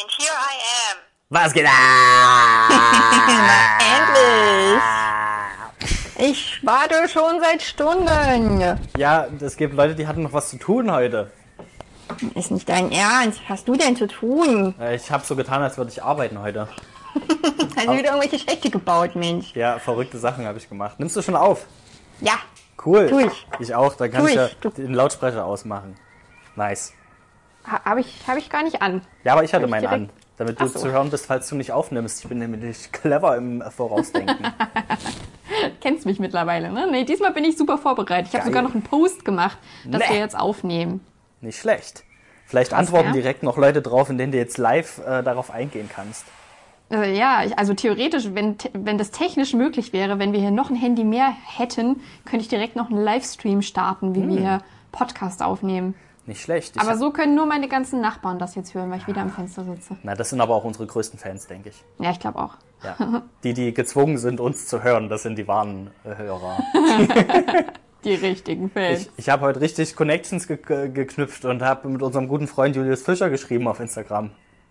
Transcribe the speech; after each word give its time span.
And 0.00 0.10
here 0.16 0.30
I 0.32 0.54
am. 0.92 0.98
Was 1.30 1.52
geht 1.52 1.66
ab? 1.66 1.72
Endlich! 3.80 4.82
Ich 6.30 6.60
warte 6.64 7.08
schon 7.08 7.40
seit 7.40 7.62
Stunden. 7.62 8.78
Ja, 8.96 9.26
es 9.40 9.56
gibt 9.56 9.74
Leute, 9.74 9.94
die 9.94 10.06
hatten 10.06 10.22
noch 10.22 10.32
was 10.32 10.50
zu 10.50 10.58
tun 10.58 10.90
heute. 10.92 11.30
Ist 12.34 12.50
nicht 12.50 12.68
dein 12.68 12.90
Ernst. 12.92 13.40
Was 13.42 13.48
hast 13.50 13.68
du 13.68 13.74
denn 13.76 13.96
zu 13.96 14.06
tun? 14.08 14.74
Äh, 14.80 14.96
Ich 14.96 15.10
habe 15.10 15.24
so 15.24 15.36
getan, 15.36 15.62
als 15.62 15.76
würde 15.76 15.90
ich 15.90 16.02
arbeiten 16.02 16.40
heute. 16.40 16.68
Hast 17.76 17.86
du 17.86 17.92
wieder 17.96 18.14
irgendwelche 18.16 18.38
Schächte 18.38 18.70
gebaut, 18.70 19.14
Mensch? 19.16 19.52
Ja, 19.54 19.78
verrückte 19.78 20.18
Sachen 20.18 20.46
habe 20.46 20.58
ich 20.58 20.68
gemacht. 20.68 20.98
Nimmst 20.98 21.16
du 21.16 21.22
schon 21.22 21.36
auf? 21.36 21.64
Ja. 22.20 22.34
Cool. 22.84 23.08
Tu 23.08 23.18
ich. 23.20 23.46
Ich 23.60 23.74
auch. 23.74 23.94
Dann 23.94 24.10
kann 24.10 24.22
Tu 24.22 24.28
ich 24.28 24.34
ja 24.34 24.46
ich. 24.46 24.56
Du- 24.58 24.70
den 24.70 24.94
Lautsprecher 24.94 25.44
ausmachen. 25.44 25.96
Nice. 26.56 26.92
Ha- 27.70 27.84
Habe 27.84 28.00
ich, 28.00 28.14
hab 28.26 28.36
ich 28.36 28.50
gar 28.50 28.62
nicht 28.62 28.82
an. 28.82 29.02
Ja, 29.24 29.32
aber 29.32 29.44
ich 29.44 29.52
hatte 29.54 29.64
ich 29.64 29.70
meinen 29.70 29.82
direkt- 29.82 29.94
an. 30.02 30.10
Damit 30.36 30.60
du 30.60 30.64
Ach 30.64 30.68
so. 30.68 30.78
zu 30.78 30.92
hören 30.92 31.10
bist, 31.10 31.26
falls 31.26 31.48
du 31.48 31.56
nicht 31.56 31.72
aufnimmst. 31.72 32.22
Ich 32.22 32.28
bin 32.28 32.38
nämlich 32.38 32.92
clever 32.92 33.36
im 33.36 33.60
Vorausdenken. 33.70 34.36
Kennst 35.80 36.06
mich 36.06 36.20
mittlerweile, 36.20 36.70
ne? 36.70 36.86
Nee, 36.90 37.04
diesmal 37.04 37.32
bin 37.32 37.44
ich 37.44 37.56
super 37.56 37.78
vorbereitet. 37.78 38.28
Ich 38.28 38.34
habe 38.34 38.46
sogar 38.46 38.62
noch 38.62 38.72
einen 38.74 38.82
Post 38.82 39.24
gemacht, 39.24 39.58
dass 39.84 40.02
Nee. 40.02 40.14
wir 40.14 40.18
jetzt 40.20 40.38
aufnehmen. 40.38 41.00
nicht 41.40 41.58
schlecht. 41.58 42.04
Vielleicht 42.46 42.70
Krass, 42.70 42.78
antworten 42.80 43.08
ja. 43.08 43.12
direkt 43.14 43.42
noch 43.42 43.56
Leute 43.56 43.82
drauf, 43.82 44.08
in 44.10 44.16
denen 44.18 44.32
du 44.32 44.38
jetzt 44.38 44.58
live 44.58 44.98
äh, 45.06 45.22
darauf 45.22 45.50
eingehen 45.50 45.90
kannst. 45.92 46.24
Äh, 46.90 47.16
ja, 47.18 47.42
ich- 47.44 47.58
also 47.58 47.74
theoretisch, 47.74 48.28
wenn, 48.32 48.56
wenn 48.72 48.96
das 48.96 49.10
technisch 49.10 49.52
möglich 49.54 49.92
wäre, 49.92 50.18
wenn 50.18 50.32
wir 50.32 50.40
hier 50.40 50.50
noch 50.50 50.70
ein 50.70 50.76
Handy 50.76 51.04
mehr 51.04 51.32
hätten, 51.56 52.00
könnte 52.24 52.42
ich 52.42 52.48
direkt 52.48 52.76
noch 52.76 52.90
einen 52.90 53.02
Livestream 53.02 53.60
starten, 53.62 54.14
wie 54.14 54.26
wir 54.28 54.38
hier 54.38 54.58
Podcast 54.92 55.42
aufnehmen. 55.42 55.94
Nicht 56.28 56.42
schlecht. 56.42 56.76
Ich 56.76 56.82
Aber 56.82 56.98
so 56.98 57.10
können 57.10 57.34
nur 57.34 57.46
meine 57.46 57.68
ganzen 57.68 58.02
Nachbarn 58.02 58.38
das 58.38 58.54
jetzt 58.54 58.74
hören, 58.74 58.90
weil 58.90 58.98
ich 58.98 59.06
wieder 59.06 59.22
am 59.22 59.30
Fenster 59.30 59.64
sitze. 59.64 59.96
Na, 60.02 60.14
das 60.14 60.28
sind 60.28 60.42
aber 60.42 60.54
auch 60.54 60.64
unsere 60.64 60.86
größten 60.86 61.18
Fans, 61.18 61.46
denke 61.46 61.70
ich. 61.70 61.82
Ja, 61.98 62.10
ich 62.10 62.20
glaube 62.20 62.38
auch. 62.38 62.54
Ja. 62.84 63.22
Die, 63.44 63.54
die 63.54 63.72
gezwungen 63.72 64.18
sind, 64.18 64.38
uns 64.38 64.66
zu 64.66 64.82
hören, 64.82 65.08
das 65.08 65.22
sind 65.22 65.38
die 65.38 65.48
wahren 65.48 65.90
äh, 66.04 66.14
Hörer. 66.16 66.58
Die 68.04 68.14
richtigen 68.14 68.70
Fans. 68.70 69.00
Ich, 69.00 69.10
ich 69.16 69.28
habe 69.28 69.44
heute 69.44 69.60
richtig 69.60 69.96
Connections 69.96 70.46
ge 70.46 70.58
geknüpft 70.88 71.44
und 71.44 71.62
habe 71.62 71.88
mit 71.88 72.00
unserem 72.00 72.28
guten 72.28 72.46
Freund 72.46 72.76
Julius 72.76 73.02
Fischer 73.02 73.28
geschrieben 73.28 73.66
auf 73.66 73.80
Instagram. 73.80 74.30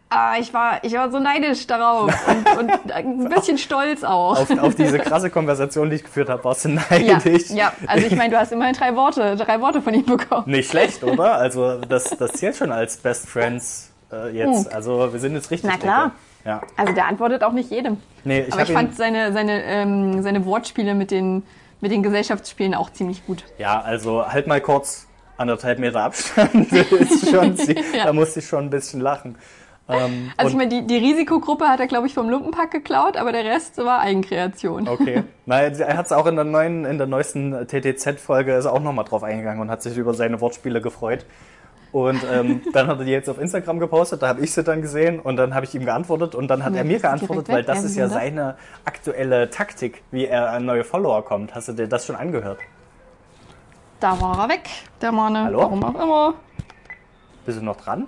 Ah, 0.09 0.35
ich 0.39 0.53
war, 0.53 0.83
ich 0.83 0.93
war 0.93 1.11
so 1.11 1.19
neidisch 1.19 1.67
darauf 1.67 2.13
und, 2.57 2.57
und 2.59 2.91
ein 2.91 3.29
bisschen 3.29 3.57
stolz 3.57 4.03
auch. 4.03 4.39
Auf, 4.39 4.49
auf 4.59 4.75
diese 4.75 4.99
krasse 4.99 5.29
Konversation, 5.29 5.89
die 5.89 5.97
ich 5.97 6.03
geführt 6.03 6.29
habe, 6.29 6.43
warst 6.45 6.63
du 6.65 6.69
ja, 6.69 6.81
neidisch. 6.89 7.49
ja, 7.49 7.73
also 7.87 8.07
ich 8.07 8.15
meine, 8.15 8.29
du 8.31 8.39
hast 8.39 8.51
immerhin 8.53 8.73
drei 8.73 8.95
Worte, 8.95 9.35
drei 9.35 9.59
Worte 9.59 9.81
von 9.81 9.93
ihm 9.93 10.05
bekommen. 10.05 10.43
Nicht 10.49 10.69
schlecht, 10.69 11.03
oder? 11.03 11.35
Also 11.35 11.79
das, 11.81 12.05
das 12.17 12.31
zählt 12.33 12.55
schon 12.55 12.71
als 12.71 12.97
Best 12.97 13.27
Friends 13.27 13.91
äh, 14.11 14.29
jetzt. 14.35 14.73
Also 14.73 15.11
wir 15.11 15.19
sind 15.19 15.33
jetzt 15.33 15.51
richtig 15.51 15.69
Hm. 15.71 15.77
Na 15.81 15.83
klar. 15.85 16.03
dicke. 16.05 16.15
Ja. 16.45 16.61
Also 16.77 16.93
der 16.93 17.07
antwortet 17.07 17.43
auch 17.43 17.51
nicht 17.51 17.69
jedem. 17.69 17.97
Nee, 18.23 18.45
ich 18.47 18.53
Aber 18.53 18.63
ich 18.63 18.71
fand 18.71 18.95
seine, 18.95 19.33
seine, 19.33 19.63
ähm, 19.65 20.21
seine 20.23 20.45
Wortspiele 20.45 20.95
mit 20.95 21.11
den, 21.11 21.43
mit 21.81 21.91
den 21.91 22.01
Gesellschaftsspielen 22.03 22.73
auch 22.73 22.89
ziemlich 22.93 23.25
gut. 23.25 23.43
ja, 23.57 23.81
also 23.81 24.25
halt 24.25 24.47
mal 24.47 24.61
kurz 24.61 25.07
anderthalb 25.35 25.79
Meter 25.79 26.03
Abstand. 26.03 26.71
ist 26.71 27.29
schon, 27.29 27.55
Ja. 27.93 28.05
Da 28.05 28.13
musste 28.13 28.39
ich 28.39 28.47
schon 28.47 28.65
ein 28.65 28.69
bisschen 28.69 29.01
lachen. 29.01 29.37
Ähm, 29.89 30.31
Also 30.37 30.51
ich 30.51 30.57
meine, 30.57 30.69
die, 30.69 30.85
die 30.85 30.97
Risikogruppe 30.97 31.67
hat 31.67 31.79
er, 31.79 31.87
glaube 31.87 32.07
ich, 32.07 32.13
vom 32.13 32.29
Lumpenpack 32.29 32.71
geklaut, 32.71 33.15
aber 33.17 33.31
der 33.31 33.45
Rest 33.45 33.77
war 33.77 33.99
Eigenkreation. 33.99 34.87
Okay. 34.87 35.23
Na, 35.45 35.61
er 35.61 35.97
hat 35.97 36.05
es 36.07 36.11
auch 36.11 36.25
in 36.25 36.35
der 36.35 36.45
neuen, 36.45 36.85
in 36.85 36.97
der 36.97 37.07
neuesten 37.07 37.67
TTZ-Folge 37.67 38.53
ist 38.55 38.65
auch 38.65 38.81
nochmal 38.81 39.05
drauf 39.05 39.23
eingegangen 39.23 39.61
und 39.61 39.71
hat 39.71 39.81
sich 39.81 39.97
über 39.97 40.13
seine 40.13 40.41
Wortspiele 40.41 40.81
gefreut. 40.81 41.25
Und 41.93 42.19
ähm, 42.29 42.61
dann 42.73 42.87
hat 42.87 42.99
er 42.99 43.05
die 43.05 43.11
jetzt 43.11 43.29
auf 43.29 43.39
Instagram 43.39 43.79
gepostet, 43.79 44.21
da 44.21 44.27
habe 44.27 44.41
ich 44.41 44.51
sie 44.53 44.61
dann 44.63 44.81
gesehen 44.81 45.19
und 45.19 45.37
dann 45.37 45.55
habe 45.55 45.65
ich 45.65 45.73
ihm 45.73 45.85
geantwortet 45.85 46.35
und 46.35 46.49
dann 46.49 46.63
hat 46.65 46.73
Ja, 46.73 46.79
er 46.79 46.83
mir 46.83 46.99
geantwortet, 46.99 47.47
weil 47.47 47.63
das 47.63 47.83
ist 47.83 47.95
ja 47.95 48.09
seine 48.09 48.57
aktuelle 48.83 49.49
Taktik, 49.49 50.03
wie 50.11 50.25
er 50.25 50.51
an 50.51 50.65
neue 50.65 50.83
Follower 50.83 51.23
kommt. 51.23 51.55
Hast 51.55 51.69
du 51.69 51.73
dir 51.73 51.87
das 51.87 52.05
schon 52.05 52.17
angehört? 52.17 52.59
Da 54.01 54.19
war 54.21 54.37
er 54.37 54.49
weg, 54.49 54.69
der 55.01 55.11
Mann. 55.11 55.37
Hallo? 55.37 55.59
Warum 55.59 55.83
auch 55.83 55.95
immer. 56.03 56.33
Bist 57.45 57.59
du 57.59 57.63
noch 57.63 57.77
dran? 57.77 58.07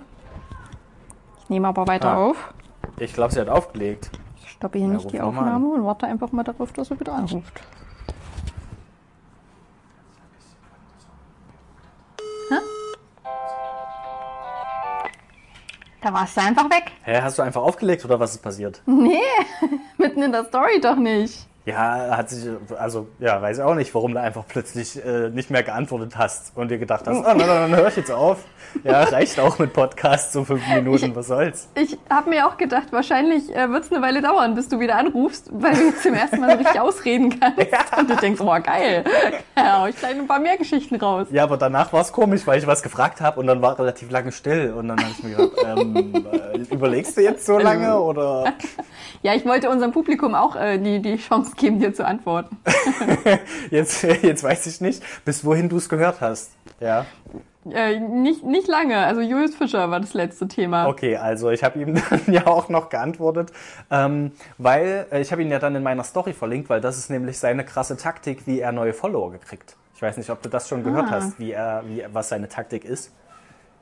Nehme 1.50 1.66
aber 1.66 1.86
weiter 1.88 2.12
Ah. 2.12 2.26
auf. 2.26 2.54
Ich 2.98 3.12
glaube, 3.12 3.34
sie 3.34 3.40
hat 3.40 3.48
aufgelegt. 3.48 4.10
Ich 4.42 4.50
stoppe 4.52 4.78
hier 4.78 4.86
Ja, 4.86 4.94
nicht 4.94 5.10
die 5.12 5.20
Aufnahme 5.20 5.66
und 5.74 5.84
warte 5.84 6.06
einfach 6.06 6.30
mal 6.30 6.44
darauf, 6.44 6.72
dass 6.72 6.90
er 6.92 7.00
wieder 7.00 7.12
anruft. 7.12 7.60
Hä? 12.50 12.56
Da 16.02 16.12
warst 16.14 16.36
du 16.36 16.40
einfach 16.40 16.70
weg. 16.70 16.92
Hä, 17.02 17.20
hast 17.20 17.38
du 17.38 17.42
einfach 17.42 17.62
aufgelegt 17.62 18.04
oder 18.04 18.20
was 18.20 18.30
ist 18.36 18.42
passiert? 18.42 18.80
Nee, 18.86 19.18
mitten 19.98 20.22
in 20.22 20.30
der 20.30 20.44
Story 20.44 20.80
doch 20.80 20.96
nicht. 20.96 21.48
Ja, 21.70 22.16
hat 22.16 22.28
sich, 22.30 22.48
also, 22.78 23.06
ja, 23.20 23.40
weiß 23.40 23.58
ich 23.58 23.62
auch 23.62 23.74
nicht, 23.74 23.94
warum 23.94 24.14
du 24.14 24.20
einfach 24.20 24.44
plötzlich 24.48 25.04
äh, 25.04 25.30
nicht 25.30 25.50
mehr 25.50 25.62
geantwortet 25.62 26.16
hast 26.16 26.56
und 26.56 26.70
dir 26.70 26.78
gedacht 26.78 27.06
hast, 27.06 27.18
oh, 27.18 27.22
na, 27.24 27.34
na, 27.34 27.46
dann 27.46 27.76
höre 27.76 27.88
ich 27.88 27.96
jetzt 27.96 28.10
auf. 28.10 28.38
Ja, 28.82 29.02
reicht 29.04 29.38
auch 29.38 29.58
mit 29.58 29.72
Podcast 29.72 30.32
so 30.32 30.44
fünf 30.44 30.66
Minuten, 30.68 31.14
was 31.14 31.28
soll's. 31.28 31.68
Ich 31.76 31.96
habe 32.08 32.30
mir 32.30 32.46
auch 32.46 32.56
gedacht, 32.56 32.88
wahrscheinlich 32.90 33.54
äh, 33.54 33.70
wird 33.70 33.84
es 33.84 33.92
eine 33.92 34.02
Weile 34.02 34.20
dauern, 34.20 34.54
bis 34.54 34.68
du 34.68 34.80
wieder 34.80 34.96
anrufst, 34.96 35.48
weil 35.52 35.74
du 35.74 35.84
jetzt 35.86 36.02
zum 36.02 36.14
ersten 36.14 36.40
Mal 36.40 36.52
so 36.52 36.58
richtig 36.58 36.80
ausreden 36.80 37.38
kannst. 37.38 37.98
Und 37.98 38.10
du 38.10 38.16
denkst, 38.16 38.40
oh 38.40 38.46
geil, 38.60 39.04
ja, 39.56 39.86
ich 39.86 39.96
gleich 39.96 40.18
ein 40.18 40.26
paar 40.26 40.40
mehr 40.40 40.56
Geschichten 40.56 40.96
raus. 40.96 41.28
Ja, 41.30 41.44
aber 41.44 41.56
danach 41.56 41.92
war 41.92 42.00
es 42.00 42.12
komisch, 42.12 42.46
weil 42.46 42.58
ich 42.58 42.66
was 42.66 42.82
gefragt 42.82 43.20
habe 43.20 43.38
und 43.38 43.46
dann 43.46 43.62
war 43.62 43.78
relativ 43.78 44.10
lange 44.10 44.32
still 44.32 44.74
und 44.76 44.88
dann 44.88 44.98
habe 45.00 45.10
ich 45.16 45.22
mir 45.22 45.36
gedacht, 45.36 45.52
ähm, 45.64 46.26
äh, 46.32 46.74
überlegst 46.74 47.16
du 47.16 47.22
jetzt 47.22 47.46
so 47.46 47.58
lange 47.60 47.98
oder? 48.00 48.54
Ja, 49.22 49.34
ich 49.34 49.44
wollte 49.44 49.68
unserem 49.70 49.92
Publikum 49.92 50.34
auch 50.34 50.56
äh, 50.56 50.78
die, 50.78 51.00
die 51.00 51.16
Chance 51.16 51.52
geben, 51.60 51.78
dir 51.78 51.94
zu 51.94 52.04
antworten. 52.06 52.58
Jetzt, 53.70 54.02
jetzt 54.02 54.42
weiß 54.42 54.66
ich 54.66 54.80
nicht, 54.80 55.02
bis 55.24 55.44
wohin 55.44 55.68
du 55.68 55.76
es 55.76 55.88
gehört 55.88 56.20
hast. 56.20 56.52
Ja. 56.80 57.06
Äh, 57.70 58.00
nicht, 58.00 58.42
nicht 58.42 58.66
lange, 58.68 58.96
also 58.98 59.20
Julius 59.20 59.54
Fischer 59.54 59.90
war 59.90 60.00
das 60.00 60.14
letzte 60.14 60.48
Thema. 60.48 60.88
Okay, 60.88 61.16
also 61.16 61.50
ich 61.50 61.62
habe 61.62 61.78
ihm 61.78 61.94
dann 62.10 62.22
ja 62.32 62.46
auch 62.46 62.68
noch 62.70 62.88
geantwortet, 62.88 63.52
ähm, 63.90 64.32
weil 64.56 65.06
äh, 65.12 65.20
ich 65.20 65.30
habe 65.30 65.42
ihn 65.42 65.50
ja 65.50 65.58
dann 65.58 65.76
in 65.76 65.82
meiner 65.82 66.02
Story 66.04 66.32
verlinkt, 66.32 66.70
weil 66.70 66.80
das 66.80 66.96
ist 66.96 67.10
nämlich 67.10 67.38
seine 67.38 67.64
krasse 67.64 67.96
Taktik, 67.98 68.46
wie 68.46 68.60
er 68.60 68.72
neue 68.72 68.94
Follower 68.94 69.30
gekriegt. 69.30 69.76
Ich 69.94 70.00
weiß 70.02 70.16
nicht, 70.16 70.30
ob 70.30 70.40
du 70.42 70.48
das 70.48 70.68
schon 70.68 70.82
gehört 70.82 71.08
Ah. 71.08 71.16
hast, 71.16 71.38
wie 71.38 71.52
er, 71.52 71.84
wie, 71.86 72.02
was 72.10 72.30
seine 72.30 72.48
Taktik 72.48 72.84
ist. 72.86 73.12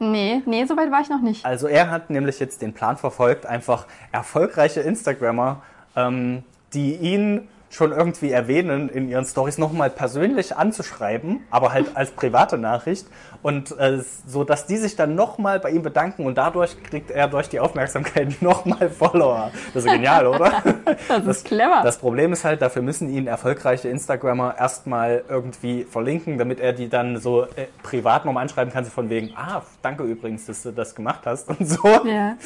Nee, 0.00 0.43
nee, 0.47 0.65
so 0.65 0.77
weit 0.77 0.91
war 0.91 1.00
ich 1.00 1.09
noch 1.09 1.21
nicht. 1.22 1.44
Also 1.44 1.69
er 1.69 1.91
hat 1.91 2.11
nämlich 2.11 2.41
jetzt 2.41 2.62
den 2.62 2.72
Plan 2.72 2.97
verfolgt, 2.97 3.47
einfach 3.47 3.87
erfolgreiche 4.12 4.81
Instagrammer, 4.81 5.62
ähm, 5.97 6.43
die 6.75 6.94
ihn 6.97 7.49
schon 7.71 7.93
irgendwie 7.93 8.31
erwähnen 8.31 8.89
in 8.89 9.09
ihren 9.09 9.25
Stories 9.25 9.59
nochmal 9.59 9.91
persönlich 9.91 10.56
anzuschreiben, 10.56 11.41
aber 11.51 11.73
halt 11.73 11.97
als 11.97 12.11
private 12.11 12.59
Nachricht 12.59 13.06
und 13.43 13.79
äh, 13.79 14.01
so, 14.27 14.45
dass 14.45 14.67
die 14.67 14.77
sich 14.77 14.97
dann 14.97 15.15
nochmal 15.15 15.61
bei 15.61 15.71
ihm 15.71 15.83
bedanken 15.83 16.27
und 16.27 16.37
dadurch 16.37 16.83
kriegt 16.83 17.11
er 17.11 17.29
durch 17.29 17.49
die 17.49 17.61
Aufmerksamkeit 17.61 18.41
nochmal 18.43 18.91
Follower. 18.91 19.51
Das 19.75 19.84
ist 19.84 19.91
genial, 19.91 20.27
oder? 20.27 20.62
Das 21.09 21.27
ist 21.27 21.45
clever. 21.45 21.81
Das 21.83 21.99
Problem 21.99 22.33
ist 22.33 22.45
halt, 22.45 22.62
dafür 22.62 22.83
müssen 22.83 23.09
ihn 23.11 23.27
erfolgreiche 23.27 23.89
Instagrammer 23.89 24.56
erstmal 24.59 25.23
irgendwie 25.29 25.85
verlinken, 25.85 26.39
damit 26.39 26.61
er 26.61 26.73
die 26.73 26.89
dann 26.89 27.19
so 27.19 27.45
äh, 27.45 27.67
privat 27.83 28.25
nochmal 28.25 28.43
anschreiben 28.43 28.73
kann, 28.73 28.85
so 28.85 28.91
von 28.91 29.11
wegen, 29.11 29.33
ah, 29.37 29.62
danke 29.83 30.03
übrigens, 30.05 30.47
dass 30.47 30.62
du 30.62 30.73
das 30.73 30.95
gemacht 30.95 31.21
hast 31.25 31.49
und 31.49 31.69
so. 31.69 31.87
ja. 32.05 32.37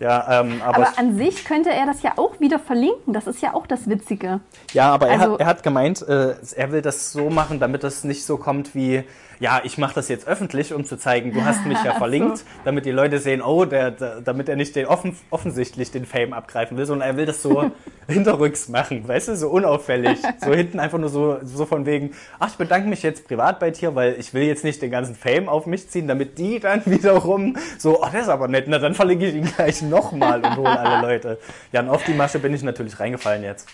Ja, 0.00 0.40
ähm, 0.40 0.60
aber, 0.64 0.76
Aber 0.76 0.98
an 0.98 1.16
sich 1.16 1.44
könnte 1.44 1.70
er 1.70 1.86
das 1.86 2.02
ja 2.02 2.12
auch 2.16 2.40
wieder 2.40 2.58
verlinken. 2.58 3.12
Das 3.12 3.26
ist 3.26 3.42
ja 3.42 3.54
auch 3.54 3.66
das 3.66 3.88
Witzige. 3.88 4.40
Ja, 4.72 4.92
aber 4.92 5.08
er, 5.08 5.20
also- 5.20 5.32
hat, 5.34 5.40
er 5.40 5.46
hat 5.46 5.62
gemeint, 5.62 6.02
äh, 6.06 6.34
er 6.56 6.72
will 6.72 6.82
das 6.82 7.12
so 7.12 7.30
machen, 7.30 7.60
damit 7.60 7.84
das 7.84 8.04
nicht 8.04 8.24
so 8.24 8.36
kommt 8.36 8.74
wie, 8.74 9.04
ja, 9.40 9.60
ich 9.64 9.78
mache 9.78 9.94
das 9.94 10.08
jetzt 10.08 10.26
öffentlich, 10.26 10.72
um 10.72 10.84
zu 10.84 10.96
zeigen, 10.96 11.32
du 11.32 11.44
hast 11.44 11.66
mich 11.66 11.82
ja 11.84 11.94
verlinkt, 11.98 12.44
damit 12.64 12.86
die 12.86 12.90
Leute 12.90 13.18
sehen, 13.18 13.42
oh, 13.42 13.64
der, 13.64 13.90
der, 13.90 14.20
damit 14.20 14.48
er 14.48 14.56
nicht 14.56 14.74
den 14.76 14.86
offen, 14.86 15.16
offensichtlich 15.30 15.90
den 15.90 16.06
Fame 16.06 16.32
abgreifen 16.32 16.76
will, 16.76 16.86
sondern 16.86 17.08
er 17.08 17.16
will 17.16 17.26
das 17.26 17.42
so 17.42 17.70
hinterrücks 18.08 18.68
machen, 18.68 19.06
weißt 19.06 19.28
du, 19.28 19.36
so 19.36 19.48
unauffällig. 19.48 20.18
So 20.38 20.52
hinten 20.54 20.80
einfach 20.80 20.98
nur 20.98 21.08
so, 21.08 21.38
so 21.42 21.66
von 21.66 21.86
wegen, 21.86 22.12
ach, 22.38 22.48
ich 22.50 22.56
bedanke 22.56 22.88
mich 22.88 23.02
jetzt 23.02 23.26
privat 23.26 23.60
bei 23.60 23.70
dir, 23.70 23.94
weil 23.94 24.16
ich 24.18 24.34
will 24.34 24.42
jetzt 24.42 24.64
nicht 24.64 24.80
den 24.82 24.90
ganzen 24.90 25.14
Fame 25.14 25.48
auf 25.48 25.66
mich 25.66 25.88
ziehen, 25.88 26.08
damit 26.08 26.38
die 26.38 26.60
dann 26.60 26.82
wiederum 26.86 27.56
so, 27.78 28.02
oh, 28.02 28.08
der 28.12 28.22
ist 28.22 28.28
aber 28.28 28.48
nett, 28.48 28.66
na 28.68 28.78
dann 28.78 28.94
verlinke 28.94 29.26
ich 29.26 29.34
ihn 29.34 29.44
gleich 29.44 29.82
nochmal 29.82 30.44
und 30.44 30.56
hole 30.56 30.78
alle 30.78 31.06
Leute. 31.06 31.38
Ja, 31.72 31.80
und 31.80 31.88
auf 31.88 32.04
die 32.04 32.14
Masche 32.14 32.38
bin 32.38 32.54
ich 32.54 32.62
natürlich 32.62 32.98
reingefallen 32.98 33.42
jetzt. 33.42 33.68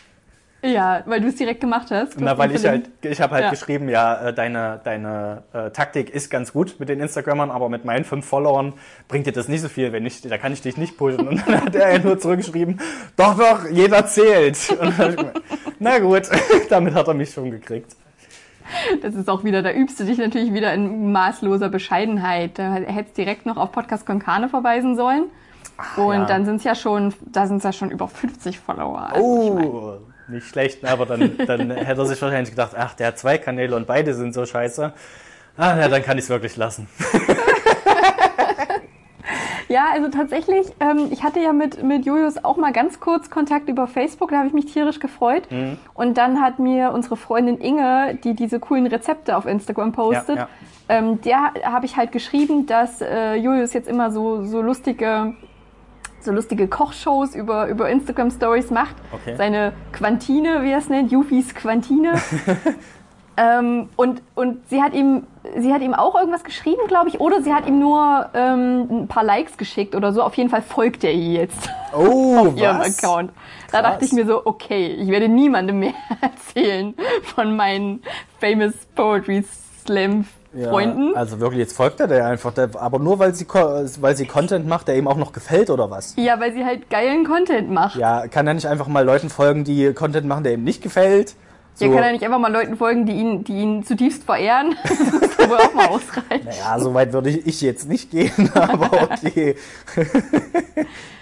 Ja, 0.62 1.02
weil 1.06 1.20
du 1.20 1.28
es 1.28 1.36
direkt 1.36 1.60
gemacht 1.60 1.90
hast. 1.90 2.20
Na, 2.20 2.36
weil 2.36 2.54
ich 2.54 2.66
halt, 2.66 2.90
ich 3.02 3.20
habe 3.20 3.34
halt 3.34 3.44
Ja. 3.44 3.50
geschrieben, 3.50 3.88
ja, 3.88 4.28
äh, 4.28 4.34
deine, 4.34 4.80
deine 4.84 5.42
äh, 5.52 5.70
Taktik 5.70 6.10
ist 6.10 6.30
ganz 6.30 6.52
gut 6.52 6.76
mit 6.78 6.88
den 6.90 7.00
Instagrammern, 7.00 7.50
aber 7.50 7.68
mit 7.70 7.84
meinen 7.84 8.04
fünf 8.04 8.26
Followern 8.26 8.74
bringt 9.08 9.26
dir 9.26 9.32
das 9.32 9.48
nicht 9.48 9.62
so 9.62 9.68
viel, 9.68 9.92
wenn 9.92 10.04
ich, 10.04 10.20
da 10.20 10.36
kann 10.36 10.52
ich 10.52 10.60
dich 10.60 10.76
nicht 10.76 10.98
pushen. 10.98 11.26
Und 11.28 11.46
dann 11.48 11.64
hat 11.64 11.74
er 11.74 11.92
ja 11.94 11.98
nur 11.98 12.18
zurückgeschrieben, 12.18 12.78
doch, 13.16 13.38
doch, 13.38 13.68
jeder 13.70 14.06
zählt. 14.06 14.58
Gemeint, 14.80 15.32
na 15.78 15.98
gut, 15.98 16.28
damit 16.68 16.94
hat 16.94 17.08
er 17.08 17.14
mich 17.14 17.30
schon 17.32 17.50
gekriegt. 17.50 17.96
Das 19.02 19.14
ist 19.14 19.28
auch 19.28 19.42
wieder, 19.42 19.62
da 19.62 19.72
übst 19.72 19.98
du 19.98 20.04
dich 20.04 20.18
natürlich 20.18 20.52
wieder 20.52 20.72
in 20.74 21.10
maßloser 21.10 21.70
Bescheidenheit. 21.70 22.58
Da 22.58 22.74
hättest 22.74 23.16
direkt 23.16 23.46
noch 23.46 23.56
auf 23.56 23.72
Podcast 23.72 24.06
Konkane 24.06 24.48
verweisen 24.48 24.94
sollen. 24.94 25.24
Und 25.96 26.12
ja. 26.12 26.24
dann 26.26 26.44
sind 26.44 26.56
es 26.56 26.64
ja 26.64 26.74
schon, 26.74 27.12
da 27.26 27.46
sind 27.46 27.56
es 27.58 27.64
ja 27.64 27.72
schon 27.72 27.90
über 27.90 28.06
50 28.06 28.58
Follower. 28.60 29.08
Also 29.12 29.42
ich 29.48 29.54
mein, 29.54 29.66
Oh, 29.66 29.94
nicht 30.30 30.46
schlecht, 30.46 30.84
aber 30.84 31.06
dann, 31.06 31.36
dann 31.46 31.70
hätte 31.70 32.00
er 32.00 32.06
sich 32.06 32.20
wahrscheinlich 32.20 32.50
gedacht, 32.50 32.72
ach, 32.76 32.94
der 32.94 33.08
hat 33.08 33.18
zwei 33.18 33.38
Kanäle 33.38 33.76
und 33.76 33.86
beide 33.86 34.14
sind 34.14 34.34
so 34.34 34.46
scheiße. 34.46 34.92
Ah, 35.56 35.76
ja, 35.78 35.88
dann 35.88 36.02
kann 36.02 36.16
ich 36.18 36.24
es 36.24 36.30
wirklich 36.30 36.56
lassen. 36.56 36.88
Ja, 39.70 39.84
also 39.92 40.08
tatsächlich, 40.08 40.66
ähm, 40.80 41.10
ich 41.12 41.22
hatte 41.22 41.38
ja 41.38 41.52
mit, 41.52 41.80
mit 41.84 42.04
Julius 42.04 42.44
auch 42.44 42.56
mal 42.56 42.72
ganz 42.72 42.98
kurz 42.98 43.30
Kontakt 43.30 43.68
über 43.68 43.86
Facebook, 43.86 44.30
da 44.30 44.38
habe 44.38 44.48
ich 44.48 44.52
mich 44.52 44.66
tierisch 44.66 44.98
gefreut. 44.98 45.44
Mhm. 45.48 45.78
Und 45.94 46.18
dann 46.18 46.42
hat 46.42 46.58
mir 46.58 46.90
unsere 46.90 47.16
Freundin 47.16 47.58
Inge, 47.58 48.18
die 48.24 48.34
diese 48.34 48.58
coolen 48.58 48.88
Rezepte 48.88 49.36
auf 49.36 49.46
Instagram 49.46 49.92
postet, 49.92 50.38
Ja, 50.38 50.48
Ähm, 50.88 51.20
der 51.20 51.52
habe 51.62 51.86
ich 51.86 51.96
halt 51.96 52.10
geschrieben, 52.10 52.66
dass 52.66 53.00
äh, 53.00 53.36
Julius 53.36 53.72
jetzt 53.72 53.88
immer 53.88 54.10
so, 54.10 54.44
so 54.44 54.60
lustige 54.60 55.34
so 56.20 56.32
lustige 56.32 56.68
Kochshows 56.68 57.34
über, 57.34 57.66
über 57.68 57.88
Instagram 57.88 58.30
Stories 58.30 58.70
macht. 58.70 58.94
Okay. 59.12 59.36
Seine 59.36 59.72
Quantine, 59.92 60.62
wie 60.62 60.70
er 60.70 60.78
es 60.78 60.88
nennt, 60.88 61.10
Jufis 61.12 61.54
Quantine. 61.54 62.14
ähm, 63.36 63.88
und, 63.96 64.22
und 64.34 64.68
sie 64.68 64.82
hat 64.82 64.92
ihm, 64.94 65.24
sie 65.58 65.72
hat 65.72 65.82
ihm 65.82 65.94
auch 65.94 66.14
irgendwas 66.14 66.44
geschrieben, 66.44 66.82
glaube 66.88 67.08
ich, 67.08 67.20
oder 67.20 67.42
sie 67.42 67.52
hat 67.54 67.66
ihm 67.66 67.78
nur 67.78 68.28
ähm, 68.34 69.02
ein 69.02 69.08
paar 69.08 69.24
Likes 69.24 69.56
geschickt 69.56 69.94
oder 69.94 70.12
so. 70.12 70.22
Auf 70.22 70.34
jeden 70.36 70.50
Fall 70.50 70.62
folgt 70.62 71.04
er 71.04 71.12
ihr 71.12 71.40
jetzt 71.40 71.70
Oh, 71.94 72.52
ihrem 72.56 72.78
was? 72.78 72.98
Account. 73.02 73.32
Da 73.72 73.80
Krass. 73.80 73.92
dachte 73.92 74.04
ich 74.04 74.12
mir 74.12 74.26
so, 74.26 74.44
okay, 74.44 74.86
ich 74.88 75.08
werde 75.08 75.28
niemandem 75.28 75.78
mehr 75.78 75.94
erzählen 76.20 76.94
von 77.22 77.56
meinen 77.56 78.02
Famous 78.40 78.74
Poetry 78.94 79.44
Slam 79.84 80.24
Ja, 80.52 80.68
Freunden. 80.70 81.14
Also 81.14 81.38
wirklich, 81.38 81.60
jetzt 81.60 81.76
folgt 81.76 82.00
er 82.00 82.08
der 82.08 82.26
einfach. 82.26 82.52
Der, 82.52 82.70
aber 82.74 82.98
nur 82.98 83.18
weil 83.20 83.34
sie, 83.34 83.46
weil 83.48 84.16
sie 84.16 84.26
Content 84.26 84.66
macht, 84.66 84.88
der 84.88 84.96
ihm 84.96 85.06
auch 85.06 85.16
noch 85.16 85.32
gefällt 85.32 85.70
oder 85.70 85.90
was? 85.90 86.14
Ja, 86.16 86.40
weil 86.40 86.52
sie 86.52 86.64
halt 86.64 86.90
geilen 86.90 87.24
Content 87.24 87.70
macht. 87.70 87.96
Ja, 87.96 88.26
kann 88.26 88.46
er 88.46 88.54
nicht 88.54 88.66
einfach 88.66 88.88
mal 88.88 89.04
Leuten 89.04 89.30
folgen, 89.30 89.62
die 89.64 89.92
Content 89.92 90.26
machen, 90.26 90.42
der 90.42 90.54
ihm 90.54 90.64
nicht 90.64 90.82
gefällt? 90.82 91.34
So, 91.74 91.84
Ja, 91.84 91.92
kann 91.94 92.02
er 92.02 92.12
nicht 92.12 92.24
einfach 92.24 92.40
mal 92.40 92.52
Leuten 92.52 92.76
folgen, 92.76 93.06
die 93.06 93.12
ihn, 93.12 93.44
die 93.44 93.52
ihn 93.52 93.84
zutiefst 93.84 94.24
verehren? 94.24 94.74
das 94.82 94.98
muss 94.98 95.48
wohl 95.48 95.56
auch 95.56 95.72
mal 95.72 95.86
ausreichen. 95.86 96.48
ja, 96.58 96.78
so 96.80 96.94
weit 96.94 97.12
würde 97.12 97.30
ich, 97.30 97.46
ich 97.46 97.60
jetzt 97.60 97.88
nicht 97.88 98.10
gehen, 98.10 98.50
aber 98.54 99.04
okay. 99.04 99.54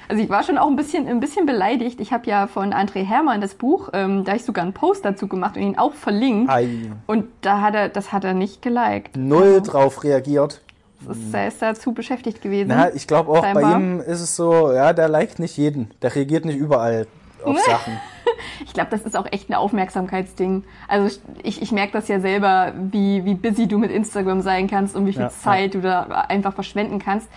Also 0.08 0.22
ich 0.22 0.31
war 0.31 0.43
schon 0.43 0.56
auch 0.58 0.69
ein 0.69 0.76
bisschen, 0.76 1.06
ein 1.06 1.20
bisschen 1.20 1.44
beleidigt. 1.46 2.00
Ich 2.00 2.12
habe 2.12 2.26
ja 2.26 2.46
von 2.46 2.72
André 2.72 3.05
Hermann 3.05 3.40
das 3.40 3.55
Buch, 3.55 3.90
ähm, 3.93 4.25
da 4.25 4.32
hab 4.32 4.38
ich 4.38 4.44
sogar 4.44 4.64
einen 4.64 4.72
Post 4.72 5.05
dazu 5.05 5.28
gemacht 5.28 5.56
und 5.56 5.62
ihn 5.62 5.78
auch 5.78 5.93
verlinkt. 5.94 6.50
Ei, 6.50 6.90
Und 7.06 7.26
da 7.43 7.60
hat 7.60 7.75
er, 7.75 7.88
das 7.90 8.12
hat 8.12 8.25
er 8.25 8.32
nicht 8.34 8.62
geliked. 8.62 9.16
null 9.16 9.60
drauf 9.62 10.02
reagiert. 10.05 10.62
Ist, 11.08 11.32
er 11.32 11.46
ist 11.49 11.62
dazu 11.62 11.93
beschäftigt 11.93 12.43
gewesen. 12.43 12.69
Na, 12.69 12.93
ich 12.93 13.06
glaube 13.06 13.31
auch, 13.31 13.43
bei 13.43 13.52
Scheinbar. 13.52 13.76
ihm 13.78 14.00
ist 14.00 14.20
es 14.20 14.34
so, 14.34 14.72
ja, 14.72 14.93
der 14.93 15.08
liked 15.08 15.38
nicht 15.38 15.56
jeden. 15.56 15.90
Der 16.02 16.14
reagiert 16.14 16.44
nicht 16.44 16.56
überall 16.56 17.06
auf 17.44 17.58
Sachen. 17.61 18.00
Ich 18.64 18.73
glaube, 18.73 18.90
das 18.90 19.02
ist 19.02 19.17
auch 19.17 19.26
echt 19.31 19.50
ein 19.50 19.55
Aufmerksamkeitsding. 19.55 20.64
Also 20.87 21.19
ich, 21.43 21.61
ich 21.62 21.73
merke 21.73 21.93
das 21.93 22.08
ja 22.08 22.20
selber, 22.20 22.73
wie, 22.90 23.25
wie 23.25 23.35
busy 23.35 23.67
du 23.67 23.79
mit 23.79 23.90
Instagram 23.90 24.40
sein 24.43 24.69
kannst 24.69 24.96
und 24.96 25.06
wie 25.06 25.12
viel 25.12 25.23
Ja, 25.23 25.29
Zeit 25.31 25.75
du 25.75 25.81
da 25.81 26.02
einfach 26.29 26.52
verschwenden 26.55 26.99
kannst. 26.99 27.29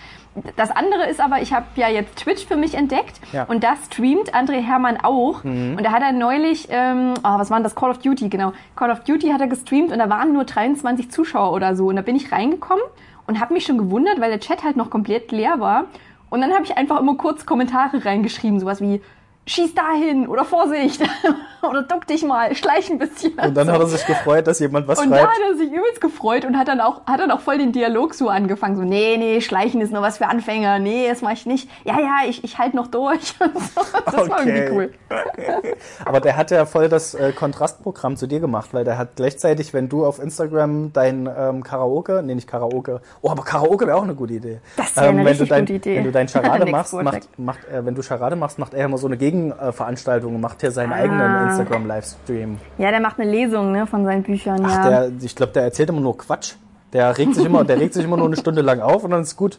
Das 0.56 0.70
andere 0.70 1.08
ist 1.10 1.20
aber, 1.20 1.42
ich 1.42 1.52
habe 1.52 1.66
ja 1.76 1.88
jetzt 1.88 2.16
Twitch 2.16 2.46
für 2.46 2.56
mich 2.56 2.74
entdeckt 2.74 3.20
Ja. 3.32 3.44
und 3.44 3.62
da 3.62 3.74
streamt 3.84 4.34
André 4.34 4.62
Hermann 4.62 4.96
auch. 5.02 5.44
Und 5.44 5.82
da 5.82 5.92
hat 5.92 6.02
er 6.02 6.12
neulich, 6.12 6.68
ähm, 6.70 7.12
oh, 7.18 7.38
was 7.38 7.50
war 7.50 7.58
denn 7.58 7.64
das? 7.64 7.74
Call 7.74 7.90
of 7.90 7.98
Duty, 7.98 8.30
genau. 8.30 8.52
Call 8.74 8.90
of 8.90 9.00
Duty 9.00 9.28
hat 9.28 9.40
er 9.42 9.46
gestreamt 9.48 9.92
und 9.92 9.98
da 9.98 10.08
waren 10.08 10.32
nur 10.32 10.44
23 10.44 11.10
Zuschauer 11.10 11.52
oder 11.52 11.76
so. 11.76 11.88
Und 11.88 11.96
da 11.96 12.02
bin 12.02 12.16
ich 12.16 12.32
reingekommen 12.32 12.82
und 13.26 13.40
habe 13.40 13.52
mich 13.52 13.66
schon 13.66 13.76
gewundert, 13.76 14.20
weil 14.20 14.30
der 14.30 14.40
Chat 14.40 14.64
halt 14.64 14.76
noch 14.76 14.88
komplett 14.88 15.32
leer 15.32 15.60
war. 15.60 15.84
Und 16.30 16.40
dann 16.40 16.52
habe 16.54 16.64
ich 16.64 16.78
einfach 16.78 16.98
immer 16.98 17.14
kurz 17.16 17.44
Kommentare 17.44 18.02
reingeschrieben, 18.06 18.58
sowas 18.58 18.80
wie 18.80 19.02
schieß 19.46 19.74
dahin 19.74 20.28
oder 20.28 20.44
Vorsicht 20.44 21.02
oder 21.62 21.82
duck 21.82 22.06
dich 22.06 22.22
mal, 22.24 22.54
schleich 22.54 22.90
ein 22.90 22.98
bisschen. 22.98 23.32
Und 23.32 23.54
dann 23.56 23.70
hat 23.70 23.80
er 23.80 23.86
sich 23.88 24.06
gefreut, 24.06 24.46
dass 24.46 24.60
jemand 24.60 24.86
was 24.86 25.00
Und 25.00 25.10
da 25.10 25.16
schreibt. 25.18 25.30
hat 25.32 25.38
er 25.50 25.56
sich 25.56 25.68
übelst 25.72 26.00
gefreut 26.00 26.44
und 26.44 26.56
hat 26.56 26.68
dann 26.68 26.80
auch, 26.80 27.04
hat 27.06 27.18
dann 27.20 27.30
auch 27.32 27.40
voll 27.40 27.58
den 27.58 27.72
Dialog 27.72 28.14
so 28.14 28.28
angefangen. 28.28 28.76
So, 28.76 28.82
nee, 28.82 29.16
nee, 29.18 29.40
Schleichen 29.40 29.80
ist 29.80 29.92
nur 29.92 30.00
was 30.02 30.18
für 30.18 30.26
Anfänger. 30.28 30.78
Nee, 30.78 31.08
das 31.08 31.22
mach 31.22 31.32
ich 31.32 31.46
nicht. 31.46 31.68
Ja, 31.84 31.98
ja, 32.00 32.18
ich, 32.28 32.44
ich 32.44 32.58
halte 32.58 32.76
noch 32.76 32.86
durch. 32.86 33.34
Und 33.40 33.58
so. 33.74 33.80
Das 34.04 34.14
war 34.14 34.22
Okay. 34.40 34.48
irgendwie 34.66 34.72
cool. 34.72 34.92
Aber 36.04 36.20
der 36.20 36.36
hat 36.36 36.50
ja 36.52 36.64
voll 36.64 36.88
das 36.88 37.14
äh, 37.14 37.32
Kontrastprogramm 37.32 38.16
zu 38.16 38.26
dir 38.28 38.38
gemacht, 38.40 38.70
weil 38.72 38.84
der 38.84 38.96
hat 38.98 39.16
gleichzeitig, 39.16 39.74
wenn 39.74 39.88
du 39.88 40.04
auf 40.06 40.20
Instagram 40.20 40.92
dein 40.92 41.28
ähm, 41.36 41.62
Karaoke, 41.64 42.22
nee, 42.24 42.34
nicht 42.34 42.48
Karaoke, 42.48 43.00
oh, 43.20 43.30
aber 43.30 43.42
Karaoke 43.42 43.86
wäre 43.86 43.96
auch 43.96 44.02
eine 44.04 44.14
gute 44.14 44.34
Idee. 44.34 44.60
Das 44.76 44.94
wäre 44.96 45.08
eine 45.08 45.18
wenn 45.18 45.26
richtig 45.26 45.48
du 45.48 45.54
dein, 45.54 45.62
gute 45.64 45.72
Idee. 45.74 45.96
Wenn 45.96 46.04
du 46.04 46.12
dein 46.12 46.28
Charade 46.28 46.64
Next 46.64 46.72
machst, 46.72 46.92
macht, 46.94 47.38
macht, 47.38 47.64
äh, 47.68 47.84
wenn 47.84 47.94
du 47.94 48.02
Charade 48.02 48.36
machst, 48.36 48.58
macht 48.58 48.74
er 48.74 48.84
immer 48.84 48.98
so 48.98 49.06
eine 49.06 49.16
Gegenveranstaltung 49.16 49.31
und 49.32 50.40
macht 50.40 50.60
hier 50.60 50.70
seinen 50.70 50.92
Ah. 50.92 50.96
eigenen 50.96 51.48
Instagram-Livestream. 51.48 52.58
Ja, 52.78 52.90
der 52.90 53.00
macht 53.00 53.18
eine 53.18 53.30
Lesung 53.30 53.72
ne, 53.72 53.86
von 53.86 54.04
seinen 54.04 54.22
Büchern. 54.22 54.62
Ach, 54.64 54.84
ja. 54.84 54.88
der, 55.08 55.12
ich 55.22 55.34
glaube, 55.34 55.52
der 55.52 55.62
erzählt 55.64 55.88
immer 55.90 56.00
nur 56.00 56.16
Quatsch. 56.16 56.54
Der 56.92 57.16
regt 57.16 57.34
sich 57.36 57.46
immer, 57.46 57.64
der 57.64 57.80
regt 57.80 57.94
sich 57.94 58.04
immer 58.04 58.18
nur 58.18 58.26
eine 58.26 58.36
Stunde 58.36 58.60
lang 58.60 58.80
auf 58.80 59.02
und 59.02 59.12
dann 59.12 59.22
ist 59.22 59.34
gut. 59.36 59.58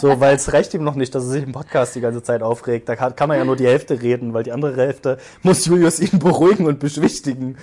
So, 0.00 0.18
weil 0.18 0.36
es 0.36 0.50
reicht 0.54 0.72
ihm 0.72 0.82
noch 0.82 0.94
nicht, 0.94 1.14
dass 1.14 1.24
er 1.24 1.30
sich 1.30 1.44
im 1.44 1.52
Podcast 1.52 1.94
die 1.94 2.00
ganze 2.00 2.22
Zeit 2.22 2.42
aufregt. 2.42 2.88
Da 2.88 2.96
kann, 2.96 3.14
kann 3.14 3.28
er 3.28 3.36
ja 3.36 3.44
nur 3.44 3.56
die 3.56 3.66
Hälfte 3.66 4.00
reden, 4.00 4.32
weil 4.32 4.44
die 4.44 4.52
andere 4.52 4.74
Hälfte 4.76 5.18
muss 5.42 5.66
Julius 5.66 6.00
ihn 6.00 6.18
beruhigen 6.18 6.64
und 6.66 6.78
beschwichtigen. 6.80 7.58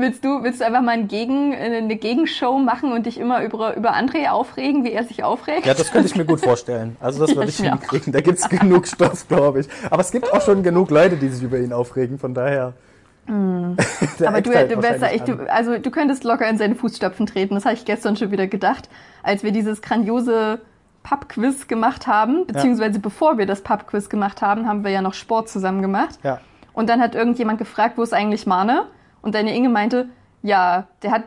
Willst 0.00 0.24
du, 0.24 0.44
willst 0.44 0.60
du 0.60 0.64
einfach 0.64 0.80
mal 0.80 0.92
ein 0.92 1.08
Gegen, 1.08 1.52
eine 1.54 1.96
Gegenshow 1.96 2.58
machen 2.58 2.92
und 2.92 3.06
dich 3.06 3.18
immer 3.18 3.42
über, 3.42 3.76
über 3.76 3.94
André 3.94 4.28
aufregen, 4.30 4.84
wie 4.84 4.92
er 4.92 5.02
sich 5.02 5.24
aufregt? 5.24 5.66
Ja, 5.66 5.74
das 5.74 5.90
könnte 5.90 6.06
ich 6.06 6.14
mir 6.14 6.24
gut 6.24 6.40
vorstellen. 6.40 6.96
Also 7.00 7.20
das 7.20 7.30
Ja, 7.30 7.36
würde 7.36 7.50
ich 7.50 7.60
ich 7.60 7.68
hinkriegen. 7.68 8.12
Da 8.12 8.20
gibt's 8.20 8.48
genug 8.48 8.86
Stoff, 8.86 9.26
glaube 9.26 9.60
ich. 9.60 9.68
Aber 9.90 10.00
es 10.00 10.12
gibt 10.12 10.32
auch 10.32 10.40
schon 10.40 10.62
genug 10.62 10.90
Leute, 10.90 11.16
die 11.16 11.28
sich 11.28 11.42
über 11.42 11.58
ihn 11.58 11.72
aufregen. 11.72 12.18
Von 12.18 12.34
daher. 12.34 12.74
Mm. 13.30 13.76
Aber 14.24 14.40
du, 14.40 14.54
halt 14.54 14.74
du, 14.74 14.80
ja 14.80 15.06
echt, 15.08 15.28
an. 15.28 15.36
du, 15.36 15.52
also 15.52 15.76
du 15.76 15.90
könntest 15.90 16.24
locker 16.24 16.48
in 16.48 16.56
seine 16.56 16.74
Fußstapfen 16.74 17.26
treten. 17.26 17.56
Das 17.56 17.66
habe 17.66 17.74
ich 17.74 17.84
gestern 17.84 18.16
schon 18.16 18.30
wieder 18.30 18.46
gedacht, 18.46 18.88
als 19.22 19.42
wir 19.42 19.52
dieses 19.52 19.82
grandiose 19.82 20.60
Pub-Quiz 21.02 21.68
gemacht 21.68 22.06
haben, 22.06 22.46
beziehungsweise 22.46 23.00
bevor 23.00 23.36
wir 23.36 23.44
das 23.44 23.60
Pub-Quiz 23.60 24.08
gemacht 24.08 24.40
haben, 24.40 24.66
haben 24.66 24.82
wir 24.82 24.92
ja 24.92 25.02
noch 25.02 25.12
Sport 25.12 25.50
zusammen 25.50 25.82
gemacht. 25.82 26.18
Ja. 26.22 26.40
Und 26.72 26.88
dann 26.88 27.02
hat 27.02 27.14
irgendjemand 27.14 27.58
gefragt, 27.58 27.98
wo 27.98 28.02
ist 28.02 28.14
eigentlich 28.14 28.46
Mane? 28.46 28.86
Und 29.28 29.34
deine 29.34 29.54
Inge 29.54 29.68
meinte, 29.68 30.08
ja, 30.42 30.86
der 31.02 31.10
hat 31.10 31.24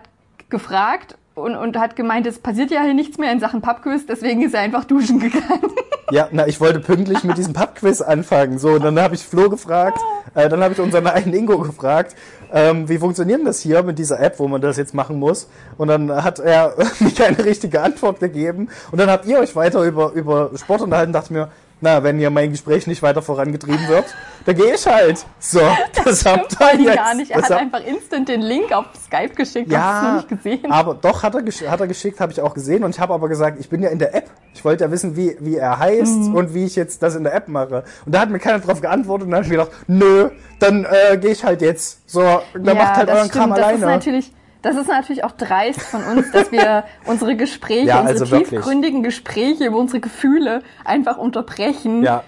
gefragt 0.49 1.19
und, 1.35 1.55
und 1.55 1.77
hat 1.77 1.95
gemeint, 1.95 2.25
es 2.25 2.39
passiert 2.39 2.71
ja 2.71 2.81
hier 2.81 2.95
nichts 2.95 3.19
mehr 3.19 3.31
in 3.31 3.39
Sachen 3.39 3.61
Pub-Quiz, 3.61 4.07
deswegen 4.07 4.41
ist 4.41 4.55
er 4.55 4.61
einfach 4.61 4.85
duschen 4.85 5.19
gegangen. 5.19 5.61
Ja, 6.09 6.27
na, 6.31 6.45
ich 6.45 6.59
wollte 6.59 6.81
pünktlich 6.81 7.23
mit 7.23 7.37
diesem 7.37 7.53
Pub-Quiz 7.53 8.01
anfangen. 8.01 8.59
So, 8.59 8.71
und 8.71 8.83
dann 8.83 8.99
habe 8.99 9.15
ich 9.15 9.23
Flo 9.23 9.49
gefragt, 9.49 9.97
äh, 10.35 10.49
dann 10.49 10.61
habe 10.61 10.73
ich 10.73 10.79
unseren 10.81 11.07
einen 11.07 11.33
Ingo 11.33 11.57
gefragt, 11.59 12.17
ähm, 12.51 12.89
wie 12.89 12.97
funktioniert 12.97 13.39
das 13.45 13.61
hier 13.61 13.81
mit 13.81 13.97
dieser 13.97 14.19
App, 14.19 14.37
wo 14.37 14.49
man 14.49 14.59
das 14.59 14.75
jetzt 14.75 14.93
machen 14.93 15.19
muss? 15.19 15.47
Und 15.77 15.87
dann 15.87 16.11
hat 16.11 16.39
er 16.39 16.75
mir 16.99 17.11
keine 17.11 17.45
richtige 17.45 17.81
Antwort 17.81 18.19
gegeben. 18.19 18.67
Und 18.91 18.99
dann 18.99 19.09
habt 19.09 19.25
ihr 19.25 19.39
euch 19.39 19.55
weiter 19.55 19.83
über, 19.83 20.11
über 20.11 20.51
Sport 20.55 20.81
unterhalten, 20.81 21.13
dachte 21.13 21.31
mir, 21.31 21.49
na, 21.81 22.03
wenn 22.03 22.17
hier 22.17 22.29
mein 22.29 22.51
Gespräch 22.51 22.87
nicht 22.87 23.01
weiter 23.01 23.21
vorangetrieben 23.21 23.87
wird, 23.87 24.05
dann 24.45 24.55
gehe 24.55 24.73
ich 24.75 24.85
halt. 24.87 25.25
So, 25.39 25.59
das, 26.05 26.25
habt 26.25 26.53
Vor 26.53 26.67
ihr 26.73 26.81
jetzt. 26.85 26.95
gar 26.95 27.13
nicht. 27.15 27.31
Er 27.31 27.41
das 27.41 27.49
hat 27.49 27.59
habt- 27.59 27.61
einfach 27.75 27.85
instant 27.87 28.29
den 28.29 28.41
Link 28.41 28.71
auf 28.71 28.85
Skype 29.05 29.33
geschickt. 29.35 29.73
Hast 29.75 30.01
du 30.03 30.07
ja, 30.07 30.13
nicht 30.17 30.29
gesehen? 30.29 30.71
aber 30.71 30.93
doch 30.93 31.23
hat 31.23 31.35
er, 31.35 31.41
gesch 31.41 31.61
hat 31.67 31.79
er 31.81 31.87
geschickt, 31.87 32.19
habe 32.19 32.31
ich 32.31 32.39
auch 32.41 32.53
gesehen 32.53 32.83
und 32.83 32.91
ich 32.95 32.99
habe 32.99 33.13
aber 33.13 33.27
gesagt, 33.29 33.59
ich 33.59 33.69
bin 33.69 33.81
ja 33.83 33.89
in 33.89 33.99
der 33.99 34.15
App. 34.15 34.29
Ich 34.53 34.63
wollte 34.65 34.83
ja 34.83 34.91
wissen, 34.91 35.15
wie, 35.15 35.35
wie 35.39 35.57
er 35.57 35.79
heißt 35.79 36.17
Mhm. 36.17 36.35
und 36.35 36.53
wie 36.53 36.65
ich 36.65 36.75
jetzt 36.75 37.01
das 37.03 37.15
in 37.15 37.23
der 37.23 37.33
App 37.33 37.47
mache. 37.47 37.83
Und 38.05 38.13
da 38.13 38.21
hat 38.21 38.29
mir 38.29 38.39
keiner 38.39 38.59
drauf 38.59 38.81
geantwortet 38.81 39.25
und 39.25 39.31
dann 39.31 39.37
habe 39.37 39.45
ich 39.45 39.51
mir 39.51 39.63
gedacht, 39.63 39.77
nö, 39.87 40.29
dann 40.59 40.85
äh, 40.85 41.17
gehe 41.17 41.31
ich 41.31 41.43
halt 41.43 41.61
jetzt. 41.61 41.99
So, 42.09 42.21
dann 42.53 42.77
macht 42.77 42.95
halt 42.95 43.09
das 43.09 43.17
euren 43.17 43.29
Kram 43.31 43.43
stimmt. 43.43 43.57
Das 43.57 43.67
ist 43.71 43.73
alleine. 43.83 43.85
natürlich, 43.85 44.31
das 44.61 44.75
ist 44.75 44.87
natürlich 44.87 45.23
auch 45.23 45.31
dreist 45.31 45.81
von 45.81 46.03
uns, 46.03 46.31
dass 46.31 46.51
wir 46.51 46.83
unsere 47.05 47.35
Gespräche, 47.35 47.87
Ja, 47.87 48.01
unsere 48.01 48.19
also 48.19 48.31
wirklich. 48.31 48.49
tiefgründigen 48.49 49.03
Gespräche 49.03 49.65
über 49.65 49.77
unsere 49.77 49.99
Gefühle 49.99 50.61
einfach 50.85 51.17
unterbrechen. 51.17 52.03
Ja. 52.03 52.23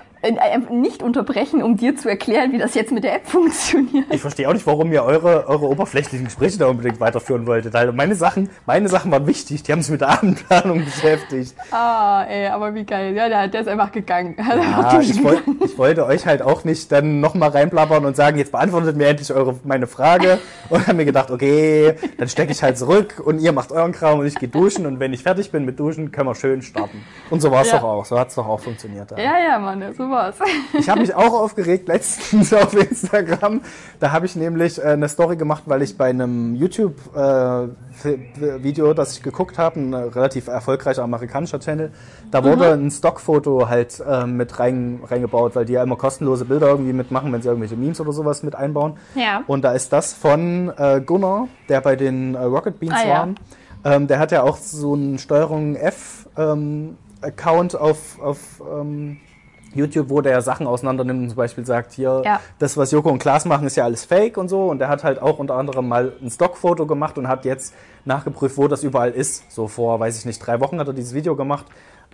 Nicht 0.69 1.03
unterbrechen, 1.03 1.61
um 1.61 1.75
dir 1.75 1.95
zu 1.97 2.07
erklären, 2.09 2.51
wie 2.53 2.57
das 2.57 2.75
jetzt 2.75 2.91
mit 2.91 3.03
der 3.03 3.15
App 3.15 3.27
funktioniert. 3.27 4.05
Ich 4.09 4.21
verstehe 4.21 4.47
auch 4.47 4.53
nicht, 4.53 4.65
warum 4.65 4.91
ihr 4.91 5.03
eure, 5.03 5.47
eure 5.47 5.67
oberflächlichen 5.67 6.25
Gespräche 6.25 6.57
da 6.57 6.67
unbedingt 6.67 6.99
weiterführen 6.99 7.45
wolltet. 7.45 7.75
Also 7.75 7.91
meine 7.91 8.15
Sachen, 8.15 8.49
meine 8.65 8.87
Sachen 8.87 9.11
waren 9.11 9.27
wichtig, 9.27 9.63
die 9.63 9.71
haben 9.73 9.81
sich 9.81 9.91
mit 9.91 10.01
der 10.01 10.09
Abendplanung 10.09 10.85
beschäftigt. 10.85 11.53
Ah, 11.71 12.23
ey, 12.23 12.47
aber 12.47 12.73
wie 12.73 12.85
geil. 12.85 13.13
Ja, 13.15 13.27
der, 13.27 13.47
der 13.49 13.61
ist 13.61 13.67
einfach 13.67 13.91
gegangen. 13.91 14.35
Ja, 14.53 14.99
ich, 15.01 15.21
woll, 15.23 15.37
gegangen. 15.37 15.59
ich 15.65 15.77
wollte 15.77 16.05
euch 16.05 16.25
halt 16.25 16.41
auch 16.41 16.63
nicht 16.63 16.91
dann 16.91 17.19
nochmal 17.19 17.49
reinplappern 17.49 18.05
und 18.05 18.15
sagen, 18.15 18.37
jetzt 18.37 18.51
beantwortet 18.51 18.95
mir 18.95 19.07
endlich 19.07 19.33
eure, 19.33 19.55
meine 19.63 19.87
Frage. 19.87 20.39
Und 20.69 20.87
habe 20.87 20.95
mir 20.97 21.05
gedacht, 21.05 21.31
okay, 21.31 21.95
dann 22.17 22.27
stecke 22.29 22.51
ich 22.51 22.63
halt 22.63 22.77
zurück 22.77 23.21
und 23.23 23.39
ihr 23.39 23.51
macht 23.51 23.71
euren 23.71 23.91
Kram 23.91 24.19
und 24.19 24.25
ich 24.25 24.35
gehe 24.35 24.49
duschen. 24.49 24.85
Und 24.85 24.99
wenn 24.99 25.11
ich 25.13 25.23
fertig 25.23 25.51
bin 25.51 25.65
mit 25.65 25.79
Duschen, 25.79 26.11
können 26.11 26.29
wir 26.29 26.35
schön 26.35 26.61
starten. 26.61 27.03
Und 27.29 27.41
so 27.41 27.51
war 27.51 27.61
es 27.61 27.71
Ja. 27.71 27.79
doch 27.79 27.83
auch. 27.83 28.05
So 28.05 28.17
hat 28.19 28.29
es 28.29 28.35
doch 28.35 28.47
auch 28.47 28.59
funktioniert. 28.59 29.11
Ja. 29.11 29.17
Ja, 29.17 29.33
ja, 29.49 29.59
Mann, 29.59 29.83
so 29.97 30.09
sowas. 30.13 30.35
Ich 30.73 30.89
habe 30.89 31.01
mich 31.01 31.13
auch 31.13 31.33
aufgeregt 31.33 31.87
letztens 31.87 32.51
auf 32.63 32.73
Instagram. 32.73 33.61
Da 33.99 34.11
habe 34.11 34.25
ich 34.25 34.35
nämlich 34.35 34.79
äh, 34.79 34.87
eine 34.87 35.07
Story 35.09 35.37
gemacht, 35.37 35.63
weil 35.65 35.81
ich 35.81 35.97
bei 35.97 36.09
einem 36.09 36.55
YouTube-Video, 36.55 38.91
äh, 38.91 38.95
das 38.95 39.13
ich 39.13 39.23
geguckt 39.23 39.57
habe, 39.57 39.79
ein 39.79 39.93
relativ 39.93 40.47
erfolgreicher 40.47 41.03
amerikanischer 41.03 41.59
Channel, 41.59 41.91
da 42.31 42.43
wurde 42.43 42.75
mhm. 42.75 42.87
ein 42.87 42.91
Stockfoto 42.91 43.69
halt 43.69 44.03
äh, 44.07 44.25
mit 44.25 44.59
rein, 44.59 44.99
reingebaut, 45.05 45.55
weil 45.55 45.65
die 45.65 45.73
ja 45.73 45.83
immer 45.83 45.95
kostenlose 45.95 46.45
Bilder 46.45 46.67
irgendwie 46.67 46.93
mitmachen, 46.93 47.31
wenn 47.31 47.41
sie 47.41 47.49
irgendwelche 47.49 47.75
Memes 47.75 47.99
oder 48.01 48.13
sowas 48.13 48.43
mit 48.43 48.55
einbauen. 48.55 48.97
Ja. 49.15 49.43
Und 49.47 49.63
da 49.63 49.73
ist 49.73 49.93
das 49.93 50.13
von 50.13 50.71
äh, 50.77 51.01
Gunnar, 51.01 51.47
der 51.69 51.81
bei 51.81 51.95
den 51.95 52.35
äh, 52.35 52.43
Rocket 52.43 52.79
Beans 52.79 52.95
ah, 52.95 53.07
war. 53.07 53.27
Ja. 53.27 53.33
Ähm, 53.85 54.07
der 54.07 54.19
hat 54.19 54.31
ja 54.31 54.43
auch 54.43 54.55
so 54.57 54.93
einen 54.93 55.17
Steuerung 55.19 55.75
F 55.75 56.29
ähm, 56.37 56.95
Account 57.21 57.75
auf, 57.75 58.17
auf 58.21 58.61
ähm, 58.61 59.19
YouTube, 59.75 60.09
wo 60.09 60.21
der 60.21 60.41
Sachen 60.41 60.67
auseinander 60.67 61.03
nimmt 61.03 61.23
und 61.23 61.29
zum 61.29 61.37
Beispiel 61.37 61.65
sagt, 61.65 61.93
hier, 61.93 62.21
ja. 62.25 62.39
das, 62.59 62.77
was 62.77 62.91
Joko 62.91 63.09
und 63.09 63.19
Klaas 63.19 63.45
machen, 63.45 63.67
ist 63.67 63.75
ja 63.75 63.83
alles 63.83 64.05
Fake 64.05 64.37
und 64.37 64.49
so. 64.49 64.67
Und 64.69 64.79
der 64.79 64.89
hat 64.89 65.03
halt 65.03 65.21
auch 65.21 65.39
unter 65.39 65.55
anderem 65.55 65.87
mal 65.87 66.13
ein 66.21 66.29
Stockfoto 66.29 66.85
gemacht 66.85 67.17
und 67.17 67.27
hat 67.27 67.45
jetzt 67.45 67.73
nachgeprüft, 68.05 68.57
wo 68.57 68.67
das 68.67 68.83
überall 68.83 69.11
ist. 69.11 69.51
So 69.51 69.67
vor, 69.67 69.99
weiß 69.99 70.17
ich 70.17 70.25
nicht, 70.25 70.39
drei 70.39 70.59
Wochen 70.59 70.79
hat 70.79 70.87
er 70.87 70.93
dieses 70.93 71.13
Video 71.13 71.35
gemacht, 71.35 71.65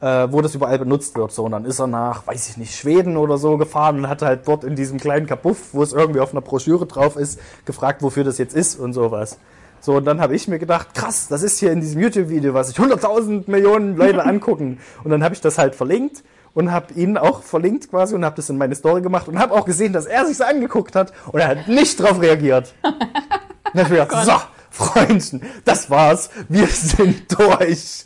äh, 0.01 0.27
wo 0.29 0.41
das 0.41 0.55
überall 0.55 0.79
benutzt 0.79 1.15
wird. 1.15 1.31
So, 1.31 1.45
und 1.45 1.51
dann 1.51 1.65
ist 1.65 1.79
er 1.79 1.87
nach, 1.87 2.25
weiß 2.27 2.49
ich 2.49 2.57
nicht, 2.57 2.75
Schweden 2.75 3.17
oder 3.17 3.37
so 3.37 3.57
gefahren 3.57 3.97
und 3.99 4.09
hat 4.09 4.21
halt 4.21 4.47
dort 4.47 4.63
in 4.63 4.75
diesem 4.75 4.99
kleinen 4.99 5.25
Kapuff, 5.25 5.73
wo 5.73 5.83
es 5.83 5.93
irgendwie 5.93 6.19
auf 6.19 6.31
einer 6.31 6.41
Broschüre 6.41 6.85
drauf 6.85 7.15
ist, 7.15 7.39
gefragt, 7.65 8.01
wofür 8.01 8.23
das 8.23 8.37
jetzt 8.37 8.55
ist 8.55 8.79
und 8.79 8.93
sowas. 8.93 9.37
So, 9.81 9.95
und 9.95 10.05
dann 10.05 10.19
habe 10.19 10.35
ich 10.35 10.47
mir 10.47 10.59
gedacht, 10.59 10.93
krass, 10.93 11.27
das 11.29 11.41
ist 11.41 11.59
hier 11.59 11.71
in 11.71 11.79
diesem 11.79 12.01
YouTube-Video, 12.01 12.53
was 12.53 12.67
sich 12.67 12.77
100.000 12.77 13.49
Millionen 13.49 13.95
Leute 13.95 14.25
angucken. 14.25 14.79
Und 15.03 15.11
dann 15.11 15.23
habe 15.23 15.33
ich 15.33 15.41
das 15.41 15.57
halt 15.57 15.73
verlinkt 15.73 16.23
und 16.59 16.73
habe 16.73 16.93
ihn 16.93 17.17
auch 17.17 17.41
verlinkt 17.41 17.89
quasi 17.89 18.13
und 18.13 18.25
habe 18.25 18.35
das 18.35 18.49
in 18.49 18.57
meine 18.57 18.75
Story 18.75 19.01
gemacht 19.01 19.29
und 19.29 19.39
habe 19.39 19.53
auch 19.53 19.63
gesehen, 19.63 19.93
dass 19.93 20.05
er 20.05 20.25
sich 20.25 20.45
angeguckt 20.45 20.93
hat 20.93 21.13
und 21.31 21.39
er 21.39 21.47
hat 21.47 21.69
nicht 21.69 21.97
darauf 22.01 22.21
reagiert. 22.21 22.73
dann 22.81 23.85
habe 23.85 23.95
ich 23.95 24.09
gedacht, 24.09 24.25
so, 24.25 24.33
Freundchen, 24.69 25.41
das 25.63 25.89
war's, 25.89 26.29
wir 26.49 26.67
sind 26.67 27.31
durch. 27.31 28.05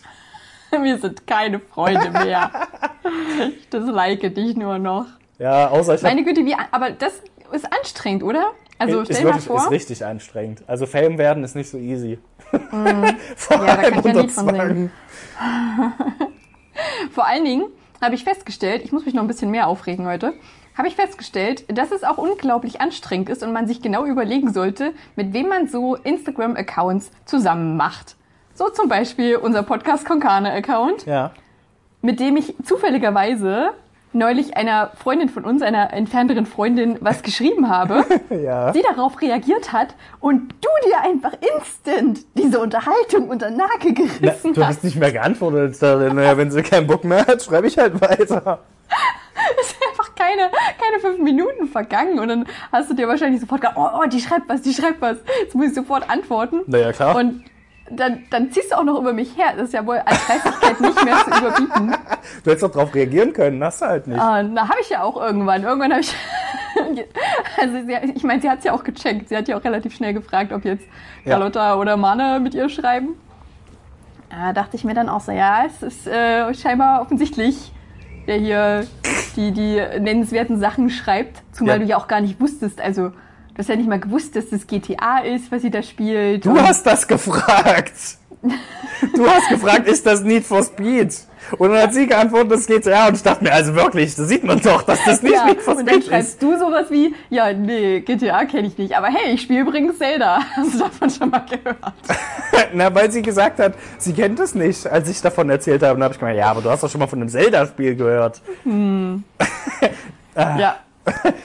Wir 0.69 0.99
sind 0.99 1.25
keine 1.25 1.59
Freunde 1.59 2.11
mehr. 2.11 2.51
Ich 3.49 3.69
dislike 3.69 4.31
dich 4.31 4.55
nur 4.55 4.79
noch. 4.79 5.05
Ja, 5.37 5.67
außer 5.69 5.95
ich 5.95 6.01
Meine 6.03 6.23
Güte, 6.23 6.45
wie, 6.45 6.55
aber 6.71 6.91
das 6.91 7.11
ist 7.51 7.65
anstrengend, 7.65 8.23
oder? 8.23 8.51
Also 8.77 9.03
stell 9.03 9.23
dir 9.23 9.31
mal 9.31 9.41
vor. 9.41 9.57
Ist 9.57 9.71
richtig 9.71 10.05
anstrengend. 10.05 10.63
Also 10.67 10.85
Fame 10.85 11.17
werden 11.17 11.43
ist 11.43 11.55
nicht 11.55 11.69
so 11.69 11.77
easy. 11.77 12.17
Mm. 12.51 13.05
Vor 13.35 13.57
ja, 13.57 13.75
allem 13.75 13.81
da 13.81 13.89
kann 13.89 13.99
ich 13.99 14.05
ja 14.05 14.21
nicht 14.21 14.31
von 14.31 14.49
singen. 14.49 14.91
Vor 17.11 17.27
allen 17.27 17.43
Dingen 17.43 17.65
habe 18.03 18.15
ich 18.15 18.23
festgestellt, 18.23 18.83
ich 18.83 18.91
muss 18.91 19.05
mich 19.05 19.13
noch 19.13 19.23
ein 19.23 19.27
bisschen 19.27 19.49
mehr 19.49 19.67
aufregen 19.67 20.05
heute, 20.05 20.33
habe 20.77 20.87
ich 20.87 20.95
festgestellt, 20.95 21.65
dass 21.67 21.91
es 21.91 22.03
auch 22.03 22.17
unglaublich 22.17 22.81
anstrengend 22.81 23.29
ist 23.29 23.43
und 23.43 23.53
man 23.53 23.67
sich 23.67 23.81
genau 23.81 24.05
überlegen 24.05 24.51
sollte, 24.51 24.93
mit 25.15 25.33
wem 25.33 25.47
man 25.49 25.67
so 25.67 25.95
Instagram-Accounts 25.95 27.11
zusammen 27.25 27.77
macht. 27.77 28.15
So 28.53 28.69
zum 28.69 28.89
Beispiel 28.89 29.37
unser 29.37 29.63
Podcast 29.63 30.05
Konkane-Account, 30.05 31.05
ja. 31.05 31.31
mit 32.01 32.19
dem 32.19 32.37
ich 32.37 32.55
zufälligerweise 32.63 33.71
neulich 34.13 34.55
einer 34.57 34.91
Freundin 35.01 35.29
von 35.29 35.43
uns, 35.43 35.61
einer 35.61 35.93
entfernteren 35.93 36.45
Freundin, 36.45 36.97
was 37.01 37.23
geschrieben 37.23 37.69
habe, 37.69 38.05
ja. 38.29 38.73
sie 38.73 38.81
darauf 38.81 39.21
reagiert 39.21 39.73
hat 39.73 39.95
und 40.19 40.53
du 40.61 40.69
dir 40.87 41.01
einfach 41.01 41.33
instant 41.55 42.21
diese 42.35 42.59
Unterhaltung 42.59 43.29
unter 43.29 43.49
Nake 43.49 43.93
gerissen 43.93 44.51
Na, 44.51 44.53
du 44.53 44.67
hast 44.67 44.83
nicht 44.83 44.97
mehr 44.97 45.11
geantwortet. 45.11 45.81
Naja, 45.81 46.37
wenn 46.37 46.51
sie 46.51 46.61
keinen 46.63 46.87
Bock 46.87 47.03
mehr 47.03 47.25
hat, 47.25 47.41
schreibe 47.43 47.67
ich 47.67 47.77
halt 47.77 47.99
weiter. 48.01 48.59
Es 49.59 49.69
sind 49.71 49.81
einfach 49.89 50.15
keine, 50.15 50.51
keine 50.79 50.99
fünf 51.01 51.19
Minuten 51.19 51.67
vergangen 51.67 52.19
und 52.19 52.27
dann 52.27 52.45
hast 52.71 52.89
du 52.89 52.93
dir 52.93 53.07
wahrscheinlich 53.07 53.41
sofort 53.41 53.61
gedacht, 53.61 53.77
oh, 53.77 53.99
oh, 53.99 54.07
die 54.07 54.21
schreibt 54.21 54.47
was, 54.47 54.61
die 54.61 54.73
schreibt 54.73 55.01
was. 55.01 55.17
Jetzt 55.41 55.55
muss 55.55 55.67
ich 55.67 55.73
sofort 55.73 56.09
antworten. 56.09 56.61
Naja, 56.67 56.93
klar. 56.93 57.15
Und 57.15 57.43
dann, 57.89 58.23
dann 58.29 58.51
ziehst 58.51 58.71
du 58.71 58.77
auch 58.77 58.83
noch 58.83 58.99
über 58.99 59.13
mich 59.13 59.37
her. 59.37 59.53
Das 59.55 59.67
ist 59.67 59.73
ja 59.73 59.85
wohl 59.85 59.97
als 59.97 60.25
Dreistigkeit 60.25 60.79
nicht 60.79 61.05
mehr 61.05 61.17
zu 61.17 61.29
überbieten. 61.29 61.95
Du 62.43 62.51
hättest 62.51 62.63
doch 62.63 62.71
darauf 62.71 62.95
reagieren 62.95 63.33
können, 63.33 63.63
hast 63.63 63.81
du 63.81 63.85
halt 63.85 64.07
nicht. 64.07 64.19
Ah, 64.19 64.41
na, 64.43 64.67
habe 64.67 64.79
ich 64.81 64.89
ja 64.89 65.03
auch 65.03 65.17
irgendwann. 65.17 65.63
Irgendwann 65.63 65.91
habe 65.91 66.01
ich. 66.01 66.15
also, 67.57 67.85
sie, 67.85 68.11
ich 68.15 68.23
meine, 68.23 68.41
sie 68.41 68.49
hat 68.49 68.59
es 68.59 68.65
ja 68.65 68.73
auch 68.73 68.83
gecheckt. 68.83 69.29
Sie 69.29 69.35
hat 69.35 69.47
ja 69.47 69.57
auch 69.57 69.63
relativ 69.63 69.93
schnell 69.93 70.13
gefragt, 70.13 70.53
ob 70.53 70.63
jetzt 70.63 70.85
Carlotta 71.25 71.69
ja. 71.69 71.75
oder 71.75 71.97
Mane 71.97 72.39
mit 72.39 72.53
ihr 72.53 72.69
schreiben. 72.69 73.15
Da 74.29 74.53
dachte 74.53 74.77
ich 74.77 74.83
mir 74.83 74.93
dann 74.93 75.09
auch 75.09 75.21
so, 75.21 75.31
ja, 75.31 75.65
es 75.65 75.83
ist 75.83 76.07
äh, 76.07 76.53
scheinbar 76.53 77.01
offensichtlich, 77.01 77.71
der 78.25 78.37
hier 78.37 78.87
die, 79.35 79.51
die 79.51 79.75
nennenswerten 79.99 80.59
Sachen 80.59 80.89
schreibt. 80.89 81.43
Zumal 81.51 81.75
ja. 81.75 81.79
du 81.79 81.89
ja 81.89 81.97
auch 81.97 82.07
gar 82.07 82.21
nicht 82.21 82.39
wusstest, 82.39 82.81
also 82.81 83.11
Du 83.53 83.59
hast 83.59 83.69
ja 83.69 83.75
nicht 83.75 83.87
mal 83.87 83.99
gewusst, 83.99 84.35
dass 84.35 84.49
das 84.49 84.65
GTA 84.65 85.19
ist, 85.19 85.51
was 85.51 85.61
sie 85.61 85.69
da 85.69 85.83
spielt. 85.83 86.43
Du 86.43 86.59
hast 86.59 86.85
das 86.85 87.07
gefragt. 87.07 87.93
Du 89.15 89.27
hast 89.27 89.49
gefragt, 89.49 89.87
ist 89.87 90.05
das 90.05 90.21
Need 90.21 90.45
for 90.45 90.63
Speed? 90.63 91.13
Und 91.57 91.71
dann 91.71 91.83
hat 91.83 91.93
sie 91.93 92.07
geantwortet, 92.07 92.51
das 92.53 92.67
GTA. 92.67 93.07
Und 93.07 93.15
ich 93.15 93.23
dachte 93.23 93.43
mir, 93.43 93.51
also 93.51 93.75
wirklich, 93.75 94.15
da 94.15 94.23
sieht 94.23 94.45
man 94.45 94.61
doch, 94.61 94.81
dass 94.83 95.03
das 95.03 95.21
nicht 95.21 95.33
ja, 95.33 95.45
Need 95.45 95.61
for 95.61 95.73
Speed 95.73 95.87
ist. 95.87 95.93
Und 95.95 96.03
dann 96.03 96.09
schreibst 96.09 96.41
du 96.41 96.57
sowas 96.57 96.89
wie, 96.89 97.13
ja, 97.29 97.51
nee, 97.51 97.99
GTA 97.99 98.45
kenne 98.45 98.67
ich 98.67 98.77
nicht. 98.77 98.95
Aber 98.95 99.07
hey, 99.07 99.33
ich 99.33 99.41
spiele 99.41 99.61
übrigens 99.61 99.97
Zelda. 99.97 100.39
Hast 100.55 100.75
du 100.75 100.79
davon 100.79 101.09
schon 101.09 101.29
mal 101.29 101.43
gehört? 101.49 101.77
Na, 102.73 102.93
weil 102.95 103.11
sie 103.11 103.21
gesagt 103.21 103.59
hat, 103.59 103.73
sie 103.97 104.13
kennt 104.13 104.39
es 104.39 104.55
nicht, 104.55 104.87
als 104.87 105.09
ich 105.09 105.21
davon 105.21 105.49
erzählt 105.49 105.83
habe. 105.83 105.95
Und 105.95 105.99
dann 105.99 106.05
habe 106.05 106.13
ich 106.13 106.19
gemeint, 106.19 106.37
ja, 106.37 106.49
aber 106.49 106.61
du 106.61 106.69
hast 106.69 106.83
doch 106.83 106.89
schon 106.89 106.99
mal 106.99 107.07
von 107.07 107.19
einem 107.19 107.29
Zelda-Spiel 107.29 107.95
gehört. 107.95 108.41
Hm. 108.63 109.23
ja, 110.35 110.77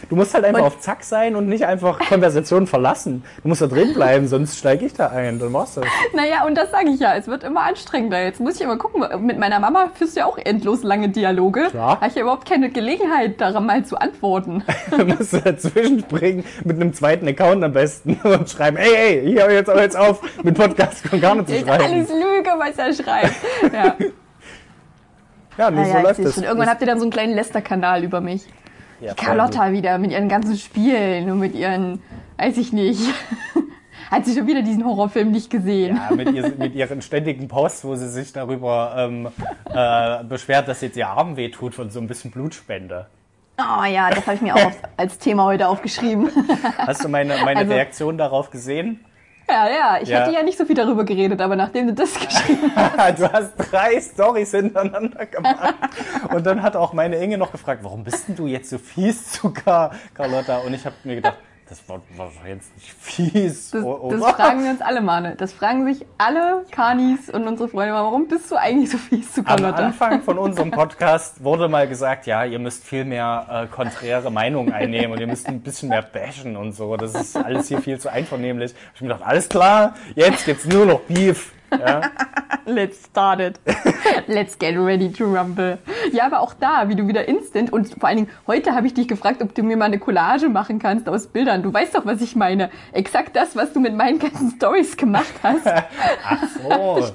Du 0.09 0.17
musst 0.17 0.35
halt 0.35 0.45
einfach 0.45 0.61
und 0.61 0.67
auf 0.67 0.81
Zack 0.81 1.03
sein 1.03 1.37
und 1.37 1.49
nicht 1.49 1.67
einfach 1.67 1.99
Konversationen 1.99 2.67
verlassen. 2.67 3.25
Du 3.43 3.49
musst 3.49 3.61
da 3.61 3.67
drin 3.67 3.93
bleiben, 3.93 4.29
sonst 4.29 4.57
steige 4.57 4.87
ich 4.87 4.95
da 4.95 5.09
ein. 5.09 5.39
Dann 5.39 5.53
machst 5.53 5.77
du 5.77 5.81
das. 5.81 5.91
Naja, 6.15 6.47
und 6.47 6.55
das 6.55 6.71
sage 6.71 6.91
ich 6.91 7.01
ja. 7.01 7.15
Es 7.17 7.27
wird 7.27 7.45
immer 7.45 7.63
anstrengender. 7.63 8.23
Jetzt 8.23 8.41
muss 8.41 8.55
ich 8.57 8.61
immer 8.63 8.77
gucken. 8.77 9.05
Mit 9.27 9.39
meiner 9.39 9.59
Mama 9.59 9.91
führst 9.95 10.17
du 10.17 10.21
ja 10.21 10.27
auch 10.27 10.39
endlos 10.39 10.83
lange 10.83 11.09
Dialoge. 11.09 11.69
Klar. 11.71 11.97
Habe 11.97 12.07
ich 12.07 12.15
ja 12.15 12.23
überhaupt 12.23 12.49
keine 12.49 12.71
Gelegenheit, 12.71 13.41
daran 13.41 13.67
mal 13.67 13.85
zu 13.85 14.01
antworten. 14.01 14.63
du 14.97 15.05
musst 15.05 15.35
dazwischen 15.35 16.01
springen 16.01 16.45
mit 16.65 16.77
einem 16.77 16.95
zweiten 16.95 17.27
Account 17.29 17.65
am 17.65 17.73
besten 17.73 18.15
und 18.23 18.49
schreiben, 18.49 18.77
hey, 18.77 18.95
hey, 18.95 19.19
ich 19.21 19.41
höre 19.41 19.51
jetzt, 19.51 19.69
jetzt 19.69 19.97
auf, 19.97 20.21
mit 20.43 20.57
Podcast 20.57 21.03
gar 21.21 21.35
nicht 21.35 21.49
zu 21.49 21.59
schreiben. 21.59 21.85
Alles 21.85 22.09
Lüge, 22.09 22.51
was 22.59 22.79
er 22.79 22.93
schreibt. 22.93 23.35
Ja. 23.73 23.97
Ja, 25.59 25.73
nee, 25.73 25.81
naja, 25.81 25.97
so 25.97 26.03
läuft 26.03 26.25
das. 26.25 26.39
Irgendwann 26.39 26.71
habt 26.71 26.81
ihr 26.81 26.87
dann 26.87 26.99
so 26.99 27.05
einen 27.05 27.11
kleinen 27.11 27.35
Lästerkanal 27.35 28.05
über 28.05 28.21
mich. 28.21 28.47
Ja, 29.01 29.15
Carlotta 29.15 29.73
wieder 29.73 29.99
mit 29.99 30.11
ihren 30.11 30.29
ganzen 30.29 30.57
Spielen 30.57 31.31
und 31.31 31.39
mit 31.39 31.55
ihren, 31.55 32.03
weiß 32.37 32.57
ich 32.59 32.73
nicht. 32.73 33.01
Hat 34.11 34.25
sie 34.25 34.35
schon 34.35 34.47
wieder 34.47 34.63
diesen 34.63 34.85
Horrorfilm 34.85 35.31
nicht 35.31 35.51
gesehen? 35.51 35.97
Ja, 35.97 36.15
mit, 36.15 36.33
ihr, 36.33 36.55
mit 36.57 36.75
ihren 36.75 37.03
ständigen 37.03 37.47
Posts, 37.47 37.85
wo 37.85 37.95
sie 37.95 38.09
sich 38.09 38.33
darüber 38.33 38.95
ähm, 38.97 39.29
äh, 39.71 40.25
beschwert, 40.25 40.67
dass 40.67 40.81
jetzt 40.81 40.97
ihr 40.97 41.09
Arm 41.09 41.37
wehtut 41.37 41.75
von 41.75 41.91
so 41.91 42.01
ein 42.01 42.07
bisschen 42.07 42.31
Blutspende. 42.31 43.07
Oh 43.59 43.85
ja, 43.85 44.09
das 44.11 44.27
habe 44.27 44.37
ich 44.37 44.41
mir 44.41 44.55
auch 44.55 44.73
als 44.97 45.19
Thema 45.19 45.45
heute 45.45 45.69
aufgeschrieben. 45.69 46.31
Hast 46.79 47.05
du 47.05 47.09
meine, 47.09 47.37
meine 47.45 47.61
also, 47.61 47.73
Reaktion 47.73 48.17
darauf 48.17 48.51
gesehen? 48.51 49.05
Ja, 49.49 49.69
ja, 49.69 49.99
ich 50.01 50.09
ja. 50.09 50.21
hätte 50.21 50.33
ja 50.33 50.43
nicht 50.43 50.59
so 50.59 50.65
viel 50.67 50.77
darüber 50.77 51.05
geredet, 51.05 51.41
aber 51.41 51.57
nachdem 51.57 51.87
du 51.89 51.95
das 51.95 52.15
geschrieben 52.21 52.71
hast. 52.77 53.19
du 53.19 53.33
hast 53.33 53.53
drei 53.57 54.01
Storys 54.01 54.51
hintereinander 54.51 55.25
gemacht. 55.27 55.75
Und 56.35 56.45
dann 56.47 56.63
hat 56.63 56.77
auch 56.77 56.93
meine 56.93 57.17
Inge 57.17 57.39
noch 57.39 57.51
gefragt, 57.51 57.83
warum 57.83 58.05
bist 58.05 58.29
denn 58.29 58.37
du 58.37 58.47
jetzt 58.47 58.69
so 58.69 58.79
fies 58.79 59.33
zu 59.33 59.51
Car 59.53 59.93
Carlotta? 60.15 60.59
Und 60.59 60.75
ich 60.75 60.85
habe 60.85 60.95
mir 61.05 61.17
gedacht, 61.17 61.39
das 61.69 61.87
war, 61.89 62.01
war 62.17 62.31
jetzt 62.47 62.75
nicht 62.75 62.93
fies. 63.01 63.71
Das, 63.71 63.85
das 63.85 64.35
fragen 64.35 64.65
wir 64.65 64.71
uns 64.71 64.81
alle 64.81 65.01
mal. 65.01 65.35
Das 65.37 65.53
fragen 65.53 65.85
sich 65.93 66.07
alle 66.17 66.65
Kanis 66.71 67.29
und 67.29 67.47
unsere 67.47 67.69
Freunde 67.69 67.93
mal, 67.93 68.05
warum 68.05 68.27
bist 68.27 68.51
du 68.51 68.57
eigentlich 68.57 68.91
so 68.91 68.99
fies 68.99 69.33
zu 69.33 69.43
Carlotta? 69.43 69.79
Am 69.79 69.85
Anfang 69.87 70.23
von 70.23 70.39
unserem 70.39 70.71
Podcast 70.71 71.45
wurde 71.45 71.69
mal 71.69 71.87
gesagt, 71.87 72.27
ja, 72.27 72.45
ihr 72.45 72.59
müsst 72.59 72.85
viel 72.85 73.05
mehr 73.05 73.47
äh, 73.51 73.75
konträre 73.75 74.31
Meinungen 74.31 74.73
einnehmen 74.73 75.13
und 75.13 75.21
ihr 75.21 75.27
müsst 75.27 75.47
ein 75.47 75.61
bisschen 75.61 75.91
mehr 75.91 76.03
bashen 76.03 76.57
und 76.57 76.73
so. 76.73 76.97
Das 76.97 77.15
ist 77.15 77.37
alles 77.37 77.69
hier 77.69 77.81
viel 77.83 77.99
zu 78.01 78.11
einvernehmlich. 78.11 78.73
Ich 78.73 79.01
habe 79.01 79.05
mir 79.05 79.15
gedacht, 79.15 79.29
alles 79.29 79.49
klar, 79.49 79.95
jetzt 80.15 80.47
gibt's 80.47 80.65
nur 80.65 80.87
noch 80.87 81.01
Beef. 81.01 81.53
Ja? 81.71 82.03
Let's 82.67 83.05
start 83.05 83.41
it. 83.41 83.61
Let's 84.27 84.59
get 84.59 84.77
ready 84.77 85.11
to 85.13 85.25
rumble. 85.25 85.79
Ja, 86.13 86.27
aber 86.27 86.41
auch 86.41 86.55
da, 86.55 86.89
wie 86.89 86.97
du 86.97 87.09
wieder 87.09 87.27
instant 87.27 87.73
und 87.73 87.89
vor 87.99 88.09
allen 88.09 88.19
Dingen 88.19 88.31
heute 88.47 88.75
habe 88.75 88.87
ich 88.87 88.95
dich 88.95 89.09
gefragt, 89.09 89.43
ob 89.43 89.55
du 89.55 89.63
mir 89.63 89.77
mal 89.77 89.87
eine 89.87 89.99
Collage 89.99 90.49
machen 90.49 90.79
kannst 90.79 91.09
aus 91.09 91.29
Bildern. 91.29 91.63
Du 91.63 91.73
weißt 91.73 91.95
doch, 91.95 92.05
was 92.05 92.21
ich 92.21 92.37
meine. 92.37 92.71
Exakt 92.93 93.37
das, 93.37 93.57
was 93.57 93.73
du 93.73 93.81
mit 93.81 93.95
meinen 93.95 94.19
ganzen 94.19 94.51
Stories 94.51 94.97
gemacht 94.97 95.35
hast. 95.43 95.67
Ach 96.25 96.43
so. 96.63 97.09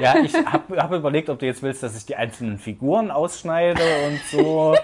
Ja, 0.00 0.16
ich 0.18 0.34
habe 0.34 0.76
hab 0.76 0.92
überlegt, 0.92 1.30
ob 1.30 1.38
du 1.38 1.46
jetzt 1.46 1.62
willst, 1.62 1.82
dass 1.82 1.96
ich 1.96 2.04
die 2.04 2.16
einzelnen 2.16 2.58
Figuren 2.58 3.10
ausschneide 3.10 3.82
und 4.08 4.20
so. 4.30 4.76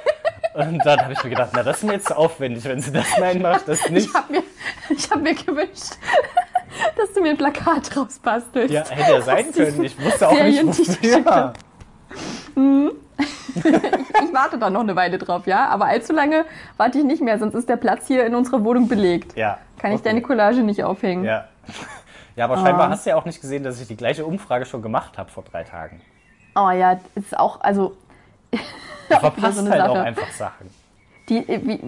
Und 0.55 0.79
dann 0.87 1.01
habe 1.01 1.13
ich 1.13 1.23
mir 1.23 1.31
gedacht, 1.31 1.51
na, 1.53 1.63
das 1.63 1.79
ist 1.79 1.83
mir 1.83 1.93
jetzt 1.93 2.17
aufwendig, 2.17 2.65
wenn 2.65 2.81
sie 2.81 2.91
das 2.91 3.19
meinen, 3.19 3.43
macht 3.43 3.69
das 3.69 3.91
nicht. 3.91 4.09
Ich 4.09 4.15
habe 4.15 4.33
mir, 4.33 4.43
hab 5.11 5.23
mir 5.23 5.35
gewünscht, 5.35 5.99
dass 6.97 7.13
du 7.13 7.21
mir 7.21 7.31
ein 7.31 7.37
Plakat 7.37 7.97
rausbastelst. 7.97 8.73
Ja, 8.73 8.85
hätte 8.89 9.13
ja 9.13 9.21
sein 9.23 9.53
können. 9.53 9.85
Ich 9.85 10.03
wusste 10.03 10.29
auch 10.29 10.33
nicht, 10.43 10.65
wofür. 10.67 11.53
Hm. 12.55 12.93
ich 13.55 14.33
warte 14.33 14.59
da 14.59 14.71
noch 14.71 14.81
eine 14.81 14.97
Weile 14.97 15.19
drauf, 15.19 15.47
ja. 15.47 15.69
Aber 15.69 15.87
allzu 15.87 16.13
lange 16.13 16.45
warte 16.77 16.99
ich 16.99 17.05
nicht 17.05 17.21
mehr, 17.23 17.39
sonst 17.39 17.55
ist 17.55 17.69
der 17.69 17.77
Platz 17.77 18.07
hier 18.07 18.25
in 18.25 18.35
unserer 18.35 18.65
Wohnung 18.65 18.89
belegt. 18.89 19.37
Ja. 19.37 19.59
Kann 19.79 19.93
ich 19.93 20.01
okay. 20.01 20.09
deine 20.09 20.23
Collage 20.23 20.63
nicht 20.63 20.83
aufhängen. 20.83 21.25
Ja. 21.25 21.49
Ja, 22.37 22.45
aber 22.45 22.57
scheinbar 22.59 22.87
Ah. 22.87 22.91
hast 22.91 23.05
du 23.07 23.11
ja 23.11 23.17
auch 23.17 23.25
nicht 23.25 23.41
gesehen, 23.41 23.63
dass 23.63 23.81
ich 23.81 23.89
die 23.89 23.97
gleiche 23.97 24.25
Umfrage 24.25 24.65
schon 24.67 24.81
gemacht 24.83 25.19
habe 25.19 25.31
vor 25.31 25.43
drei 25.43 25.65
Tagen. 25.65 26.01
Oh 26.55 26.71
ja, 26.71 26.99
ist 27.15 27.39
auch, 27.39 27.61
also 27.61 27.97
Du 28.51 29.17
verpasst 29.19 29.59
so 29.59 29.69
halt 29.71 29.83
auch 29.83 29.95
Sache. 29.97 30.03
einfach 30.03 30.31
Sachen. 30.33 30.71
Die, 31.29 31.45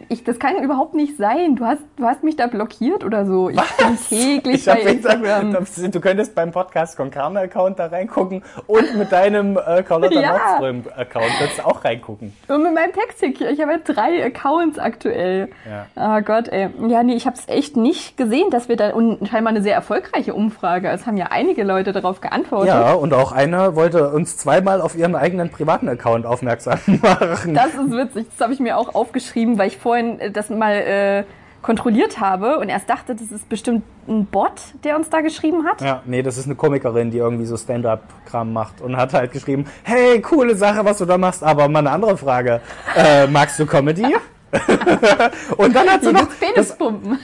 ich, 0.09 0.25
das 0.25 0.40
kann 0.40 0.57
überhaupt 0.64 0.95
nicht 0.95 1.16
sein. 1.16 1.54
Du 1.54 1.64
hast, 1.64 1.83
du 1.97 2.04
hast 2.04 2.25
mich 2.25 2.35
da 2.35 2.49
blockiert 2.49 3.04
oder 3.04 3.25
so. 3.25 3.49
Ich 3.50 3.57
bin 3.76 3.97
täglich 4.09 4.57
Ich 4.57 4.64
bei 4.66 4.80
gesagt, 4.95 5.25
Instagram. 5.25 5.92
du 5.92 6.00
könntest 6.00 6.35
beim 6.35 6.50
Podcast 6.50 6.97
Konkarne 6.97 7.38
Account 7.40 7.78
da 7.78 7.87
reingucken 7.87 8.42
und 8.66 8.97
mit 8.97 9.12
deinem 9.12 9.57
äh, 9.57 9.85
Carlotta 9.85 10.18
Ja. 10.21 10.33
Nordström 10.33 10.83
Account 10.97 11.26
könntest 11.38 11.61
du 11.61 11.66
auch 11.66 11.85
reingucken. 11.85 12.35
Und 12.49 12.62
mit 12.64 12.75
meinem 12.75 12.92
Text 12.92 13.21
hier. 13.21 13.50
Ich 13.52 13.61
habe 13.61 13.73
ja 13.73 13.78
drei 13.78 14.25
Accounts 14.25 14.76
aktuell. 14.80 15.50
Ja. 15.97 16.18
Oh 16.18 16.21
Gott, 16.23 16.49
ey. 16.49 16.71
Ja, 16.88 17.04
nee, 17.04 17.14
ich 17.14 17.26
habe 17.26 17.37
es 17.37 17.47
echt 17.47 17.76
nicht 17.76 18.16
gesehen, 18.16 18.50
dass 18.50 18.68
wir 18.68 18.75
da, 18.76 18.90
und 18.90 19.28
scheinbar 19.28 19.52
eine 19.52 19.62
sehr 19.62 19.75
erfolgreiche 19.75 20.35
Umfrage. 20.35 20.88
Es 20.88 21.07
haben 21.07 21.16
ja 21.16 21.26
einige 21.30 21.62
Leute 21.62 21.92
darauf 21.92 22.21
geantwortet. 22.21 22.75
Ja, 22.75 22.92
und 22.95 23.14
auch 23.14 23.30
einer 23.30 23.76
wollte 23.76 24.11
uns 24.11 24.37
zweimal 24.37 24.80
auf 24.80 24.97
ihren 24.97 25.14
eigenen 25.14 25.50
privaten 25.50 25.88
Account 25.88 26.26
aufmerksam 26.26 26.80
machen. 27.02 27.54
Das 27.54 27.68
ist 27.75 27.92
witzig. 27.92 28.26
Das 28.37 28.40
habe 28.42 28.52
ich 28.52 28.59
mir 28.59 28.76
auch 28.76 28.97
aufgeschrieben, 28.97 29.27
weil 29.37 29.68
ich 29.68 29.78
vorhin 29.78 30.20
äh, 30.20 30.30
das 30.30 30.50
mal 30.50 30.75
äh, 30.75 31.25
kontrolliert 31.62 32.20
habe 32.20 32.58
und 32.58 32.68
erst 32.68 32.88
dachte, 32.88 33.14
das 33.14 33.30
ist 33.30 33.49
bestimmt 33.49 33.82
ein 34.06 34.26
Bot, 34.26 34.52
der 34.85 34.97
uns 34.97 35.11
da 35.11 35.20
geschrieben 35.20 35.66
hat. 35.66 35.80
Ja, 35.80 36.02
nee, 36.06 36.23
das 36.23 36.38
ist 36.38 36.47
eine 36.47 36.54
Komikerin, 36.54 37.11
die 37.11 37.18
irgendwie 37.18 37.47
so 37.47 37.56
Stand-up-Kram 37.56 38.52
macht 38.52 38.80
und 38.80 38.97
hat 38.97 39.12
halt 39.12 39.32
geschrieben, 39.32 39.66
hey, 39.82 40.20
coole 40.20 40.54
Sache, 40.56 40.85
was 40.85 40.99
du 40.99 41.04
da 41.04 41.18
machst, 41.18 41.42
aber 41.42 41.68
mal 41.68 41.80
eine 41.80 41.90
andere 41.90 42.16
Frage. 42.16 42.61
Äh, 42.97 43.26
magst 43.26 43.58
du 43.58 43.66
Comedy? 43.66 44.06
und 45.58 45.76
dann 45.76 45.90
hat 45.90 46.02
sie 46.02 46.12
noch 46.12 46.28
das, 46.56 46.76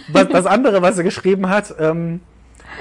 was, 0.09 0.29
das 0.29 0.47
andere, 0.47 0.83
was 0.83 0.97
sie 0.97 1.05
geschrieben 1.05 1.49
hat, 1.49 1.75
ähm, 1.81 2.21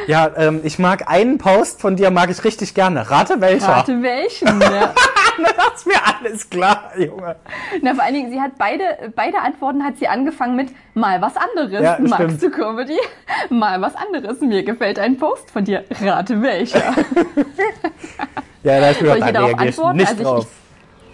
ja, 0.07 0.29
ähm, 0.35 0.61
ich 0.63 0.79
mag 0.79 1.09
einen 1.09 1.37
Post 1.37 1.79
von 1.79 1.95
dir, 1.95 2.11
mag 2.11 2.29
ich 2.29 2.43
richtig 2.43 2.73
gerne. 2.73 3.09
Rate 3.09 3.39
welcher. 3.39 3.67
Rate 3.67 4.01
welchen. 4.01 4.59
Ja. 4.59 4.93
Das 5.57 5.75
ist 5.81 5.87
mir 5.87 5.95
alles 6.19 6.49
klar, 6.49 6.91
Junge. 6.97 7.35
Na, 7.81 7.93
vor 7.93 8.03
allen 8.03 8.13
Dingen, 8.13 8.31
sie 8.31 8.39
hat 8.41 8.51
beide, 8.57 8.83
beide 9.15 9.39
Antworten 9.39 9.83
hat 9.83 9.97
sie 9.97 10.07
angefangen 10.07 10.55
mit 10.55 10.69
mal 10.93 11.21
was 11.21 11.33
anderes. 11.37 11.81
Ja, 11.81 11.97
Magst 11.99 12.15
stimmt. 12.37 12.43
du 12.43 12.49
Comedy? 12.51 12.97
Mal 13.49 13.81
was 13.81 13.95
anderes. 13.95 14.39
Mir 14.41 14.63
gefällt 14.63 14.99
ein 14.99 15.17
Post 15.17 15.49
von 15.51 15.63
dir. 15.65 15.83
Rate 16.01 16.41
welcher. 16.41 16.93
Ja, 18.63 18.79
da 18.79 18.91
ist 18.91 19.01
mir 19.01 19.07
Soll 19.09 19.17
ich 19.17 19.23
da 19.25 19.31
darauf 19.33 19.51
ich 19.51 19.57
antworten? 19.59 19.97
nicht 19.97 20.07
Also 20.09 20.21
ich- 20.21 20.27
drauf. 20.27 20.47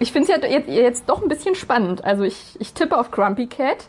Ich 0.02 0.12
finde 0.14 0.32
es 0.32 0.42
ja 0.44 0.48
jetzt, 0.48 0.70
jetzt 0.70 1.10
doch 1.10 1.22
ein 1.22 1.28
bisschen 1.28 1.56
spannend. 1.56 2.06
Also 2.06 2.24
ich, 2.24 2.56
ich 2.60 2.74
tippe 2.74 2.96
auf 2.98 3.12
Grumpy 3.12 3.48
Cat, 3.48 3.88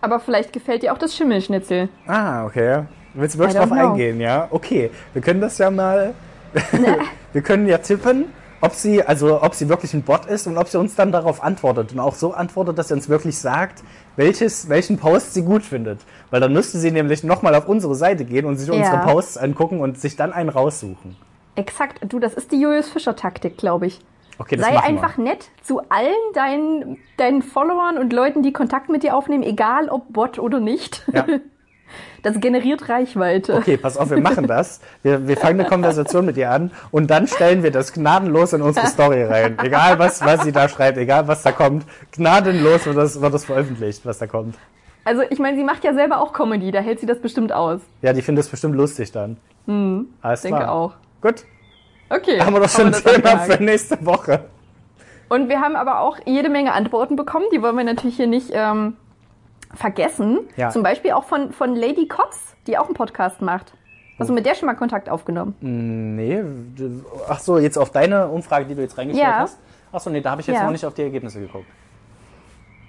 aber 0.00 0.18
vielleicht 0.20 0.52
gefällt 0.52 0.82
dir 0.82 0.92
auch 0.92 0.98
das 0.98 1.14
Schimmelschnitzel. 1.16 1.88
Ah, 2.06 2.46
okay. 2.46 2.84
Willst 3.14 3.34
du 3.34 3.38
wirklich 3.40 3.56
drauf 3.58 3.68
know. 3.70 3.90
eingehen, 3.92 4.20
ja? 4.20 4.46
Okay, 4.50 4.90
wir 5.12 5.20
können 5.20 5.40
das 5.40 5.58
ja 5.58 5.70
mal. 5.70 6.14
wir 7.32 7.42
können 7.42 7.66
ja 7.66 7.78
tippen, 7.78 8.26
ob 8.60 8.72
sie, 8.72 9.02
also 9.02 9.42
ob 9.42 9.54
sie 9.54 9.68
wirklich 9.68 9.92
ein 9.94 10.02
Bot 10.02 10.26
ist 10.26 10.46
und 10.46 10.56
ob 10.58 10.68
sie 10.68 10.78
uns 10.78 10.94
dann 10.94 11.12
darauf 11.12 11.42
antwortet 11.42 11.92
und 11.92 12.00
auch 12.00 12.14
so 12.14 12.32
antwortet, 12.32 12.78
dass 12.78 12.88
sie 12.88 12.94
uns 12.94 13.08
wirklich 13.08 13.38
sagt, 13.38 13.82
welches, 14.16 14.68
welchen 14.68 14.98
Post 14.98 15.34
sie 15.34 15.42
gut 15.42 15.62
findet. 15.62 16.00
Weil 16.30 16.40
dann 16.40 16.52
müsste 16.52 16.78
sie 16.78 16.90
nämlich 16.90 17.22
nochmal 17.24 17.54
auf 17.54 17.68
unsere 17.68 17.94
Seite 17.94 18.24
gehen 18.24 18.46
und 18.46 18.56
sich 18.56 18.68
Ja. 18.68 18.74
unsere 18.74 18.98
Posts 18.98 19.36
angucken 19.38 19.80
und 19.80 20.00
sich 20.00 20.16
dann 20.16 20.32
einen 20.32 20.48
raussuchen. 20.48 21.16
Exakt. 21.54 22.00
Du, 22.12 22.18
das 22.18 22.34
ist 22.34 22.52
die 22.52 22.60
Julius 22.60 22.88
Fischer 22.88 23.16
Taktik, 23.16 23.56
glaube 23.56 23.86
ich. 23.86 24.00
Okay, 24.38 24.56
das 24.56 24.66
Sei 24.66 24.78
einfach 24.78 25.16
nett 25.16 25.48
zu 25.62 25.80
allen 25.88 26.12
deinen, 26.34 26.98
deinen 27.16 27.40
Followern 27.42 27.96
und 27.96 28.12
Leuten, 28.12 28.42
die 28.42 28.52
Kontakt 28.52 28.90
mit 28.90 29.02
dir 29.02 29.16
aufnehmen, 29.16 29.42
egal 29.42 29.88
ob 29.88 30.12
Bot 30.12 30.38
oder 30.38 30.60
nicht. 30.60 31.02
wir. 31.12 31.24
Ja. 31.26 31.38
Das 32.22 32.40
generiert 32.40 32.88
Reichweite. 32.88 33.54
Okay, 33.54 33.76
pass 33.76 33.96
auf, 33.96 34.10
wir 34.10 34.20
machen 34.20 34.46
das. 34.46 34.80
Wir, 35.02 35.26
wir 35.28 35.36
fangen 35.36 35.60
eine 35.60 35.68
Konversation 35.68 36.26
mit 36.26 36.36
ihr 36.36 36.50
an 36.50 36.70
und 36.90 37.08
dann 37.10 37.26
stellen 37.28 37.62
wir 37.62 37.70
das 37.70 37.92
gnadenlos 37.92 38.52
in 38.52 38.62
unsere 38.62 38.86
Story 38.88 39.22
rein. 39.24 39.56
Egal, 39.62 39.98
was, 39.98 40.24
was 40.24 40.42
sie 40.42 40.52
da 40.52 40.68
schreibt, 40.68 40.98
egal, 40.98 41.28
was 41.28 41.42
da 41.42 41.52
kommt. 41.52 41.84
Gnadenlos 42.12 42.86
wird 42.86 42.96
das, 42.96 43.20
wird 43.20 43.32
das 43.32 43.44
veröffentlicht, 43.44 44.04
was 44.04 44.18
da 44.18 44.26
kommt. 44.26 44.56
Also 45.04 45.22
ich 45.30 45.38
meine, 45.38 45.56
sie 45.56 45.62
macht 45.62 45.84
ja 45.84 45.94
selber 45.94 46.20
auch 46.20 46.32
Comedy, 46.32 46.72
da 46.72 46.80
hält 46.80 46.98
sie 46.98 47.06
das 47.06 47.20
bestimmt 47.20 47.52
aus. 47.52 47.80
Ja, 48.02 48.12
die 48.12 48.22
findet 48.22 48.44
es 48.44 48.50
bestimmt 48.50 48.74
lustig 48.74 49.12
dann. 49.12 49.36
Hm, 49.66 50.06
Alles 50.20 50.40
Ich 50.40 50.50
denke 50.50 50.64
klar. 50.64 50.72
auch. 50.74 50.94
Gut, 51.20 51.44
Okay. 52.08 52.40
haben 52.40 52.54
wir 52.54 52.60
doch 52.60 52.68
schon 52.68 52.86
ein 52.86 52.92
das 52.92 53.02
Thema 53.04 53.38
für 53.38 53.62
nächste 53.62 54.04
Woche. 54.04 54.44
Und 55.28 55.48
wir 55.48 55.60
haben 55.60 55.74
aber 55.76 56.00
auch 56.00 56.18
jede 56.24 56.48
Menge 56.48 56.72
Antworten 56.72 57.16
bekommen, 57.16 57.46
die 57.52 57.62
wollen 57.62 57.76
wir 57.76 57.84
natürlich 57.84 58.16
hier 58.16 58.26
nicht 58.28 58.50
ähm, 58.52 58.96
vergessen. 59.76 60.40
Ja. 60.56 60.70
Zum 60.70 60.82
Beispiel 60.82 61.12
auch 61.12 61.24
von, 61.24 61.52
von 61.52 61.74
Lady 61.76 62.08
Kotz, 62.08 62.54
die 62.66 62.76
auch 62.78 62.86
einen 62.86 62.94
Podcast 62.94 63.40
macht. 63.42 63.72
Hast 64.18 64.30
du 64.30 64.34
mit 64.34 64.46
der 64.46 64.54
schon 64.54 64.66
mal 64.66 64.74
Kontakt 64.74 65.08
aufgenommen? 65.10 65.54
Nee, 65.60 66.42
du- 66.74 67.04
ach 67.28 67.38
so, 67.38 67.58
jetzt 67.58 67.76
auf 67.76 67.90
deine 67.90 68.28
Umfrage, 68.28 68.64
die 68.64 68.74
du 68.74 68.80
jetzt 68.80 68.96
reingestellt 68.96 69.28
Ja. 69.28 69.38
hast. 69.40 69.58
Ach 69.92 70.00
so, 70.00 70.08
nee, 70.10 70.20
da 70.22 70.30
habe 70.30 70.40
ich 70.40 70.46
jetzt 70.46 70.56
Ja. 70.56 70.64
noch 70.64 70.72
nicht 70.72 70.86
auf 70.86 70.94
die 70.94 71.02
Ergebnisse 71.02 71.38
geguckt. 71.40 71.66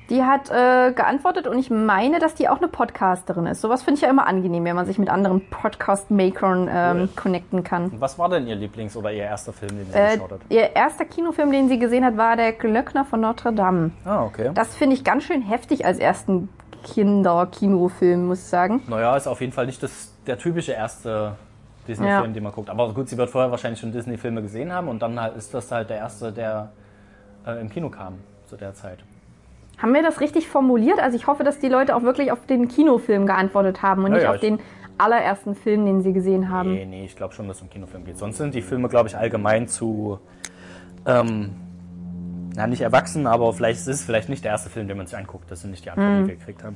Die 0.10 0.24
hat 0.24 0.50
äh, 0.50 0.94
geantwortet 0.94 1.48
und 1.48 1.60
ich 1.60 1.70
meine, 1.70 2.20
dass 2.20 2.34
die 2.34 2.48
auch 2.48 2.60
eine 2.60 2.70
Podcasterin 2.70 3.46
ist. 3.46 3.60
Sowas 3.60 3.84
finde 3.84 3.98
ich 3.98 4.02
ja 4.04 4.10
immer 4.10 4.26
angenehm, 4.26 4.64
wenn 4.64 4.76
man 4.78 4.86
sich 4.86 4.98
mit 4.98 5.10
anderen 5.10 5.42
Podcast-Makern 5.50 6.70
ähm, 6.72 6.98
Cool. 7.02 7.10
connecten 7.18 7.64
kann. 7.66 7.92
Was 8.00 8.18
war 8.18 8.30
denn 8.30 8.48
ihr 8.48 8.56
Lieblings- 8.56 8.96
oder 8.96 9.12
ihr 9.12 9.24
erster 9.24 9.52
Film, 9.52 9.76
den 9.78 9.86
sie 9.92 9.98
Äh, 10.00 10.14
geschaut 10.14 10.32
hat? 10.32 10.40
ihr 10.48 10.74
erster 10.78 11.04
Kinofilm, 11.04 11.52
den 11.52 11.68
sie 11.68 11.78
gesehen 11.78 12.06
hat, 12.06 12.16
war 12.16 12.38
Der 12.38 12.54
Glöckner 12.54 13.04
von 13.04 13.20
Notre 13.20 13.52
Dame. 13.52 13.92
Ah, 14.06 14.24
okay. 14.24 14.52
Das 14.54 14.74
finde 14.78 14.96
ich 14.96 15.04
ganz 15.04 15.26
schön 15.26 15.42
heftig 15.42 15.86
als 15.86 16.00
ersten 16.00 16.48
Kinder-Kinofilm, 16.94 18.28
muss 18.28 18.40
ich 18.40 18.46
sagen. 18.46 18.82
Naja, 18.88 19.16
ist 19.18 19.28
auf 19.28 19.42
jeden 19.42 19.54
Fall 19.54 19.66
nicht 19.66 19.82
das, 19.82 20.14
der 20.26 20.38
typische 20.38 20.72
erste 20.74 21.36
Disney-Film, 21.88 22.26
Ja. 22.26 22.28
den 22.28 22.44
man 22.44 22.52
guckt. 22.52 22.70
Aber 22.70 22.94
gut, 22.94 23.10
sie 23.10 23.18
wird 23.18 23.30
vorher 23.30 23.52
wahrscheinlich 23.52 23.80
schon 23.80 23.92
Disney-Filme 23.92 24.42
gesehen 24.42 24.72
haben 24.74 24.88
und 24.88 25.02
dann 25.02 25.20
halt 25.20 25.36
ist 25.36 25.54
das 25.54 25.72
halt 25.72 25.90
der 25.90 25.98
erste, 25.98 26.32
der 26.32 26.70
äh, 27.46 27.60
im 27.62 27.70
Kino 27.70 27.90
kam 27.90 28.16
zu 28.46 28.56
der 28.58 28.74
Zeit. 28.74 29.00
Haben 29.78 29.94
wir 29.94 30.02
das 30.02 30.20
richtig 30.22 30.48
formuliert? 30.48 31.00
Also 31.00 31.16
ich 31.16 31.28
hoffe, 31.28 31.44
dass 31.44 31.60
die 31.60 31.70
Leute 31.70 31.96
auch 31.96 32.02
wirklich 32.02 32.32
auf 32.32 32.46
den 32.46 32.68
Kinofilm 32.68 33.26
geantwortet 33.28 33.82
haben 33.84 34.04
und 34.04 34.12
Ja, 34.12 34.18
nicht 34.18 34.28
auf 34.28 34.40
den 34.40 34.60
allerersten 34.98 35.54
Film, 35.54 35.86
den 35.86 36.02
sie 36.02 36.12
gesehen 36.14 36.50
haben. 36.50 36.74
Nee, 36.74 36.86
nee, 36.86 37.06
ich 37.06 37.16
glaube 37.16 37.34
schon, 37.34 37.48
dass 37.48 37.58
es 37.58 37.64
um 37.64 37.70
Kinofilm 37.70 38.04
geht. 38.04 38.18
Sonst 38.18 38.38
sind 38.38 38.56
die 38.56 38.64
Filme, 38.64 38.90
glaube 38.90 39.08
ich, 39.08 39.16
allgemein 39.16 39.68
zu, 39.68 40.20
ähm, 41.06 41.52
na, 42.58 42.66
nicht 42.68 42.82
erwachsen, 42.82 43.28
aber 43.28 43.54
vielleicht 43.54 43.80
ist 43.82 43.88
es 43.88 44.04
vielleicht 44.04 44.30
nicht 44.30 44.44
der 44.44 44.52
erste 44.52 44.70
Film, 44.70 44.88
den 44.88 44.98
man 44.98 45.06
sich 45.08 45.16
anguckt. 45.18 45.50
Das 45.52 45.62
sind 45.62 45.70
nicht 45.72 45.86
die 45.86 45.92
Antworten, 45.92 46.24
Mhm. 46.24 46.28
gekriegt 46.28 46.64
haben. 46.64 46.76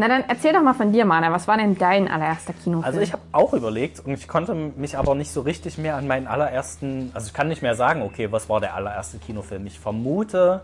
Na 0.00 0.06
dann 0.08 0.22
erzähl 0.28 0.52
doch 0.52 0.62
mal 0.62 0.74
von 0.74 0.92
dir, 0.92 1.04
Mana. 1.04 1.32
Was 1.32 1.48
war 1.48 1.56
denn 1.56 1.76
dein 1.78 2.08
allererster 2.08 2.52
Kinofilm? 2.52 2.84
Also 2.84 3.00
ich 3.00 3.12
habe 3.12 3.22
auch 3.32 3.52
überlegt 3.52 4.00
und 4.00 4.12
ich 4.12 4.28
konnte 4.28 4.54
mich 4.54 4.96
aber 4.98 5.14
nicht 5.14 5.30
so 5.32 5.40
richtig 5.40 5.78
mehr 5.78 5.96
an 5.96 6.06
meinen 6.06 6.26
allerersten, 6.26 7.10
also 7.14 7.26
ich 7.28 7.32
kann 7.34 7.48
nicht 7.48 7.62
mehr 7.62 7.74
sagen, 7.74 8.02
okay, 8.02 8.30
was 8.30 8.48
war 8.48 8.60
der 8.60 8.74
allererste 8.74 9.18
Kinofilm. 9.18 9.66
Ich 9.66 9.78
vermute, 9.78 10.60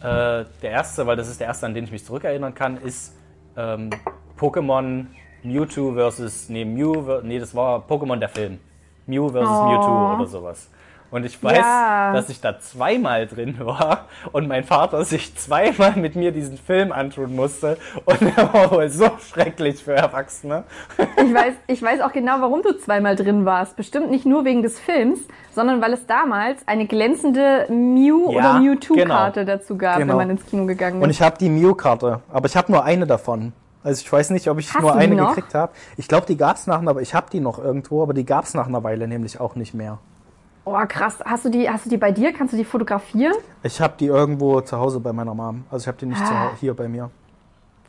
äh, 0.00 0.04
der 0.04 0.70
erste, 0.70 1.06
weil 1.06 1.16
das 1.16 1.28
ist 1.28 1.40
der 1.40 1.46
erste, 1.46 1.66
an 1.66 1.74
den 1.74 1.84
ich 1.84 1.92
mich 1.92 2.04
zurückerinnern 2.04 2.54
kann, 2.54 2.76
ist 2.78 3.14
ähm, 3.56 3.90
Pokémon 4.38 5.06
Mewtwo 5.42 5.92
versus, 5.94 6.48
nee, 6.48 6.64
Mew, 6.64 7.20
nee, 7.22 7.38
das 7.38 7.54
war 7.54 7.80
Pokémon 7.88 8.16
der 8.16 8.28
Film. 8.28 8.58
Mew 9.06 9.28
versus 9.30 9.58
Oh. 9.60 9.64
Mewtwo 9.68 10.14
oder 10.16 10.26
sowas. 10.26 10.68
Und 11.12 11.24
ich 11.26 11.40
weiß, 11.44 11.58
Ja. 11.58 12.12
dass 12.14 12.28
ich 12.30 12.40
da 12.40 12.58
zweimal 12.58 13.26
drin 13.26 13.56
war 13.60 14.06
und 14.32 14.48
mein 14.48 14.64
Vater 14.64 15.04
sich 15.04 15.36
zweimal 15.36 15.92
mit 15.96 16.16
mir 16.16 16.32
diesen 16.32 16.56
Film 16.58 16.90
antun 16.90 17.36
musste 17.36 17.76
und 18.06 18.20
er 18.36 18.52
war 18.52 18.70
wohl 18.72 18.88
so 18.88 19.10
schrecklich 19.30 19.84
für 19.84 19.92
Erwachsene. 19.92 20.64
Ich 20.98 21.32
weiß, 21.34 21.52
ich 21.66 21.82
weiß 21.82 22.00
auch 22.00 22.12
genau, 22.12 22.40
warum 22.40 22.62
du 22.62 22.72
zweimal 22.78 23.14
drin 23.14 23.44
warst. 23.44 23.76
Bestimmt 23.76 24.10
nicht 24.10 24.24
nur 24.26 24.44
wegen 24.46 24.62
des 24.62 24.78
Films, 24.80 25.20
sondern 25.54 25.82
weil 25.82 25.92
es 25.92 26.06
damals 26.06 26.66
eine 26.66 26.86
glänzende 26.86 27.66
Mew- 27.68 28.32
Ja, 28.32 28.38
oder 28.38 28.60
Mewtwo-Karte 28.60 29.44
genau. 29.44 29.56
dazu 29.58 29.76
gab, 29.76 29.98
Genau. 29.98 30.12
wenn 30.12 30.16
man 30.16 30.30
ins 30.30 30.46
Kino 30.46 30.64
gegangen 30.64 30.96
ist. 30.96 31.04
Und 31.04 31.10
ich 31.10 31.20
habe 31.20 31.36
die 31.38 31.50
Mew-Karte, 31.50 32.20
aber 32.32 32.46
ich 32.46 32.56
habe 32.56 32.72
nur 32.72 32.84
eine 32.84 33.06
davon. 33.06 33.52
Also 33.84 34.00
ich 34.00 34.10
weiß 34.10 34.30
nicht, 34.30 34.48
ob 34.48 34.58
ich 34.58 34.72
Hast 34.72 34.80
nur 34.80 34.94
eine 34.94 35.14
noch? 35.14 35.34
gekriegt 35.34 35.54
habe. 35.54 35.72
Ich 35.98 36.08
glaube, 36.08 36.24
die 36.26 36.38
gab's 36.38 36.66
nach 36.66 36.78
einer, 36.78 36.90
aber 36.92 37.02
ich 37.02 37.14
habe 37.14 37.26
die 37.30 37.40
noch 37.40 37.58
irgendwo, 37.62 38.02
aber 38.02 38.14
die 38.14 38.24
gab's 38.24 38.54
nach 38.54 38.66
einer 38.66 38.82
Weile 38.82 39.06
nämlich 39.08 39.40
auch 39.40 39.56
nicht 39.56 39.74
mehr. 39.74 39.98
Oh, 40.64 40.78
krass. 40.88 41.18
Hast 41.24 41.44
du, 41.44 41.48
die, 41.50 41.68
hast 41.68 41.86
du 41.86 41.90
die 41.90 41.96
bei 41.96 42.12
dir? 42.12 42.32
Kannst 42.32 42.52
du 42.52 42.56
die 42.56 42.64
fotografieren? 42.64 43.34
Ich 43.62 43.80
habe 43.80 43.94
die 43.98 44.06
irgendwo 44.06 44.60
zu 44.60 44.78
Hause 44.78 45.00
bei 45.00 45.12
meiner 45.12 45.34
Mom. 45.34 45.64
Also 45.70 45.84
ich 45.84 45.88
habe 45.88 45.98
die 45.98 46.06
nicht 46.06 46.20
Ah. 46.20 46.50
Hier 46.60 46.74
bei 46.74 46.88
mir. 46.88 47.10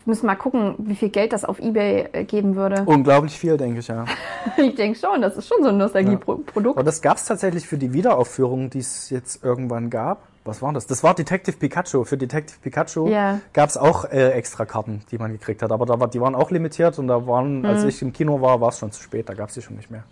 Wir 0.05 0.11
müssen 0.11 0.25
mal 0.25 0.35
gucken, 0.35 0.75
wie 0.79 0.95
viel 0.95 1.07
Geld 1.09 1.31
das 1.31 1.45
auf 1.45 1.59
Ebay 1.59 2.09
äh, 2.11 2.23
geben 2.25 2.55
würde. 2.57 2.83
Unglaublich 2.85 3.39
viel, 3.39 3.55
denke 3.55 3.79
ich, 3.79 3.87
ja. 3.87 4.03
Ich 4.57 4.75
denke 4.75 4.99
schon, 4.99 5.21
das 5.21 5.37
ist 5.37 5.47
schon 5.47 5.63
so 5.63 5.69
ein 5.69 5.77
Nostalgie-Produkt. 5.77 6.75
Aber 6.77 6.83
das 6.83 7.01
gab's 7.01 7.23
tatsächlich 7.25 7.65
für 7.65 7.77
die 7.77 7.93
Wiederaufführung, 7.93 8.69
die 8.69 8.79
es 8.79 9.09
jetzt 9.09 9.41
irgendwann 9.45 9.89
gab. 9.89 10.23
Was 10.43 10.61
war 10.61 10.73
das? 10.73 10.87
Das 10.87 11.03
war 11.03 11.13
Detective 11.13 11.55
Pikachu. 11.55 12.03
Für 12.03 12.17
Detective 12.17 12.59
Pikachu 12.61 13.07
Ja. 13.07 13.39
gab's 13.53 13.77
auch 13.77 14.03
äh, 14.03 14.31
extra 14.31 14.65
Karten, 14.65 15.03
die 15.09 15.17
man 15.17 15.31
gekriegt 15.31 15.61
hat. 15.61 15.71
Aber 15.71 15.85
da 15.85 15.97
war, 16.01 16.09
die 16.09 16.19
waren 16.19 16.35
auch 16.35 16.51
limitiert 16.51 16.99
und 16.99 17.07
da 17.07 17.25
waren, 17.25 17.59
Mhm. 17.59 17.65
als 17.65 17.85
ich 17.85 18.01
im 18.01 18.11
Kino 18.11 18.41
war, 18.41 18.59
war 18.59 18.69
es 18.69 18.79
schon 18.79 18.91
zu 18.91 19.01
spät. 19.01 19.29
Da 19.29 19.35
gab's 19.35 19.53
die 19.53 19.61
schon 19.61 19.77
nicht 19.77 19.89
mehr. 19.89 20.03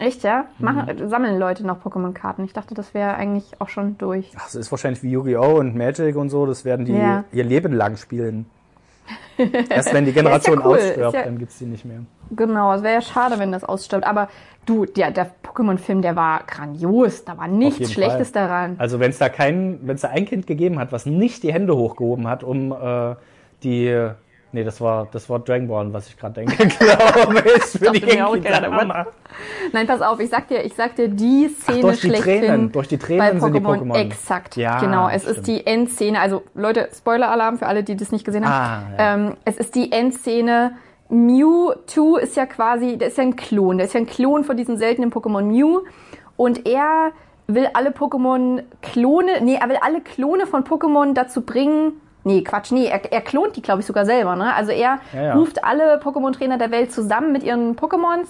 Echt, 0.00 0.22
ja? 0.24 0.46
Machen, 0.58 0.88
Mhm. 0.98 1.08
Sammeln 1.08 1.38
Leute 1.38 1.64
noch 1.66 1.84
Pokémon-Karten? 1.84 2.42
Ich 2.44 2.52
dachte, 2.54 2.74
das 2.74 2.94
wäre 2.94 3.14
eigentlich 3.14 3.60
auch 3.60 3.68
schon 3.68 3.98
durch. 3.98 4.32
Ach, 4.36 4.44
das 4.44 4.54
ist 4.54 4.70
wahrscheinlich 4.70 5.02
wie 5.02 5.10
Yu-Gi-Oh! 5.12 5.58
und 5.58 5.76
Magic 5.76 6.16
und 6.16 6.30
so, 6.30 6.46
das 6.46 6.64
werden 6.64 6.86
die 6.86 6.94
Ja. 6.94 7.24
ihr 7.32 7.44
Leben 7.44 7.72
lang 7.74 7.96
spielen. 7.96 8.46
Erst 9.68 9.92
wenn 9.92 10.04
die 10.04 10.12
Generation 10.12 10.58
Ja, 10.60 10.66
cool. 10.66 10.76
ausstirbt, 10.76 11.14
ja- 11.14 11.22
dann 11.24 11.38
gibt's 11.38 11.58
die 11.58 11.64
nicht 11.66 11.84
mehr. 11.84 12.00
Genau, 12.30 12.72
es 12.74 12.82
wäre 12.82 12.94
ja 12.94 13.00
schade, 13.02 13.38
wenn 13.38 13.52
das 13.52 13.64
ausstirbt. 13.64 14.04
Aber 14.06 14.28
du, 14.66 14.84
der, 14.86 15.10
der 15.10 15.30
Pokémon-Film, 15.42 16.00
der 16.02 16.14
war 16.16 16.44
grandios. 16.46 17.24
Da 17.24 17.36
war 17.36 17.48
nichts 17.48 17.92
Schlechtes 17.92 18.30
Fall. 18.30 18.46
daran. 18.46 18.74
Also 18.78 19.00
wenn 19.00 19.10
es 19.10 19.18
da 19.18 19.28
kein, 19.28 19.80
wenn 19.82 19.96
es 19.96 20.02
da 20.02 20.08
ein 20.08 20.26
Kind 20.26 20.46
gegeben 20.46 20.78
hat, 20.78 20.92
was 20.92 21.06
nicht 21.06 21.42
die 21.42 21.52
Hände 21.52 21.76
hochgehoben 21.76 22.28
hat, 22.28 22.44
um 22.44 22.72
äh, 22.72 23.16
die, 23.64 24.10
nee, 24.52 24.64
das 24.64 24.80
war, 24.80 25.08
das 25.12 25.28
war 25.28 25.38
Dragon 25.38 25.68
Ball, 25.68 25.92
was 25.92 26.08
ich 26.08 26.16
gerade 26.16 26.34
denke, 26.34 26.56
glaube 26.78 27.42
ich, 27.56 27.62
für 27.62 27.90
die 27.92 28.04
mir 28.04 28.26
auch 28.26 28.40
gerade. 28.40 29.06
Nein, 29.72 29.86
pass 29.86 30.00
auf, 30.02 30.20
ich 30.20 30.30
sag 30.30 30.48
dir, 30.48 30.64
ich 30.64 30.74
sag 30.74 30.96
dir 30.96 31.08
die 31.08 31.48
Szene 31.48 31.80
durch 31.80 32.00
die 32.00 32.10
Tränen, 32.12 32.72
durch 32.72 32.88
die 32.88 32.96
bei 32.96 33.06
Tränen 33.06 33.40
sind 33.40 33.54
die 33.54 33.60
Pokémon. 33.60 33.80
Pokémon. 33.80 33.94
Exakt, 33.96 34.56
Ja, 34.56 34.80
genau. 34.80 35.08
Es 35.08 35.22
stimmt. 35.22 35.36
ist 35.38 35.46
die 35.46 35.66
Endszene. 35.66 36.20
Also 36.20 36.42
Leute, 36.54 36.88
Spoiler-Alarm 36.94 37.58
für 37.58 37.66
alle, 37.66 37.82
die 37.82 37.96
das 37.96 38.12
nicht 38.12 38.24
gesehen 38.24 38.48
haben. 38.48 38.86
Ah, 38.96 38.98
ja. 38.98 39.14
ähm, 39.14 39.36
es 39.44 39.56
ist 39.56 39.74
die 39.74 39.92
Endszene. 39.92 40.76
Mewtwo 41.08 42.16
ist 42.16 42.36
ja 42.36 42.46
quasi, 42.46 42.96
der 42.96 43.08
ist 43.08 43.18
ja 43.18 43.24
ein 43.24 43.36
Klon. 43.36 43.78
Der 43.78 43.86
ist 43.86 43.94
ja 43.94 44.00
ein 44.00 44.06
Klon 44.06 44.44
von 44.44 44.56
diesem 44.56 44.76
seltenen 44.76 45.12
Pokémon 45.12 45.42
Mew. 45.42 45.80
Und 46.36 46.66
er 46.68 47.10
will 47.54 47.68
alle 47.74 47.90
Pokémon 47.90 48.62
Klone, 48.80 49.40
nee, 49.42 49.58
er 49.60 49.68
will 49.68 49.78
alle 49.80 50.00
Klone 50.00 50.46
von 50.46 50.64
Pokémon 50.64 51.14
dazu 51.14 51.42
bringen. 51.42 52.00
Nee, 52.24 52.42
Quatsch, 52.42 52.70
nee, 52.72 52.86
er, 52.86 53.00
er 53.12 53.20
klont 53.22 53.56
die, 53.56 53.62
glaube 53.62 53.80
ich, 53.80 53.86
sogar 53.86 54.04
selber. 54.04 54.36
Ne? 54.36 54.52
Also 54.54 54.72
er 54.72 54.98
Ja, 55.14 55.22
ja. 55.22 55.34
ruft 55.34 55.64
alle 55.64 55.98
Pokémon-Trainer 56.00 56.58
der 56.58 56.70
Welt 56.70 56.92
zusammen 56.92 57.32
mit 57.32 57.42
ihren 57.42 57.76
Pokémons 57.76 58.28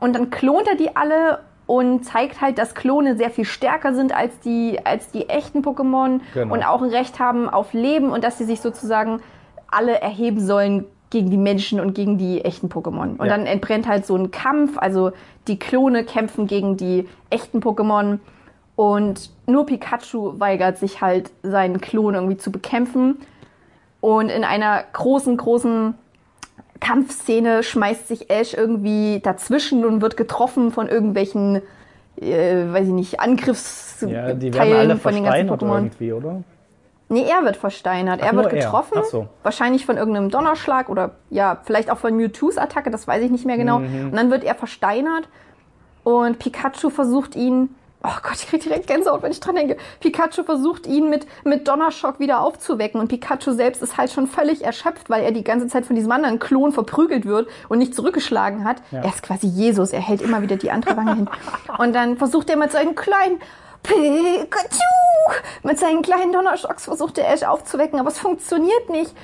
und 0.00 0.14
dann 0.14 0.30
klont 0.30 0.68
er 0.68 0.76
die 0.76 0.94
alle 0.96 1.40
und 1.66 2.04
zeigt 2.04 2.40
halt, 2.40 2.58
dass 2.58 2.74
Klone 2.74 3.16
sehr 3.16 3.30
viel 3.30 3.44
stärker 3.44 3.94
sind 3.94 4.14
als 4.14 4.38
die, 4.40 4.78
als 4.84 5.10
die 5.10 5.28
echten 5.28 5.62
Pokémon 5.62 6.20
Genau. 6.34 6.54
und 6.54 6.62
auch 6.64 6.82
ein 6.82 6.90
Recht 6.90 7.18
haben 7.20 7.48
auf 7.48 7.72
Leben 7.72 8.10
und 8.10 8.22
dass 8.24 8.38
sie 8.38 8.44
sich 8.44 8.60
sozusagen 8.60 9.20
alle 9.70 10.00
erheben 10.00 10.40
sollen 10.40 10.84
gegen 11.10 11.30
die 11.30 11.36
Menschen 11.36 11.78
und 11.80 11.94
gegen 11.94 12.18
die 12.18 12.44
echten 12.44 12.68
Pokémon. 12.68 13.16
Und 13.18 13.26
Ja. 13.26 13.36
dann 13.36 13.46
entbrennt 13.46 13.86
halt 13.88 14.06
so 14.06 14.16
ein 14.16 14.30
Kampf, 14.30 14.76
also 14.78 15.12
die 15.46 15.58
Klone 15.58 16.04
kämpfen 16.04 16.46
gegen 16.46 16.76
die 16.76 17.08
echten 17.30 17.60
Pokémon 17.60 18.18
und 18.76 19.30
nur 19.46 19.66
Pikachu 19.66 20.38
weigert 20.40 20.78
sich 20.78 21.00
halt, 21.00 21.30
seinen 21.42 21.80
Klon 21.80 22.14
irgendwie 22.14 22.36
zu 22.38 22.50
bekämpfen. 22.50 23.18
Und 24.02 24.30
in 24.30 24.42
einer 24.42 24.82
großen, 24.92 25.36
großen 25.36 25.94
Kampfszene 26.80 27.62
schmeißt 27.62 28.08
sich 28.08 28.28
Ash 28.30 28.52
irgendwie 28.52 29.20
dazwischen 29.20 29.84
und 29.86 30.02
wird 30.02 30.16
getroffen 30.16 30.72
von 30.72 30.88
irgendwelchen, 30.88 31.62
äh, 32.20 32.72
weiß 32.72 32.88
ich 32.88 32.92
nicht, 32.92 33.20
Angriffsteilen 33.20 34.14
Ja, 34.14 34.34
die 34.34 34.52
werden 34.52 34.76
alle 34.76 34.96
von 34.96 35.14
den 35.14 35.22
ganzen 35.22 35.46
versteinert 35.46 35.62
Pokémon. 35.62 35.76
irgendwie, 35.76 36.12
oder? 36.12 36.42
Nee, 37.08 37.26
er 37.30 37.44
wird 37.44 37.56
versteinert. 37.56 38.20
Ach, 38.22 38.26
er 38.26 38.36
wird 38.36 38.50
getroffen. 38.50 38.98
Ach 38.98 39.04
so. 39.04 39.28
Wahrscheinlich 39.44 39.86
von 39.86 39.96
irgendeinem 39.96 40.30
Donnerschlag 40.30 40.88
oder 40.88 41.12
ja, 41.30 41.60
vielleicht 41.62 41.88
auch 41.88 41.98
von 41.98 42.16
Mewtwo's 42.16 42.58
Attacke, 42.58 42.90
das 42.90 43.06
weiß 43.06 43.22
ich 43.22 43.30
nicht 43.30 43.46
mehr 43.46 43.56
genau. 43.56 43.78
Mhm. 43.78 44.06
Und 44.06 44.16
dann 44.16 44.32
wird 44.32 44.42
er 44.42 44.56
versteinert 44.56 45.28
und 46.02 46.40
Pikachu 46.40 46.90
versucht 46.90 47.36
ihn. 47.36 47.72
Oh 48.04 48.18
Gott, 48.22 48.34
ich 48.34 48.48
krieg 48.48 48.60
direkt 48.60 48.88
Gänsehaut, 48.88 49.22
wenn 49.22 49.30
ich 49.30 49.38
dran 49.38 49.54
denke. 49.54 49.76
Pikachu 50.00 50.42
versucht 50.42 50.86
ihn 50.86 51.08
mit, 51.08 51.26
mit 51.44 51.68
Donnerschock 51.68 52.18
wieder 52.18 52.40
aufzuwecken 52.40 53.00
und 53.00 53.08
Pikachu 53.08 53.52
selbst 53.52 53.80
ist 53.80 53.96
halt 53.96 54.10
schon 54.10 54.26
völlig 54.26 54.64
erschöpft, 54.64 55.08
weil 55.08 55.22
er 55.22 55.30
die 55.30 55.44
ganze 55.44 55.68
Zeit 55.68 55.86
von 55.86 55.94
diesem 55.94 56.10
anderen 56.10 56.40
Klon 56.40 56.72
verprügelt 56.72 57.26
wird 57.26 57.48
und 57.68 57.78
nicht 57.78 57.94
zurückgeschlagen 57.94 58.64
hat. 58.64 58.82
Ja. 58.90 59.02
Er 59.02 59.08
ist 59.08 59.22
quasi 59.22 59.46
Jesus, 59.46 59.92
er 59.92 60.00
hält 60.00 60.20
immer 60.20 60.42
wieder 60.42 60.56
die 60.56 60.72
andere 60.72 60.96
Wange 60.96 61.14
hin. 61.14 61.30
Und 61.78 61.94
dann 61.94 62.16
versucht 62.16 62.50
er 62.50 62.56
mit 62.56 62.72
seinen 62.72 62.96
kleinen 62.96 63.38
Pikachu! 63.82 64.82
Mit 65.62 65.78
seinen 65.78 66.02
kleinen 66.02 66.32
Donnerschocks 66.32 66.84
versucht 66.84 67.18
er 67.18 67.32
Ash 67.32 67.44
aufzuwecken, 67.44 68.00
aber 68.00 68.08
es 68.08 68.18
funktioniert 68.18 68.90
nicht. 68.90 69.14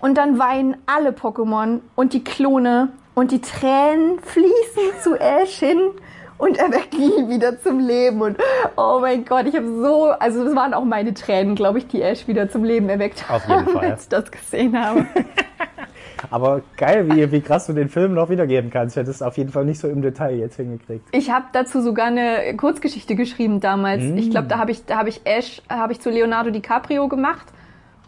Und 0.00 0.16
dann 0.16 0.38
weinen 0.38 0.76
alle 0.86 1.10
Pokémon 1.10 1.80
und 1.96 2.12
die 2.12 2.22
Klone 2.22 2.90
und 3.16 3.32
die 3.32 3.40
Tränen 3.40 4.20
fließen 4.20 5.02
zu 5.02 5.16
Ash 5.16 5.58
hin 5.58 5.90
und 6.38 6.56
er 6.56 6.70
weckt 6.72 6.94
ihn 6.94 7.28
wieder 7.28 7.60
zum 7.60 7.80
Leben. 7.80 8.22
Und 8.22 8.38
oh 8.76 8.98
mein 9.00 9.24
Gott, 9.24 9.46
ich 9.46 9.54
habe 9.54 9.68
so, 9.68 10.06
also 10.06 10.44
es 10.44 10.54
waren 10.56 10.72
auch 10.72 10.84
meine 10.84 11.12
Tränen, 11.14 11.54
glaube 11.54 11.78
ich, 11.78 11.88
die 11.88 12.00
Ash 12.00 12.26
wieder 12.26 12.48
zum 12.48 12.64
Leben 12.64 12.88
erweckt 12.88 13.24
Auf 13.28 13.42
jeden 13.42 13.66
haben, 13.66 13.72
Fall. 13.72 13.90
als 13.90 14.04
ich 14.04 14.08
das 14.08 14.30
gesehen 14.30 14.78
habe. 14.78 15.06
Aber 16.30 16.62
geil, 16.76 17.08
wie, 17.10 17.30
wie 17.30 17.40
krass 17.40 17.66
du 17.66 17.72
den 17.72 17.88
Film 17.88 18.14
noch 18.14 18.28
wiedergeben 18.28 18.70
kannst. 18.70 18.96
Ich 18.96 19.00
hätte 19.00 19.10
es 19.10 19.22
auf 19.22 19.36
jeden 19.36 19.50
Fall 19.50 19.64
nicht 19.64 19.80
so 19.80 19.88
im 19.88 20.02
Detail 20.02 20.36
jetzt 20.36 20.56
hingekriegt. 20.56 21.06
Ich 21.12 21.30
habe 21.30 21.46
dazu 21.52 21.80
sogar 21.80 22.06
eine 22.06 22.56
Kurzgeschichte 22.56 23.14
geschrieben 23.14 23.60
damals. 23.60 24.02
Ich 24.02 24.30
glaube, 24.30 24.48
da 24.48 24.58
habe 24.58 24.72
ich, 24.72 24.84
da 24.84 24.98
habe 24.98 25.08
ich 25.08 25.20
Ash, 25.24 25.62
habe 25.68 25.92
ich 25.92 26.00
zu 26.00 26.10
Leonardo 26.10 26.50
DiCaprio 26.50 27.06
gemacht 27.08 27.46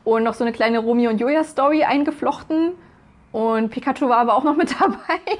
und 0.02 0.24
noch 0.24 0.34
so 0.34 0.44
eine 0.44 0.52
kleine 0.52 0.80
Romeo 0.80 1.10
und 1.10 1.20
Julia 1.20 1.44
Story 1.44 1.84
eingeflochten. 1.84 2.72
Und 3.32 3.70
Pikachu 3.70 4.08
war 4.08 4.18
aber 4.18 4.34
auch 4.34 4.42
noch 4.42 4.56
mit 4.56 4.72
dabei 4.80 4.94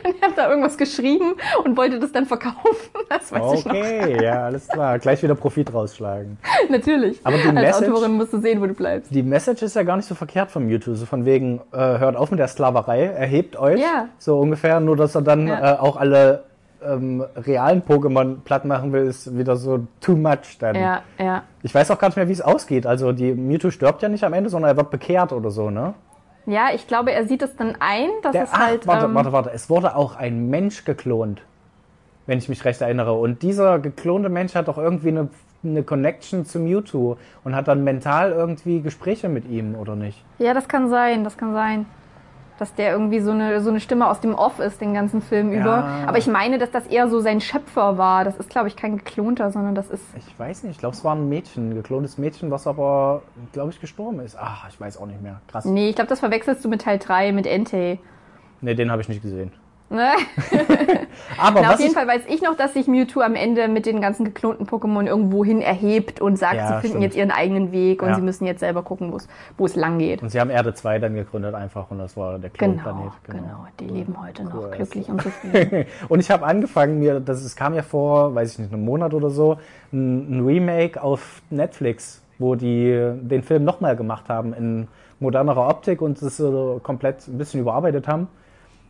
und 0.05 0.15
ich 0.15 0.23
habe 0.23 0.35
da 0.37 0.49
irgendwas 0.49 0.77
geschrieben 0.79 1.35
und 1.65 1.77
wollte 1.77 1.99
das 1.99 2.13
dann 2.13 2.27
verkaufen. 2.27 2.57
Das 3.09 3.33
weiß 3.33 3.59
ich 3.59 3.65
noch. 3.65 3.75
Okay, 3.75 4.23
ja, 4.25 4.45
alles 4.45 4.69
klar. 4.69 4.99
Gleich 5.01 5.21
wieder 5.21 5.35
Profit 5.35 5.75
rausschlagen. 5.75 6.39
Natürlich. 6.69 7.21
Aber 7.25 7.37
die 7.37 7.43
Als 7.49 7.55
Message- 7.55 7.89
Autorin 7.91 8.13
musst 8.13 8.33
du 8.33 8.39
sehen, 8.41 8.61
wo 8.61 8.67
du 8.67 8.75
bleibst. 8.75 9.13
Die 9.13 9.25
Message 9.25 9.63
ist 9.63 9.75
ja 9.75 9.83
gar 9.83 9.97
nicht 9.97 10.07
so 10.07 10.15
verkehrt 10.15 10.53
vom 10.53 10.67
Mewtwo. 10.67 10.95
So 10.95 11.07
von 11.07 11.25
wegen, 11.25 11.61
äh, 11.73 11.77
hört 11.99 12.15
auf 12.15 12.31
mit 12.31 12.39
der 12.39 12.47
Sklaverei, 12.47 13.07
erhebt 13.07 13.57
euch. 13.59 13.81
Ja. 13.81 14.07
So 14.19 14.39
ungefähr. 14.39 14.79
Nur, 14.79 14.97
dass 14.97 15.17
er 15.17 15.23
dann 15.23 15.49
Ja. 15.49 15.75
äh, 15.75 15.79
auch 15.81 15.97
alle 15.97 16.45
ähm, 16.87 17.25
realen 17.37 17.83
Pokémon 17.83 18.37
platt 18.45 18.65
machen 18.65 18.93
will, 18.93 19.03
ist 19.07 19.37
wieder 19.37 19.57
so 19.57 19.81
too 20.01 20.15
much 20.17 20.57
dann. 20.61 20.77
Ja, 20.77 21.03
ja. 21.19 21.43
Ich 21.65 21.75
weiß 21.75 21.91
auch 21.91 21.99
gar 21.99 22.09
nicht 22.09 22.17
mehr, 22.17 22.29
wie 22.29 22.33
es 22.33 22.41
ausgeht. 22.41 22.87
Also 22.87 23.11
die 23.11 23.35
Mewtwo 23.35 23.71
stirbt 23.73 24.03
ja 24.03 24.09
nicht 24.09 24.23
am 24.23 24.33
Ende, 24.35 24.49
sondern 24.51 24.71
er 24.71 24.77
wird 24.77 24.91
bekehrt 24.91 25.33
oder 25.33 25.51
so, 25.51 25.69
ne? 25.71 25.95
Ja, 26.47 26.69
ich 26.75 26.87
glaube, 26.87 27.13
er 27.13 27.27
sieht 27.27 27.43
es 27.43 27.57
dann 27.57 27.77
ein, 27.81 28.09
dass 28.23 28.33
Der, 28.33 28.45
es 28.45 28.51
ach, 28.53 28.59
halt. 28.59 28.87
warte, 28.87 29.07
ähm, 29.07 29.15
warte, 29.15 29.33
warte. 29.33 29.51
Es 29.53 29.69
wurde 29.71 29.95
auch 29.97 30.17
ein 30.17 30.49
Mensch 30.51 30.85
geklont. 30.85 31.43
Wenn 32.27 32.39
ich 32.39 32.49
mich 32.49 32.65
recht 32.65 32.81
erinnere. 32.81 33.13
Und 33.15 33.43
dieser 33.43 33.79
geklonte 33.79 34.29
Mensch 34.29 34.55
hat 34.55 34.69
doch 34.69 34.79
irgendwie 34.79 35.09
eine, 35.09 35.29
eine 35.65 35.83
Connection 35.83 36.45
zu 36.45 36.61
Mewtwo 36.61 37.17
und 37.45 37.55
hat 37.57 37.69
dann 37.69 37.85
mental 37.85 38.33
irgendwie 38.33 38.81
Gespräche 38.81 39.29
mit 39.29 39.49
ihm, 39.49 39.75
oder 39.75 39.97
nicht? 39.97 40.23
Ja, 40.39 40.55
das 40.55 40.69
kann 40.69 40.89
sein, 40.89 41.25
das 41.25 41.37
kann 41.37 41.53
sein. 41.53 41.87
Dass 42.61 42.75
der 42.75 42.93
irgendwie 42.93 43.21
so 43.21 43.31
eine, 43.31 43.63
so 43.63 43.71
eine 43.71 43.81
Stimme 43.81 44.07
aus 44.07 44.21
dem 44.21 44.35
Off 44.35 44.59
ist, 44.59 44.83
den 44.83 44.93
ganzen 44.93 45.23
Film 45.23 45.51
Ja. 45.51 45.61
über. 45.63 45.85
Aber 46.07 46.19
ich 46.19 46.27
meine, 46.27 46.59
dass 46.59 46.71
das 46.71 46.87
eher 46.87 47.09
so 47.09 47.19
sein 47.21 47.41
Schöpfer 47.41 47.97
war. 47.97 48.23
Das 48.23 48.37
ist, 48.37 48.51
glaube 48.51 48.69
ich, 48.69 48.77
kein 48.77 48.99
geklonter, 48.99 49.51
sondern 49.51 49.75
das 49.75 49.89
ist. 49.89 50.05
Ich 50.15 50.39
weiß 50.39 50.65
nicht, 50.65 50.73
ich 50.73 50.79
glaube, 50.79 50.95
es 50.95 51.03
war 51.03 51.17
ein 51.17 51.27
Mädchen, 51.31 51.71
ein 51.71 51.75
geklontes 51.75 52.19
Mädchen, 52.19 52.51
was 52.51 52.67
aber, 52.67 53.23
glaube 53.55 53.71
ich, 53.71 53.81
gestorben 53.81 54.21
ist. 54.21 54.37
Ach, 54.39 54.69
ich 54.69 54.79
weiß 54.79 54.99
auch 54.99 55.07
nicht 55.07 55.23
mehr. 55.23 55.41
Krass. 55.49 55.65
Nee, 55.65 55.89
ich 55.89 55.95
glaube, 55.97 56.11
das 56.11 56.21
verwechselst 56.21 56.63
du 56.63 56.69
mit 56.69 56.83
Teil 56.83 56.99
3, 56.99 57.33
mit 57.33 57.47
Entei. 57.47 57.99
Nee, 58.61 58.75
den 58.75 58.91
habe 58.91 59.01
ich 59.01 59.09
nicht 59.09 59.23
gesehen. 59.23 59.53
Ne? 59.93 60.13
Aber 61.37 61.63
Na, 61.63 61.75
auf 61.75 61.81
jeden 61.81 61.95
Fall 61.95 62.07
weiß 62.07 62.23
ich 62.29 62.43
noch, 62.43 62.57
dass 62.57 62.75
sich 62.75 62.87
Mewtwo 62.87 63.23
am 63.23 63.35
Ende 63.35 63.67
mit 63.67 63.87
den 63.87 64.01
ganzen 64.01 64.25
geklonten 64.25 64.65
Pokémon 64.67 65.05
irgendwo 65.05 65.45
hin 65.45 65.61
erhebt 65.61 66.21
und 66.21 66.39
sagt, 66.39 66.55
Ja, 66.55 66.67
sie 66.69 66.73
finden 66.75 66.87
stimmt. 66.89 67.03
jetzt 67.03 67.17
ihren 67.17 67.33
eigenen 67.33 67.73
Weg 67.73 68.01
und 68.03 68.11
Ja. 68.11 68.15
sie 68.15 68.21
müssen 68.23 68.47
jetzt 68.47 68.61
selber 68.61 68.85
gucken, 68.85 69.13
wo 69.57 69.65
es- 69.67 69.75
lang 69.77 69.99
geht. 69.99 70.23
Und 70.23 70.29
sie 70.29 70.39
haben 70.41 70.51
Erde 70.51 70.75
2 70.75 71.01
dann 71.01 71.15
gegründet 71.15 71.55
einfach 71.57 71.91
und 71.91 71.99
das 71.99 72.17
war 72.17 72.39
der 72.39 72.51
Genau, 72.51 72.81
Klonplanet. 72.83 73.13
genau, 73.27 73.67
Die 73.81 73.87
leben 73.87 74.15
heute 74.23 74.45
noch 74.45 74.55
Cool. 74.55 74.71
glücklich 74.71 75.09
und 75.09 75.23
zufrieden. 75.23 75.87
Und 76.09 76.21
ich 76.21 76.31
habe 76.31 76.47
angefangen, 76.47 77.01
mir, 77.01 77.19
das 77.19 77.43
es 77.43 77.57
kam 77.57 77.75
ja 77.75 77.83
vor, 77.83 78.33
weiß 78.35 78.53
ich 78.53 78.59
nicht, 78.61 78.73
einem 78.73 78.85
Monat 78.85 79.13
oder 79.13 79.31
so, 79.31 79.59
ein, 79.93 80.39
ein 80.39 80.47
Remake 80.47 81.03
auf 81.03 81.43
Netflix, 81.51 82.23
wo 82.39 82.55
die 82.55 83.13
den 83.23 83.43
Film 83.43 83.65
nochmal 83.65 83.97
gemacht 83.97 84.29
haben 84.29 84.53
in 84.55 84.87
modernerer 85.19 85.69
Optik 85.69 86.01
und 86.01 86.21
es 86.23 86.37
so 86.37 86.81
komplett 86.83 87.27
ein 87.27 87.39
bisschen 87.39 87.61
überarbeitet 87.61 88.07
haben. 88.07 88.29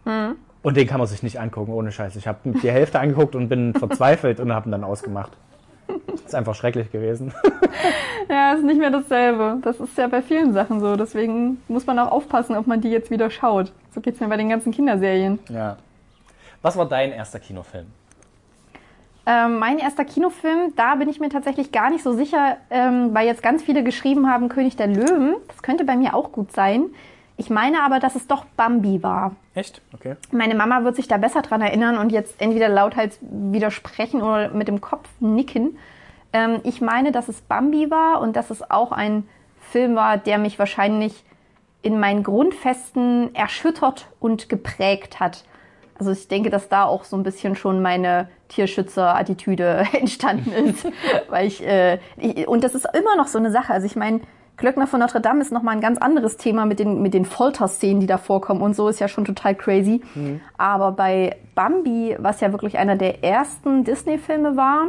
Mhm. 0.04 0.36
Und 0.62 0.76
den 0.76 0.86
kann 0.86 0.98
man 0.98 1.06
sich 1.06 1.22
nicht 1.22 1.40
angucken, 1.40 1.72
ohne 1.72 1.90
Scheiß. 1.90 2.16
Ich 2.16 2.26
habe 2.26 2.38
die 2.44 2.70
Hälfte 2.70 3.00
angeguckt 3.00 3.34
und 3.34 3.48
bin 3.48 3.72
verzweifelt 3.74 4.40
und 4.40 4.52
habe 4.52 4.68
ihn 4.68 4.72
dann 4.72 4.84
ausgemacht. 4.84 5.32
Ist 6.14 6.34
einfach 6.34 6.54
schrecklich 6.54 6.90
gewesen. 6.90 7.32
Ja, 8.28 8.52
ist 8.52 8.62
nicht 8.62 8.78
mehr 8.78 8.90
dasselbe. 8.90 9.58
Das 9.62 9.80
ist 9.80 9.98
ja 9.98 10.06
bei 10.06 10.22
vielen 10.22 10.52
Sachen 10.52 10.78
so. 10.78 10.94
Deswegen 10.94 11.60
muss 11.66 11.86
man 11.86 11.98
auch 11.98 12.12
aufpassen, 12.12 12.56
ob 12.56 12.68
man 12.68 12.80
die 12.80 12.88
jetzt 12.88 13.10
wieder 13.10 13.28
schaut. 13.28 13.72
So 13.92 14.00
geht's 14.00 14.20
mir 14.20 14.28
bei 14.28 14.36
den 14.36 14.48
ganzen 14.48 14.70
Kinderserien. 14.70 15.40
Ja. 15.48 15.78
Was 16.62 16.76
war 16.76 16.88
dein 16.88 17.10
erster 17.10 17.40
Kinofilm? 17.40 17.86
Ähm, 19.26 19.58
mein 19.58 19.78
erster 19.78 20.04
Kinofilm, 20.04 20.74
da 20.76 20.94
bin 20.94 21.08
ich 21.08 21.18
mir 21.18 21.28
tatsächlich 21.28 21.72
gar 21.72 21.90
nicht 21.90 22.04
so 22.04 22.12
sicher, 22.12 22.56
ähm, 22.70 23.12
weil 23.12 23.26
jetzt 23.26 23.42
ganz 23.42 23.64
viele 23.64 23.82
geschrieben 23.82 24.30
haben, 24.30 24.48
König 24.48 24.76
der 24.76 24.86
Löwen. 24.86 25.34
Das 25.48 25.62
könnte 25.62 25.84
bei 25.84 25.96
mir 25.96 26.14
auch 26.14 26.30
gut 26.30 26.52
sein. 26.52 26.86
Ich 27.40 27.48
meine 27.48 27.82
aber, 27.82 28.00
dass 28.00 28.16
es 28.16 28.26
doch 28.26 28.44
Bambi 28.44 29.02
war. 29.02 29.34
Echt? 29.54 29.80
Okay. 29.94 30.16
Meine 30.30 30.54
Mama 30.54 30.84
wird 30.84 30.94
sich 30.96 31.08
da 31.08 31.16
besser 31.16 31.40
dran 31.40 31.62
erinnern 31.62 31.96
und 31.96 32.12
jetzt 32.12 32.38
entweder 32.38 32.68
lauthals 32.68 33.18
widersprechen 33.22 34.20
oder 34.20 34.50
mit 34.50 34.68
dem 34.68 34.82
Kopf 34.82 35.08
nicken. 35.20 35.78
Ähm, 36.34 36.60
ich 36.64 36.82
meine, 36.82 37.12
dass 37.12 37.28
es 37.28 37.40
Bambi 37.40 37.90
war 37.90 38.20
und 38.20 38.36
dass 38.36 38.50
es 38.50 38.70
auch 38.70 38.92
ein 38.92 39.26
Film 39.70 39.96
war, 39.96 40.18
der 40.18 40.36
mich 40.36 40.58
wahrscheinlich 40.58 41.24
in 41.80 41.98
meinen 41.98 42.24
Grundfesten 42.24 43.34
erschüttert 43.34 44.08
und 44.20 44.50
geprägt 44.50 45.18
hat. 45.18 45.44
Also 45.98 46.10
ich 46.10 46.28
denke, 46.28 46.50
dass 46.50 46.68
da 46.68 46.84
auch 46.84 47.04
so 47.04 47.16
ein 47.16 47.22
bisschen 47.22 47.56
schon 47.56 47.80
meine 47.80 48.28
Tierschützer-Attitüde 48.48 49.86
entstanden 49.98 50.52
ist. 50.52 50.86
Weil 51.30 51.46
ich, 51.46 51.66
äh, 51.66 52.00
ich, 52.18 52.46
und 52.46 52.64
das 52.64 52.74
ist 52.74 52.86
immer 52.92 53.16
noch 53.16 53.28
so 53.28 53.38
eine 53.38 53.50
Sache. 53.50 53.72
Also 53.72 53.86
ich 53.86 53.96
meine, 53.96 54.20
Glöckner 54.60 54.86
von 54.86 55.00
Notre 55.00 55.22
Dame 55.22 55.40
ist 55.40 55.50
nochmal 55.52 55.74
ein 55.74 55.80
ganz 55.80 55.98
anderes 55.98 56.36
Thema 56.36 56.66
mit 56.66 56.78
den, 56.78 57.00
mit 57.00 57.14
den 57.14 57.24
Folterszenen, 57.24 57.98
die 57.98 58.06
da 58.06 58.18
vorkommen 58.18 58.60
und 58.60 58.76
so, 58.76 58.88
ist 58.88 59.00
ja 59.00 59.08
schon 59.08 59.24
total 59.24 59.54
crazy. 59.54 60.02
Aber 60.58 60.92
bei 60.92 61.36
Bambi, 61.54 62.14
was 62.18 62.40
ja 62.40 62.52
wirklich 62.52 62.76
einer 62.78 62.94
der 62.94 63.24
ersten 63.24 63.84
Disney-Filme 63.84 64.56
war, 64.56 64.88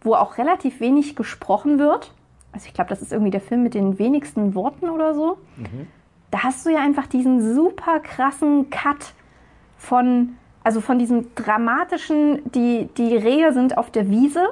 wo 0.00 0.14
auch 0.14 0.38
relativ 0.38 0.80
wenig 0.80 1.16
gesprochen 1.16 1.78
wird, 1.78 2.14
also 2.52 2.66
ich 2.66 2.72
glaube, 2.72 2.88
das 2.88 3.02
ist 3.02 3.12
irgendwie 3.12 3.30
der 3.30 3.42
Film 3.42 3.62
mit 3.62 3.74
den 3.74 3.98
wenigsten 3.98 4.54
Worten 4.54 4.88
oder 4.88 5.14
so, 5.14 5.36
da 6.30 6.42
hast 6.42 6.64
du 6.64 6.70
ja 6.70 6.78
einfach 6.78 7.06
diesen 7.06 7.54
super 7.54 8.00
krassen 8.00 8.70
Cut 8.70 9.12
von, 9.76 10.36
also 10.64 10.80
von 10.80 10.98
diesem 10.98 11.34
dramatischen, 11.34 12.40
die, 12.52 12.88
die 12.96 13.16
Rehe 13.16 13.52
sind 13.52 13.76
auf 13.76 13.90
der 13.90 14.08
Wiese 14.08 14.48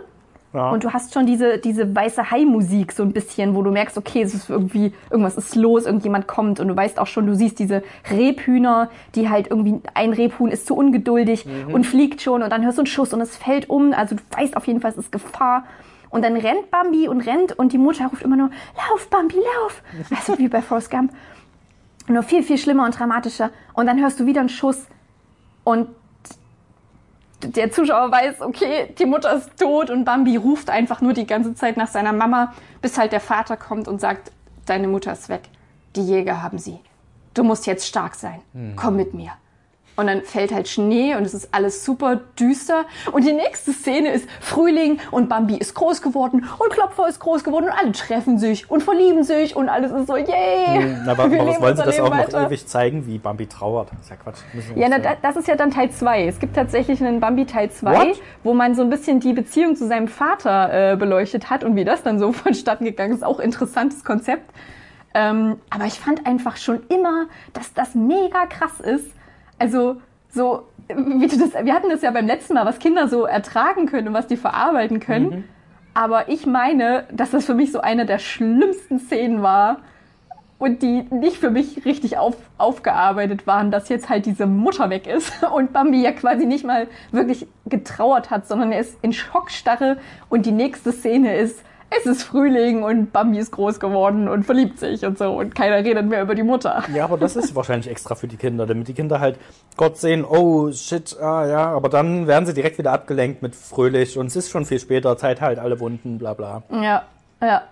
Ja. 0.54 0.70
und 0.70 0.82
du 0.82 0.92
hast 0.92 1.12
schon 1.12 1.26
diese, 1.26 1.58
diese 1.58 1.94
weiße 1.94 2.30
Hai-Musik 2.30 2.92
so 2.92 3.02
ein 3.02 3.12
bisschen, 3.12 3.54
wo 3.54 3.62
du 3.62 3.70
merkst, 3.70 3.98
okay, 3.98 4.22
es 4.22 4.32
ist 4.32 4.48
irgendwie, 4.48 4.94
irgendwas 5.10 5.36
ist 5.36 5.54
los, 5.56 5.84
irgendjemand 5.84 6.26
kommt 6.26 6.58
und 6.58 6.68
du 6.68 6.76
weißt 6.76 6.98
auch 6.98 7.06
schon, 7.06 7.26
du 7.26 7.34
siehst 7.34 7.58
diese 7.58 7.82
Rebhühner, 8.10 8.88
die 9.14 9.28
halt 9.28 9.48
irgendwie, 9.48 9.80
ein 9.92 10.12
Rebhuhn 10.12 10.50
ist 10.50 10.66
zu 10.66 10.74
ungeduldig 10.74 11.46
und 11.70 11.84
fliegt 11.84 12.22
schon 12.22 12.42
und 12.42 12.50
dann 12.50 12.64
hörst 12.64 12.78
du 12.78 12.82
einen 12.82 12.86
Schuss 12.86 13.12
und 13.12 13.20
es 13.20 13.36
fällt 13.36 13.68
um, 13.68 13.92
also 13.92 14.16
du 14.16 14.22
weißt 14.38 14.56
auf 14.56 14.66
jeden 14.66 14.80
Fall, 14.80 14.92
es 14.92 14.96
ist 14.96 15.12
Gefahr. 15.12 15.64
Und 16.10 16.24
dann 16.24 16.36
rennt 16.36 16.70
Bambi 16.70 17.06
und 17.08 17.20
rennt 17.20 17.58
und 17.58 17.72
die 17.72 17.78
Mutter 17.78 18.06
ruft 18.06 18.22
immer 18.22 18.36
nur, 18.36 18.50
lauf 18.88 19.08
Bambi, 19.10 19.36
lauf. 19.36 19.82
Also 20.16 20.38
wie 20.38 20.48
bei 20.48 20.62
Forrest 20.62 20.90
Gump. 20.90 21.12
Nur 22.08 22.22
viel, 22.22 22.42
viel 22.42 22.56
schlimmer 22.56 22.86
und 22.86 22.98
dramatischer. 22.98 23.50
Und 23.74 23.86
dann 23.86 24.00
hörst 24.00 24.18
du 24.18 24.24
wieder 24.24 24.40
einen 24.40 24.48
Schuss 24.48 24.86
und 25.64 25.88
der 27.42 27.70
Zuschauer 27.70 28.10
weiß, 28.10 28.40
okay, 28.40 28.94
die 28.98 29.06
Mutter 29.06 29.36
ist 29.36 29.56
tot 29.58 29.90
und 29.90 30.04
Bambi 30.04 30.36
ruft 30.36 30.70
einfach 30.70 31.00
nur 31.00 31.12
die 31.12 31.26
ganze 31.26 31.54
Zeit 31.54 31.76
nach 31.76 31.88
seiner 31.88 32.12
Mama, 32.12 32.52
bis 32.82 32.98
halt 32.98 33.12
der 33.12 33.20
Vater 33.20 33.56
kommt 33.56 33.88
und 33.88 34.00
sagt, 34.00 34.32
deine 34.66 34.88
Mutter 34.88 35.12
ist 35.12 35.28
weg. 35.28 35.42
Die 35.96 36.02
Jäger 36.02 36.42
haben 36.42 36.58
sie. 36.58 36.80
Du 37.34 37.44
musst 37.44 37.66
jetzt 37.66 37.86
stark 37.86 38.14
sein. 38.14 38.40
Komm 38.76 38.96
mit 38.96 39.14
mir. 39.14 39.32
Und 39.98 40.06
dann 40.06 40.22
fällt 40.22 40.54
halt 40.54 40.68
Schnee 40.68 41.16
und 41.16 41.24
es 41.24 41.34
ist 41.34 41.48
alles 41.50 41.84
super 41.84 42.20
düster. 42.38 42.84
Und 43.10 43.26
die 43.26 43.32
nächste 43.32 43.72
Szene 43.72 44.12
ist 44.12 44.28
Frühling 44.40 45.00
und 45.10 45.28
Bambi 45.28 45.56
ist 45.56 45.74
groß 45.74 46.02
geworden 46.02 46.46
und 46.56 46.70
Klopfer 46.70 47.08
ist 47.08 47.18
groß 47.18 47.42
geworden 47.42 47.64
und 47.64 47.72
alle 47.72 47.90
treffen 47.90 48.38
sich 48.38 48.70
und 48.70 48.84
verlieben 48.84 49.24
sich 49.24 49.56
und 49.56 49.68
alles 49.68 49.90
ist 49.90 50.06
so, 50.06 50.16
yay! 50.16 50.94
Aber, 51.04 51.32
wir 51.32 51.40
aber 51.40 51.50
leben 51.50 51.60
wollen 51.60 51.76
sie 51.76 51.82
das 51.82 51.98
auch 51.98 52.10
noch 52.10 52.16
weiter. 52.16 52.46
ewig 52.46 52.68
zeigen, 52.68 53.08
wie 53.08 53.18
Bambi 53.18 53.48
trauert? 53.48 53.88
Das 53.90 54.02
ist 54.02 54.10
ja 54.10 54.16
Quatsch. 54.16 54.38
Wir 54.52 54.82
Ja, 54.84 54.88
na, 54.88 55.16
das 55.20 55.34
ist 55.34 55.48
ja 55.48 55.56
dann 55.56 55.72
Teil 55.72 55.90
2. 55.90 56.28
Es 56.28 56.38
gibt 56.38 56.54
tatsächlich 56.54 57.02
einen 57.02 57.18
Bambi 57.18 57.44
Teil 57.44 57.68
2, 57.68 57.92
What? 57.92 58.20
wo 58.44 58.54
man 58.54 58.76
so 58.76 58.82
ein 58.82 58.90
bisschen 58.90 59.18
die 59.18 59.32
Beziehung 59.32 59.74
zu 59.74 59.88
seinem 59.88 60.06
Vater 60.06 60.92
äh, 60.92 60.96
beleuchtet 60.96 61.50
hat 61.50 61.64
und 61.64 61.74
wie 61.74 61.84
das 61.84 62.04
dann 62.04 62.20
so 62.20 62.30
vonstatten 62.32 62.84
gegangen 62.84 63.14
ist. 63.14 63.24
Auch 63.24 63.40
interessantes 63.40 64.04
Konzept. 64.04 64.48
Ähm, 65.12 65.56
aber 65.70 65.86
ich 65.86 65.94
fand 65.98 66.24
einfach 66.24 66.56
schon 66.56 66.82
immer, 66.88 67.26
dass 67.52 67.74
das 67.74 67.96
mega 67.96 68.46
krass 68.46 68.78
ist. 68.78 69.10
Also 69.58 70.00
so, 70.30 70.64
wie 70.88 71.26
du 71.26 71.38
das, 71.38 71.54
wir 71.64 71.74
hatten 71.74 71.90
das 71.90 72.02
ja 72.02 72.10
beim 72.10 72.26
letzten 72.26 72.54
Mal, 72.54 72.66
was 72.66 72.78
Kinder 72.78 73.08
so 73.08 73.24
ertragen 73.24 73.86
können 73.86 74.08
und 74.08 74.14
was 74.14 74.26
die 74.26 74.36
verarbeiten 74.36 75.00
können. 75.00 75.44
Aber 75.94 76.28
ich 76.28 76.46
meine, 76.46 77.04
dass 77.12 77.30
das 77.30 77.44
für 77.44 77.54
mich 77.54 77.72
so 77.72 77.80
eine 77.80 78.06
der 78.06 78.18
schlimmsten 78.18 79.00
Szenen 79.00 79.42
war 79.42 79.78
und 80.58 80.82
die 80.82 81.02
nicht 81.10 81.38
für 81.38 81.50
mich 81.50 81.84
richtig 81.84 82.18
auf, 82.18 82.36
aufgearbeitet 82.56 83.46
waren, 83.46 83.70
dass 83.70 83.88
jetzt 83.88 84.08
halt 84.08 84.26
diese 84.26 84.46
Mutter 84.46 84.90
weg 84.90 85.06
ist 85.06 85.32
und 85.54 85.72
Bambi 85.72 86.02
ja 86.02 86.12
quasi 86.12 86.46
nicht 86.46 86.64
mal 86.64 86.88
wirklich 87.10 87.46
getrauert 87.66 88.30
hat, 88.30 88.46
sondern 88.46 88.72
er 88.72 88.80
ist 88.80 88.96
in 89.02 89.12
Schockstarre 89.12 89.98
und 90.28 90.46
die 90.46 90.52
nächste 90.52 90.92
Szene 90.92 91.36
ist, 91.36 91.64
es 91.90 92.06
ist 92.06 92.22
Frühling 92.22 92.82
und 92.82 93.12
Bambi 93.12 93.38
ist 93.38 93.50
groß 93.50 93.80
geworden 93.80 94.28
und 94.28 94.44
verliebt 94.44 94.78
sich 94.78 95.04
und 95.04 95.18
so 95.18 95.38
und 95.38 95.54
keiner 95.54 95.76
redet 95.76 96.06
mehr 96.06 96.22
über 96.22 96.34
die 96.34 96.42
Mutter. 96.42 96.84
Ja, 96.94 97.04
aber 97.04 97.16
das 97.16 97.36
ist 97.36 97.54
wahrscheinlich 97.54 97.88
extra 97.88 98.14
für 98.14 98.28
die 98.28 98.36
Kinder, 98.36 98.66
damit 98.66 98.88
die 98.88 98.94
Kinder 98.94 99.20
halt 99.20 99.38
Gott 99.76 99.96
sehen, 99.96 100.24
oh 100.24 100.70
shit, 100.72 101.16
ah 101.20 101.46
ja, 101.46 101.66
aber 101.70 101.88
dann 101.88 102.26
werden 102.26 102.46
sie 102.46 102.54
direkt 102.54 102.78
wieder 102.78 102.92
abgelenkt 102.92 103.42
mit 103.42 103.54
fröhlich 103.54 104.18
und 104.18 104.26
es 104.26 104.36
ist 104.36 104.50
schon 104.50 104.64
viel 104.64 104.78
später, 104.78 105.16
Zeit 105.16 105.40
halt 105.40 105.58
alle 105.58 105.80
Wunden, 105.80 106.18
bla 106.18 106.34
bla. 106.34 106.62
Ja, 106.70 107.04
ja. 107.40 107.62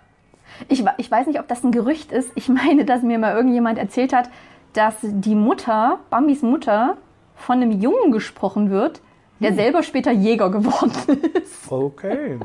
Ich, 0.68 0.82
ich 0.96 1.10
weiß 1.10 1.26
nicht, 1.26 1.40
ob 1.40 1.48
das 1.48 1.64
ein 1.64 1.72
Gerücht 1.72 2.12
ist. 2.12 2.30
Ich 2.34 2.48
meine, 2.48 2.84
dass 2.84 3.02
mir 3.02 3.18
mal 3.18 3.34
irgendjemand 3.34 3.78
erzählt 3.78 4.12
hat, 4.12 4.30
dass 4.72 4.94
die 5.02 5.34
Mutter, 5.34 5.98
Bambis 6.08 6.42
Mutter, 6.42 6.96
von 7.34 7.60
einem 7.60 7.72
Jungen 7.72 8.12
gesprochen 8.12 8.70
wird, 8.70 9.00
der 9.40 9.52
selber 9.52 9.82
später 9.82 10.12
Jäger 10.12 10.50
geworden 10.50 10.92
ist. 11.34 11.70
Okay. 11.70 12.38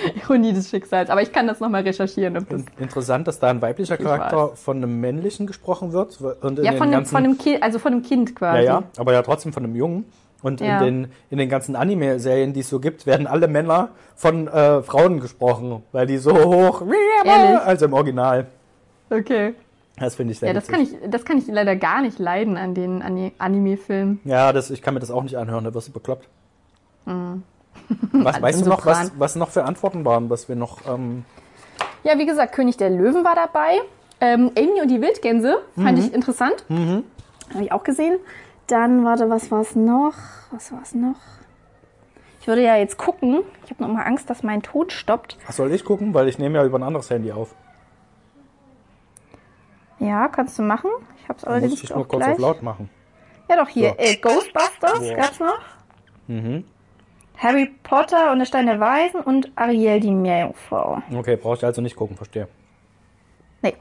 Ironie 0.24 0.52
des 0.52 0.70
Schicksals. 0.70 1.10
Aber 1.10 1.22
ich 1.22 1.32
kann 1.32 1.46
das 1.46 1.60
nochmal 1.60 1.82
recherchieren. 1.82 2.36
Ob 2.36 2.48
das 2.48 2.62
In- 2.62 2.66
Interessant, 2.78 3.26
dass 3.28 3.38
da 3.38 3.48
ein 3.50 3.60
weiblicher 3.62 3.98
Ich 3.98 4.04
Charakter 4.04 4.50
von 4.56 4.76
einem 4.78 5.00
männlichen 5.00 5.46
gesprochen 5.46 5.92
wird. 5.92 6.20
Und 6.40 6.58
in 6.58 6.64
ja, 6.64 6.70
den 6.72 6.78
von 6.78 6.86
einem, 6.88 6.92
ganzen, 6.92 7.10
von 7.14 7.24
einem 7.24 7.38
Kind, 7.38 7.62
also 7.62 7.78
von 7.78 7.92
einem 7.92 8.02
Kind 8.02 8.30
ja, 8.30 8.34
quasi. 8.34 8.64
ja, 8.66 8.82
aber 8.96 9.12
ja 9.12 9.22
trotzdem 9.22 9.52
von 9.52 9.64
einem 9.64 9.76
Jungen. 9.76 10.04
Und 10.42 10.60
Ja. 10.62 10.78
in, 10.80 11.02
den, 11.02 11.12
in 11.28 11.36
den 11.38 11.48
ganzen 11.50 11.76
Anime-Serien, 11.76 12.54
die 12.54 12.60
es 12.60 12.70
so 12.70 12.80
gibt, 12.80 13.04
werden 13.06 13.26
alle 13.26 13.46
Männer 13.46 13.90
von 14.16 14.48
äh, 14.48 14.82
Frauen 14.82 15.20
gesprochen, 15.20 15.82
weil 15.92 16.06
die 16.06 16.16
so 16.16 16.32
hoch, 16.32 16.82
Ehrlich? 17.24 17.60
also 17.60 17.84
im 17.84 17.92
Original. 17.92 18.46
Okay. 19.10 19.54
Das 19.98 20.14
finde 20.14 20.32
ich 20.32 20.38
sehr 20.38 20.48
Ja, 20.48 20.54
das 20.54 20.66
witzig. 20.70 20.92
kann, 20.92 21.02
ich, 21.04 21.10
das 21.10 21.24
kann 21.26 21.36
ich 21.36 21.46
leider 21.46 21.76
gar 21.76 22.00
nicht 22.00 22.18
leiden 22.18 22.56
an 22.56 22.72
den 22.72 23.02
Ani- 23.02 23.32
Anime-Filmen. 23.36 24.20
Ja, 24.24 24.54
das, 24.54 24.70
ich 24.70 24.80
kann 24.80 24.94
mir 24.94 25.00
das 25.00 25.10
auch 25.10 25.22
nicht 25.22 25.36
anhören, 25.36 25.62
da 25.64 25.74
wirst 25.74 25.88
du 25.88 25.92
bekloppt. 25.92 26.26
Was, 28.12 28.40
weißt 28.42 28.64
du 28.64 28.68
noch, 28.68 28.84
was, 28.86 29.12
was 29.18 29.36
noch 29.36 29.48
für 29.50 29.64
Antworten 29.64 30.04
waren, 30.04 30.30
was 30.30 30.48
wir 30.48 30.56
noch. 30.56 30.78
Ähm, 30.86 31.24
Ja, 32.04 32.18
wie 32.18 32.26
gesagt, 32.26 32.54
König 32.54 32.76
der 32.76 32.90
Löwen 32.90 33.24
war 33.24 33.34
dabei. 33.34 33.80
Ähm, 34.20 34.50
Amy 34.56 34.80
und 34.82 34.88
die 34.88 35.00
Wildgänse 35.00 35.62
fand 35.76 35.98
ich 35.98 36.12
interessant. 36.12 36.64
Habe 36.68 37.62
ich 37.64 37.72
auch 37.72 37.82
gesehen. 37.84 38.18
Dann, 38.66 39.04
warte, 39.04 39.28
was 39.30 39.50
war 39.50 39.60
es 39.62 39.74
noch? 39.74 40.14
Was 40.52 40.70
war 40.72 40.80
es 40.82 40.94
noch? 40.94 41.16
Ich 42.40 42.46
würde 42.46 42.62
ja 42.62 42.76
jetzt 42.76 42.96
gucken. 42.96 43.42
Ich 43.64 43.70
habe 43.70 43.82
noch 43.82 43.90
mal 43.92 44.02
Angst, 44.04 44.30
dass 44.30 44.42
mein 44.42 44.62
Ton 44.62 44.88
stoppt. 44.90 45.36
was 45.46 45.56
soll 45.56 45.72
ich 45.72 45.84
gucken? 45.84 46.14
Weil 46.14 46.28
ich 46.28 46.38
nehme 46.38 46.58
ja 46.58 46.64
über 46.64 46.78
ein 46.78 46.82
anderes 46.84 47.10
Handy 47.10 47.32
auf. 47.32 47.54
Ja, 49.98 50.28
kannst 50.28 50.58
du 50.58 50.62
machen. 50.62 50.90
Ich 51.22 51.28
habe 51.28 51.36
es 51.36 51.42
Da 51.42 51.48
muss 51.50 51.54
allerdings 51.60 51.82
ich 51.82 51.92
auch 51.92 51.96
nur 51.96 52.08
kurz 52.08 52.22
gleich. 52.24 52.32
auf 52.34 52.38
laut 52.40 52.62
machen. 52.62 52.88
Ja, 53.48 53.56
doch 53.56 53.68
hier. 53.68 53.90
So. 53.90 53.94
Äh, 53.98 54.16
Ghostbusters 54.16 55.00
Ja. 55.08 55.16
gab's 55.16 55.40
noch. 55.40 55.60
Harry 57.40 57.70
Potter 57.82 58.32
und 58.32 58.38
der 58.38 58.44
Stein 58.44 58.66
der 58.66 58.80
Weisen 58.80 59.20
und 59.20 59.50
Ariel 59.56 59.98
die 59.98 60.10
Meerjungfrau. 60.10 61.02
Okay, 61.14 61.36
brauche 61.36 61.56
ich 61.56 61.64
also 61.64 61.80
nicht 61.80 61.96
gucken, 61.96 62.14
verstehe. 62.14 62.48
Nee, 63.62 63.74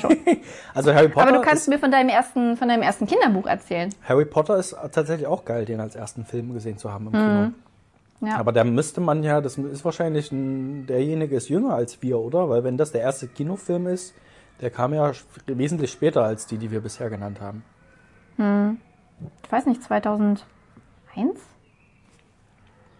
schon. 0.00 0.16
Also 0.74 0.94
Harry 0.94 1.08
Potter, 1.08 1.28
Aber 1.28 1.38
du 1.38 1.42
kannst 1.42 1.68
mir 1.68 1.78
von 1.78 1.90
deinem 1.90 2.08
ersten, 2.08 2.56
von 2.56 2.68
deinem 2.68 2.82
ersten 2.82 3.06
Kinderbuch 3.06 3.46
erzählen. 3.46 3.94
Harry 4.06 4.24
Potter 4.24 4.56
ist 4.56 4.76
tatsächlich 4.92 5.26
auch 5.26 5.44
geil, 5.44 5.64
den 5.64 5.80
als 5.80 5.94
ersten 5.94 6.24
Film 6.24 6.52
gesehen 6.52 6.78
zu 6.78 6.92
haben 6.92 7.06
im 7.06 7.12
Kino. 7.12 7.52
Ja. 8.20 8.38
Aber 8.38 8.52
da 8.52 8.64
müsste 8.64 9.00
man 9.00 9.22
ja, 9.22 9.40
das 9.42 9.58
ist 9.58 9.84
wahrscheinlich 9.84 10.32
ein, 10.32 10.86
derjenige 10.86 11.36
ist 11.36 11.48
jünger 11.50 11.74
als 11.74 12.00
wir, 12.02 12.18
oder? 12.18 12.48
Weil 12.48 12.64
wenn 12.64 12.78
das 12.78 12.92
der 12.92 13.02
erste 13.02 13.28
Kinofilm 13.28 13.86
ist, 13.86 14.14
der 14.60 14.70
kam 14.70 14.94
ja 14.94 15.12
wesentlich 15.46 15.92
später 15.92 16.24
als 16.24 16.46
die, 16.46 16.56
die 16.56 16.70
wir 16.70 16.80
bisher 16.80 17.10
genannt 17.10 17.40
haben. 17.40 17.62
ich 18.38 19.52
weiß 19.52 19.66
nicht, 19.66 19.82
2001? 19.82 20.44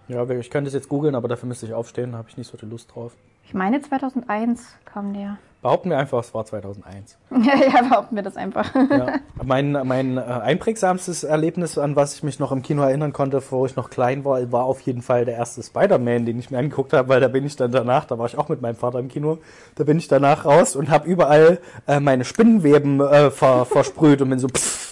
Ja, 0.08 0.28
ich 0.28 0.50
könnte 0.50 0.68
es 0.68 0.74
jetzt 0.74 0.88
googeln, 0.88 1.14
aber 1.14 1.28
dafür 1.28 1.48
müsste 1.48 1.66
ich 1.66 1.74
aufstehen, 1.74 2.12
da 2.12 2.18
habe 2.18 2.28
ich 2.28 2.36
nicht 2.36 2.50
so 2.50 2.56
die 2.56 2.66
Lust 2.66 2.94
drauf. 2.94 3.12
Ich 3.44 3.54
meine 3.54 3.80
2001 3.80 4.76
kam 4.84 5.14
der. 5.14 5.38
Behaupten 5.62 5.90
wir 5.90 5.98
einfach, 5.98 6.20
es 6.20 6.32
war 6.34 6.44
2001. 6.44 7.16
Ja, 7.30 7.54
ja, 7.56 7.82
behaupten 7.82 8.14
wir 8.14 8.22
das 8.22 8.36
einfach. 8.36 8.72
Ja. 8.74 9.20
Mein, 9.42 9.72
mein 9.72 10.16
äh, 10.16 10.20
einprägsamstes 10.20 11.24
Erlebnis, 11.24 11.76
an 11.76 11.96
was 11.96 12.14
ich 12.14 12.22
mich 12.22 12.38
noch 12.38 12.52
im 12.52 12.62
Kino 12.62 12.82
erinnern 12.82 13.12
konnte, 13.12 13.42
wo 13.50 13.66
ich 13.66 13.74
noch 13.74 13.90
klein 13.90 14.24
war, 14.24 14.50
war 14.52 14.64
auf 14.64 14.80
jeden 14.82 15.02
Fall 15.02 15.24
der 15.24 15.34
erste 15.34 15.62
Spider-Man, 15.62 16.24
den 16.24 16.38
ich 16.38 16.50
mir 16.50 16.58
angeguckt 16.58 16.92
habe, 16.92 17.08
weil 17.08 17.20
da 17.20 17.28
bin 17.28 17.44
ich 17.44 17.56
dann 17.56 17.72
danach, 17.72 18.04
da 18.04 18.18
war 18.18 18.26
ich 18.26 18.38
auch 18.38 18.48
mit 18.48 18.62
meinem 18.62 18.76
Vater 18.76 18.98
im 19.00 19.08
Kino, 19.08 19.38
da 19.74 19.84
bin 19.84 19.98
ich 19.98 20.08
danach 20.08 20.44
raus 20.44 20.76
und 20.76 20.88
habe 20.88 21.08
überall 21.08 21.58
äh, 21.86 22.00
meine 22.00 22.24
Spinnenweben 22.24 23.00
äh, 23.00 23.30
ver, 23.30 23.64
versprüht 23.64 24.22
und 24.22 24.30
bin 24.30 24.38
so 24.38 24.48
pff, 24.48 24.85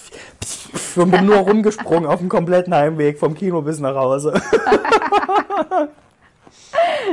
und 1.03 1.11
bin 1.11 1.27
nur 1.27 1.37
rumgesprungen 1.37 2.07
auf 2.07 2.21
dem 2.21 2.29
kompletten 2.29 2.75
Heimweg 2.75 3.19
vom 3.19 3.35
Kino 3.35 3.63
bis 3.63 3.81
nach 3.81 3.95
Hause. 3.95 4.35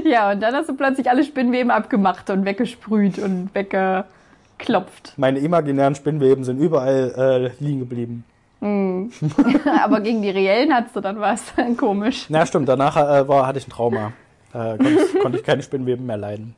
ja, 0.03 0.31
und 0.31 0.41
dann 0.41 0.53
hast 0.53 0.69
du 0.69 0.75
plötzlich 0.75 1.09
alle 1.09 1.23
Spinnweben 1.23 1.71
abgemacht 1.71 2.29
und 2.29 2.45
weggesprüht 2.45 3.19
und 3.19 3.49
weggeklopft. 3.53 5.13
Meine 5.17 5.39
imaginären 5.39 5.95
Spinnweben 5.95 6.43
sind 6.43 6.59
überall 6.59 7.51
äh, 7.59 7.63
liegen 7.63 7.79
geblieben. 7.79 8.25
Aber 9.83 10.01
gegen 10.01 10.21
die 10.21 10.29
reellen 10.29 10.71
hattest 10.71 10.95
du 10.95 11.01
dann 11.01 11.19
was. 11.19 11.41
Komisch. 11.77 12.27
Na 12.29 12.45
stimmt, 12.45 12.69
danach 12.69 12.95
äh, 12.95 13.27
war, 13.27 13.47
hatte 13.47 13.57
ich 13.57 13.67
ein 13.67 13.71
Trauma. 13.71 14.13
Äh, 14.53 14.77
konnte, 14.77 14.89
ich, 14.89 15.19
konnte 15.19 15.37
ich 15.39 15.43
keine 15.43 15.63
Spinnweben 15.63 16.05
mehr 16.05 16.17
leiden. 16.17 16.55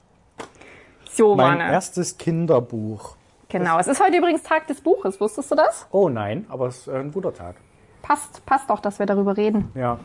So, 1.10 1.36
Mein 1.36 1.60
Mann. 1.60 1.70
erstes 1.70 2.18
Kinderbuch. 2.18 3.16
Genau. 3.54 3.78
Es 3.78 3.86
ist 3.88 4.02
heute 4.04 4.18
übrigens 4.18 4.42
Tag 4.42 4.66
des 4.66 4.82
Buches. 4.82 5.22
Wusstest 5.22 5.52
du 5.52 5.56
das? 5.56 5.86
Oh 5.92 6.10
nein, 6.10 6.46
aber 6.50 6.68
es 6.68 6.80
ist 6.80 6.88
äh, 6.88 6.98
ein 6.98 7.12
guter 7.12 7.32
Tag. 7.34 7.56
passt, 8.02 8.44
passt 8.48 8.70
auch, 8.72 8.80
dass 8.80 8.98
wir 8.98 9.06
darüber 9.06 9.38
reden. 9.38 9.72
Ja. 9.76 10.00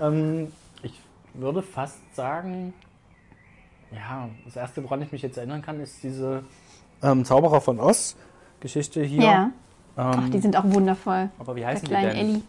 Ähm, 0.00 0.50
ich 0.82 0.98
würde 1.34 1.62
fast 1.62 1.98
sagen, 2.16 2.72
ja, 3.92 4.28
das 4.46 4.56
erste, 4.56 4.82
woran 4.84 5.02
ich 5.02 5.12
mich 5.12 5.20
jetzt 5.20 5.36
erinnern 5.36 5.60
kann, 5.60 5.80
ist 5.80 6.02
diese 6.02 6.44
ähm, 7.02 7.24
Zauberer 7.26 7.60
von 7.60 7.78
Oz 7.78 8.16
Geschichte 8.60 9.02
hier. 9.02 9.22
Ja. 9.22 9.42
Ähm, 9.44 9.52
Ach, 10.24 10.28
die 10.30 10.38
sind 10.38 10.56
auch 10.56 10.64
wundervoll. 10.64 11.28
aber 11.38 11.54
wie 11.56 11.60
Der 11.60 11.68
heißen 11.68 11.84
die 11.84 11.90
kleine 11.90 12.08
denn? 12.08 12.18
Ellie. 12.18 12.42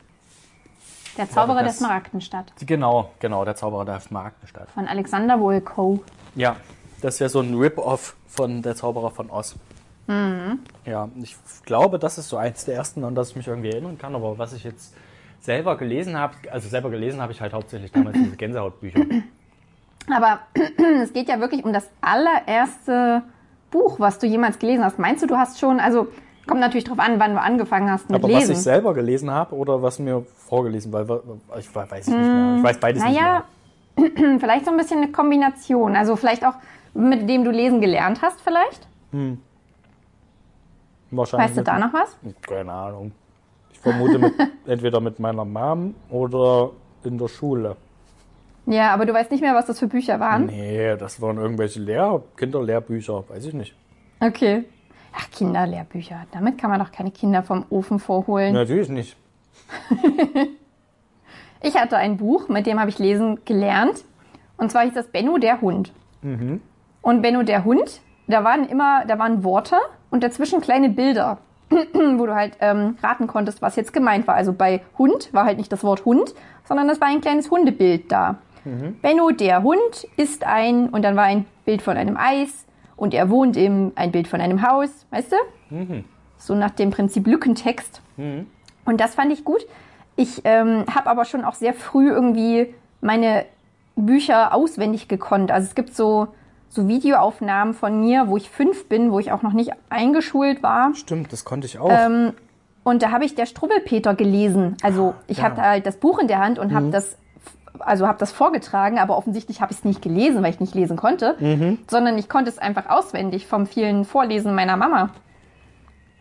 Der 1.18 1.30
Zauberer 1.30 1.58
der 1.58 1.66
das- 1.68 1.80
Smaragdenstadt. 1.80 2.54
Genau, 2.66 3.12
genau, 3.20 3.44
der 3.44 3.56
Zauberer 3.58 3.84
der 3.84 4.00
Smaragdenstadt. 4.00 4.70
Von 4.72 4.88
Alexander 4.88 5.38
Wolkow. 5.42 6.00
Ja, 6.36 6.56
das 7.02 7.20
wäre 7.20 7.30
so 7.30 7.42
ein 7.42 7.56
Rip-Off 7.56 8.16
von 8.28 8.62
der 8.62 8.76
Zauberer 8.78 9.12
von 9.12 9.30
Oz. 9.30 9.56
Mhm. 10.10 10.60
Ja, 10.86 11.08
ich 11.22 11.36
glaube, 11.66 12.00
das 12.00 12.18
ist 12.18 12.30
so 12.30 12.38
eins 12.38 12.66
der 12.66 12.76
ersten, 12.76 13.04
an 13.04 13.14
das 13.14 13.30
ich 13.30 13.36
mich 13.36 13.48
irgendwie 13.48 13.70
erinnern 13.70 13.98
kann. 14.00 14.16
Aber 14.16 14.40
was 14.40 14.54
ich 14.54 14.64
jetzt 14.64 14.96
selber 15.40 15.78
gelesen 15.78 16.18
habe, 16.18 16.34
also 16.52 16.68
selber 16.68 16.90
gelesen 16.90 17.22
habe 17.22 17.32
ich 17.32 17.40
halt 17.40 17.54
hauptsächlich 17.54 17.92
damals 17.92 18.18
diese 18.18 18.36
Gänsehautbücher. 18.38 19.06
Aber 20.12 20.40
es 21.04 21.14
geht 21.14 21.30
ja 21.30 21.40
wirklich 21.40 21.64
um 21.64 21.74
das 21.74 21.88
allererste 22.02 23.22
Buch, 23.70 24.00
was 24.00 24.18
du 24.18 24.26
jemals 24.26 24.58
gelesen 24.58 24.84
hast. 24.84 24.98
Meinst 24.98 25.22
du, 25.22 25.28
du 25.28 25.38
hast 25.38 25.60
schon, 25.60 25.80
also 25.80 26.08
kommt 26.48 26.60
natürlich 26.60 26.86
drauf 26.86 26.98
an, 26.98 27.20
wann 27.20 27.34
du 27.34 27.40
angefangen 27.40 27.92
hast 27.92 28.10
mit 28.10 28.16
Aber 28.16 28.34
was 28.34 28.40
Lesen. 28.40 28.54
ich 28.54 28.58
selber 28.58 28.96
gelesen 28.96 29.30
habe 29.30 29.56
oder 29.56 29.84
was 29.84 30.00
mir 30.00 30.26
vorgelesen, 30.36 30.92
weil 30.92 31.06
ich 31.60 31.76
weiß 31.76 32.08
ich 32.08 32.16
nicht 32.16 32.18
mehr. 32.18 32.56
Ich 32.58 32.64
weiß 32.64 32.80
beides 32.80 33.04
naja, 33.04 33.44
nicht 33.96 34.18
mehr. 34.18 34.40
vielleicht 34.40 34.66
so 34.66 34.72
ein 34.72 34.78
bisschen 34.78 35.04
eine 35.04 35.12
Kombination. 35.12 35.96
Also 35.96 36.16
vielleicht 36.16 36.44
auch, 36.44 36.56
mit 36.96 37.30
dem 37.30 37.44
du 37.44 37.52
lesen 37.52 37.80
gelernt 37.80 38.24
hast, 38.24 38.42
vielleicht. 38.42 38.88
Wahrscheinlich 41.12 41.48
Weißt 41.50 41.58
du 41.58 41.62
mit- 41.62 41.68
da 41.68 41.80
noch 41.80 41.94
was? 41.94 42.18
Keine 42.42 42.72
Ahnung. 42.72 43.12
Ich 43.72 43.80
vermute 43.80 44.20
mit, 44.20 44.34
entweder 44.68 45.00
mit 45.00 45.20
meiner 45.20 45.46
Mom 45.46 45.96
oder 46.10 46.72
in 47.04 47.18
der 47.18 47.28
Schule. 47.28 47.76
Ja, 48.66 48.94
aber 48.94 49.06
du 49.06 49.14
weißt 49.14 49.32
nicht 49.32 49.42
mehr, 49.42 49.56
was 49.56 49.66
das 49.66 49.80
für 49.80 49.88
Bücher 49.88 50.20
waren. 50.20 50.46
Nee, 50.46 50.96
das 50.98 51.20
waren 51.22 51.38
irgendwelche 51.38 51.80
Lehr 51.80 52.22
Kinderlehrbücher, 52.38 53.24
weiß 53.30 53.46
ich 53.46 53.54
nicht. 53.54 53.74
Okay. 54.20 54.66
Ach, 55.16 55.32
Kinderlehrbücher. 55.32 56.28
Damit 56.32 56.60
kann 56.60 56.70
man 56.70 56.80
doch 56.80 56.92
keine 56.92 57.10
Kinder 57.10 57.42
vom 57.42 57.66
Ofen 57.70 58.00
vorholen. 58.00 58.54
Natürlich 58.54 58.90
nicht. 58.90 59.16
Ich 61.62 61.76
hatte 61.76 61.98
ein 61.98 62.16
Buch, 62.18 62.48
mit 62.48 62.66
dem 62.68 62.80
habe 62.80 62.90
ich 62.90 63.00
lesen 63.00 63.44
gelernt. 63.44 64.06
Und 64.58 64.72
zwar 64.72 64.84
hieß 64.84 64.94
das 64.94 65.08
Benno 65.08 65.38
der 65.38 65.60
Hund. 65.62 65.92
Und 66.22 67.22
Benno 67.22 67.44
der 67.44 67.66
Hund, 67.66 68.00
da 68.28 68.44
waren 68.44 68.66
immer, 68.68 69.06
da 69.06 69.20
waren 69.20 69.44
Worte 69.44 69.76
und 70.12 70.24
dazwischen 70.24 70.62
kleine 70.62 70.90
Bilder, 70.90 71.38
wo 71.70 72.26
du 72.26 72.36
halt 72.36 72.54
ähm, 72.62 72.98
raten 73.04 73.28
konntest, 73.28 73.62
was 73.62 73.76
jetzt 73.76 73.94
gemeint 73.94 74.28
war. 74.28 74.36
Also 74.36 74.54
bei 74.54 74.82
Hund 74.98 75.30
war 75.34 75.46
halt 75.46 75.58
nicht 75.58 75.72
das 75.72 75.84
Wort 75.84 76.06
Hund, 76.06 76.34
sondern 76.68 76.88
das 76.88 77.00
war 77.00 77.08
ein 77.08 77.22
kleines 77.22 77.50
Hundebild 77.52 78.12
da. 78.12 78.38
Benno 79.02 79.32
der 79.32 79.64
Hund 79.64 80.08
ist 80.18 80.44
ein, 80.46 80.90
und 80.90 81.04
dann 81.04 81.16
war 81.16 81.24
ein 81.24 81.46
Bild 81.66 81.82
von 81.82 81.98
einem 81.98 82.18
Eis 82.18 82.66
und 82.98 83.14
er 83.14 83.30
wohnt 83.30 83.56
im, 83.58 83.94
ein 83.96 84.12
Bild 84.12 84.28
von 84.28 84.42
einem 84.42 84.62
Haus, 84.68 85.06
weißt 85.12 85.32
du? 85.32 85.36
So 86.38 86.56
nach 86.56 86.72
dem 86.72 86.92
Prinzip 86.92 87.26
Lückentext. 87.28 88.02
Und 88.86 89.00
das 89.02 89.16
fand 89.16 89.32
ich 89.32 89.44
gut. 89.46 89.66
Ich 90.16 90.42
ähm, 90.44 90.86
habe 90.94 91.10
aber 91.10 91.26
schon 91.26 91.46
auch 91.46 91.54
sehr 91.54 91.74
früh 91.74 92.10
irgendwie 92.10 92.74
meine 93.02 93.46
Bücher 93.96 94.54
auswendig 94.54 95.08
gekonnt. 95.08 95.52
Also 95.52 95.68
es 95.68 95.76
gibt 95.76 95.96
so, 95.96 96.28
so 96.70 96.88
Videoaufnahmen 96.88 97.74
von 97.74 98.00
mir, 98.00 98.28
wo 98.28 98.38
ich 98.38 98.50
fünf 98.50 98.88
bin, 98.88 99.12
wo 99.12 99.20
ich 99.20 99.32
auch 99.32 99.42
noch 99.42 99.54
nicht 99.54 99.72
eingeschult 99.90 100.64
war. 100.64 100.94
Stimmt, 100.96 101.34
das 101.34 101.44
konnte 101.44 101.66
ich 101.66 101.80
auch. 101.80 101.92
Ähm, 101.92 102.34
und 102.84 103.02
da 103.02 103.12
habe 103.12 103.26
ich 103.26 103.36
der 103.36 103.46
Strubbelpeter 103.46 104.16
gelesen. 104.16 104.78
Also 104.82 105.16
ich 105.28 105.40
ja. 105.40 105.44
hatte 105.46 105.62
halt 105.62 105.86
das 105.86 105.98
Buch 105.98 106.20
in 106.20 106.28
der 106.28 106.40
Hand 106.40 106.60
und 106.60 106.74
habe 106.74 106.90
das 106.90 107.18
also 107.80 108.08
habe 108.08 108.20
das 108.20 108.32
vorgetragen, 108.32 109.00
aber 109.00 109.18
offensichtlich 109.18 109.62
habe 109.62 109.72
ich 109.72 109.80
es 109.80 109.86
nicht 109.86 110.02
gelesen, 110.02 110.44
weil 110.44 110.52
ich 110.52 110.60
nicht 110.60 110.76
lesen 110.76 110.98
konnte, 110.98 111.38
sondern 111.88 112.18
ich 112.18 112.28
konnte 112.28 112.50
es 112.50 112.58
einfach 112.58 112.90
auswendig 112.90 113.48
vom 113.48 113.68
vielen 113.68 114.04
Vorlesen 114.04 114.54
meiner 114.54 114.76
Mama. 114.76 115.12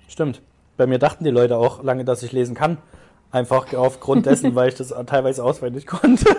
Stimmt. 0.07 0.41
Bei 0.77 0.87
mir 0.87 0.99
dachten 0.99 1.25
die 1.25 1.31
Leute 1.31 1.57
auch 1.57 1.83
lange, 1.83 2.05
dass 2.05 2.23
ich 2.23 2.33
lesen 2.33 2.55
kann. 2.55 2.79
Einfach 3.33 3.75
aufgrund 3.75 4.27
dessen, 4.27 4.55
weil 4.55 4.69
ich 4.69 4.77
das 4.77 4.95
teilweise 5.07 5.45
auswendig 5.45 5.87
konnte. 5.87 6.27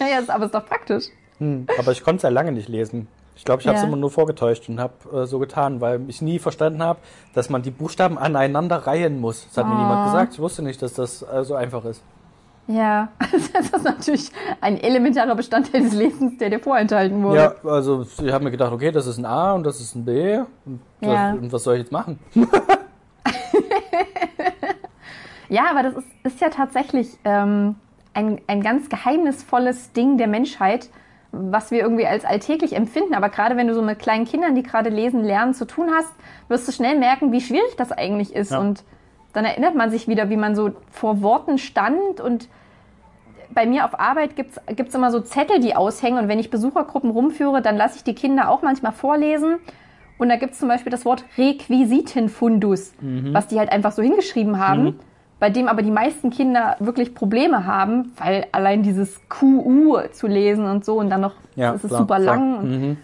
ja, 0.00 0.22
aber 0.28 0.46
ist 0.46 0.54
doch 0.54 0.64
praktisch. 0.64 1.06
Aber 1.78 1.92
ich 1.92 2.02
konnte 2.02 2.18
es 2.18 2.22
ja 2.22 2.28
lange 2.30 2.52
nicht 2.52 2.68
lesen. 2.68 3.08
Ich 3.36 3.44
glaube, 3.44 3.60
ich 3.62 3.66
habe 3.66 3.76
es 3.76 3.82
Ja. 3.82 3.88
immer 3.88 3.96
nur 3.96 4.10
vorgetäuscht 4.10 4.68
und 4.68 4.78
habe 4.80 4.92
äh, 5.12 5.26
so 5.26 5.38
getan, 5.40 5.80
weil 5.80 6.00
ich 6.08 6.22
nie 6.22 6.38
verstanden 6.38 6.82
habe, 6.82 7.00
dass 7.34 7.50
man 7.50 7.62
die 7.62 7.70
Buchstaben 7.72 8.16
aneinander 8.16 8.76
reihen 8.86 9.20
muss. 9.20 9.46
Das 9.48 9.58
hat 9.58 9.66
mir 9.66 9.74
Ah. 9.74 9.78
niemand 9.82 10.04
gesagt. 10.04 10.34
Ich 10.34 10.38
wusste 10.40 10.62
nicht, 10.62 10.80
dass 10.82 10.94
das 10.94 11.22
äh, 11.22 11.42
so 11.44 11.54
einfach 11.54 11.84
ist. 11.84 12.00
Ja, 12.68 13.08
das 13.52 13.70
ist 13.70 13.84
natürlich 13.84 14.30
ein 14.60 14.78
elementarer 14.80 15.34
Bestandteil 15.34 15.82
des 15.82 15.92
Lebens, 15.94 16.38
der 16.38 16.48
dir 16.50 16.60
vorenthalten 16.60 17.22
wurde. 17.22 17.36
Ja, 17.36 17.54
also 17.68 18.06
ich 18.22 18.32
habe 18.32 18.44
mir 18.44 18.50
gedacht, 18.52 18.72
okay, 18.72 18.90
das 18.92 19.06
ist 19.06 19.18
ein 19.18 19.26
A 19.26 19.52
und 19.52 19.64
das 19.64 19.80
ist 19.80 19.94
ein 19.96 20.04
B. 20.04 20.38
Und, 20.64 20.80
das, 21.00 21.10
Ja. 21.12 21.32
und 21.32 21.52
was 21.52 21.62
soll 21.64 21.74
ich 21.74 21.80
jetzt 21.82 21.92
machen? 21.92 22.18
Ja, 25.50 25.64
aber 25.70 25.82
das 25.82 25.94
ist, 25.96 26.06
ist 26.24 26.40
ja 26.40 26.48
tatsächlich 26.48 27.08
ähm, 27.24 27.76
ein, 28.14 28.40
ein 28.46 28.62
ganz 28.62 28.88
geheimnisvolles 28.88 29.92
Ding 29.92 30.16
der 30.16 30.26
Menschheit, 30.26 30.88
was 31.50 31.70
wir 31.70 31.80
irgendwie 31.80 32.06
als 32.06 32.24
alltäglich 32.24 32.74
empfinden. 32.74 33.14
Aber 33.14 33.28
gerade 33.28 33.56
wenn 33.56 33.68
du 33.68 33.74
so 33.74 33.82
mit 33.82 33.98
kleinen 33.98 34.24
Kindern, 34.24 34.54
die 34.54 34.62
gerade 34.62 34.90
lesen, 34.90 35.22
lernen, 35.22 35.54
zu 35.54 35.66
tun 35.66 35.88
hast, 35.94 36.12
wirst 36.48 36.66
du 36.68 36.72
schnell 36.72 36.98
merken, 36.98 37.32
wie 37.32 37.40
schwierig 37.40 37.76
das 37.76 37.92
eigentlich 37.92 38.34
ist. 38.34 38.52
Ja. 38.52 38.60
Und 38.60 38.84
dann 39.32 39.44
erinnert 39.44 39.74
man 39.74 39.90
sich 39.90 40.08
wieder, 40.08 40.30
wie 40.30 40.36
man 40.36 40.54
so 40.54 40.72
vor 40.90 41.22
Worten 41.22 41.58
stand. 41.58 42.20
Und 42.20 42.48
bei 43.52 43.66
mir 43.66 43.84
auf 43.84 43.98
Arbeit 43.98 44.36
gibt's 44.36 44.60
gibt's 44.74 44.94
immer 44.94 45.10
so 45.10 45.20
Zettel, 45.20 45.60
die 45.60 45.76
aushängen. 45.76 46.18
Und 46.18 46.28
wenn 46.28 46.38
ich 46.38 46.50
Besuchergruppen 46.50 47.10
rumführe, 47.10 47.62
dann 47.62 47.76
lasse 47.76 47.96
ich 47.96 48.04
die 48.04 48.14
Kinder 48.14 48.48
auch 48.48 48.62
manchmal 48.62 48.92
vorlesen. 48.92 49.56
Und 50.18 50.28
da 50.28 50.36
gibt's 50.36 50.58
zum 50.58 50.68
Beispiel 50.68 50.92
das 50.92 51.04
Wort 51.04 51.24
Requisitenfundus, 51.36 52.94
was 53.32 53.48
die 53.48 53.58
halt 53.58 53.72
einfach 53.72 53.90
so 53.90 54.00
hingeschrieben 54.00 54.60
haben, 54.60 55.00
bei 55.40 55.50
dem 55.50 55.68
aber 55.68 55.82
die 55.82 55.90
meisten 55.90 56.30
Kinder 56.30 56.76
wirklich 56.80 57.14
Probleme 57.14 57.66
haben, 57.66 58.12
weil 58.16 58.46
allein 58.52 58.82
dieses 58.82 59.20
QU 59.28 59.98
zu 60.12 60.26
lesen 60.26 60.64
und 60.66 60.84
so 60.84 60.98
und 60.98 61.10
dann 61.10 61.20
noch, 61.20 61.34
Ja, 61.56 61.74
es 61.74 61.84
ist 61.84 61.88
klar, 61.90 62.00
super 62.00 62.16
klar. 62.20 62.36
lang. 62.36 62.62
Mhm. 62.80 62.96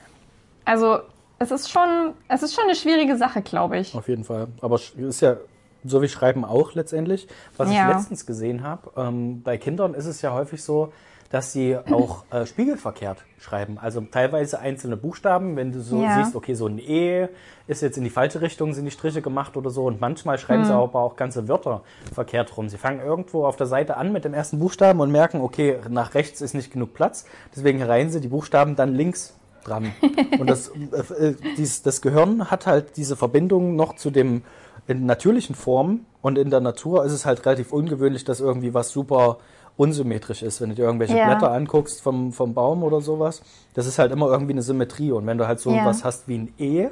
Also 0.65 0.99
es 1.39 1.51
ist 1.51 1.71
schon, 1.71 2.13
es 2.29 2.43
ist 2.43 2.55
schon 2.55 2.65
eine 2.65 2.75
schwierige 2.75 3.17
Sache, 3.17 3.43
glaube 3.43 3.79
ich. 3.79 3.95
Auf 3.95 4.09
jeden 4.09 4.25
Fall. 4.25 4.49
Aber 4.61 4.77
es 4.77 4.95
ist 4.95 5.21
ja 5.21 5.37
so 5.85 6.03
wie 6.03 6.09
Schreiben 6.09 6.45
auch 6.45 6.75
letztendlich. 6.75 7.27
Was 7.57 7.73
Ja. 7.73 7.89
ich 7.91 7.97
letztens 7.97 8.27
gesehen 8.27 8.63
habe, 8.63 8.91
ähm, 8.97 9.43
bei 9.43 9.57
Kindern 9.57 9.95
ist 9.95 10.07
es 10.07 10.21
ja 10.23 10.33
häufig 10.33 10.63
so, 10.63 10.93
dass 11.31 11.53
sie 11.53 11.77
auch 11.77 12.25
äh, 12.33 12.45
spiegelverkehrt 12.45 13.25
schreiben. 13.39 13.79
Also 13.79 14.01
teilweise 14.01 14.59
einzelne 14.59 14.97
Buchstaben, 14.97 15.55
wenn 15.57 15.71
du 15.71 15.81
so 15.81 16.03
Ja. 16.03 16.11
siehst, 16.11 16.35
okay, 16.35 16.55
so 16.55 16.67
ein 16.67 16.79
E 16.79 17.29
ist 17.69 17.83
jetzt 17.83 17.97
in 17.97 18.03
die 18.05 18.11
falsche 18.11 18.41
Richtung, 18.41 18.75
sind 18.75 18.85
die 18.85 18.91
Striche 18.91 19.23
gemacht 19.23 19.57
oder 19.57 19.71
so. 19.71 19.85
Und 19.85 20.01
manchmal 20.01 20.39
schreiben 20.39 20.63
Hm. 20.63 20.67
sie 20.67 20.75
aber 20.75 20.99
auch 21.01 21.15
ganze 21.15 21.47
Wörter 21.47 21.83
verkehrt 22.13 22.57
rum. 22.57 22.69
Sie 22.69 22.79
fangen 22.79 23.01
irgendwo 23.01 23.47
auf 23.47 23.55
der 23.55 23.69
Seite 23.69 23.97
an 23.97 24.13
mit 24.13 24.25
dem 24.25 24.35
ersten 24.35 24.59
Buchstaben 24.59 24.99
und 25.01 25.13
merken, 25.13 25.41
okay, 25.41 25.79
nach 25.89 26.15
rechts 26.15 26.41
ist 26.41 26.55
nicht 26.55 26.73
genug 26.73 26.95
Platz. 26.95 27.25
Deswegen 27.55 27.81
reihen 27.81 28.11
sie 28.11 28.21
die 28.21 28.29
Buchstaben 28.29 28.75
dann 28.75 28.95
links 28.95 29.35
dran. 29.65 29.93
Und 30.41 30.49
das, 30.51 30.69
äh, 30.69 31.27
äh, 31.29 31.35
dies, 31.57 31.83
das 31.83 32.01
Gehirn 32.03 32.51
hat 32.51 32.67
halt 32.67 32.97
diese 32.97 33.15
Verbindung 33.15 33.77
noch 33.77 33.95
zu 33.95 34.11
dem 34.11 34.43
in 34.89 35.07
natürlichen 35.07 35.55
Form 35.55 36.07
und 36.23 36.37
in 36.39 36.51
der 36.51 36.61
Natur 36.61 37.05
ist 37.05 37.13
es 37.13 37.25
halt 37.25 37.45
relativ 37.47 37.73
ungewöhnlich, 37.73 38.25
dass 38.25 38.41
irgendwie 38.41 38.75
was 38.75 38.91
super 38.91 39.39
unsymmetrisch 39.81 40.43
ist. 40.43 40.61
Wenn 40.61 40.69
du 40.69 40.75
dir 40.75 40.85
irgendwelche 40.85 41.17
Ja. 41.17 41.25
Blätter 41.25 41.51
anguckst 41.53 42.03
vom, 42.03 42.33
vom 42.33 42.53
Baum 42.53 42.83
oder 42.83 43.01
sowas, 43.01 43.41
das 43.75 43.87
ist 43.87 43.99
halt 43.99 44.13
immer 44.13 44.27
irgendwie 44.29 44.53
eine 44.53 44.63
Symmetrie. 44.63 45.11
Und 45.13 45.27
wenn 45.27 45.39
du 45.39 45.47
halt 45.47 45.59
so 45.59 45.71
Ja. 45.75 45.85
was 45.87 46.05
hast 46.05 46.29
wie 46.29 46.37
ein 46.39 46.53
E, 46.59 46.89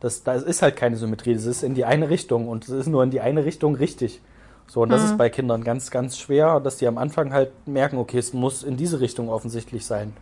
das, 0.00 0.22
das 0.22 0.42
ist 0.42 0.60
halt 0.60 0.76
keine 0.76 0.96
Symmetrie, 0.96 1.32
das 1.34 1.46
ist 1.46 1.62
in 1.62 1.74
die 1.74 1.86
eine 1.86 2.10
Richtung 2.10 2.48
und 2.48 2.64
es 2.64 2.70
ist 2.70 2.86
nur 2.88 3.02
in 3.02 3.10
die 3.10 3.22
eine 3.22 3.44
Richtung 3.46 3.74
richtig. 3.74 4.20
So, 4.68 4.82
und 4.82 4.90
das 4.90 5.00
Mhm. 5.00 5.06
ist 5.06 5.16
bei 5.16 5.30
Kindern 5.30 5.64
ganz, 5.64 5.90
ganz 5.90 6.18
schwer, 6.18 6.60
dass 6.60 6.76
die 6.76 6.86
am 6.86 6.98
Anfang 6.98 7.32
halt 7.32 7.52
merken, 7.66 7.96
okay, 7.96 8.18
es 8.18 8.34
muss 8.34 8.62
in 8.64 8.76
diese 8.76 9.00
Richtung 9.00 9.30
offensichtlich 9.30 9.86
sein. 9.86 10.12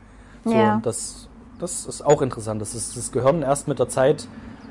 So, 0.44 0.52
Ja. 0.58 0.74
und 0.74 0.86
das, 0.86 1.28
das 1.58 1.84
ist 1.86 2.02
auch 2.06 2.22
interessant, 2.22 2.60
dass 2.60 2.74
das, 2.74 2.94
das 2.94 3.10
Gehirn 3.10 3.42
erst 3.42 3.66
mit 3.66 3.78
der 3.80 3.88
Zeit 3.88 4.28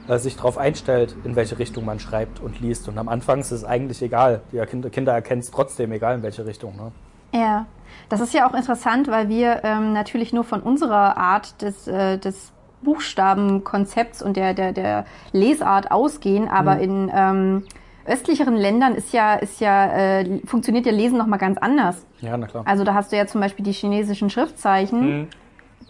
äh, 0.07 0.17
sich 0.17 0.35
darauf 0.37 0.57
einstellt, 0.57 1.15
in 1.25 1.35
welche 1.35 1.59
Richtung 1.59 1.83
man 1.83 1.99
schreibt 1.99 2.39
und 2.39 2.61
liest. 2.61 2.87
Und 2.87 2.97
am 2.97 3.09
Anfang 3.09 3.39
ist 3.41 3.51
es 3.51 3.65
eigentlich 3.65 4.01
egal. 4.01 4.41
Die 4.53 4.59
Kinder, 4.65 4.89
Kinder 4.89 5.11
erkennen 5.13 5.41
es 5.41 5.51
trotzdem, 5.51 5.91
egal 5.91 6.15
in 6.15 6.23
welche 6.23 6.45
Richtung. 6.45 6.75
Ne? 6.77 6.91
Ja, 7.33 7.65
das 8.09 8.21
ist 8.21 8.33
ja 8.33 8.47
auch 8.47 8.53
interessant, 8.53 9.07
weil 9.07 9.27
wir 9.27 9.63
ähm, 9.63 9.91
natürlich 9.91 10.33
nur 10.33 10.43
von 10.43 10.61
unserer 10.61 11.17
Art 11.17 11.61
des, 11.61 11.87
äh, 11.87 12.17
des 12.17 12.53
Buchstabenkonzepts 12.83 14.21
und 14.21 14.37
der, 14.37 14.53
der, 14.53 14.71
der 14.71 15.05
Lesart 15.31 15.91
ausgehen, 15.91 16.47
aber 16.47 16.79
in 16.79 17.11
ähm, 17.13 17.63
östlicheren 18.05 18.55
Ländern 18.55 18.93
ist 18.93 19.13
ja, 19.13 19.35
ist 19.35 19.61
ja, 19.61 20.19
äh, 20.19 20.39
funktioniert 20.45 20.85
ja 20.85 20.91
Lesen 20.91 21.17
nochmal 21.17 21.39
ganz 21.39 21.57
anders. 21.57 22.05
Ja, 22.19 22.37
na 22.37 22.47
klar. 22.47 22.63
Also 22.67 22.83
da 22.83 22.93
hast 22.93 23.11
du 23.11 23.17
ja 23.17 23.25
zum 23.25 23.41
Beispiel 23.41 23.65
die 23.65 23.71
chinesischen 23.71 24.29
Schriftzeichen, 24.29 25.29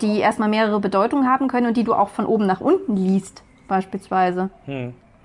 die 0.02 0.20
erstmal 0.20 0.50
mehrere 0.50 0.80
Bedeutungen 0.80 1.28
haben 1.28 1.48
können 1.48 1.68
und 1.68 1.78
die 1.78 1.84
du 1.84 1.94
auch 1.94 2.10
von 2.10 2.26
oben 2.26 2.46
nach 2.46 2.62
unten 2.62 2.96
liest, 2.96 3.44
beispielsweise. 3.68 4.50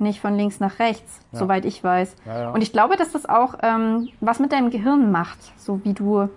Nicht 0.01 0.21
von 0.21 0.37
links 0.37 0.61
nach 0.61 0.79
rechts, 0.79 1.21
Ja. 1.33 1.39
soweit 1.41 1.65
ich 1.65 1.83
weiß. 1.83 2.15
Ja, 2.27 2.41
ja. 2.41 2.51
Und 2.51 2.63
ich 2.63 2.73
glaube, 2.73 2.97
dass 2.97 3.13
das 3.13 3.27
auch 3.29 3.55
ähm, 3.63 4.09
was 4.21 4.39
mit 4.41 4.53
deinem 4.53 4.71
Gehirn 4.71 5.11
macht, 5.13 5.39
so 5.57 5.81
wie 5.85 5.93
du, 5.95 6.29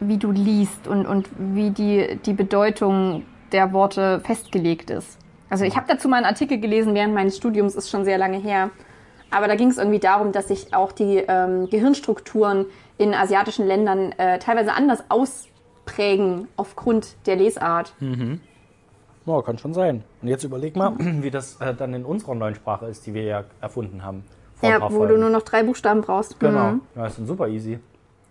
wie 0.00 0.18
du 0.18 0.30
liest 0.30 0.86
und, 0.88 1.06
und 1.06 1.28
wie 1.38 1.70
die, 1.70 2.18
die 2.24 2.32
Bedeutung 2.34 3.22
der 3.52 3.72
Worte 3.72 4.20
festgelegt 4.20 4.90
ist. 4.90 5.18
Also 5.48 5.64
ich 5.64 5.76
habe 5.76 5.86
dazu 5.88 6.08
mal 6.08 6.16
einen 6.16 6.26
Artikel 6.26 6.58
gelesen 6.60 6.94
während 6.94 7.14
meines 7.14 7.36
Studiums, 7.36 7.76
ist 7.76 7.88
schon 7.88 8.04
sehr 8.04 8.18
lange 8.18 8.38
her. 8.38 8.70
Aber 9.30 9.48
da 9.48 9.54
ging 9.56 9.68
es 9.68 9.78
irgendwie 9.78 9.98
darum, 9.98 10.32
dass 10.32 10.48
sich 10.48 10.74
auch 10.74 10.92
die 10.92 11.16
ähm, 11.26 11.68
Gehirnstrukturen 11.70 12.66
in 12.98 13.14
asiatischen 13.14 13.66
Ländern 13.66 14.12
äh, 14.18 14.38
teilweise 14.38 14.72
anders 14.72 15.04
ausprägen 15.08 16.48
aufgrund 16.56 17.16
der 17.26 17.36
Lesart. 17.36 17.92
Ja, 19.26 19.42
kann 19.42 19.58
schon 19.58 19.74
sein. 19.74 20.04
Und 20.22 20.28
jetzt 20.28 20.44
überleg 20.44 20.76
mal, 20.76 20.94
wie 20.98 21.30
das 21.30 21.60
äh, 21.60 21.74
dann 21.74 21.94
in 21.94 22.04
unserer 22.04 22.34
neuen 22.34 22.54
Sprache 22.54 22.86
ist, 22.86 23.06
die 23.06 23.14
wir 23.14 23.22
ja 23.24 23.44
erfunden 23.60 24.04
haben. 24.04 24.24
Ja, 24.62 24.80
wo 24.80 24.88
du 24.88 24.94
Folgen. 24.94 25.20
nur 25.20 25.30
noch 25.30 25.42
drei 25.42 25.62
Buchstaben 25.62 26.00
brauchst. 26.00 26.40
Genau. 26.40 26.72
Mhm. 26.72 26.80
Ja, 26.94 27.06
ist 27.06 27.18
dann 27.18 27.26
super 27.26 27.48
easy. 27.48 27.78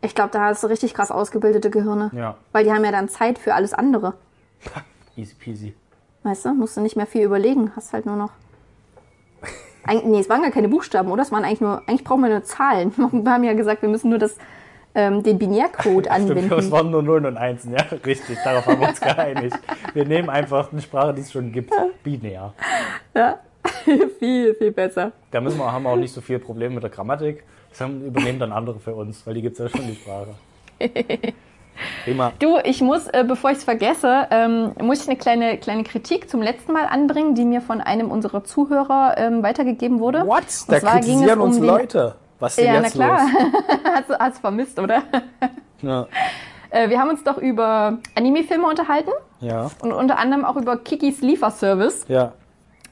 Ich 0.02 0.16
glaube, 0.16 0.32
da 0.32 0.46
hast 0.46 0.64
du 0.64 0.68
richtig 0.68 0.94
krass 0.94 1.12
ausgebildete 1.12 1.70
Gehirne. 1.70 2.12
Ja, 2.14 2.36
Weil 2.52 2.64
die 2.64 2.72
haben 2.72 2.84
ja 2.84 2.92
dann 2.92 3.10
Zeit 3.10 3.38
für 3.38 3.54
alles 3.54 3.74
andere. 3.74 4.14
easy 5.16 5.36
peasy. 5.36 5.74
Weißt 6.24 6.46
du, 6.46 6.54
musst 6.54 6.76
du 6.78 6.82
nicht 6.82 6.96
mehr 6.96 7.06
viel 7.06 7.24
überlegen, 7.24 7.72
hast 7.76 7.94
halt 7.94 8.06
nur 8.06 8.16
noch. 8.16 8.32
Eig 9.88 10.04
nee, 10.04 10.20
es 10.20 10.30
waren 10.30 10.42
gar 10.42 10.50
keine 10.50 10.68
Buchstaben, 10.68 11.12
oder? 11.12 11.22
Es 11.22 11.32
waren 11.32 11.44
eigentlich 11.44 11.62
nur, 11.62 11.78
eigentlich 11.88 12.04
brauchen 12.04 12.24
wir 12.24 12.30
nur 12.30 12.44
Zahlen. 12.44 12.92
Wir 12.98 13.32
haben 13.32 13.44
ja 13.44 13.54
gesagt, 13.54 13.84
wir 13.84 13.90
müssen 13.90 14.10
nur 14.10 14.18
das, 14.18 14.36
ähm, 14.96 15.22
den 15.24 15.38
Binärcode 15.38 16.06
Stimmt, 16.12 16.30
anwenden. 16.32 16.54
es 16.54 16.72
waren 16.72 16.92
nur 16.92 17.04
Nullen 17.04 17.26
und 17.26 17.38
Einsen. 17.38 17.74
Ja, 17.74 17.86
richtig, 18.06 18.38
darauf 18.44 18.66
haben 18.66 18.82
wir 18.82 18.90
uns 18.90 19.02
geeinigt. 19.02 19.58
Wir 19.94 20.06
nehmen 20.06 20.30
einfach 20.30 20.72
eine 20.72 20.82
Sprache, 20.82 21.14
die 21.14 21.22
es 21.22 21.32
schon 21.32 21.52
gibt, 21.52 21.72
binär. 22.04 22.54
Ja. 23.14 23.40
viel, 24.20 24.54
viel 24.56 24.72
besser. 24.72 25.12
Da 25.32 25.42
müssen 25.42 25.58
wir, 25.58 25.72
haben 25.72 25.84
wir 25.84 25.90
auch 25.90 25.96
nicht 25.96 26.14
so 26.14 26.22
viel 26.22 26.40
Probleme 26.40 26.76
mit 26.76 26.84
der 26.84 26.92
Grammatik. 26.92 27.44
Das 27.70 27.82
haben, 27.82 28.06
übernehmen 28.06 28.40
dann 28.40 28.52
andere 28.52 28.80
für 28.80 28.96
uns, 28.96 29.26
weil 29.28 29.34
die 29.34 29.42
gibt 29.42 29.60
es 29.60 29.72
ja 29.72 29.78
schon, 29.78 29.88
die 29.88 29.96
Sprache. 29.96 30.36
Prima. 32.04 32.32
Du, 32.40 32.58
ich 32.64 32.82
muss, 32.82 33.08
äh, 33.08 33.26
bevor 33.28 33.52
ich 33.52 33.58
es 33.58 33.64
vergesse, 33.64 34.28
ähm, 34.32 34.72
muss 34.82 35.02
ich 35.02 35.10
eine 35.10 35.18
kleine, 35.18 35.58
kleine 35.58 35.84
Kritik 35.84 36.30
zum 36.30 36.42
letzten 36.42 36.72
Mal 36.72 36.86
anbringen, 36.86 37.36
die 37.36 37.44
mir 37.44 37.62
von 37.62 37.82
einem 37.82 38.12
unserer 38.12 38.44
Zuhörer 38.44 39.16
ähm, 39.18 39.44
weitergegeben 39.44 40.00
wurde. 40.00 40.26
What? 40.26 40.44
Und 40.44 40.72
Da 40.72 40.80
zwar 40.80 41.00
kritisieren 41.00 41.42
uns 41.42 41.58
um 41.58 41.64
Leute. 41.64 42.16
Was 42.40 42.54
ist 42.54 42.60
denn 42.60 42.74
Ja, 42.74 42.80
na 42.80 42.84
jetzt 42.88 42.94
klar. 42.94 43.20
los? 43.22 43.54
hast 43.96 44.10
du 44.10 44.20
hast 44.20 44.40
vermisst, 44.40 44.80
oder? 44.80 45.04
Ja. 45.82 46.08
Äh, 46.70 46.90
wir 46.90 47.00
haben 47.00 47.10
uns 47.10 47.24
doch 47.24 47.38
über 47.38 48.00
Anime-Filme 48.16 48.68
unterhalten 48.68 49.12
Ja, 49.40 49.70
und 49.82 49.94
unter 49.94 50.18
anderem 50.18 50.44
auch 50.46 50.58
über 50.58 50.78
Kikis 50.78 51.22
Lieferservice. 51.22 52.06
ja. 52.08 52.34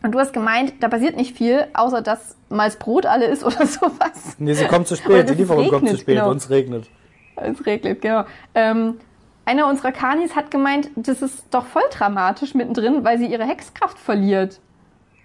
Und 0.05 0.11
du 0.11 0.19
hast 0.19 0.33
gemeint, 0.33 0.73
da 0.81 0.89
passiert 0.89 1.15
nicht 1.15 1.37
viel, 1.37 1.65
außer 1.73 2.01
dass 2.01 2.35
mal 2.49 2.65
das 2.65 2.75
Brot 2.77 3.05
alle 3.05 3.25
ist 3.27 3.41
oder 3.45 3.65
sowas. 3.65 4.35
Nee, 4.37 4.53
sie 4.53 4.65
kommt 4.65 4.85
zu 4.85 4.97
spät. 4.97 5.29
Die 5.29 5.33
Lieferung 5.33 5.69
kommt 5.69 5.87
zu 5.87 5.93
regnet, 5.93 6.01
spät 6.01 6.15
genau. 6.17 6.29
und 6.29 6.37
es 6.37 6.49
regnet. 6.49 6.89
Es 7.37 7.65
regnet, 7.65 8.01
genau. 8.01 8.25
Ähm, 8.53 8.99
einer 9.45 9.67
unserer 9.69 9.93
Kanis 9.93 10.35
hat 10.35 10.51
gemeint, 10.51 10.89
das 10.97 11.21
ist 11.21 11.45
doch 11.51 11.65
voll 11.65 11.83
dramatisch 11.89 12.53
mittendrin, 12.53 13.05
weil 13.05 13.17
sie 13.17 13.27
ihre 13.27 13.45
Hexkraft 13.45 13.97
verliert 13.97 14.59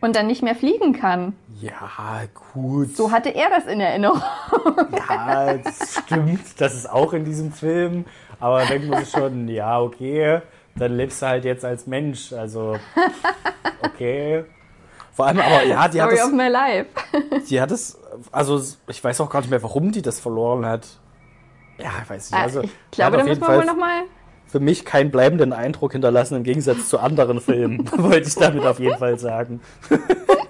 und 0.01 0.15
dann 0.17 0.27
nicht 0.27 0.43
mehr 0.43 0.55
fliegen 0.55 0.93
kann. 0.93 1.35
Ja, 1.61 2.23
gut. 2.53 2.97
So 2.97 3.11
hatte 3.11 3.31
er 3.31 3.51
das 3.51 3.67
in 3.67 3.81
Erinnerung. 3.81 4.23
Ja, 4.97 5.55
das 5.55 6.01
stimmt. 6.05 6.61
Das 6.61 6.75
ist 6.75 6.89
auch 6.89 7.13
in 7.13 7.25
diesem 7.25 7.53
Film. 7.53 8.05
Aber 8.41 8.65
denkt 8.65 8.89
man 8.89 9.05
sich 9.05 9.11
schon, 9.11 9.49
ja, 9.49 9.81
okay, 9.81 10.41
dann 10.77 10.97
lebst 10.97 11.21
du 11.23 11.27
halt 11.27 11.45
jetzt 11.45 11.65
als 11.65 11.87
Mensch. 11.87 12.33
Also, 12.33 12.77
okay. 13.83 14.45
Vor 15.13 15.27
allem 15.27 15.41
aber, 15.41 15.65
ja, 15.65 15.89
die 15.89 16.01
hat 16.01 16.11
Story 16.11 16.23
of 16.23 16.29
es, 16.29 16.37
my 16.37 16.49
life. 16.49 16.87
die 17.51 17.61
hat 17.61 17.73
es, 17.73 17.99
also 18.31 18.63
ich 18.87 19.03
weiß 19.03 19.21
auch 19.21 19.29
gar 19.29 19.41
nicht 19.41 19.51
mehr, 19.51 19.63
warum 19.65 19.91
die 19.91 20.03
das 20.03 20.21
verloren 20.21 20.65
hat. 20.65 20.87
Ja, 21.79 21.91
ich 22.05 22.11
weiß 22.11 22.31
nicht. 22.31 22.41
Also, 22.41 22.63
ich 22.63 22.71
hat 22.71 22.93
glaube, 22.93 23.17
da 23.17 23.25
müssen 23.25 23.41
wir 23.41 23.49
wohl 23.49 23.65
nochmal. 23.65 24.03
Für 24.49 24.61
mich 24.61 24.85
keinen 24.85 25.11
bleibenden 25.11 25.53
Eindruck 25.53 25.93
hinterlassen, 25.93 26.37
im 26.37 26.43
Gegensatz 26.43 26.89
zu 26.89 26.99
anderen 26.99 27.41
Filmen, 27.41 27.89
wollte 27.97 28.29
ich 28.29 28.35
damit 28.35 28.65
auf 28.65 28.81
jeden 28.81 28.99
Fall 28.99 29.19
sagen. 29.19 29.61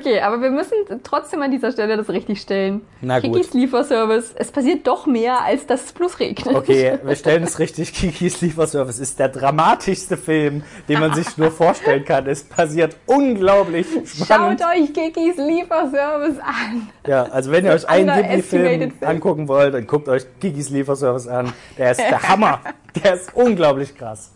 Okay, 0.00 0.20
aber 0.20 0.40
wir 0.40 0.50
müssen 0.50 0.74
trotzdem 1.02 1.42
an 1.42 1.50
dieser 1.50 1.72
Stelle 1.72 1.96
das 1.96 2.08
richtig 2.08 2.40
stellen. 2.40 2.80
Na 3.02 3.20
gut. 3.20 3.34
Kikis 3.34 3.52
Lieferservice, 3.52 4.32
es 4.34 4.50
passiert 4.50 4.86
doch 4.86 5.06
mehr, 5.06 5.42
als 5.42 5.66
dass 5.66 5.84
es 5.84 5.92
bloß 5.92 6.20
regnet. 6.20 6.54
Okay, 6.54 6.98
wir 7.04 7.16
stellen 7.16 7.42
es 7.42 7.58
richtig. 7.58 7.92
Kikis 7.92 8.40
Lieferservice 8.40 8.98
ist 8.98 9.18
der 9.18 9.28
dramatischste 9.28 10.16
Film, 10.16 10.62
den 10.88 11.00
man 11.00 11.14
sich 11.14 11.36
nur 11.36 11.50
vorstellen 11.50 12.04
kann. 12.04 12.26
Es 12.26 12.42
passiert 12.42 12.96
unglaublich 13.06 13.86
spannend. 14.06 14.60
Schaut 14.60 14.76
euch 14.76 14.92
Kikis 14.92 15.36
Lieferservice 15.36 16.38
an. 16.38 16.88
Ja, 17.06 17.24
also 17.24 17.50
wenn 17.50 17.64
ihr 17.64 17.72
euch 17.72 17.88
einen 17.88 18.08
Ghibli-Film 18.08 18.80
Film. 18.80 18.92
angucken 19.02 19.48
wollt, 19.48 19.74
dann 19.74 19.86
guckt 19.86 20.08
euch 20.08 20.24
Kikis 20.40 20.70
Lieferservice 20.70 21.28
an. 21.28 21.52
Der 21.76 21.90
ist 21.90 22.00
der 22.00 22.22
Hammer. 22.28 22.60
Der 23.02 23.14
ist 23.14 23.34
unglaublich 23.34 23.94
krass. 23.94 24.32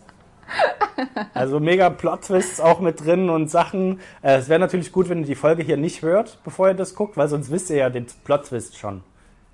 Also 1.33 1.59
mega 1.59 1.89
Plot-Twists 1.89 2.59
auch 2.61 2.79
mit 2.79 3.03
drin 3.05 3.29
und 3.29 3.49
Sachen. 3.49 3.99
Äh, 4.21 4.37
Es 4.37 4.49
wäre 4.49 4.59
natürlich 4.59 4.91
gut, 4.91 5.09
wenn 5.09 5.19
ihr 5.19 5.25
die 5.25 5.35
Folge 5.35 5.63
hier 5.63 5.77
nicht 5.77 6.01
hört, 6.01 6.39
bevor 6.43 6.69
ihr 6.69 6.73
das 6.73 6.95
guckt, 6.95 7.17
weil 7.17 7.27
sonst 7.27 7.51
wisst 7.51 7.69
ihr 7.69 7.77
ja 7.77 7.89
den 7.89 8.05
Plot-Twist 8.23 8.77
schon. 8.77 9.01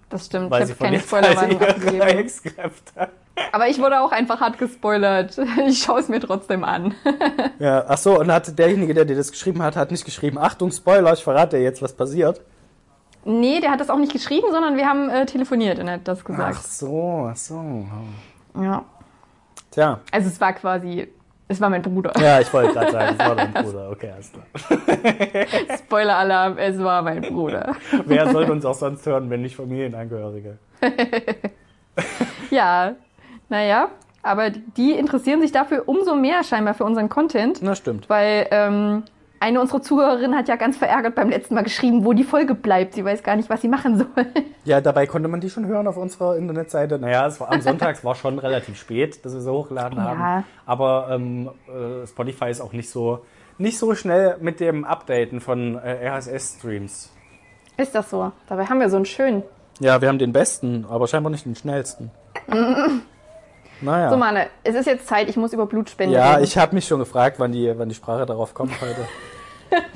Das 0.09 0.25
stimmt, 0.25 0.51
Weil 0.51 0.63
ich 0.63 0.67
sie 0.67 0.73
habe 0.73 0.83
keine 0.83 0.99
Spoilerwarnung. 0.99 1.59
Aber 3.53 3.67
ich 3.67 3.79
wurde 3.79 4.01
auch 4.01 4.11
einfach 4.11 4.41
hart 4.41 4.57
gespoilert. 4.57 5.39
Ich 5.67 5.83
schaue 5.83 5.99
es 6.01 6.09
mir 6.09 6.19
trotzdem 6.19 6.63
an. 6.63 6.93
Ja, 7.59 7.85
ach 7.87 7.97
so, 7.97 8.19
und 8.19 8.31
hat 8.31 8.57
derjenige, 8.57 8.93
der 8.93 9.05
dir 9.05 9.15
das 9.15 9.31
geschrieben 9.31 9.61
hat, 9.61 9.75
hat 9.75 9.91
nicht 9.91 10.03
geschrieben, 10.03 10.37
Achtung, 10.39 10.71
Spoiler, 10.71 11.13
ich 11.13 11.23
verrate 11.23 11.57
dir 11.57 11.63
jetzt, 11.63 11.81
was 11.81 11.93
passiert. 11.93 12.41
Nee, 13.23 13.59
der 13.59 13.69
hat 13.69 13.79
das 13.79 13.91
auch 13.91 13.99
nicht 13.99 14.11
geschrieben, 14.11 14.47
sondern 14.51 14.77
wir 14.77 14.87
haben 14.87 15.09
äh, 15.09 15.27
telefoniert 15.27 15.77
und 15.77 15.87
er 15.87 15.93
hat 15.95 16.07
das 16.07 16.21
Ach 16.21 16.25
gesagt. 16.25 16.63
so, 16.67 17.29
ach 17.31 17.35
so. 17.37 17.85
Ja. 18.59 18.83
Tja, 19.71 19.99
Also 20.11 20.27
es 20.27 20.39
war 20.41 20.53
quasi, 20.53 21.07
es 21.47 21.59
war 21.61 21.69
mein 21.69 21.81
Bruder. 21.81 22.11
ja, 22.19 22.39
ich 22.39 22.53
wollte 22.53 22.73
gerade 22.73 22.91
sagen, 22.91 23.15
das 23.17 23.27
war 23.27 23.35
dein 23.35 23.53
Bruder. 23.63 23.89
Okay, 23.91 24.11
alles 24.13 24.31
klar. 24.31 24.45
Spoiler-Alarm, 25.77 26.57
es 26.57 26.77
war 26.79 27.01
mein 27.01 27.21
Bruder. 27.21 27.75
Wer 28.05 28.29
soll 28.31 28.49
uns 28.51 28.65
auch 28.65 28.73
sonst 28.75 29.05
hören, 29.05 29.29
wenn 29.29 29.41
nicht 29.41 29.55
Familienangehörige? 29.55 30.57
Ja, 32.49 32.95
naja, 33.49 33.89
aber 34.23 34.49
die 34.49 34.91
interessieren 34.93 35.41
sich 35.41 35.51
dafür 35.51 35.83
umso 35.87 36.15
mehr 36.15 36.43
scheinbar 36.43 36.73
für 36.73 36.83
unseren 36.85 37.09
Content, 37.09 37.59
Na, 37.61 37.75
stimmt. 37.75 38.09
weil 38.09 38.47
ähm, 38.51 39.03
eine 39.41 39.59
unserer 39.59 39.81
Zuhörerinnen 39.81 40.37
hat 40.37 40.47
ja 40.47 40.55
ganz 40.55 40.77
verärgert 40.77 41.15
beim 41.15 41.29
letzten 41.29 41.55
Mal 41.55 41.63
geschrieben, 41.63 42.05
wo 42.05 42.13
die 42.13 42.23
Folge 42.23 42.53
bleibt. 42.53 42.93
Sie 42.93 43.03
weiß 43.03 43.23
gar 43.23 43.35
nicht, 43.35 43.49
was 43.49 43.61
sie 43.61 43.67
machen 43.67 43.97
soll. 43.97 44.25
Ja, 44.63 44.79
dabei 44.79 45.07
konnte 45.07 45.27
man 45.27 45.41
die 45.41 45.49
schon 45.49 45.65
hören 45.65 45.87
auf 45.87 45.97
unserer 45.97 46.37
Internetseite. 46.37 46.99
Naja, 46.99 47.25
es 47.25 47.39
war 47.39 47.51
am 47.51 47.59
Sonntag, 47.61 47.95
es 47.95 48.05
war 48.05 48.13
schon 48.13 48.37
relativ 48.37 48.77
spät, 48.79 49.25
dass 49.25 49.33
wir 49.33 49.41
sie 49.41 49.51
hochgeladen 49.51 49.99
haben. 50.01 50.19
Ja. 50.19 50.43
Aber 50.67 51.07
ähm, 51.11 51.49
äh, 51.67 52.05
Spotify 52.05 52.51
ist 52.51 52.61
auch 52.61 52.71
nicht 52.71 52.89
so, 52.91 53.25
nicht 53.57 53.79
so 53.79 53.95
schnell 53.95 54.37
mit 54.39 54.59
dem 54.59 54.85
Updaten 54.85 55.41
von 55.41 55.77
äh, 55.79 56.07
RSS-Streams. 56.07 57.11
Ist 57.77 57.95
das 57.95 58.11
so? 58.11 58.31
Dabei 58.47 58.65
haben 58.65 58.79
wir 58.79 58.89
so 58.91 58.97
einen 58.97 59.05
schönen. 59.05 59.41
Ja, 59.79 59.99
wir 60.01 60.07
haben 60.09 60.19
den 60.19 60.33
besten, 60.33 60.85
aber 60.87 61.07
scheinbar 61.07 61.31
nicht 61.31 61.45
den 61.45 61.55
schnellsten. 61.55 62.11
naja. 63.81 64.11
So, 64.11 64.17
Mane, 64.17 64.47
es 64.63 64.75
ist 64.75 64.85
jetzt 64.85 65.07
Zeit, 65.07 65.27
ich 65.29 65.37
muss 65.37 65.53
über 65.53 65.65
Blutspende 65.65 66.15
Ja, 66.15 66.33
reden. 66.33 66.43
ich 66.43 66.55
habe 66.59 66.75
mich 66.75 66.85
schon 66.87 66.99
gefragt, 66.99 67.39
wann 67.39 67.51
die, 67.51 67.73
wann 67.75 67.89
die 67.89 67.95
Sprache 67.95 68.27
darauf 68.27 68.53
kommt 68.53 68.79
heute. 68.79 69.07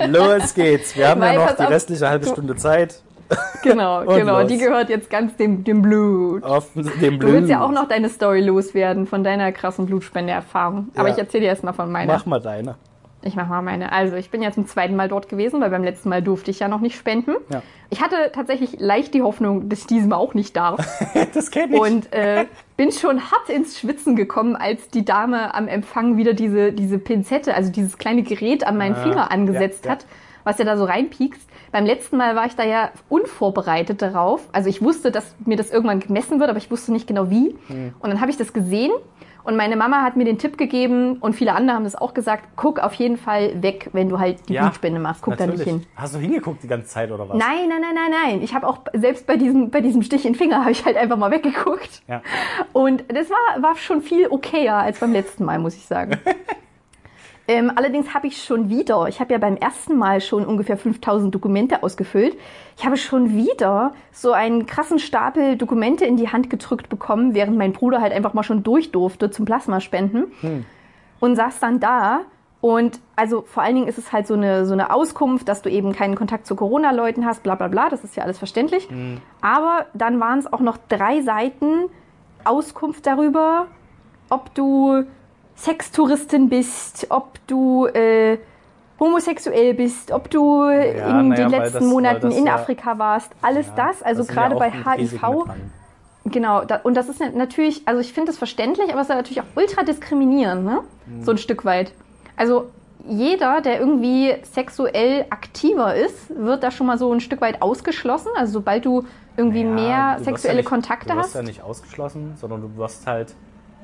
Los 0.08 0.54
geht's. 0.54 0.96
Wir 0.96 1.08
haben 1.08 1.20
Weil, 1.20 1.34
ja 1.38 1.46
noch 1.46 1.56
die 1.56 1.62
restliche 1.62 2.08
halbe 2.08 2.26
du- 2.26 2.32
Stunde 2.32 2.56
Zeit 2.56 3.02
Genau, 3.62 4.04
genau. 4.06 4.40
los. 4.40 4.48
Die 4.48 4.56
gehört 4.58 4.88
jetzt 4.88 5.10
ganz 5.10 5.34
dem, 5.36 5.64
dem 5.64 5.82
Blut. 5.82 6.44
auf 6.44 6.68
dem 6.74 6.84
Du 6.84 7.18
Blut. 7.18 7.32
willst 7.32 7.50
ja 7.50 7.60
auch 7.60 7.72
noch 7.72 7.88
deine 7.88 8.08
Story 8.08 8.40
loswerden 8.40 9.06
von 9.06 9.24
deiner 9.24 9.50
krassen 9.52 9.86
Blutspendeerfahrung. 9.86 10.88
Aber 10.96 11.08
Ja. 11.08 11.14
ich 11.14 11.18
erzähle 11.20 11.42
dir 11.42 11.48
erstmal 11.48 11.74
von 11.74 11.90
meiner. 11.90 12.12
Mach 12.12 12.24
mal 12.26 12.40
deine. 12.40 12.76
Ich 13.26 13.34
mach 13.36 13.48
mal 13.48 13.62
meine. 13.62 13.92
Also, 13.92 14.16
ich 14.16 14.30
bin 14.30 14.40
ja 14.40 14.52
zum 14.52 14.66
zweiten 14.66 14.94
Mal 14.96 15.08
dort 15.08 15.28
gewesen, 15.28 15.60
weil 15.60 15.70
beim 15.70 15.82
letzten 15.82 16.08
Mal 16.08 16.22
durfte 16.22 16.50
ich 16.50 16.60
ja 16.60 16.68
noch 16.68 16.80
nicht 16.80 16.96
spenden. 16.96 17.34
Ja. 17.50 17.62
Ich 17.90 18.00
hatte 18.00 18.16
tatsächlich 18.32 18.78
leicht 18.78 19.14
die 19.14 19.22
Hoffnung, 19.22 19.68
dass 19.68 19.80
ich 19.80 19.86
diesem 19.86 20.10
Mal 20.10 20.16
auch 20.16 20.34
nicht 20.34 20.56
darf. 20.56 20.86
Das 21.34 21.50
kenne 21.50 21.74
ich. 21.74 21.80
Und 21.80 22.12
äh, 22.12 22.46
bin 22.76 22.92
schon 22.92 23.20
hart 23.30 23.48
ins 23.48 23.78
Schwitzen 23.78 24.16
gekommen, 24.16 24.54
als 24.56 24.88
die 24.88 25.04
Dame 25.04 25.54
am 25.54 25.68
Empfang 25.68 26.16
wieder 26.16 26.34
diese, 26.34 26.72
diese 26.72 26.98
Pinzette, 26.98 27.54
also 27.54 27.70
dieses 27.70 27.98
kleine 27.98 28.22
Gerät 28.22 28.66
an 28.66 28.76
meinen 28.76 28.94
Ah, 28.94 29.02
Finger 29.02 29.30
angesetzt 29.30 29.84
ja, 29.84 29.90
ja. 29.90 29.96
hat, 29.96 30.06
was 30.44 30.58
ja 30.58 30.64
da 30.64 30.76
so 30.76 30.84
reinpiekst. 30.84 31.48
Beim 31.72 31.84
letzten 31.84 32.16
Mal 32.16 32.36
war 32.36 32.46
ich 32.46 32.54
da 32.54 32.64
ja 32.64 32.90
unvorbereitet 33.08 34.00
darauf. 34.00 34.48
Also 34.52 34.68
ich 34.68 34.80
wusste, 34.82 35.10
dass 35.10 35.34
mir 35.44 35.56
das 35.56 35.70
irgendwann 35.70 36.00
gemessen 36.00 36.38
wird, 36.38 36.48
aber 36.48 36.58
ich 36.58 36.70
wusste 36.70 36.92
nicht 36.92 37.06
genau 37.06 37.28
wie. 37.28 37.56
Hm. 37.66 37.94
Und 37.98 38.10
dann 38.10 38.20
habe 38.20 38.30
ich 38.30 38.36
das 38.36 38.52
gesehen 38.52 38.92
und 39.46 39.56
meine 39.56 39.76
Mama 39.76 40.02
hat 40.02 40.16
mir 40.16 40.24
den 40.24 40.38
Tipp 40.38 40.58
gegeben 40.58 41.18
und 41.20 41.34
viele 41.34 41.54
andere 41.54 41.76
haben 41.76 41.84
das 41.84 41.94
auch 41.94 42.14
gesagt, 42.14 42.44
guck 42.56 42.80
auf 42.80 42.94
jeden 42.94 43.16
Fall 43.16 43.62
weg, 43.62 43.90
wenn 43.92 44.08
du 44.08 44.18
halt 44.18 44.48
die 44.48 44.54
Ja, 44.54 44.62
Blutspende 44.62 44.98
machst. 44.98 45.22
Guck 45.22 45.36
da 45.36 45.46
nicht 45.46 45.58
Natürlich. 45.58 45.82
hin. 45.84 45.86
Hast 45.94 46.14
du 46.16 46.18
hingeguckt 46.18 46.64
die 46.64 46.68
ganze 46.68 46.88
Zeit 46.88 47.12
oder 47.12 47.28
was? 47.28 47.36
Nein, 47.38 47.68
nein, 47.68 47.80
nein, 47.80 47.94
nein, 47.94 48.10
nein. 48.10 48.42
Ich 48.42 48.54
habe 48.54 48.66
auch 48.66 48.78
selbst 48.92 49.26
bei 49.26 49.36
diesem, 49.36 49.70
bei 49.70 49.80
diesem 49.80 50.02
Stich 50.02 50.26
in 50.26 50.32
den 50.32 50.38
Finger 50.38 50.60
habe 50.62 50.72
ich 50.72 50.84
halt 50.84 50.96
einfach 50.96 51.16
mal 51.16 51.30
weggeguckt. 51.30 52.02
Ja. 52.08 52.22
Und 52.72 53.04
das 53.08 53.30
war, 53.30 53.62
war 53.62 53.76
schon 53.76 54.02
viel 54.02 54.26
okayer 54.28 54.76
als 54.76 54.98
beim 54.98 55.12
letzten 55.12 55.44
Mal, 55.44 55.58
muss 55.60 55.76
ich 55.76 55.86
sagen. 55.86 56.18
Ähm, 57.48 57.70
allerdings 57.74 58.12
habe 58.12 58.26
ich 58.26 58.42
schon 58.42 58.68
wieder, 58.68 59.06
ich 59.08 59.20
habe 59.20 59.32
ja 59.32 59.38
beim 59.38 59.56
ersten 59.56 59.96
Mal 59.96 60.20
schon 60.20 60.44
ungefähr 60.44 60.76
5000 60.76 61.34
Dokumente 61.34 61.82
ausgefüllt. 61.82 62.36
Ich 62.76 62.84
habe 62.84 62.96
schon 62.96 63.34
wieder 63.34 63.94
so 64.12 64.32
einen 64.32 64.66
krassen 64.66 64.98
Stapel 64.98 65.56
Dokumente 65.56 66.04
in 66.04 66.16
die 66.16 66.28
Hand 66.28 66.50
gedrückt 66.50 66.88
bekommen, 66.88 67.34
während 67.34 67.56
mein 67.56 67.72
Bruder 67.72 68.00
halt 68.00 68.12
einfach 68.12 68.34
mal 68.34 68.42
schon 68.42 68.62
durch 68.62 68.90
durfte 68.90 69.30
zum 69.30 69.44
Plasmaspenden. 69.44 70.26
Hm. 70.40 70.64
Und 71.20 71.36
saß 71.36 71.60
dann 71.60 71.80
da. 71.80 72.20
Und 72.60 72.98
also 73.14 73.42
vor 73.42 73.62
allen 73.62 73.76
Dingen 73.76 73.88
ist 73.88 73.98
es 73.98 74.12
halt 74.12 74.26
so 74.26 74.34
eine, 74.34 74.66
so 74.66 74.72
eine 74.72 74.90
Auskunft, 74.92 75.46
dass 75.46 75.62
du 75.62 75.70
eben 75.70 75.92
keinen 75.92 76.16
Kontakt 76.16 76.46
zu 76.46 76.56
Corona-Leuten 76.56 77.24
hast, 77.24 77.42
bla 77.42 77.54
bla 77.54 77.68
bla, 77.68 77.88
das 77.90 78.02
ist 78.02 78.16
ja 78.16 78.24
alles 78.24 78.38
verständlich. 78.38 78.88
Hm. 78.90 79.20
Aber 79.40 79.86
dann 79.94 80.18
waren 80.18 80.40
es 80.40 80.52
auch 80.52 80.60
noch 80.60 80.78
drei 80.88 81.20
Seiten 81.20 81.88
Auskunft 82.44 83.06
darüber, 83.06 83.66
ob 84.30 84.52
du 84.54 85.04
Sextouristin 85.56 86.48
bist, 86.48 87.06
ob 87.08 87.38
du 87.46 87.86
äh, 87.86 88.38
homosexuell 89.00 89.74
bist, 89.74 90.12
ob 90.12 90.30
du 90.30 90.64
ja, 90.64 91.20
in 91.20 91.28
naja, 91.28 91.48
den 91.48 91.50
letzten 91.50 91.78
das, 91.80 91.84
Monaten 91.84 92.30
in 92.30 92.46
ja, 92.46 92.54
Afrika 92.54 92.98
warst, 92.98 93.32
alles 93.42 93.66
ja, 93.68 93.88
das, 93.88 94.02
also 94.02 94.22
das 94.22 94.28
gerade 94.28 94.56
bei 94.56 94.70
HIV. 94.70 95.20
Genau, 96.24 96.64
da, 96.64 96.80
und 96.82 96.94
das 96.96 97.08
ist 97.08 97.20
natürlich, 97.34 97.82
also 97.86 98.00
ich 98.00 98.12
finde 98.12 98.32
das 98.32 98.38
verständlich, 98.38 98.90
aber 98.90 99.00
es 99.00 99.08
ist 99.08 99.14
natürlich 99.14 99.40
auch 99.40 99.56
ultra 99.56 99.84
diskriminierend, 99.84 100.64
ne? 100.64 100.80
Mhm. 101.06 101.22
So 101.22 101.30
ein 101.30 101.38
Stück 101.38 101.64
weit. 101.64 101.92
Also 102.36 102.70
jeder, 103.06 103.60
der 103.60 103.78
irgendwie 103.78 104.34
sexuell 104.42 105.26
aktiver 105.30 105.94
ist, 105.94 106.36
wird 106.36 106.64
da 106.64 106.72
schon 106.72 106.88
mal 106.88 106.98
so 106.98 107.12
ein 107.12 107.20
Stück 107.20 107.40
weit 107.40 107.62
ausgeschlossen. 107.62 108.30
Also 108.36 108.54
sobald 108.54 108.84
du 108.84 109.04
irgendwie 109.36 109.64
mehr 109.64 110.18
sexuelle 110.20 110.58
nicht, 110.58 110.68
Kontakte 110.68 111.14
hast. 111.14 111.16
Du 111.16 111.22
wirst 111.22 111.34
ja 111.34 111.42
nicht 111.42 111.62
ausgeschlossen, 111.62 112.34
sondern 112.40 112.62
du 112.62 112.76
wirst 112.76 113.06
halt 113.06 113.34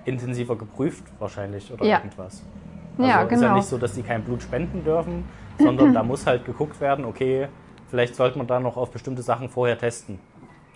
intensiver 0.05 0.57
geprüft 0.57 1.05
wahrscheinlich 1.18 1.72
oder 1.72 1.84
ja. 1.84 1.98
irgendwas. 1.98 2.44
Also 2.98 3.11
ja, 3.11 3.24
genau. 3.24 3.34
ist 3.34 3.42
ja 3.42 3.55
nicht 3.55 3.66
so, 3.66 3.78
dass 3.78 3.94
die 3.94 4.03
kein 4.03 4.22
Blut 4.22 4.42
spenden 4.42 4.84
dürfen, 4.84 5.24
sondern 5.59 5.94
da 5.94 6.03
muss 6.03 6.26
halt 6.26 6.44
geguckt 6.44 6.80
werden, 6.80 7.05
okay, 7.05 7.48
vielleicht 7.88 8.14
sollte 8.14 8.38
man 8.38 8.46
da 8.46 8.61
noch 8.61 8.76
auf 8.76 8.90
bestimmte 8.90 9.22
Sachen 9.22 9.48
vorher 9.48 9.78
testen. 9.78 10.18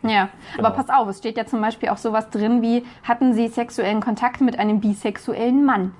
Ja, 0.03 0.29
genau. 0.57 0.69
aber 0.69 0.77
pass 0.77 0.89
auf, 0.89 1.09
es 1.09 1.19
steht 1.19 1.37
ja 1.37 1.47
zum 1.47 1.61
Beispiel 1.61 1.89
auch 1.89 1.97
sowas 1.97 2.31
drin 2.31 2.63
wie, 2.63 2.85
hatten 3.03 3.35
Sie 3.35 3.49
sexuellen 3.49 4.01
Kontakt 4.01 4.41
mit 4.41 4.59
einem 4.59 4.81
bisexuellen 4.81 5.65
Mann? 5.65 5.95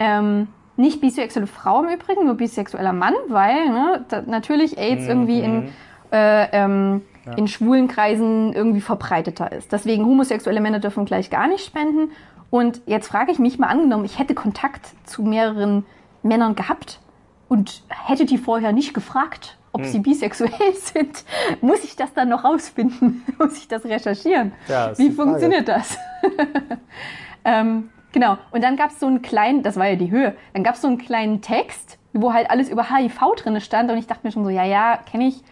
Ähm, 0.00 0.48
nicht 0.76 1.00
bisexuelle 1.00 1.46
Frau 1.46 1.82
im 1.82 1.90
Übrigen, 1.90 2.24
nur 2.26 2.34
bisexueller 2.34 2.92
Mann, 2.92 3.14
weil 3.28 3.68
ne, 3.68 4.04
da, 4.08 4.22
natürlich 4.22 4.78
AIDS 4.78 5.02
mhm. 5.02 5.08
irgendwie 5.08 5.40
in, 5.40 5.68
äh, 6.12 6.46
ähm, 6.52 7.02
ja. 7.26 7.32
in 7.34 7.48
schwulen 7.48 7.88
Kreisen 7.88 8.52
irgendwie 8.52 8.80
verbreiteter 8.80 9.52
ist. 9.52 9.72
Deswegen 9.72 10.04
homosexuelle 10.06 10.60
Männer 10.60 10.78
dürfen 10.78 11.04
gleich 11.04 11.30
gar 11.30 11.48
nicht 11.48 11.64
spenden 11.64 12.12
und 12.50 12.80
jetzt 12.86 13.08
frage 13.08 13.32
ich 13.32 13.38
mich 13.38 13.58
mal 13.58 13.68
angenommen, 13.68 14.04
ich 14.04 14.18
hätte 14.18 14.34
Kontakt 14.34 14.86
zu 15.04 15.22
mehreren 15.22 15.84
Männern 16.22 16.54
gehabt 16.54 17.00
und 17.48 17.82
hätte 17.88 18.24
die 18.24 18.38
vorher 18.38 18.72
nicht 18.72 18.94
gefragt, 18.94 19.58
ob 19.72 19.82
hm. 19.82 19.88
sie 19.88 19.98
bisexuell 19.98 20.74
sind. 20.74 21.24
Muss 21.60 21.84
ich 21.84 21.96
das 21.96 22.14
dann 22.14 22.28
noch 22.28 22.44
rausfinden? 22.44 23.24
Muss 23.38 23.58
ich 23.58 23.68
das 23.68 23.84
recherchieren? 23.84 24.52
Ja, 24.68 24.88
das 24.88 24.98
Wie 24.98 25.10
funktioniert 25.10 25.68
das? 25.68 25.98
ähm, 27.44 27.90
genau. 28.12 28.38
Und 28.50 28.62
dann 28.64 28.76
gab 28.76 28.90
es 28.90 29.00
so 29.00 29.06
einen 29.06 29.22
kleinen, 29.22 29.62
das 29.62 29.76
war 29.76 29.86
ja 29.86 29.96
die 29.96 30.10
Höhe, 30.10 30.34
dann 30.54 30.64
gab 30.64 30.74
es 30.74 30.80
so 30.80 30.88
einen 30.88 30.98
kleinen 30.98 31.42
Text, 31.42 31.98
wo 32.14 32.32
halt 32.32 32.50
alles 32.50 32.70
über 32.70 32.90
HIV 32.90 33.20
drin 33.36 33.60
stand 33.60 33.90
und 33.90 33.98
ich 33.98 34.06
dachte 34.06 34.26
mir 34.26 34.32
schon 34.32 34.44
so, 34.44 34.50
ja, 34.50 34.64
ja, 34.64 34.98
kenne 35.10 35.28
ich. 35.28 35.42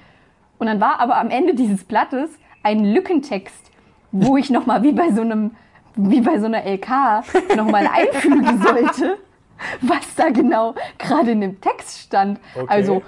Und 0.59 0.67
dann 0.67 0.81
war 0.81 1.01
aber 1.01 1.19
am 1.19 1.29
Ende 1.29 1.55
dieses 1.55 1.85
Blattes 1.85 2.31
ein 2.63 2.85
Lückentext, 2.85 3.71
wo 4.11 4.39
ich 4.39 4.49
nochmal 4.49 4.83
wie 4.83 4.93
bei 4.93 5.13
so 5.13 5.21
einem 5.21 5.51
wie 5.97 6.21
bei 6.21 6.39
so 6.39 6.47
einer 6.47 6.65
LK 6.65 7.57
nochmal 7.57 7.89
einfügen 7.93 8.63
sollte, 8.63 9.19
was 9.81 10.15
da 10.17 10.31
genau 10.31 10.75
gerade 10.99 11.33
in 11.33 11.41
dem 11.41 11.61
Text 11.61 12.01
stand. 12.01 12.39
Okay. 12.55 12.67
Also 12.69 13.03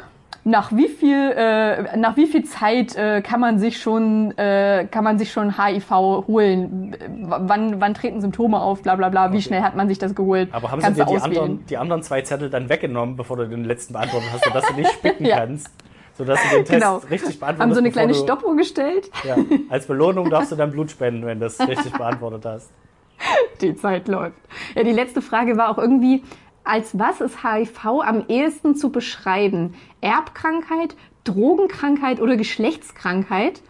nach 0.45 0.73
wie 0.73 0.89
viel 0.89 1.33
äh, 1.37 1.97
nach 1.97 2.17
wie 2.17 2.27
viel 2.27 2.45
Zeit 2.45 2.97
äh, 2.97 3.21
kann 3.21 3.41
man 3.41 3.59
sich 3.59 3.81
schon 3.81 4.37
äh, 4.39 4.87
kann 4.91 5.05
man 5.05 5.19
sich 5.19 5.31
schon 5.31 5.63
HIV 5.63 5.91
holen? 6.27 6.97
Wann 7.21 7.81
wann 7.81 7.95
treten 7.95 8.21
Symptome 8.21 8.61
auf? 8.61 8.83
Bla 8.83 8.97
bla 8.97 9.11
bla. 9.11 9.31
Wie 9.31 9.37
okay. 9.37 9.43
schnell 9.43 9.63
hat 9.63 9.77
man 9.77 9.89
sich 9.89 9.99
das 9.99 10.15
geholt? 10.15 10.49
Aber 10.53 10.71
haben 10.71 10.81
Kannst 10.81 10.99
sie 10.99 11.05
dir 11.05 11.19
die 11.19 11.23
anderen, 11.23 11.67
die 11.67 11.77
anderen 11.77 12.03
zwei 12.03 12.23
Zettel 12.23 12.49
dann 12.49 12.69
weggenommen, 12.69 13.17
bevor 13.17 13.37
du 13.37 13.47
den 13.47 13.65
letzten 13.65 13.93
beantwortet 13.93 14.31
hast, 14.33 14.45
sodass 14.45 14.67
du 14.67 14.75
nicht 14.75 14.91
spicken 14.91 15.25
ja. 15.27 15.37
kannst? 15.37 15.71
Sodass 16.19 16.41
du 16.43 16.57
den 16.57 16.65
Test 16.65 16.71
genau. 16.71 16.97
richtig 16.97 17.39
beantwortet 17.39 17.59
hast. 17.59 17.61
Haben 17.61 17.75
so 17.75 17.79
eine 17.79 17.93
kleine 17.93 18.15
Stoppuhr 18.15 18.57
gestellt. 18.57 19.09
Ja, 19.23 19.37
als 19.69 19.87
Belohnung 19.87 20.29
darfst 20.29 20.51
du 20.51 20.57
dann 20.57 20.73
Blut 20.73 20.91
spenden, 20.91 21.25
wenn 21.25 21.39
du 21.39 21.47
das 21.47 21.61
richtig 21.61 21.93
beantwortet 21.93 22.45
hast. 22.45 22.71
Die 23.61 23.77
Zeit 23.77 24.09
läuft. 24.09 24.37
Ja, 24.75 24.85
die 24.85 24.93
letzte 24.93 25.23
Frage 25.23 25.57
war 25.57 25.71
auch 25.71 25.79
irgendwie, 25.79 26.23
als 26.65 26.99
was 26.99 27.21
ist 27.21 27.43
HIV 27.43 27.85
am 27.85 28.25
ehesten 28.29 28.77
zu 28.77 28.91
beschreiben? 28.91 29.75
Erbkrankheit, 30.01 30.97
Drogenkrankheit 31.25 32.21
oder 32.21 32.37
Geschlechtskrankheit? 32.37 33.63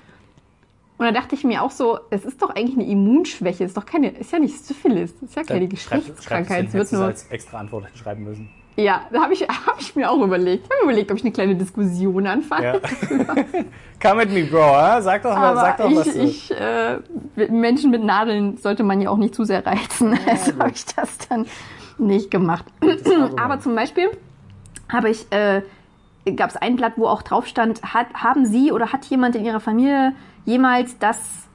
Und 0.98 1.06
da 1.06 1.12
dachte 1.12 1.34
ich 1.34 1.44
mir 1.44 1.62
auch 1.62 1.70
so, 1.70 2.00
es 2.10 2.24
ist 2.24 2.42
doch 2.42 2.50
eigentlich 2.50 2.76
eine 2.76 2.86
Immunschwäche, 2.86 3.64
ist 3.64 3.76
doch 3.76 3.86
keine, 3.86 4.10
ist 4.10 4.32
ja 4.32 4.38
nicht 4.38 4.64
Syphilis, 4.64 5.12
ist 5.22 5.36
ja 5.36 5.44
keine 5.44 5.68
Geschlechtskrankheit. 5.68 6.64
Schreib, 6.64 6.66
es 6.68 6.74
wird 6.74 6.92
nur 6.92 7.04
als 7.04 7.28
extra 7.28 7.58
Antwort 7.58 7.86
schreiben 7.94 8.24
müssen. 8.24 8.50
Ja, 8.78 9.02
da 9.10 9.22
habe 9.22 9.32
ich, 9.32 9.42
hab 9.66 9.80
ich 9.80 9.96
mir 9.96 10.08
auch 10.08 10.22
überlegt. 10.22 10.64
Ich 10.64 10.70
habe 10.70 10.86
mir 10.86 10.92
überlegt, 10.92 11.10
ob 11.10 11.18
ich 11.18 11.24
eine 11.24 11.32
kleine 11.32 11.56
Diskussion 11.56 12.26
anfange. 12.26 12.64
Ja. 12.64 12.74
Come 14.00 14.22
at 14.22 14.30
me, 14.30 14.44
Bro. 14.44 15.00
Sag 15.00 15.22
doch, 15.24 15.36
Aber 15.36 15.60
sag 15.60 15.78
doch 15.78 15.90
ich, 15.90 15.96
was. 15.96 16.14
Ich, 16.14 16.50
äh, 16.52 16.98
Menschen 17.50 17.90
mit 17.90 18.04
Nadeln 18.04 18.56
sollte 18.56 18.84
man 18.84 19.00
ja 19.00 19.10
auch 19.10 19.16
nicht 19.16 19.34
zu 19.34 19.44
sehr 19.44 19.66
reizen. 19.66 20.16
Ja, 20.26 20.32
also 20.32 20.58
habe 20.58 20.70
ich 20.70 20.84
das 20.86 21.18
dann 21.28 21.46
nicht 21.98 22.30
gemacht. 22.30 22.64
Aber 23.36 23.58
zum 23.58 23.74
Beispiel 23.74 24.10
habe 24.88 25.10
ich, 25.10 25.26
äh, 25.32 25.62
gab 26.36 26.50
es 26.50 26.56
ein 26.56 26.76
Blatt, 26.76 26.92
wo 26.96 27.06
auch 27.06 27.22
drauf 27.22 27.46
stand, 27.46 27.82
hat, 27.82 28.06
haben 28.14 28.46
Sie 28.46 28.70
oder 28.70 28.92
hat 28.92 29.04
jemand 29.06 29.34
in 29.34 29.44
Ihrer 29.44 29.60
Familie 29.60 30.12
jemals 30.44 30.98
das 30.98 31.48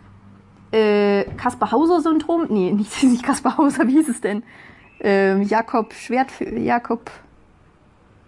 äh, 0.72 1.24
Kaspar-Hauser-Syndrom? 1.38 2.48
Nee, 2.50 2.72
nicht, 2.72 3.02
nicht 3.04 3.24
Kaspar-Hauser, 3.24 3.88
wie 3.88 3.94
hieß 3.94 4.10
es 4.10 4.20
denn? 4.20 4.44
Äh, 5.04 5.42
Jakob 5.42 5.94
Schwert, 5.94 6.32
Jakob, 6.40 7.12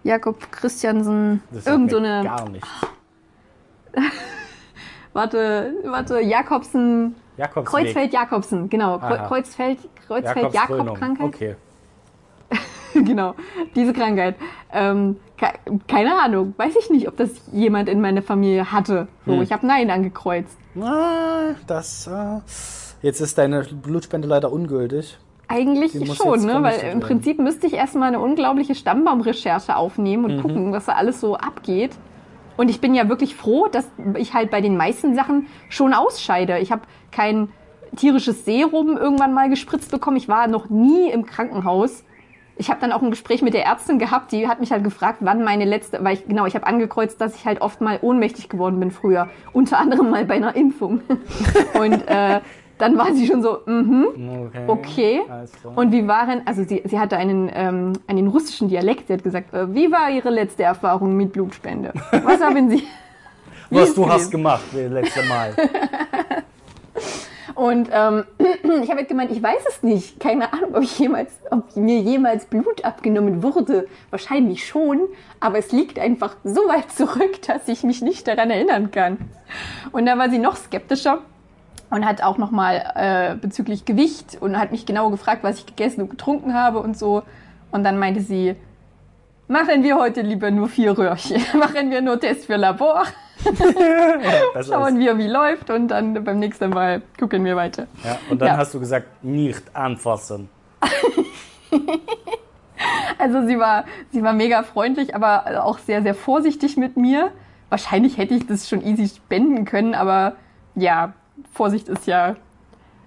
Jakob 0.04 0.52
Christiansen, 0.52 1.42
irgend 1.64 1.90
so 1.90 1.96
eine. 1.98 2.22
Gar 2.22 2.48
nicht. 2.48 2.66
warte, 5.12 5.74
warte, 5.84 6.20
Jakobsen. 6.20 7.16
Kreuzfeld 7.36 8.12
Jakobsen, 8.14 8.68
genau. 8.70 8.96
Aha. 8.96 9.26
Kreuzfeld, 9.26 9.78
Kreuzfeld 10.06 10.54
Jakob 10.54 10.96
Krankheit. 10.96 11.26
Okay. 11.26 11.56
genau, 12.94 13.34
diese 13.74 13.92
Krankheit. 13.92 14.36
Ähm, 14.72 15.16
keine 15.86 16.18
Ahnung, 16.18 16.54
weiß 16.56 16.74
ich 16.76 16.88
nicht, 16.88 17.08
ob 17.08 17.16
das 17.16 17.30
jemand 17.52 17.90
in 17.90 18.00
meiner 18.00 18.22
Familie 18.22 18.72
hatte. 18.72 19.08
So, 19.26 19.34
hm. 19.34 19.42
ich 19.42 19.52
habe 19.52 19.66
Nein 19.66 19.90
angekreuzt. 19.90 20.56
Ah, 20.80 21.54
das. 21.66 22.06
Äh, 22.06 22.40
jetzt 23.02 23.20
ist 23.20 23.36
deine 23.36 23.64
Blutspende 23.64 24.26
leider 24.26 24.50
ungültig. 24.50 25.18
Eigentlich 25.48 25.92
schon, 26.16 26.44
ne? 26.44 26.62
weil 26.62 26.80
im 26.92 27.00
Prinzip 27.00 27.38
müsste 27.38 27.66
ich 27.66 27.74
erstmal 27.74 28.08
eine 28.08 28.20
unglaubliche 28.20 28.74
Stammbaumrecherche 28.74 29.76
aufnehmen 29.76 30.24
und 30.24 30.36
mhm. 30.36 30.42
gucken, 30.42 30.72
was 30.72 30.86
da 30.86 30.92
alles 30.92 31.20
so 31.20 31.36
abgeht. 31.36 31.92
Und 32.56 32.70
ich 32.70 32.80
bin 32.80 32.94
ja 32.94 33.08
wirklich 33.08 33.36
froh, 33.36 33.68
dass 33.70 33.86
ich 34.16 34.34
halt 34.34 34.50
bei 34.50 34.60
den 34.60 34.76
meisten 34.76 35.14
Sachen 35.14 35.46
schon 35.68 35.94
ausscheide. 35.94 36.58
Ich 36.58 36.72
habe 36.72 36.82
kein 37.12 37.48
tierisches 37.96 38.44
Serum 38.44 38.96
irgendwann 38.96 39.34
mal 39.34 39.48
gespritzt 39.48 39.90
bekommen. 39.90 40.16
Ich 40.16 40.28
war 40.28 40.48
noch 40.48 40.68
nie 40.68 41.10
im 41.10 41.26
Krankenhaus. 41.26 42.04
Ich 42.58 42.70
habe 42.70 42.80
dann 42.80 42.92
auch 42.92 43.02
ein 43.02 43.10
Gespräch 43.10 43.42
mit 43.42 43.52
der 43.52 43.66
Ärztin 43.66 43.98
gehabt, 43.98 44.32
die 44.32 44.48
hat 44.48 44.60
mich 44.60 44.72
halt 44.72 44.82
gefragt, 44.82 45.18
wann 45.20 45.44
meine 45.44 45.66
letzte, 45.66 46.02
weil 46.02 46.14
ich 46.14 46.26
genau, 46.26 46.46
ich 46.46 46.54
habe 46.54 46.66
angekreuzt, 46.66 47.20
dass 47.20 47.34
ich 47.34 47.44
halt 47.44 47.60
oft 47.60 47.82
mal 47.82 47.98
ohnmächtig 48.00 48.48
geworden 48.48 48.80
bin 48.80 48.90
früher, 48.90 49.28
unter 49.52 49.78
anderem 49.78 50.08
mal 50.08 50.24
bei 50.24 50.36
einer 50.36 50.56
Impfung. 50.56 51.02
und 51.78 52.08
äh, 52.08 52.40
dann 52.78 52.98
war 52.98 53.14
sie 53.14 53.26
schon 53.26 53.42
so, 53.42 53.60
mhm, 53.66 54.46
okay. 54.46 54.64
okay. 54.66 55.22
Und 55.74 55.92
wie 55.92 56.06
waren, 56.06 56.42
also 56.46 56.64
sie, 56.64 56.82
sie 56.84 56.98
hatte 56.98 57.16
einen, 57.16 57.50
ähm, 57.52 57.92
einen 58.06 58.28
russischen 58.28 58.68
Dialekt, 58.68 59.06
sie 59.08 59.14
hat 59.14 59.24
gesagt, 59.24 59.54
äh, 59.54 59.74
wie 59.74 59.90
war 59.90 60.10
ihre 60.10 60.30
letzte 60.30 60.64
Erfahrung 60.64 61.16
mit 61.16 61.32
Blutspende? 61.32 61.92
Was 62.24 62.40
haben 62.40 62.70
sie? 62.70 62.82
Was 63.70 63.94
du 63.94 64.08
hast 64.08 64.30
gemacht, 64.30 64.62
das 64.72 64.92
letzte 64.92 65.22
Mal. 65.24 65.52
Und 67.56 67.88
ähm, 67.90 68.24
ich 68.82 68.90
habe 68.90 68.98
halt 68.98 69.08
gemeint, 69.08 69.32
ich 69.32 69.42
weiß 69.42 69.64
es 69.68 69.82
nicht. 69.82 70.20
Keine 70.20 70.52
Ahnung, 70.52 70.74
ob, 70.74 70.82
ich 70.82 70.98
jemals, 70.98 71.32
ob 71.50 71.74
mir 71.74 71.98
jemals 72.00 72.44
Blut 72.44 72.84
abgenommen 72.84 73.42
wurde. 73.42 73.88
Wahrscheinlich 74.10 74.66
schon, 74.66 75.00
aber 75.40 75.58
es 75.58 75.72
liegt 75.72 75.98
einfach 75.98 76.36
so 76.44 76.60
weit 76.68 76.92
zurück, 76.92 77.40
dass 77.46 77.66
ich 77.66 77.82
mich 77.82 78.02
nicht 78.02 78.28
daran 78.28 78.50
erinnern 78.50 78.90
kann. 78.90 79.16
Und 79.90 80.04
da 80.06 80.18
war 80.18 80.28
sie 80.28 80.38
noch 80.38 80.56
skeptischer 80.56 81.22
und 81.90 82.04
hat 82.04 82.22
auch 82.22 82.38
nochmal 82.38 82.92
äh, 82.94 83.36
bezüglich 83.36 83.84
Gewicht 83.84 84.38
und 84.40 84.58
hat 84.58 84.72
mich 84.72 84.86
genau 84.86 85.10
gefragt, 85.10 85.42
was 85.42 85.58
ich 85.58 85.66
gegessen 85.66 86.02
und 86.02 86.10
getrunken 86.10 86.54
habe 86.54 86.80
und 86.80 86.96
so. 86.98 87.22
Und 87.70 87.84
dann 87.84 87.98
meinte 87.98 88.20
sie, 88.20 88.56
machen 89.48 89.82
wir 89.82 89.96
heute 89.96 90.22
lieber 90.22 90.50
nur 90.50 90.68
vier 90.68 90.96
Röhrchen, 90.96 91.42
machen 91.58 91.90
wir 91.90 92.00
nur 92.00 92.18
Test 92.20 92.46
für 92.46 92.56
Labor. 92.56 93.04
ja, 93.44 94.62
Schauen 94.62 94.98
wir, 94.98 95.18
wie 95.18 95.28
läuft 95.28 95.70
und 95.70 95.88
dann 95.88 96.24
beim 96.24 96.38
nächsten 96.38 96.70
Mal 96.70 97.02
gucken 97.18 97.44
wir 97.44 97.56
weiter. 97.56 97.86
Ja, 98.04 98.18
und 98.30 98.40
dann 98.40 98.48
ja. 98.48 98.56
hast 98.56 98.74
du 98.74 98.80
gesagt, 98.80 99.22
nicht 99.22 99.62
anfassen. 99.74 100.48
Also 103.18 103.46
sie 103.46 103.58
war, 103.58 103.84
sie 104.12 104.22
war 104.22 104.32
mega 104.32 104.62
freundlich, 104.62 105.14
aber 105.14 105.64
auch 105.64 105.78
sehr, 105.78 106.02
sehr 106.02 106.14
vorsichtig 106.14 106.76
mit 106.76 106.96
mir. 106.96 107.30
Wahrscheinlich 107.68 108.18
hätte 108.18 108.34
ich 108.34 108.46
das 108.46 108.68
schon 108.68 108.82
easy 108.82 109.08
spenden 109.08 109.64
können, 109.64 109.94
aber 109.94 110.36
ja, 110.74 111.14
Vorsicht 111.52 111.88
ist 111.88 112.06
ja, 112.06 112.36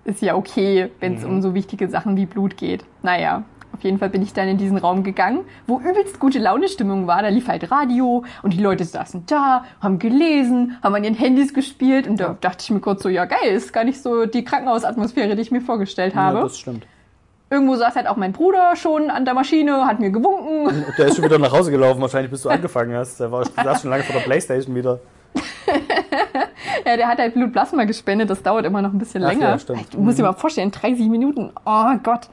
ist 0.06 0.22
ja 0.22 0.36
okay, 0.36 0.90
wenn 1.00 1.16
es 1.16 1.24
Mhm. 1.24 1.30
um 1.30 1.42
so 1.42 1.54
wichtige 1.54 1.88
Sachen 1.90 2.16
wie 2.18 2.26
Blut 2.26 2.58
geht. 2.58 2.84
Naja, 3.04 3.44
auf 3.74 3.84
jeden 3.84 4.00
Fall 4.00 4.10
bin 4.10 4.22
ich 4.24 4.34
dann 4.34 4.48
in 4.48 4.58
diesen 4.58 4.78
Raum 4.78 5.04
gegangen, 5.04 5.42
wo 5.68 5.80
übelst 5.80 6.20
gute 6.20 6.40
Launestimmung 6.40 7.06
war. 7.08 7.22
Da 7.22 7.28
lief 7.30 7.48
halt 7.48 7.70
Radio 7.72 8.24
und 8.42 8.54
die 8.54 8.62
Leute 8.62 8.84
saßen 8.84 9.24
da, 9.28 9.64
haben 9.82 10.00
gelesen, 10.00 10.78
haben 10.82 10.96
an 10.96 11.04
ihren 11.04 11.14
Handys 11.16 11.54
gespielt 11.54 12.08
und 12.08 12.20
da 12.20 12.36
dachte 12.42 12.64
ich 12.64 12.72
mir 12.72 12.80
kurz 12.80 13.04
so, 13.04 13.10
ja 13.10 13.26
geil, 13.26 13.52
ist 13.52 13.72
gar 13.72 13.84
nicht 13.84 14.02
so 14.02 14.26
die 14.26 14.44
Krankenhausatmosphäre, 14.44 15.36
die 15.36 15.42
ich 15.44 15.52
mir 15.52 15.62
vorgestellt 15.62 16.16
habe. 16.16 16.38
Ja, 16.38 16.44
das 16.44 16.58
stimmt. 16.58 16.88
Irgendwo 17.52 17.76
saß 17.76 17.96
halt 17.96 18.08
auch 18.08 18.16
mein 18.16 18.32
Bruder 18.32 18.76
schon 18.76 19.10
an 19.10 19.26
der 19.26 19.34
Maschine, 19.34 19.86
hat 19.88 20.00
mir 20.00 20.12
gewunken. 20.12 20.86
Der 20.98 21.08
ist 21.08 21.16
schon 21.16 21.26
wieder 21.26 21.40
nach 21.40 21.52
Hause 21.52 21.72
gelaufen, 21.72 22.00
wahrscheinlich 22.02 22.30
bis 22.32 22.44
du 22.44 22.50
angefangen 22.50 22.96
hast. 22.96 23.20
Der 23.20 23.32
war, 23.32 23.44
saß 23.46 23.82
schon 23.82 23.90
lange 23.92 24.04
vor 24.04 24.14
der 24.16 24.22
Playstation 24.24 24.76
wieder. 24.76 25.00
Ja, 26.86 26.98
der 26.98 27.08
hat 27.08 27.18
halt 27.20 27.34
Blutplasma 27.34 27.84
gespendet, 27.86 28.30
das 28.30 28.42
dauert 28.44 28.66
immer 28.66 28.82
noch 28.82 28.92
ein 28.94 29.00
bisschen 29.00 29.24
Ach 29.24 29.30
länger. 29.30 29.50
ja, 29.50 29.60
stimmt. 29.60 29.94
Du 29.94 30.00
musst 30.00 30.18
dir 30.20 30.24
mal 30.24 30.34
vorstellen, 30.34 30.72
30 30.72 31.08
Minuten. 31.10 31.52
Oh 31.66 31.94
Gott. 32.04 32.30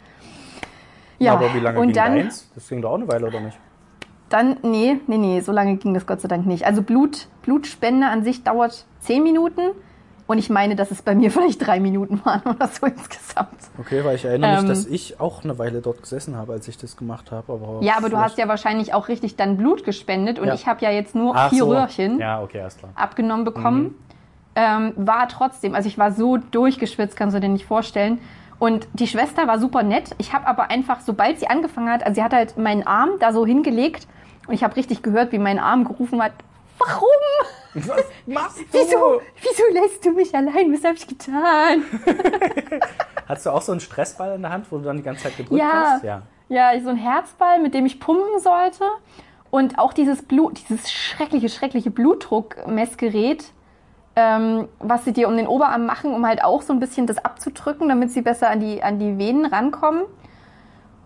Ja, 1.19 1.33
Aber 1.35 1.53
wie 1.55 1.61
lange 1.61 1.79
und 1.81 1.87
ging 1.89 1.95
dann, 1.97 2.15
deins? 2.17 2.51
Das 2.55 2.69
ging 2.69 2.83
doch 2.83 2.91
auch 2.91 2.95
eine 2.97 3.09
Weile, 3.09 3.27
oder 3.27 3.41
nicht? 3.41 3.59
dann, 4.29 4.57
nee, 4.63 4.99
nee, 5.07 5.19
nee, 5.19 5.41
so 5.41 5.53
lange 5.53 5.77
ging 5.77 5.95
das 5.95 6.05
Gott 6.07 6.21
sei 6.21 6.27
Dank 6.29 6.47
nicht. 6.47 6.67
Also 6.67 6.83
Blut, 6.83 7.29
Blutspende 7.43 8.09
an 8.09 8.25
sich 8.25 8.43
dauert 8.43 8.85
10 9.01 9.23
Minuten 9.23 9.61
und 10.27 10.39
ich 10.39 10.51
meine, 10.51 10.75
dass 10.75 10.91
es 10.91 11.01
bei 11.01 11.15
mir 11.15 11.31
vielleicht 11.31 11.65
drei 11.65 11.79
Minuten 11.79 12.21
waren 12.25 12.43
oder 12.43 12.67
so 12.67 12.87
insgesamt. 12.87 13.55
Okay, 13.79 14.05
weil 14.05 14.17
ich 14.17 14.25
erinnere 14.25 14.51
Ähm. 14.51 14.61
mich, 14.63 14.69
dass 14.69 14.87
ich 14.87 15.21
auch 15.21 15.45
eine 15.45 15.59
Weile 15.61 15.81
dort 15.81 16.03
gesessen 16.03 16.37
habe, 16.37 16.55
als 16.55 16.67
ich 16.67 16.77
das 16.77 16.97
gemacht 16.97 17.31
habe. 17.31 17.53
Aber 17.53 17.79
Ja, 17.83 17.97
aber 17.99 18.09
du 18.09 18.17
hast 18.19 18.37
ja 18.37 18.49
wahrscheinlich 18.49 18.95
auch 18.95 19.07
richtig 19.07 19.37
dann 19.37 19.57
Blut 19.57 19.85
gespendet 19.85 20.41
und 20.41 20.49
Ja. 20.49 20.55
ich 20.55 20.67
habe 20.67 20.85
ja 20.85 20.91
jetzt 20.91 21.15
nur 21.15 21.35
Ach 21.37 21.51
vier 21.51 21.61
so. 21.61 21.71
Röhrchen. 21.71 22.19
Ja, 22.19 22.43
okay, 22.43 22.67
abgenommen 22.97 23.45
bekommen. 23.45 23.95
Ähm, 24.59 24.95
war 24.97 25.29
trotzdem, 25.29 25.75
also 25.75 25.87
ich 25.89 25.99
war 25.99 26.11
so 26.13 26.39
durchgeschwitzt, 26.39 27.17
kannst 27.17 27.37
du 27.37 27.41
dir 27.41 27.49
nicht 27.49 27.67
vorstellen. 27.67 28.19
Und 28.59 28.89
die 28.95 29.07
Schwester 29.07 29.47
war 29.47 29.59
super 29.59 29.83
nett. 29.83 30.15
Ich 30.17 30.33
habe 30.33 30.47
aber 30.47 30.71
einfach, 30.71 31.01
sobald 31.01 31.39
sie 31.39 31.47
angefangen 31.49 31.91
hat, 31.91 32.03
also 32.03 32.15
sie 32.15 32.23
hat 32.25 32.33
halt 32.33 32.57
meinen 32.57 32.87
Arm 32.87 33.11
da 33.21 33.33
so 33.35 33.45
hingelegt 33.45 34.09
und 34.47 34.55
ich 34.55 34.65
habe 34.65 34.75
richtig 34.77 35.03
gehört, 35.03 35.31
wie 35.33 35.39
mein 35.39 35.59
Arm 35.59 35.85
gerufen 35.85 36.23
hat, 36.23 36.33
warum? 36.79 37.07
Was 37.75 38.05
machst 38.27 38.59
du? 38.73 38.79
Wieso, 38.79 39.21
wieso 39.43 39.63
lässt 39.79 40.05
du 40.07 40.13
mich 40.13 40.35
allein? 40.35 40.73
Was 40.73 40.83
habe 40.85 40.95
ich 40.95 41.07
getan? 41.07 41.85
Hast 43.29 43.45
du 43.45 43.51
auch 43.51 43.61
so 43.61 43.73
einen 43.73 43.81
Stressball 43.83 44.37
in 44.37 44.43
der 44.43 44.53
Hand, 44.53 44.67
wo 44.71 44.79
du 44.79 44.85
dann 44.85 44.97
die 44.97 45.03
ganze 45.03 45.25
Zeit 45.25 45.37
gedrückt 45.37 45.61
Ja. 45.61 45.93
hast? 45.93 46.05
Ja. 46.05 46.23
Ja, 46.49 46.71
so 46.81 46.89
ein 46.91 46.97
Herzball, 46.97 47.61
mit 47.61 47.75
dem 47.75 47.85
ich 47.85 47.99
pumpen 48.01 48.41
sollte. 48.41 48.85
Und 49.51 49.79
auch 49.79 49.93
dieses 49.93 50.23
Blut, 50.23 50.61
dieses 50.61 50.91
schreckliche, 50.93 51.49
schreckliche 51.49 51.91
Blutdruckmessgerät, 51.91 53.53
ähm, 54.17 54.69
was 54.79 55.05
sie 55.05 55.13
dir 55.13 55.29
um 55.29 55.37
den 55.37 55.47
Oberarm 55.47 55.85
machen, 55.85 56.13
um 56.13 56.27
halt 56.27 56.43
auch 56.43 56.63
so 56.63 56.73
ein 56.73 56.81
bisschen 56.81 57.07
das 57.07 57.19
abzudrücken, 57.19 57.89
damit 57.89 58.11
sie 58.11 58.23
besser 58.23 58.51
an 58.51 58.61
die, 58.61 58.83
an 58.83 58.99
die 58.99 59.19
Venen 59.19 59.45
rankommen. 59.45 60.03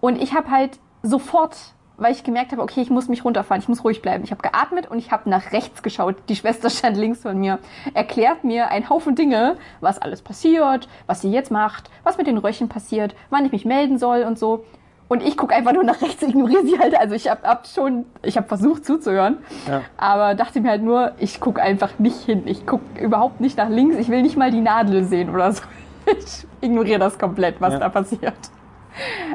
Und 0.00 0.22
ich 0.22 0.32
habe 0.32 0.50
halt 0.50 0.78
sofort, 1.02 1.56
weil 1.96 2.12
ich 2.12 2.22
gemerkt 2.22 2.52
habe, 2.52 2.62
okay, 2.62 2.80
ich 2.80 2.88
muss 2.88 3.08
mich 3.08 3.24
runterfahren, 3.24 3.60
ich 3.60 3.68
muss 3.68 3.82
ruhig 3.82 4.00
bleiben. 4.00 4.22
Ich 4.22 4.30
habe 4.30 4.42
geatmet 4.42 4.88
und 4.88 4.98
ich 4.98 5.10
habe 5.10 5.28
nach 5.28 5.52
rechts 5.52 5.82
geschaut. 5.82 6.16
Die 6.28 6.36
Schwester 6.36 6.70
stand 6.70 6.96
links 6.96 7.22
von 7.22 7.36
mir, 7.36 7.58
erklärt 7.94 8.44
mir 8.44 8.70
ein 8.70 8.88
Haufen 8.88 9.16
Dinge, 9.16 9.56
was 9.80 9.98
alles 9.98 10.22
passiert, 10.22 10.88
was 11.06 11.20
sie 11.20 11.32
jetzt 11.32 11.50
macht, 11.50 11.90
was 12.04 12.16
mit 12.16 12.28
den 12.28 12.38
Röchen 12.38 12.68
passiert, 12.68 13.16
wann 13.28 13.44
ich 13.44 13.52
mich 13.52 13.64
melden 13.64 13.98
soll 13.98 14.22
und 14.22 14.38
so. 14.38 14.64
Und 15.10 15.24
ich 15.24 15.36
gucke 15.36 15.52
einfach 15.52 15.72
nur 15.72 15.82
nach 15.82 16.00
rechts, 16.00 16.22
ignoriere 16.22 16.64
sie 16.64 16.78
halt. 16.78 16.96
Also 16.96 17.16
ich 17.16 17.28
habe 17.28 17.42
hab 17.42 17.66
schon, 17.66 18.06
ich 18.22 18.36
habe 18.36 18.46
versucht 18.46 18.84
zuzuhören, 18.84 19.38
Ja. 19.68 19.80
aber 19.96 20.36
dachte 20.36 20.60
mir 20.60 20.70
halt 20.70 20.84
nur, 20.84 21.12
ich 21.18 21.40
gucke 21.40 21.60
einfach 21.60 21.98
nicht 21.98 22.20
hin. 22.24 22.44
Ich 22.46 22.64
gucke 22.64 22.84
überhaupt 23.02 23.40
nicht 23.40 23.58
nach 23.58 23.68
links. 23.68 23.96
Ich 23.96 24.08
will 24.08 24.22
nicht 24.22 24.36
mal 24.36 24.52
die 24.52 24.60
Nadel 24.60 25.02
sehen 25.04 25.28
oder 25.30 25.52
so. 25.52 25.62
Ich 26.06 26.46
ignoriere 26.60 27.00
das 27.00 27.18
komplett, 27.18 27.60
was 27.60 27.72
Ja. 27.72 27.80
da 27.80 27.88
passiert. 27.88 28.34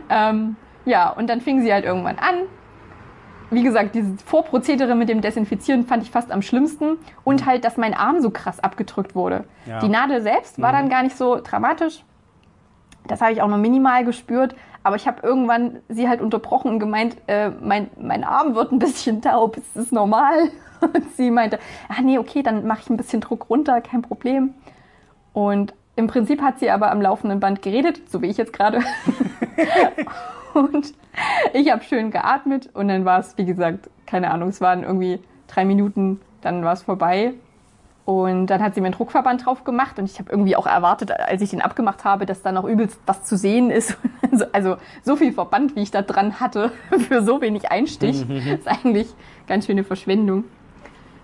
Ähm, 0.10 0.56
ja, 0.86 1.10
und 1.10 1.30
dann 1.30 1.42
fing 1.42 1.62
sie 1.62 1.74
halt 1.74 1.84
irgendwann 1.84 2.20
an. 2.20 2.36
Wie 3.52 3.62
gesagt, 3.64 3.96
dieses 3.96 4.22
Vorprozedere 4.24 4.96
mit 4.96 5.10
dem 5.10 5.20
Desinfizieren 5.22 5.86
fand 5.86 6.04
ich 6.04 6.12
fast 6.12 6.32
am 6.32 6.42
schlimmsten. 6.42 6.98
Und 7.26 7.46
halt, 7.46 7.66
dass 7.66 7.76
mein 7.78 7.94
Arm 7.94 8.22
so 8.22 8.30
krass 8.30 8.62
abgedrückt 8.62 9.14
wurde. 9.14 9.44
Ja. 9.66 9.80
Die 9.80 9.90
Nadel 9.90 10.22
selbst 10.22 10.62
war 10.62 10.72
dann 10.72 10.88
gar 10.90 11.04
nicht 11.04 11.18
so 11.18 11.40
dramatisch. 11.44 12.04
Das 13.08 13.22
habe 13.22 13.34
ich 13.34 13.42
auch 13.42 13.48
nur 13.48 13.58
minimal 13.60 14.04
gespürt. 14.06 14.56
Aber 14.86 14.98
ich 14.98 15.08
habe 15.08 15.26
irgendwann 15.26 15.80
sie 15.90 16.08
halt 16.08 16.22
unterbrochen 16.22 16.70
und 16.70 16.80
gemeint, 16.80 17.18
äh, 17.26 17.50
mein, 17.50 17.90
mein 18.00 18.24
Arm 18.24 18.54
wird 18.54 18.72
ein 18.72 18.78
bisschen 18.78 19.20
taub. 19.20 19.58
Ist 19.58 19.76
das 19.76 19.92
normal? 19.92 20.52
Und 20.80 21.12
sie 21.16 21.32
meinte, 21.32 21.58
ach 21.90 22.02
nee, 22.02 22.20
okay, 22.20 22.44
dann 22.44 22.68
mache 22.68 22.82
ich 22.84 22.90
ein 22.92 22.98
bisschen 22.98 23.20
Druck 23.20 23.50
runter, 23.50 23.82
kein 23.82 24.04
Problem. 24.04 24.54
Und 25.34 25.74
im 25.96 26.06
Prinzip 26.06 26.40
hat 26.40 26.60
sie 26.60 26.70
aber 26.70 26.92
am 26.92 27.02
laufenden 27.02 27.40
Band 27.40 27.64
geredet, 27.64 28.08
so 28.12 28.22
wie 28.22 28.28
ich 28.28 28.38
jetzt 28.38 28.54
gerade. 28.54 28.82
und 30.54 30.94
ich 31.54 31.72
habe 31.72 31.84
schön 31.84 32.12
geatmet 32.12 32.70
und 32.76 32.88
dann 32.88 33.06
war 33.06 33.18
es, 33.18 33.36
wie 33.40 33.46
gesagt, 33.46 33.90
keine 34.06 34.30
Ahnung, 34.30 34.50
es 34.50 34.62
waren 34.62 34.84
irgendwie 34.84 35.20
drei 35.48 35.66
Minuten, 35.66 36.22
dann 36.42 36.64
war 36.64 36.74
es 36.74 36.84
vorbei. 36.84 37.34
Und 38.06 38.48
dann 38.48 38.62
hat 38.62 38.76
sie 38.76 38.82
mir 38.82 38.88
einen 38.88 38.96
Druckverband 38.96 39.48
drauf 39.48 39.64
gemacht 39.64 39.98
und 39.98 40.06
ich 40.06 40.20
habe 40.20 40.30
irgendwie 40.32 40.56
auch 40.56 40.68
erwartet, 40.68 41.10
als 41.12 41.42
ich 41.42 41.50
den 41.50 41.62
abgemacht 41.62 42.06
habe, 42.06 42.28
dass 42.28 42.44
da 42.44 42.52
noch 42.52 42.64
übelst 42.66 43.00
was 43.08 43.24
zu 43.24 43.36
sehen 43.38 43.72
ist. 43.72 43.98
Also- 44.32 44.46
Also 44.52 44.78
so 45.04 45.16
viel 45.16 45.32
Verband, 45.34 45.76
wie 45.76 45.82
ich 45.82 45.92
da 45.92 46.02
dran 46.04 46.40
hatte, 46.40 46.72
für 47.08 47.24
so 47.24 47.42
wenig 47.42 47.72
Einstich, 47.72 48.24
ist 48.30 48.68
eigentlich 48.68 49.08
ganz 49.48 49.66
schöne 49.66 49.84
Verschwendung. 49.84 50.44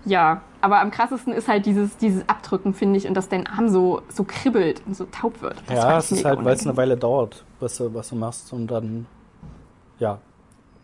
Ja, 0.04 0.40
aber 0.60 0.80
am 0.80 0.90
krassesten 0.90 1.32
ist 1.32 1.46
halt 1.46 1.64
dieses, 1.66 1.96
dieses 1.98 2.28
Abdrücken, 2.28 2.74
finde 2.74 2.96
ich, 2.96 3.06
und 3.06 3.14
dass 3.14 3.28
dein 3.28 3.46
Arm 3.46 3.68
so, 3.68 4.02
so 4.08 4.24
kribbelt 4.24 4.82
und 4.86 4.96
so 4.96 5.04
taub 5.04 5.40
wird. 5.42 5.62
Das 5.68 5.76
Ja, 5.76 5.98
es 5.98 6.10
ist 6.10 6.24
halt, 6.24 6.44
weil 6.44 6.54
es 6.54 6.66
eine. 6.66 6.76
Weile 6.76 6.96
dauert, 6.96 7.44
was 7.60 7.76
du, 7.76 7.94
was 7.94 8.08
du 8.08 8.16
machst 8.16 8.52
und 8.52 8.66
dann, 8.68 9.06
ja. 10.00 10.18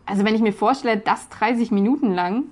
Also 0.05 0.23
wenn 0.23 0.35
ich 0.35 0.41
mir 0.41 0.53
vorstelle, 0.53 0.97
das 0.97 1.27
30 1.29 1.71
Minuten 1.71 2.13
lang, 2.13 2.43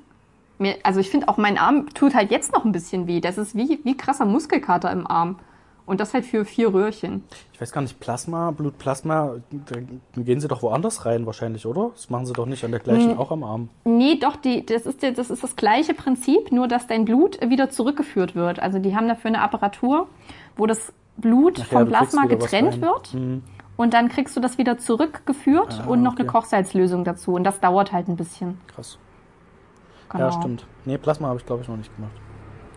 mir, 0.60 0.76
also 0.84 1.00
ich 1.00 1.10
finde 1.10 1.28
auch 1.30 1.38
mein 1.38 1.58
Arm 1.58 1.88
tut 1.94 2.16
halt 2.16 2.32
jetzt 2.32 2.54
noch 2.54 2.66
ein 2.66 2.72
bisschen 2.72 3.08
weh. 3.08 3.20
Das 3.22 3.38
ist 3.38 3.56
wie, 3.56 3.80
wie 3.84 3.96
krasser 3.98 4.26
Muskelkater 4.26 4.92
im 4.92 5.06
Arm. 5.08 5.38
Und 5.86 6.02
das 6.02 6.14
halt 6.14 6.26
für 6.26 6.44
vier 6.44 6.74
Röhrchen. 6.74 7.24
Ich 7.54 7.62
weiß 7.62 7.72
gar 7.72 7.80
nicht, 7.82 7.98
Plasma, 8.02 8.52
Blutplasma, 8.52 9.36
da 9.52 9.80
gehen 10.22 10.42
sie 10.42 10.50
doch 10.50 10.62
woanders 10.62 11.06
rein 11.06 11.26
wahrscheinlich, 11.26 11.66
oder? 11.66 11.92
Das 11.94 12.10
machen 12.10 12.26
sie 12.26 12.34
doch 12.34 12.46
nicht 12.46 12.66
an 12.66 12.72
der 12.72 12.82
gleichen, 12.82 13.12
Hm. 13.12 13.18
auch 13.18 13.32
am 13.32 13.46
Arm. 13.46 13.70
Nee, 13.86 14.16
doch, 14.20 14.36
die, 14.36 14.66
das, 14.66 14.86
ist, 14.86 15.02
das 15.02 15.30
ist 15.30 15.44
das 15.44 15.56
gleiche 15.56 15.94
Prinzip, 15.94 16.52
nur 16.52 16.68
dass 16.68 16.88
dein 16.88 17.06
Blut 17.06 17.40
wieder 17.50 17.70
zurückgeführt 17.70 18.36
wird. 18.36 18.60
Also 18.60 18.80
die 18.80 18.98
haben 18.98 19.08
dafür 19.08 19.30
eine 19.30 19.42
Apparatur, 19.42 20.10
wo 20.58 20.66
das 20.66 20.92
Blut 21.16 21.60
ja, 21.60 21.64
vom 21.64 21.88
Plasma 21.88 22.26
getrennt 22.26 22.82
wird. 22.82 23.14
Mhm. 23.14 23.44
Und 23.78 23.94
dann 23.94 24.10
kriegst 24.10 24.36
du 24.36 24.42
das 24.42 24.58
wieder 24.58 24.78
zurückgeführt 24.78 25.84
Ah, 25.86 25.88
und 25.90 26.02
noch 26.04 26.16
eine 26.18 26.26
okay. 26.26 26.32
Kochsalzlösung 26.38 27.06
dazu. 27.06 27.32
Und 27.34 27.46
das 27.46 27.62
dauert 27.62 27.94
halt 27.94 28.10
ein 28.10 28.18
bisschen. 28.18 28.60
Krass. 28.68 28.98
Genau. 30.10 30.26
Ja, 30.26 30.32
stimmt. 30.32 30.66
Nee, 30.86 30.98
Plasma 30.98 31.28
habe 31.28 31.40
ich 31.40 31.46
glaube 31.46 31.64
ich 31.64 31.68
noch 31.68 31.78
nicht 31.78 31.94
gemacht. 31.96 32.14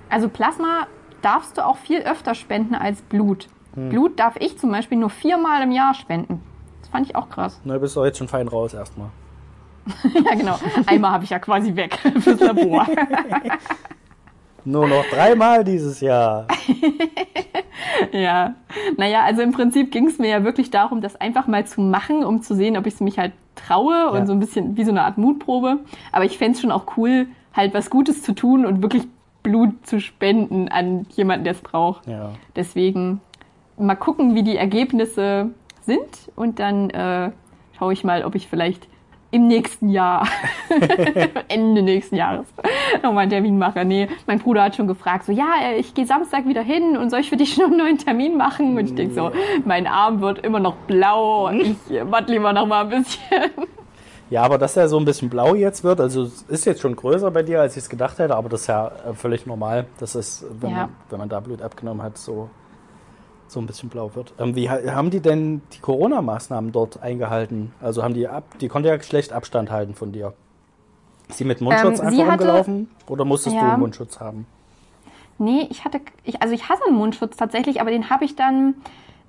Also 0.09 0.29
Plasma 0.29 0.87
darfst 1.23 1.59
du 1.59 1.65
auch 1.65 1.77
viel 1.77 2.01
öfter 2.01 2.35
spenden 2.35 2.75
als 2.75 3.03
Blut. 3.03 3.49
Hm. 3.75 3.91
Blut 3.91 4.19
darf 4.19 4.37
ich 4.39 4.59
zum 4.59 4.71
Beispiel 4.71 4.99
nur 4.99 5.11
viermal 5.11 5.63
im 5.63 5.71
Jahr 5.71 5.95
spenden. 5.95 6.43
Das 6.81 6.91
fand 6.91 7.07
ich 7.07 7.15
auch 7.15 7.29
krass. 7.29 7.61
Na, 7.65 7.79
bist 7.79 7.95
du 7.97 8.05
jetzt 8.05 8.19
schon 8.19 8.29
fein 8.29 8.49
raus 8.49 8.75
erstmal. 8.75 9.11
ja, 10.25 10.35
genau. 10.35 10.59
Einmal 10.87 11.13
habe 11.13 11.25
ich 11.25 11.31
ja 11.31 11.39
quasi 11.39 11.75
weg 11.77 11.99
fürs 12.21 12.41
Labor. 12.41 12.87
Nur 14.65 14.87
noch 14.89 15.07
dreimal 15.07 15.65
dieses 15.65 16.01
Jahr. 16.01 16.47
ja. 18.13 18.55
Naja, 18.99 19.25
also 19.25 19.41
im 19.41 19.53
Prinzip 19.53 19.91
ging 19.91 20.07
es 20.07 20.19
mir 20.19 20.29
ja 20.29 20.45
wirklich 20.45 20.71
darum, 20.71 21.01
das 21.01 21.17
einfach 21.17 21.47
mal 21.47 21.67
zu 21.67 21.81
machen, 21.81 22.25
um 22.25 22.43
zu 22.43 22.55
sehen, 22.55 22.77
ob 22.77 22.87
ich 22.87 22.95
es 22.95 23.01
mich 23.01 23.19
halt 23.19 23.33
traue 23.67 24.11
und 24.11 24.19
Ja. 24.21 24.27
so 24.27 24.33
ein 24.33 24.41
bisschen 24.41 24.77
wie 24.77 24.85
so 24.85 24.91
eine 24.91 25.03
Art 25.03 25.19
Mutprobe. 25.19 25.79
Aber 26.13 26.25
ich 26.25 26.39
fände 26.39 26.55
es 26.57 26.61
schon 26.61 26.71
auch 26.71 26.97
cool, 26.97 27.27
halt 27.55 27.75
was 27.75 27.91
Gutes 27.91 28.23
zu 28.23 28.33
tun 28.35 28.65
und 28.67 28.83
wirklich 28.83 29.05
Blut 29.43 29.87
zu 29.87 30.01
spenden 30.01 30.69
an 30.69 31.07
jemanden, 31.11 31.45
der 31.45 31.55
es 31.55 31.61
braucht. 31.63 32.07
Ja. 32.07 32.31
Deswegen 32.57 33.21
mal 33.79 33.95
gucken, 33.97 34.35
wie 34.35 34.43
die 34.43 34.57
Ergebnisse 34.57 35.51
sind 35.83 36.31
und 36.37 36.59
dann 36.59 36.91
äh, 36.91 37.31
schaue 37.79 37.93
ich 37.95 38.05
mal, 38.05 38.25
ob 38.25 38.35
ich 38.35 38.49
vielleicht 38.49 38.87
im 39.33 39.47
nächsten 39.49 39.89
Jahr, 39.91 40.27
Ende 41.49 41.83
nächsten 41.83 42.17
Jahres, 42.17 42.47
nochmal 43.03 43.23
einen 43.23 43.31
Termin 43.31 43.59
mache. 43.59 43.85
Nee, 43.85 44.09
mein 44.27 44.39
Bruder 44.39 44.65
hat 44.65 44.77
schon 44.77 44.87
gefragt, 44.87 45.25
so, 45.27 45.33
ja, 45.33 45.55
äh, 45.63 45.77
ich 45.77 45.95
gehe 45.95 46.07
Samstag 46.07 46.47
wieder 46.47 46.63
hin 46.63 46.97
und 46.97 47.11
soll 47.11 47.21
ich 47.21 47.29
für 47.31 47.37
dich 47.37 47.57
noch 47.59 47.67
einen 47.67 47.77
neuen 47.79 47.99
Termin 47.99 48.37
machen? 48.37 48.77
Und 48.77 48.85
ich 48.87 48.95
denke 48.95 49.15
so, 49.15 49.31
mein 49.65 49.87
Arm 49.87 50.21
wird 50.21 50.41
immer 50.45 50.61
noch 50.61 50.75
blau, 50.87 51.51
ich 51.51 51.91
äh, 51.91 52.11
warte 52.11 52.33
lieber 52.33 52.53
noch 52.53 52.67
mal 52.67 52.83
ein 52.85 52.89
bisschen. 52.91 53.51
Ja, 54.31 54.43
aber 54.43 54.59
dass 54.59 54.77
er 54.77 54.89
so 54.89 54.97
ein 54.97 55.05
bisschen 55.05 55.29
blau 55.29 55.55
jetzt 55.57 55.83
wird, 55.83 56.01
also 56.01 56.23
es 56.23 56.43
ist 56.43 56.65
jetzt 56.65 56.81
schon 56.81 56.95
größer 56.95 57.33
bei 57.33 57.43
dir, 57.43 57.61
als 57.61 57.77
ich 57.77 57.83
es 57.83 57.89
gedacht 57.89 58.19
hätte, 58.21 58.37
aber 58.37 58.49
das 58.49 58.61
ist 58.63 58.67
ja 58.69 58.87
äh, 59.09 59.13
völlig 59.13 59.45
normal. 59.45 59.87
Das 59.99 60.15
ist, 60.15 60.45
wenn, 60.61 60.71
Ja. 60.71 60.77
man, 60.77 60.89
wenn 61.11 61.19
man 61.19 61.29
da 61.29 61.41
Blut 61.41 61.63
abgenommen 61.63 62.03
hat, 62.03 62.17
so. 62.17 62.49
So 63.51 63.61
ein 63.61 63.67
bisschen 63.67 63.89
blau 63.89 64.11
wird. 64.15 64.33
Ähm, 64.39 64.55
wie 64.55 64.71
ha- 64.71 64.81
haben 64.95 65.11
die 65.11 65.21
denn 65.21 65.63
die 65.73 65.81
Corona-Maßnahmen 65.81 66.73
dort 66.73 67.03
eingehalten? 67.03 67.73
Also 67.81 68.03
haben 68.03 68.15
die 68.15 68.29
ab, 68.29 68.45
die 68.61 68.69
konnte 68.69 68.89
ja 68.89 69.03
schlecht 69.03 69.33
Abstand 69.33 69.71
halten 69.71 69.95
von 69.95 70.13
dir. 70.13 70.35
Ist 71.29 71.39
sie 71.39 71.45
mit 71.45 71.61
Mundschutz 71.61 71.99
Ähm, 72.01 72.07
einfach 72.07 72.19
hatte- 72.27 72.29
rumgelaufen? 72.45 72.91
Oder 73.09 73.25
musstest 73.25 73.57
du 73.57 73.61
Ja. 73.61 73.71
einen 73.73 73.81
Mundschutz 73.81 74.21
haben? 74.21 74.47
Nee, 75.39 75.67
ich 75.71 75.85
hatte, 75.85 76.01
ich, 76.25 76.43
also 76.43 76.55
ich 76.55 76.69
hatte 76.69 76.85
einen 76.87 76.97
Mundschutz 76.97 77.37
tatsächlich, 77.37 77.81
aber 77.81 77.91
den 77.91 78.11
habe 78.11 78.25
ich 78.25 78.37
dann 78.37 78.75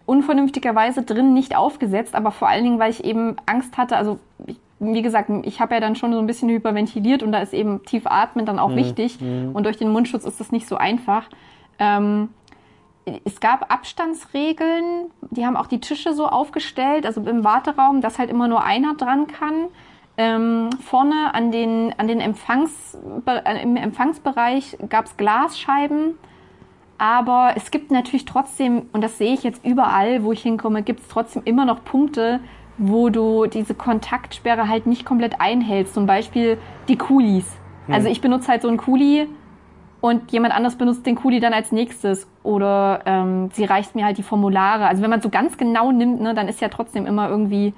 unvernünftigerweise 0.05 1.03
drin 1.03 1.33
nicht 1.33 1.55
aufgesetzt, 1.55 2.15
aber 2.15 2.31
vor 2.31 2.47
allen 2.49 2.63
Dingen, 2.63 2.79
weil 2.79 2.91
ich 2.91 3.03
eben 3.03 3.37
Angst 3.45 3.77
hatte, 3.77 3.95
also 3.97 4.19
ich, 4.45 4.57
wie 4.79 5.01
gesagt, 5.01 5.29
ich 5.43 5.61
habe 5.61 5.73
ja 5.75 5.79
dann 5.79 5.95
schon 5.95 6.11
so 6.11 6.19
ein 6.19 6.27
bisschen 6.27 6.49
hyperventiliert 6.49 7.23
und 7.23 7.31
da 7.31 7.39
ist 7.39 7.53
eben 7.53 7.83
tief 7.85 8.05
atmen 8.07 8.45
dann 8.45 8.59
auch 8.59 8.75
wichtig 8.75 9.19
und 9.21 9.63
durch 9.63 9.77
den 9.77 9.89
Mundschutz 9.91 10.25
ist 10.25 10.39
das 10.39 10.51
nicht 10.51 10.67
so 10.67 10.75
einfach. 10.75 11.29
Ähm, 11.79 12.29
es 13.25 13.39
gab 13.39 13.71
Abstandsregeln, 13.73 15.11
die 15.31 15.45
haben 15.45 15.55
auch 15.55 15.67
die 15.67 15.79
Tische 15.79 16.13
so 16.13 16.27
aufgestellt, 16.27 17.05
also 17.05 17.21
im 17.21 17.43
Warteraum, 17.43 18.01
dass 18.01 18.19
halt 18.19 18.29
immer 18.29 18.47
nur 18.47 18.63
einer 18.63 18.95
dran 18.95 19.27
kann. 19.27 19.67
Ähm, 20.17 20.69
vorne 20.83 21.33
an 21.33 21.51
den, 21.51 21.93
an 21.97 22.07
den 22.07 22.19
Empfangs, 22.19 22.97
äh, 23.25 23.63
im 23.63 23.75
Empfangsbereich 23.75 24.77
gab 24.89 25.05
es 25.05 25.17
Glasscheiben. 25.17 26.17
Aber 26.97 27.53
es 27.55 27.71
gibt 27.71 27.89
natürlich 27.89 28.25
trotzdem, 28.25 28.83
und 28.93 29.01
das 29.01 29.17
sehe 29.17 29.33
ich 29.33 29.41
jetzt 29.41 29.65
überall, 29.65 30.23
wo 30.23 30.31
ich 30.31 30.43
hinkomme, 30.43 30.83
gibt 30.83 30.99
es 30.99 31.07
trotzdem 31.07 31.41
immer 31.45 31.65
noch 31.65 31.83
Punkte, 31.83 32.39
wo 32.77 33.09
du 33.09 33.47
diese 33.47 33.73
Kontaktsperre 33.73 34.67
halt 34.67 34.85
nicht 34.85 35.05
komplett 35.05 35.41
einhältst. 35.41 35.95
Zum 35.95 36.05
Beispiel 36.05 36.59
die 36.87 36.97
Kulis. 36.97 37.57
Also 37.89 38.07
ich 38.07 38.21
benutze 38.21 38.47
halt 38.47 38.61
so 38.61 38.67
einen 38.67 38.77
Kuli 38.77 39.27
und 40.01 40.31
jemand 40.31 40.53
anderes 40.53 40.75
benutzt 40.75 41.05
den 41.05 41.15
Kuli 41.15 41.39
dann 41.39 41.53
als 41.53 41.71
nächstes. 41.71 42.27
Oder 42.43 43.01
ähm, 43.05 43.49
sie 43.53 43.65
reicht 43.65 43.95
mir 43.95 44.05
halt 44.05 44.17
die 44.17 44.23
Formulare. 44.23 44.87
Also 44.87 45.03
wenn 45.03 45.11
man 45.11 45.21
so 45.21 45.29
ganz 45.29 45.57
genau 45.57 45.91
nimmt, 45.91 46.21
ne, 46.21 46.33
dann 46.33 46.47
ist 46.47 46.59
ja 46.59 46.69
trotzdem 46.69 47.05
immer 47.05 47.29
irgendwie 47.29 47.73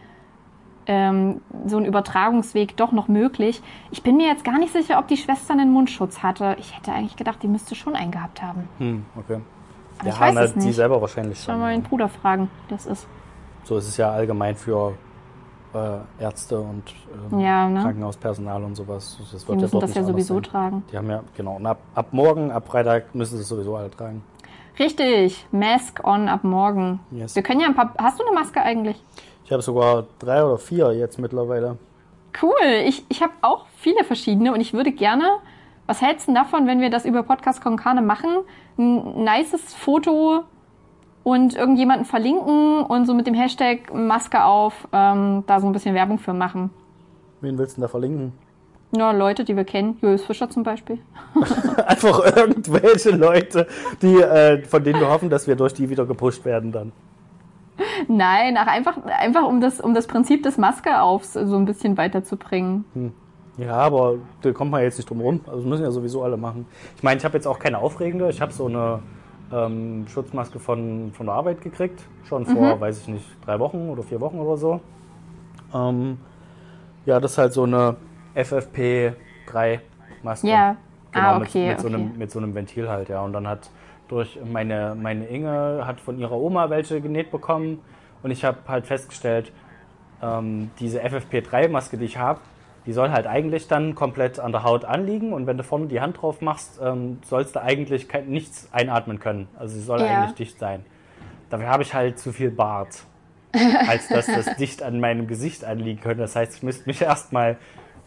ähm, 0.87 1.41
so 1.65 1.77
ein 1.77 1.85
Übertragungsweg 1.85 2.77
doch 2.77 2.93
noch 2.93 3.09
möglich. 3.09 3.61
Ich 3.91 4.03
bin 4.03 4.17
mir 4.17 4.27
jetzt 4.27 4.45
gar 4.45 4.57
nicht 4.57 4.71
sicher, 4.71 4.99
ob 4.99 5.07
die 5.07 5.17
Schwester 5.17 5.53
einen 5.53 5.71
Mundschutz 5.71 6.23
hatte. 6.23 6.55
Ich 6.59 6.75
hätte 6.77 6.93
eigentlich 6.93 7.17
gedacht, 7.17 7.43
die 7.43 7.47
müsste 7.47 7.75
schon 7.75 7.95
einen 7.95 8.11
gehabt 8.11 8.41
haben. 8.41 8.69
Hm, 8.79 9.05
okay. 9.17 9.39
Aber 9.99 10.09
ich 10.09 10.19
weiß 10.19 10.35
na, 10.35 10.41
es 10.43 10.53
die 10.53 10.59
nicht. 10.59 10.75
selber 10.75 11.01
wahrscheinlich 11.01 11.41
schon. 11.41 11.55
wir 11.55 11.59
meinen 11.59 11.83
Bruder 11.83 12.09
fragen, 12.09 12.49
wie 12.67 12.73
das 12.73 12.85
ist. 12.85 13.07
So 13.63 13.77
ist 13.77 13.87
es 13.87 13.97
ja 13.97 14.11
allgemein 14.11 14.55
für 14.55 14.93
äh, 15.73 16.23
Ärzte 16.23 16.59
und 16.59 16.83
ähm, 17.31 17.39
Ja, 17.39 17.67
ne? 17.69 17.81
Krankenhauspersonal 17.81 18.63
und 18.63 18.75
sowas. 18.75 19.17
Das 19.31 19.41
Die 19.43 19.47
wird 19.47 19.57
ja 19.57 19.61
müssen 19.63 19.71
dort 19.71 19.83
das 19.83 19.93
ja 19.95 20.03
sowieso 20.03 20.35
sein. 20.35 20.43
tragen. 20.43 20.83
Die 20.91 20.97
haben 20.97 21.09
ja, 21.09 21.23
genau. 21.35 21.55
Und 21.55 21.65
ab, 21.65 21.79
ab 21.95 22.07
morgen, 22.11 22.51
ab 22.51 22.67
Freitag 22.67 23.13
müssen 23.15 23.35
sie 23.37 23.41
es 23.43 23.47
sowieso 23.49 23.75
alle 23.75 23.89
tragen. 23.91 24.23
Richtig, 24.79 25.45
Mask 25.51 26.03
on 26.03 26.27
ab 26.27 26.43
morgen. 26.43 26.99
Yes. 27.11 27.35
Wir 27.35 27.43
können 27.43 27.59
ja 27.59 27.67
ein 27.67 27.75
paar. 27.75 27.93
Hast 27.97 28.19
du 28.19 28.25
eine 28.25 28.33
Maske 28.33 28.61
eigentlich? 28.61 29.01
Ich 29.45 29.51
habe 29.51 29.61
sogar 29.61 30.05
drei 30.19 30.43
oder 30.43 30.57
vier 30.57 30.93
jetzt 30.93 31.19
mittlerweile. 31.19 31.77
Cool. 32.41 32.51
Ich, 32.85 33.05
ich 33.09 33.21
habe 33.21 33.33
auch 33.41 33.67
viele 33.77 34.03
verschiedene 34.03 34.51
und 34.53 34.61
ich 34.61 34.73
würde 34.73 34.91
gerne. 34.91 35.25
Was 35.85 36.01
hältst 36.01 36.27
du 36.27 36.33
davon, 36.33 36.65
wenn 36.65 36.79
wir 36.79 36.89
das 36.89 37.05
über 37.05 37.23
Podcast 37.23 37.61
Konkane 37.61 38.01
machen? 38.01 38.29
Ein 38.77 39.23
nices 39.23 39.73
Foto 39.75 40.43
und 41.23 41.55
irgendjemanden 41.55 42.05
verlinken 42.05 42.83
und 42.83 43.05
so 43.05 43.13
mit 43.13 43.27
dem 43.27 43.33
Hashtag 43.33 43.93
Maske 43.93 44.43
auf 44.43 44.87
ähm, 44.91 45.43
da 45.47 45.59
so 45.59 45.67
ein 45.67 45.73
bisschen 45.73 45.95
Werbung 45.95 46.19
für 46.19 46.33
machen. 46.33 46.69
Wen 47.41 47.57
willst 47.57 47.73
du 47.73 47.81
denn 47.81 47.83
da 47.83 47.87
verlinken? 47.87 48.33
Ja, 48.95 49.11
Leute, 49.11 49.43
die 49.43 49.55
wir 49.55 49.63
kennen. 49.63 49.97
Julius 50.01 50.23
Fischer 50.23 50.49
zum 50.49 50.63
Beispiel. 50.63 50.99
Einfach 51.87 52.37
irgendwelche 52.37 53.09
Leute, 53.09 53.67
die, 54.01 54.21
äh, 54.21 54.63
von 54.63 54.83
denen 54.83 54.99
wir 54.99 55.09
hoffen, 55.09 55.29
dass 55.29 55.47
wir 55.47 55.55
durch 55.55 55.73
die 55.73 55.89
wieder 55.89 56.05
gepusht 56.05 56.45
werden 56.45 56.71
dann. 56.71 56.91
Nein, 58.07 58.55
ach, 58.57 58.67
einfach, 58.67 59.03
einfach 59.05 59.47
um, 59.47 59.59
das, 59.59 59.81
um 59.81 59.95
das 59.95 60.05
Prinzip 60.05 60.43
des 60.43 60.59
Maske 60.59 61.01
aufs 61.01 61.33
so 61.33 61.55
ein 61.55 61.65
bisschen 61.65 61.97
weiterzubringen. 61.97 62.85
Ja, 63.57 63.73
aber 63.73 64.15
da 64.41 64.51
kommt 64.51 64.69
man 64.69 64.83
jetzt 64.83 64.97
nicht 64.97 65.09
drum 65.09 65.21
rum. 65.21 65.41
Also 65.45 65.61
das 65.61 65.65
müssen 65.65 65.83
ja 65.83 65.91
sowieso 65.91 66.23
alle 66.23 66.37
machen. 66.37 66.67
Ich 66.95 67.03
meine, 67.03 67.17
ich 67.17 67.25
habe 67.25 67.35
jetzt 67.35 67.47
auch 67.47 67.57
keine 67.57 67.79
aufregende. 67.79 68.29
Ich 68.29 68.41
habe 68.41 68.51
so 68.53 68.67
eine 68.67 68.99
ähm, 69.53 70.05
Schutzmaske 70.07 70.59
von, 70.59 71.11
von 71.13 71.27
der 71.27 71.35
Arbeit 71.35 71.61
gekriegt. 71.61 72.03
Schon 72.27 72.45
vor, 72.45 72.79
weiß 72.79 73.01
ich 73.01 73.07
nicht, 73.07 73.25
drei 73.45 73.59
Wochen 73.59 73.89
oder 73.89 74.03
vier 74.03 74.19
Wochen 74.19 74.39
oder 74.39 74.57
so. 74.57 74.81
Ähm, 75.73 76.17
ja, 77.05 77.19
das 77.19 77.33
ist 77.33 77.37
halt 77.37 77.53
so 77.53 77.63
eine 77.63 77.95
FFP3-Maske. 78.35 80.47
Ja. 80.47 80.77
Genau, 81.11 81.27
ah, 81.27 81.39
mit, 81.39 81.49
okay. 81.49 81.69
mit, 81.69 81.79
so 81.79 81.87
okay. 81.87 81.95
einem, 81.95 82.17
mit 82.17 82.31
so 82.31 82.39
einem 82.39 82.55
Ventil 82.55 82.89
halt, 82.89 83.09
ja. 83.09 83.21
Und 83.21 83.33
dann 83.33 83.47
hat 83.47 83.69
durch 84.07 84.39
meine, 84.51 84.95
meine 84.99 85.25
Inge 85.25 85.85
hat 85.85 85.99
von 85.99 86.17
ihrer 86.17 86.35
Oma 86.35 86.71
welche 86.71 87.01
genäht 87.01 87.31
bekommen. 87.31 87.79
Und 88.23 88.31
ich 88.31 88.43
habe 88.43 88.57
halt 88.67 88.87
festgestellt, 88.87 89.51
ähm, 90.21 90.71
diese 90.79 91.03
FFP3-Maske, 91.03 91.97
die 91.97 92.05
ich 92.05 92.17
habe, 92.17 92.39
die 92.85 92.93
soll 92.93 93.11
halt 93.11 93.27
eigentlich 93.27 93.67
dann 93.67 93.95
komplett 93.95 94.39
an 94.39 94.51
der 94.51 94.63
Haut 94.63 94.85
anliegen. 94.85 95.33
Und 95.33 95.47
wenn 95.47 95.57
du 95.57 95.63
vorne 95.63 95.87
die 95.87 96.01
Hand 96.01 96.21
drauf 96.21 96.41
machst, 96.41 96.79
ähm, 96.83 97.19
sollst 97.25 97.55
du 97.55 97.61
eigentlich 97.61 98.09
kein, 98.09 98.27
nichts 98.27 98.67
einatmen 98.71 99.19
können. 99.19 99.47
Also 99.57 99.75
sie 99.75 99.81
soll 99.81 100.01
Ja. 100.01 100.07
eigentlich 100.21 100.35
dicht 100.35 100.59
sein. 100.59 100.85
Dafür 101.49 101.67
habe 101.67 101.83
ich 101.83 101.93
halt 101.93 102.19
zu 102.19 102.33
viel 102.33 102.51
Bart, 102.51 103.03
als 103.87 104.07
dass 104.07 104.25
das 104.25 104.55
dicht 104.57 104.83
an 104.83 104.99
meinem 104.99 105.27
Gesicht 105.27 105.63
anliegen 105.63 106.01
könnte. 106.01 106.21
Das 106.21 106.35
heißt, 106.35 106.55
ich 106.57 106.63
müsste 106.63 106.87
mich 106.89 107.01
erstmal 107.01 107.57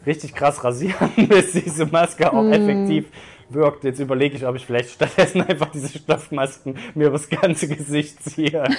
richtig 0.05 0.35
krass 0.35 0.63
rasieren, 0.65 1.11
bis 1.29 1.53
diese 1.53 1.87
Maske 1.87 2.33
auch 2.33 2.45
effektiv 2.51 3.07
wirkt. 3.49 3.85
Jetzt 3.85 4.01
überlege 4.01 4.37
ich, 4.37 4.47
ob 4.47 4.57
ich 4.57 4.67
vielleicht 4.67 4.91
stattdessen 4.91 5.43
einfach 5.43 5.71
diese 5.71 5.97
Stoffmasken 5.97 6.77
mir 6.95 7.09
übers 7.09 7.29
ganze 7.29 7.69
Gesicht 7.69 8.23
ziehe. 8.23 8.65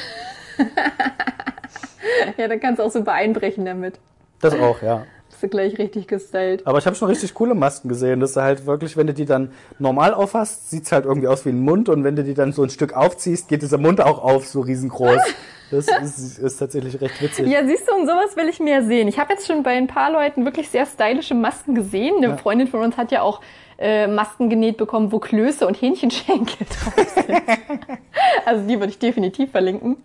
Ja, 2.37 2.47
dann 2.47 2.59
kannst 2.59 2.79
du 2.79 2.83
auch 2.83 2.91
super 2.91 3.13
einbrechen 3.13 3.65
damit. 3.65 3.99
Das 4.41 4.53
auch, 4.53 4.81
ja. 4.81 5.05
Du 5.39 5.47
gleich 5.47 5.77
richtig 5.77 6.07
gestylt. 6.07 6.65
Aber 6.65 6.77
ich 6.79 6.85
habe 6.85 6.95
schon 6.95 7.07
richtig 7.07 7.33
coole 7.33 7.53
Masken 7.53 7.89
gesehen. 7.89 8.19
Das 8.19 8.31
ist 8.31 8.37
halt 8.37 8.65
wirklich, 8.65 8.97
wenn 8.97 9.07
du 9.07 9.13
die 9.13 9.25
dann 9.25 9.51
normal 9.79 10.13
aufhast, 10.13 10.69
sieht's 10.69 10.91
halt 10.91 11.05
irgendwie 11.05 11.27
aus 11.27 11.45
wie 11.45 11.49
ein 11.49 11.59
Mund. 11.59 11.89
Und 11.89 12.03
wenn 12.03 12.15
du 12.15 12.23
die 12.23 12.33
dann 12.33 12.53
so 12.53 12.63
ein 12.63 12.69
Stück 12.69 12.93
aufziehst, 12.93 13.47
geht 13.47 13.61
dieser 13.61 13.77
Mund 13.77 14.01
auch 14.01 14.23
auf, 14.23 14.47
so 14.47 14.61
riesengroß. 14.61 15.21
Das 15.69 15.85
ist, 15.87 16.39
ist 16.39 16.57
tatsächlich 16.59 17.01
recht 17.01 17.21
witzig. 17.21 17.45
Ja, 17.45 17.65
siehst 17.65 17.89
du, 17.89 17.93
und 17.93 18.07
sowas 18.07 18.37
will 18.37 18.47
ich 18.47 18.61
mir 18.61 18.85
sehen. 18.85 19.09
Ich 19.09 19.19
habe 19.19 19.33
jetzt 19.33 19.45
schon 19.47 19.63
bei 19.63 19.71
ein 19.71 19.87
paar 19.87 20.09
Leuten 20.09 20.45
wirklich 20.45 20.69
sehr 20.69 20.85
stylische 20.85 21.33
Masken 21.33 21.75
gesehen. 21.75 22.15
Eine 22.17 22.27
Ja. 22.27 22.37
Freundin 22.37 22.67
von 22.67 22.79
uns 22.79 22.95
hat 22.95 23.11
ja 23.11 23.21
auch 23.21 23.41
äh, 23.77 24.07
Masken 24.07 24.49
genäht 24.49 24.77
bekommen, 24.77 25.11
wo 25.11 25.19
Klöße 25.19 25.67
und 25.67 25.75
Hähnchenschenkel 25.75 26.65
drauf 26.67 27.07
sind. 27.13 27.27
also 28.45 28.65
die 28.65 28.79
würde 28.79 28.91
ich 28.91 28.99
definitiv 28.99 29.51
verlinken. 29.51 29.97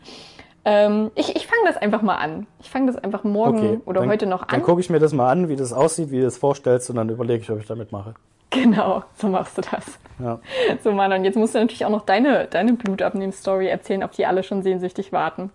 Ähm, 0.64 1.10
ich 1.16 1.34
ich 1.34 1.46
fange 1.46 1.62
das 1.66 1.76
einfach 1.76 2.02
mal 2.02 2.16
an. 2.16 2.46
Ich 2.60 2.70
fange 2.70 2.86
das 2.86 2.96
einfach 3.02 3.24
morgen 3.24 3.58
Okay, 3.58 3.80
oder 3.84 4.00
dann, 4.00 4.10
heute 4.10 4.26
noch 4.26 4.44
Dann 4.44 4.60
an. 4.60 4.66
gucke 4.66 4.80
ich 4.80 4.90
mir 4.90 5.00
das 5.00 5.12
mal 5.12 5.28
an, 5.30 5.48
wie 5.48 5.56
das 5.56 5.72
aussieht, 5.72 6.10
wie 6.10 6.20
du 6.20 6.26
es 6.26 6.38
vorstellst 6.38 6.88
und 6.90 6.96
dann 6.96 7.08
überlege 7.08 7.42
ich, 7.42 7.50
ob 7.50 7.58
ich 7.58 7.66
damit 7.66 7.90
mache. 7.92 8.14
Genau, 8.50 9.02
so 9.16 9.28
machst 9.28 9.56
du 9.58 9.62
das. 9.62 9.98
Ja. 10.18 10.38
So, 10.84 10.92
Mann, 10.92 11.10
und 11.12 11.24
jetzt 11.24 11.36
musst 11.36 11.54
du 11.54 11.58
natürlich 11.58 11.84
auch 11.86 11.90
noch 11.90 12.04
deine, 12.04 12.46
deine 12.46 12.74
Blutabnehmen-Story 12.74 13.66
erzählen, 13.66 14.02
auf 14.02 14.10
die 14.12 14.26
alle 14.26 14.42
schon 14.42 14.62
sehnsüchtig 14.62 15.10
warten. 15.10 15.50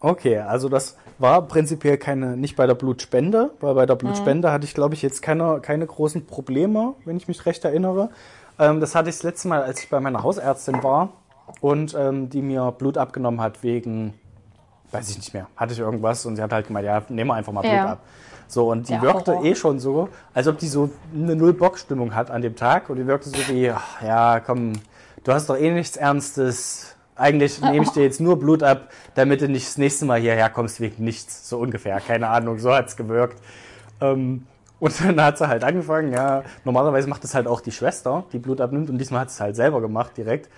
Okay, 0.00 0.38
also 0.38 0.68
das 0.68 0.96
war 1.18 1.42
prinzipiell 1.42 1.96
keine, 1.96 2.36
nicht 2.36 2.54
bei 2.56 2.66
der 2.66 2.74
Blutspende, 2.74 3.52
weil 3.60 3.74
bei 3.74 3.86
der 3.86 3.94
Blutspende 3.94 4.48
Mhm. 4.48 4.52
hatte 4.52 4.64
ich, 4.66 4.74
glaube 4.74 4.94
ich, 4.94 5.02
jetzt 5.02 5.22
keine, 5.22 5.60
keine 5.60 5.86
großen 5.86 6.26
Probleme, 6.26 6.94
wenn 7.04 7.16
ich 7.16 7.26
mich 7.26 7.46
recht 7.46 7.64
erinnere. 7.64 8.10
Ähm, 8.58 8.80
das 8.80 8.94
hatte 8.94 9.08
ich 9.08 9.16
das 9.16 9.22
letzte 9.22 9.48
Mal, 9.48 9.62
als 9.62 9.82
ich 9.82 9.88
bei 9.88 9.98
meiner 10.00 10.22
Hausärztin 10.22 10.82
war 10.82 11.08
und 11.60 11.94
ähm, 11.98 12.28
die 12.30 12.42
mir 12.42 12.72
Blut 12.76 12.98
abgenommen 12.98 13.40
hat 13.40 13.62
wegen, 13.62 14.12
weiß 14.92 15.08
ich 15.10 15.16
nicht 15.16 15.34
mehr, 15.34 15.48
hatte 15.56 15.72
ich 15.72 15.78
irgendwas 15.78 16.24
und 16.26 16.36
sie 16.36 16.42
hat 16.42 16.52
halt 16.52 16.66
gemeint, 16.66 16.86
ja, 16.86 17.02
nehmen 17.08 17.28
wir 17.30 17.34
einfach 17.34 17.52
mal 17.52 17.62
Blut 17.62 17.72
Ja. 17.74 17.92
ab. 17.92 18.00
So, 18.46 18.70
und 18.70 18.88
die 18.88 18.92
Ja, 18.92 19.02
wirkte 19.02 19.32
Horror. 19.32 19.44
eh 19.46 19.54
schon 19.54 19.78
so, 19.80 20.10
als 20.34 20.46
ob 20.46 20.58
die 20.58 20.68
so 20.68 20.90
eine 21.14 21.34
Null-Bock-Stimmung 21.34 22.14
hat 22.14 22.30
an 22.30 22.42
dem 22.42 22.54
Tag 22.54 22.90
und 22.90 22.96
die 22.96 23.06
wirkte 23.06 23.30
so 23.30 23.36
wie, 23.48 23.70
ach, 23.70 24.02
ja, 24.02 24.40
komm, 24.40 24.74
du 25.24 25.32
hast 25.32 25.48
doch 25.48 25.56
eh 25.56 25.70
nichts 25.70 25.96
Ernstes. 25.96 26.94
Eigentlich 27.16 27.60
nehme 27.62 27.84
ich 27.84 27.90
dir 27.92 28.02
jetzt 28.02 28.20
nur 28.20 28.38
Blut 28.38 28.62
ab, 28.62 28.88
damit 29.14 29.40
du 29.40 29.48
nicht 29.48 29.66
das 29.66 29.78
nächste 29.78 30.04
Mal 30.04 30.20
hierher 30.20 30.50
kommst 30.50 30.80
wegen 30.80 31.04
nichts. 31.04 31.48
So 31.48 31.58
ungefähr, 31.58 32.00
keine 32.00 32.28
Ahnung, 32.28 32.58
so 32.58 32.74
hat's 32.74 32.96
gewirkt. 32.96 33.40
Ähm, 34.00 34.46
und 34.80 35.00
dann 35.04 35.22
hat 35.22 35.38
sie 35.38 35.46
halt 35.48 35.62
angefangen, 35.64 36.12
ja, 36.12 36.42
normalerweise 36.64 37.08
macht 37.08 37.22
das 37.24 37.34
halt 37.34 37.46
auch 37.46 37.60
die 37.60 37.70
Schwester, 37.72 38.24
die 38.32 38.38
Blut 38.38 38.60
abnimmt 38.60 38.90
und 38.90 38.98
diesmal 38.98 39.20
hat 39.20 39.30
sie 39.30 39.34
es 39.36 39.40
halt 39.40 39.56
selber 39.56 39.80
gemacht 39.80 40.16
direkt. 40.16 40.50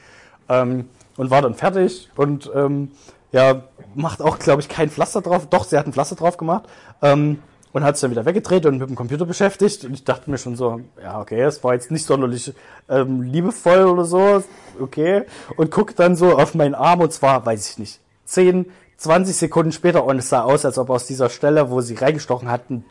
Ähm, 0.49 0.89
und 1.16 1.30
war 1.30 1.43
dann 1.43 1.55
fertig 1.55 2.11
und 2.16 2.51
ähm, 2.55 2.91
ja, 3.35 3.64
macht 3.97 4.22
auch, 4.22 4.39
glaube 4.39 4.62
ich, 4.62 4.68
kein 4.68 4.89
Pflaster 4.89 5.20
drauf. 5.20 5.49
Doch, 5.51 5.64
sie 5.64 5.76
hat 5.76 5.87
ein 5.87 5.93
Pflaster 5.93 6.14
drauf 6.14 6.37
gemacht. 6.37 6.64
Ähm, 7.03 7.41
und 7.72 7.82
hat 7.82 7.97
sich 7.97 8.03
dann 8.03 8.12
wieder 8.12 8.24
weggedreht 8.24 8.64
und 8.66 8.78
mit 8.78 8.89
dem 8.89 8.95
Computer 8.95 9.26
beschäftigt. 9.26 9.85
Und 9.85 9.95
ich 9.95 10.05
dachte 10.05 10.30
mir 10.30 10.39
schon 10.39 10.55
so, 10.55 10.80
ja, 11.03 11.20
okay, 11.20 11.41
es 11.41 11.64
war 11.64 11.74
jetzt 11.74 11.91
nicht 11.91 12.07
sonderlich 12.07 12.55
ähm, 12.89 13.22
liebevoll 13.22 13.87
oder 13.87 14.05
so, 14.05 14.45
okay. 14.78 15.24
Und 15.57 15.72
guck 15.72 15.97
dann 15.97 16.14
so 16.14 16.39
auf 16.39 16.55
meinen 16.55 16.76
Arm 16.76 17.01
und 17.01 17.12
zwar, 17.12 17.45
weiß 17.45 17.70
ich 17.70 17.78
nicht, 17.78 18.01
10, 18.26 18.66
20 18.99 19.35
Sekunden 19.35 19.72
später 19.72 20.05
und 20.05 20.20
es 20.20 20.28
sah 20.28 20.43
aus, 20.43 20.64
als 20.64 20.78
ob 20.78 20.89
aus 20.91 21.09
dieser 21.09 21.28
Stelle, 21.28 21.68
wo 21.68 21.80
sie 21.80 21.97
reingestochen 21.97 22.49
hat, 22.49 22.70
ein, 22.70 22.85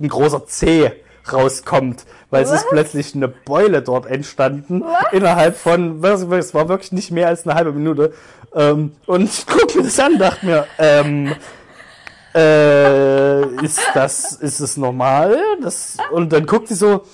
großer 0.00 0.46
Zeh 0.46 0.92
rauskommt, 1.30 2.04
weil 2.30 2.42
es 2.44 2.50
ist 2.50 2.66
plötzlich 2.70 3.14
eine 3.14 3.28
Beule 3.28 3.82
dort 3.82 4.06
entstanden 4.06 4.84
innerhalb 5.12 5.56
von, 5.56 6.02
es 6.02 6.54
war 6.54 6.68
wirklich 6.68 6.92
nicht 6.92 7.10
mehr 7.10 7.28
als 7.28 7.46
eine 7.46 7.54
halbe 7.54 7.72
Minute. 7.72 8.12
Ähm, 8.54 8.92
und 9.06 9.22
ich 9.24 9.46
gucke 9.46 9.78
mir 9.78 9.84
das 9.84 9.98
an, 10.00 10.18
dachte 10.18 10.46
mir, 10.46 10.66
ähm, 10.78 11.34
äh, 12.34 13.42
ist 13.64 13.80
das, 13.94 14.32
ist 14.32 14.60
es 14.60 14.76
normal? 14.76 15.38
Das, 15.62 15.96
und 16.10 16.32
dann 16.32 16.46
guckt 16.46 16.68
sie 16.68 16.74
so, 16.74 17.04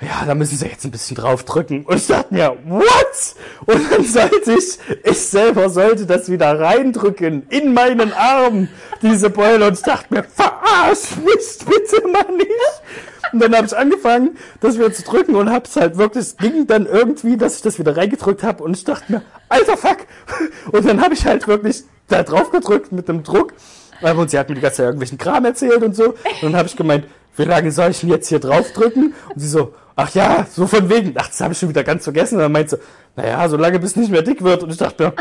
ja, 0.00 0.24
da 0.24 0.34
müssen 0.34 0.56
sie 0.56 0.66
jetzt 0.66 0.84
ein 0.84 0.92
bisschen 0.92 1.16
drauf 1.16 1.44
drücken. 1.44 1.84
Und 1.84 1.96
ich 1.96 2.06
dachte 2.06 2.32
mir, 2.32 2.56
what? 2.66 3.34
Und 3.66 3.92
dann 3.92 4.04
sollte 4.04 4.52
ich, 4.52 4.78
ich 5.02 5.18
selber 5.18 5.70
sollte 5.70 6.06
das 6.06 6.30
wieder 6.30 6.58
reindrücken 6.58 7.46
in 7.50 7.74
meinen 7.74 8.12
Arm, 8.12 8.68
diese 9.02 9.28
Beule. 9.30 9.66
Und 9.66 9.74
ich 9.74 9.82
dachte 9.82 10.14
mir, 10.14 10.22
verarsch 10.22 11.16
mich 11.16 11.58
bitte 11.66 12.06
mal 12.06 12.32
nicht. 12.36 13.32
Und 13.32 13.40
dann 13.40 13.56
habe 13.56 13.66
ich 13.66 13.76
angefangen, 13.76 14.38
das 14.60 14.78
wieder 14.78 14.92
zu 14.92 15.02
drücken 15.02 15.34
und 15.34 15.50
hab's 15.50 15.76
halt 15.76 15.98
wirklich, 15.98 16.24
es 16.24 16.36
ging 16.36 16.66
dann 16.66 16.86
irgendwie, 16.86 17.36
dass 17.36 17.56
ich 17.56 17.62
das 17.62 17.78
wieder 17.78 17.96
reingedrückt 17.96 18.42
habe 18.42 18.62
und 18.64 18.74
ich 18.74 18.84
dachte 18.84 19.12
mir, 19.12 19.22
alter 19.48 19.76
Fuck. 19.76 19.98
Und 20.72 20.86
dann 20.86 21.02
habe 21.02 21.14
ich 21.14 21.26
halt 21.26 21.46
wirklich 21.46 21.82
da 22.06 22.22
drauf 22.22 22.50
gedrückt 22.50 22.92
mit 22.92 23.08
dem 23.08 23.22
Druck. 23.24 23.52
Und 24.00 24.30
sie 24.30 24.38
hat 24.38 24.48
mir 24.48 24.54
die 24.54 24.60
ganze 24.60 24.78
Zeit 24.78 24.86
irgendwelchen 24.86 25.18
Kram 25.18 25.44
erzählt 25.44 25.82
und 25.82 25.94
so. 25.94 26.10
Und 26.10 26.42
dann 26.42 26.56
habe 26.56 26.68
ich 26.68 26.76
gemeint, 26.76 27.04
wie 27.36 27.44
lange 27.44 27.70
soll 27.70 27.90
ich 27.90 28.00
denn 28.00 28.10
jetzt 28.10 28.28
hier 28.28 28.38
draufdrücken? 28.38 29.14
Und 29.34 29.40
sie 29.40 29.48
so, 29.48 29.74
ach 29.98 30.14
ja, 30.14 30.46
so 30.50 30.66
von 30.66 30.88
wegen. 30.88 31.12
Ach, 31.16 31.26
das 31.26 31.40
habe 31.40 31.52
ich 31.52 31.58
schon 31.58 31.68
wieder 31.68 31.82
ganz 31.82 32.04
vergessen. 32.04 32.36
Und 32.36 32.42
dann 32.42 32.52
meint 32.52 32.70
sie, 32.70 32.78
naja, 33.16 33.48
solange 33.48 33.80
bis 33.80 33.96
nicht 33.96 34.10
mehr 34.10 34.22
dick 34.22 34.42
wird. 34.42 34.62
Und 34.62 34.70
ich 34.70 34.76
dachte 34.76 35.02
mir, 35.02 35.12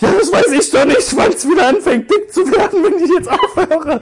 ja, 0.00 0.10
das 0.10 0.32
weiß 0.32 0.52
ich 0.52 0.70
doch 0.70 0.86
nicht, 0.86 1.16
wann 1.16 1.32
es 1.32 1.46
wieder 1.46 1.68
anfängt 1.68 2.10
dick 2.10 2.32
zu 2.32 2.40
werden, 2.50 2.82
wenn 2.82 3.04
ich 3.04 3.10
jetzt 3.10 3.28
aufhöre. 3.30 4.00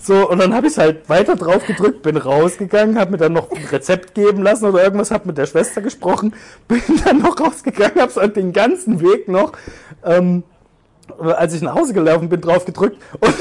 So, 0.00 0.28
und 0.28 0.38
dann 0.38 0.54
habe 0.54 0.66
ich 0.66 0.78
halt 0.78 1.08
weiter 1.08 1.36
drauf 1.36 1.64
gedrückt, 1.66 2.02
bin 2.02 2.16
rausgegangen, 2.16 2.98
habe 2.98 3.12
mir 3.12 3.16
dann 3.18 3.32
noch 3.32 3.50
ein 3.50 3.64
Rezept 3.70 4.14
geben 4.14 4.42
lassen 4.42 4.66
oder 4.66 4.82
irgendwas, 4.82 5.10
habe 5.10 5.26
mit 5.26 5.38
der 5.38 5.46
Schwester 5.46 5.80
gesprochen, 5.80 6.34
bin 6.68 6.82
dann 7.04 7.18
noch 7.18 7.38
rausgegangen, 7.38 8.00
habe 8.00 8.12
so 8.12 8.24
den 8.26 8.52
ganzen 8.52 9.00
Weg 9.00 9.28
noch 9.28 9.52
ähm, 10.04 10.44
als 11.18 11.54
ich 11.54 11.62
nach 11.62 11.74
Hause 11.74 11.94
gelaufen 11.94 12.28
bin, 12.28 12.40
drauf 12.40 12.64
gedrückt 12.64 12.98
und 13.20 13.34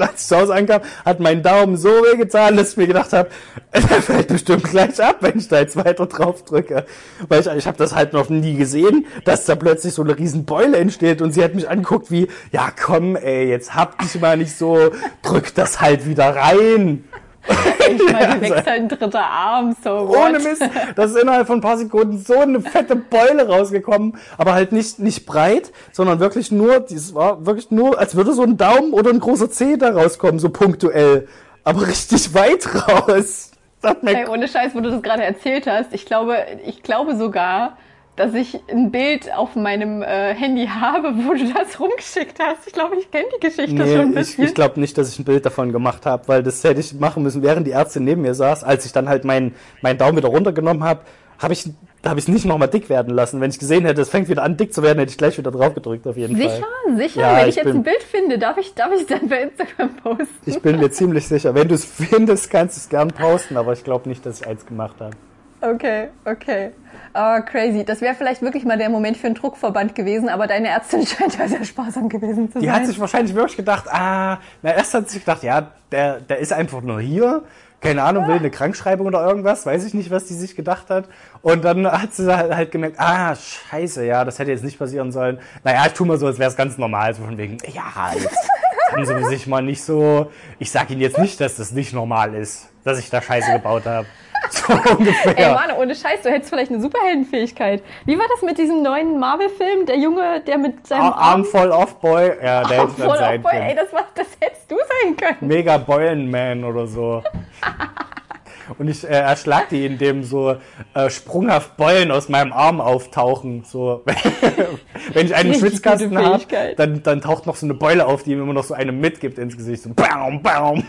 als 0.00 0.22
ich 0.22 0.28
zu 0.28 0.36
Hause 0.36 0.54
ankam, 0.54 0.82
hat 1.04 1.20
mein 1.20 1.42
Daumen 1.42 1.76
so 1.76 1.88
wehgetan, 1.88 2.56
dass 2.56 2.72
ich 2.72 2.76
mir 2.76 2.86
gedacht 2.86 3.12
habe, 3.12 3.28
der 3.72 3.82
fällt 4.02 4.28
bestimmt 4.28 4.64
gleich 4.64 5.02
ab, 5.02 5.16
wenn 5.20 5.38
ich 5.38 5.48
da 5.48 5.58
jetzt 5.60 5.76
weiter 5.76 6.06
drauf 6.06 6.44
drücke. 6.44 6.84
Weil 7.28 7.40
ich, 7.40 7.46
ich 7.46 7.66
habe 7.66 7.78
das 7.78 7.94
halt 7.94 8.12
noch 8.12 8.28
nie 8.28 8.54
gesehen, 8.54 9.06
dass 9.24 9.46
da 9.46 9.54
plötzlich 9.54 9.94
so 9.94 10.02
eine 10.02 10.18
riesen 10.18 10.44
Beule 10.44 10.76
entsteht 10.76 11.22
und 11.22 11.32
sie 11.32 11.42
hat 11.42 11.54
mich 11.54 11.68
angeguckt 11.68 12.10
wie, 12.10 12.28
ja 12.52 12.70
komm 12.70 13.16
ey, 13.16 13.48
jetzt 13.48 13.74
hab 13.74 13.98
dich 13.98 14.20
mal 14.20 14.36
nicht 14.36 14.56
so, 14.56 14.90
drück 15.22 15.54
das 15.54 15.80
halt 15.80 16.06
wieder 16.06 16.34
rein. 16.36 17.04
Ich 17.46 18.12
meine, 18.12 18.40
wächst 18.40 18.66
halt 18.66 18.80
ein 18.80 18.88
dritter 18.88 19.24
Arm, 19.24 19.76
so 19.82 19.90
Ohne 19.90 20.38
what? 20.38 20.44
Mist. 20.44 20.62
Das 20.96 21.10
ist 21.10 21.18
innerhalb 21.20 21.46
von 21.46 21.58
ein 21.58 21.60
paar 21.60 21.76
Sekunden 21.76 22.18
so 22.18 22.38
eine 22.38 22.60
fette 22.60 22.96
Beule 22.96 23.46
rausgekommen. 23.46 24.16
Aber 24.38 24.54
halt 24.54 24.72
nicht, 24.72 24.98
nicht 24.98 25.26
breit, 25.26 25.72
sondern 25.92 26.20
wirklich 26.20 26.50
nur, 26.50 26.80
das 26.80 27.14
war 27.14 27.44
wirklich 27.46 27.70
nur, 27.70 27.98
als 27.98 28.14
würde 28.14 28.32
so 28.32 28.42
ein 28.42 28.56
Daumen 28.56 28.92
oder 28.92 29.10
ein 29.10 29.20
großer 29.20 29.50
Zeh 29.50 29.76
da 29.76 29.90
rauskommen, 29.90 30.38
so 30.38 30.48
punktuell. 30.48 31.28
Aber 31.64 31.86
richtig 31.86 32.34
weit 32.34 32.66
raus. 32.88 33.52
Das 33.80 33.90
hat 33.90 34.02
mir 34.02 34.16
Ey, 34.16 34.28
ohne 34.28 34.48
Scheiß, 34.48 34.74
wo 34.74 34.80
du 34.80 34.90
das 34.90 35.02
gerade 35.02 35.22
erzählt 35.22 35.66
hast, 35.66 35.92
ich 35.92 36.06
glaube, 36.06 36.38
ich 36.64 36.82
glaube 36.82 37.16
sogar, 37.16 37.76
dass 38.16 38.32
ich 38.34 38.60
ein 38.70 38.90
Bild 38.90 39.32
auf 39.34 39.56
meinem 39.56 40.02
äh, 40.02 40.34
Handy 40.34 40.66
habe, 40.66 41.12
wo 41.26 41.32
du 41.34 41.52
das 41.52 41.78
rumgeschickt 41.80 42.38
hast. 42.40 42.66
Ich 42.66 42.72
glaube, 42.72 42.96
ich 42.96 43.10
kenne 43.10 43.26
die 43.36 43.40
Geschichte 43.40 43.76
schon 43.76 43.80
ein 43.80 43.86
Nee, 43.86 44.08
ich, 44.10 44.14
bisschen. 44.14 44.44
ich 44.44 44.54
glaube 44.54 44.78
nicht, 44.80 44.96
dass 44.96 45.10
ich 45.12 45.18
ein 45.18 45.24
Bild 45.24 45.44
davon 45.44 45.72
gemacht 45.72 46.06
habe, 46.06 46.28
weil 46.28 46.42
das 46.42 46.62
hätte 46.62 46.80
ich 46.80 46.94
machen 46.94 47.22
müssen, 47.22 47.42
während 47.42 47.66
die 47.66 47.72
Ärztin 47.72 48.04
neben 48.04 48.22
mir 48.22 48.34
saß. 48.34 48.62
Als 48.64 48.86
ich 48.86 48.92
dann 48.92 49.08
halt 49.08 49.24
meinen 49.24 49.54
meinen 49.82 49.98
Daumen 49.98 50.16
wieder 50.16 50.28
runtergenommen 50.28 50.84
habe, 50.84 51.00
habe 51.40 51.52
ich 51.54 51.68
da 52.02 52.10
habe 52.10 52.20
ich 52.20 52.28
nicht 52.28 52.44
nochmal 52.44 52.68
dick 52.68 52.90
werden 52.90 53.14
lassen. 53.14 53.40
Wenn 53.40 53.48
ich 53.50 53.58
gesehen 53.58 53.86
hätte, 53.86 54.02
es 54.02 54.10
fängt 54.10 54.28
wieder 54.28 54.42
an 54.42 54.58
dick 54.58 54.74
zu 54.74 54.82
werden, 54.82 54.98
hätte 54.98 55.10
ich 55.10 55.16
gleich 55.16 55.38
wieder 55.38 55.50
drauf 55.50 55.74
gedrückt 55.74 56.06
auf 56.06 56.18
jeden 56.18 56.36
Sicher, 56.36 56.50
Fall. 56.50 56.96
sicher. 56.98 57.20
Ja, 57.22 57.36
Wenn 57.38 57.42
ich, 57.44 57.48
ich 57.48 57.56
jetzt 57.56 57.64
bin- 57.64 57.76
ein 57.76 57.82
Bild 57.82 58.02
finde, 58.02 58.38
darf 58.38 58.58
ich, 58.58 58.74
darf 58.74 58.90
ich 58.94 59.06
dann 59.06 59.26
bei 59.28 59.40
Instagram 59.44 59.96
posten? 59.96 60.28
Ich 60.44 60.60
bin 60.60 60.78
mir 60.78 60.90
ziemlich 60.90 61.26
sicher. 61.26 61.54
Wenn 61.54 61.66
du 61.68 61.74
es 61.74 61.84
findest, 61.86 62.50
kannst 62.50 62.76
du 62.76 62.80
es 62.80 62.88
gern 62.90 63.08
posten, 63.08 63.56
aber 63.56 63.72
ich 63.72 63.82
glaube 63.84 64.06
nicht, 64.08 64.24
dass 64.26 64.42
ich 64.42 64.46
eins 64.46 64.66
gemacht 64.66 64.96
habe. 65.00 65.16
Okay, 65.64 66.08
okay. 66.26 66.70
Ah, 67.14 67.40
crazy. 67.40 67.84
Das 67.84 68.00
wäre 68.00 68.14
vielleicht 68.14 68.42
wirklich 68.42 68.64
mal 68.64 68.76
der 68.76 68.90
Moment 68.90 69.16
für 69.16 69.26
einen 69.26 69.36
Druckverband 69.36 69.94
gewesen, 69.94 70.28
aber 70.28 70.46
deine 70.46 70.68
Ärztin 70.68 71.06
scheint 71.06 71.38
ja 71.38 71.48
sehr 71.48 71.64
sparsam 71.64 72.08
gewesen 72.08 72.52
zu 72.52 72.58
Die 72.58 72.66
sein. 72.66 72.74
hat 72.74 72.86
sich 72.86 72.98
wahrscheinlich 73.00 73.34
wirklich 73.34 73.56
gedacht, 73.56 73.84
ah, 73.88 74.38
na 74.62 74.74
erst 74.74 74.92
hat 74.94 75.08
sie 75.08 75.14
sich 75.14 75.24
gedacht, 75.24 75.42
ja, 75.42 75.70
der, 75.90 76.20
der 76.20 76.38
ist 76.38 76.52
einfach 76.52 76.82
nur 76.82 77.00
hier, 77.00 77.44
keine 77.80 78.02
Ahnung, 78.02 78.26
will 78.26 78.36
eine 78.36 78.50
Krankschreibung 78.50 79.06
oder 79.06 79.24
irgendwas, 79.26 79.64
weiß 79.64 79.84
ich 79.84 79.94
nicht, 79.94 80.10
was 80.10 80.24
die 80.24 80.34
sich 80.34 80.56
gedacht 80.56 80.90
hat. 80.90 81.04
Und 81.40 81.64
dann 81.64 81.86
hat 81.90 82.14
sie 82.14 82.34
halt, 82.34 82.54
halt 82.54 82.70
gemerkt, 82.70 82.96
ah, 82.98 83.34
scheiße, 83.36 84.04
ja, 84.04 84.24
das 84.24 84.38
hätte 84.38 84.50
jetzt 84.50 84.64
nicht 84.64 84.78
passieren 84.78 85.12
sollen. 85.12 85.38
Naja, 85.62 85.84
ich 85.86 85.92
tu 85.92 86.04
mal 86.04 86.18
so, 86.18 86.26
als 86.26 86.38
wäre 86.38 86.50
es 86.50 86.56
ganz 86.56 86.78
normal, 86.78 87.14
so 87.14 87.22
von 87.24 87.38
wegen, 87.38 87.58
ja, 87.72 88.12
jetzt 88.14 88.50
haben 88.90 89.04
sie 89.06 89.24
sich 89.26 89.46
mal 89.46 89.62
nicht 89.62 89.82
so, 89.82 90.30
ich 90.58 90.70
sag 90.70 90.90
ihnen 90.90 91.00
jetzt 91.00 91.18
nicht, 91.18 91.40
dass 91.40 91.56
das 91.56 91.72
nicht 91.72 91.92
normal 91.92 92.34
ist, 92.34 92.68
dass 92.84 92.98
ich 92.98 93.08
da 93.08 93.22
Scheiße 93.22 93.52
gebaut 93.52 93.86
habe. 93.86 94.06
So 94.50 94.72
ungefähr. 94.96 95.38
Ey, 95.38 95.54
Mann, 95.54 95.70
ohne 95.78 95.94
Scheiß, 95.94 96.22
du 96.22 96.30
hättest 96.30 96.50
vielleicht 96.50 96.70
eine 96.70 96.80
Superheldenfähigkeit. 96.80 97.82
Wie 98.04 98.18
war 98.18 98.26
das 98.28 98.42
mit 98.42 98.58
diesem 98.58 98.82
neuen 98.82 99.18
Marvel-Film? 99.18 99.86
Der 99.86 99.98
Junge, 99.98 100.40
der 100.46 100.58
mit 100.58 100.86
seinem 100.86 101.02
Ar- 101.02 101.16
Arm 101.16 101.44
voll 101.44 101.70
off, 101.70 101.98
Boy. 102.00 102.28
Ja, 102.42 102.62
der 102.64 102.82
hätte 102.82 102.92
dann 102.98 103.08
voll 103.08 103.18
sein 103.18 103.36
auf 103.38 103.42
Boy. 103.42 103.52
können. 103.52 103.66
Ey, 103.70 103.74
das, 103.76 103.92
war, 103.92 104.06
das 104.14 104.26
hättest 104.40 104.70
du 104.70 104.76
sein 104.76 105.16
können. 105.16 105.36
Mega 105.40 105.78
Beulenman 105.78 106.64
oder 106.64 106.86
so. 106.86 107.22
Und 108.78 108.88
ich 108.88 109.04
äh, 109.04 109.08
erschlag 109.08 109.68
die, 109.68 109.84
indem 109.84 110.22
so 110.24 110.56
äh, 110.94 111.10
sprunghaft 111.10 111.76
Beulen 111.76 112.10
aus 112.10 112.30
meinem 112.30 112.52
Arm 112.52 112.80
auftauchen. 112.80 113.62
So, 113.64 114.02
wenn 115.12 115.26
ich 115.26 115.34
einen 115.34 115.50
Richtig 115.50 115.68
Schwitzkasten 115.68 116.16
habe, 116.16 116.42
dann, 116.76 117.02
dann 117.02 117.20
taucht 117.20 117.46
noch 117.46 117.56
so 117.56 117.66
eine 117.66 117.74
Beule 117.74 118.06
auf, 118.06 118.22
die 118.22 118.32
ihm 118.32 118.40
immer 118.42 118.54
noch 118.54 118.64
so 118.64 118.72
eine 118.72 118.92
mitgibt 118.92 119.38
ins 119.38 119.56
Gesicht. 119.56 119.82
So, 119.82 119.90
baum, 119.92 120.42
baum. 120.42 120.82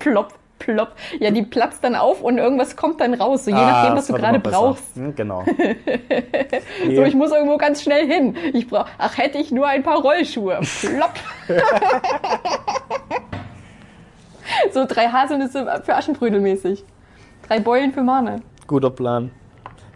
Plopp, 0.00 0.34
plopp. 0.58 0.92
Ja, 1.20 1.30
die 1.30 1.42
platzt 1.42 1.82
dann 1.84 1.94
auf 1.94 2.22
und 2.22 2.38
irgendwas 2.38 2.76
kommt 2.76 3.00
dann 3.00 3.14
raus. 3.14 3.44
So 3.44 3.50
je 3.50 3.56
Ah, 3.56 3.70
nachdem, 3.70 3.96
was 3.96 4.06
du 4.06 4.12
gerade 4.14 4.38
brauchst. 4.40 4.96
Hm, 4.96 5.14
genau. 5.14 5.44
So, 6.94 7.02
ich 7.04 7.14
muss 7.14 7.30
irgendwo 7.32 7.56
ganz 7.58 7.82
schnell 7.82 8.06
hin. 8.06 8.36
Ich 8.52 8.68
brauch, 8.68 8.86
ach, 8.98 9.16
hätte 9.18 9.38
ich 9.38 9.50
nur 9.52 9.66
ein 9.66 9.82
paar 9.82 10.00
Rollschuhe. 10.00 10.60
Plopp. 10.80 11.14
so 14.72 14.84
drei 14.86 15.08
Haselnüsse 15.08 15.82
für 15.84 15.94
Aschenbrödel 15.94 16.40
mäßig. 16.40 16.84
Drei 17.46 17.60
Beulen 17.60 17.92
für 17.92 18.02
Mane. 18.02 18.42
Guter 18.66 18.90
Plan. 18.90 19.30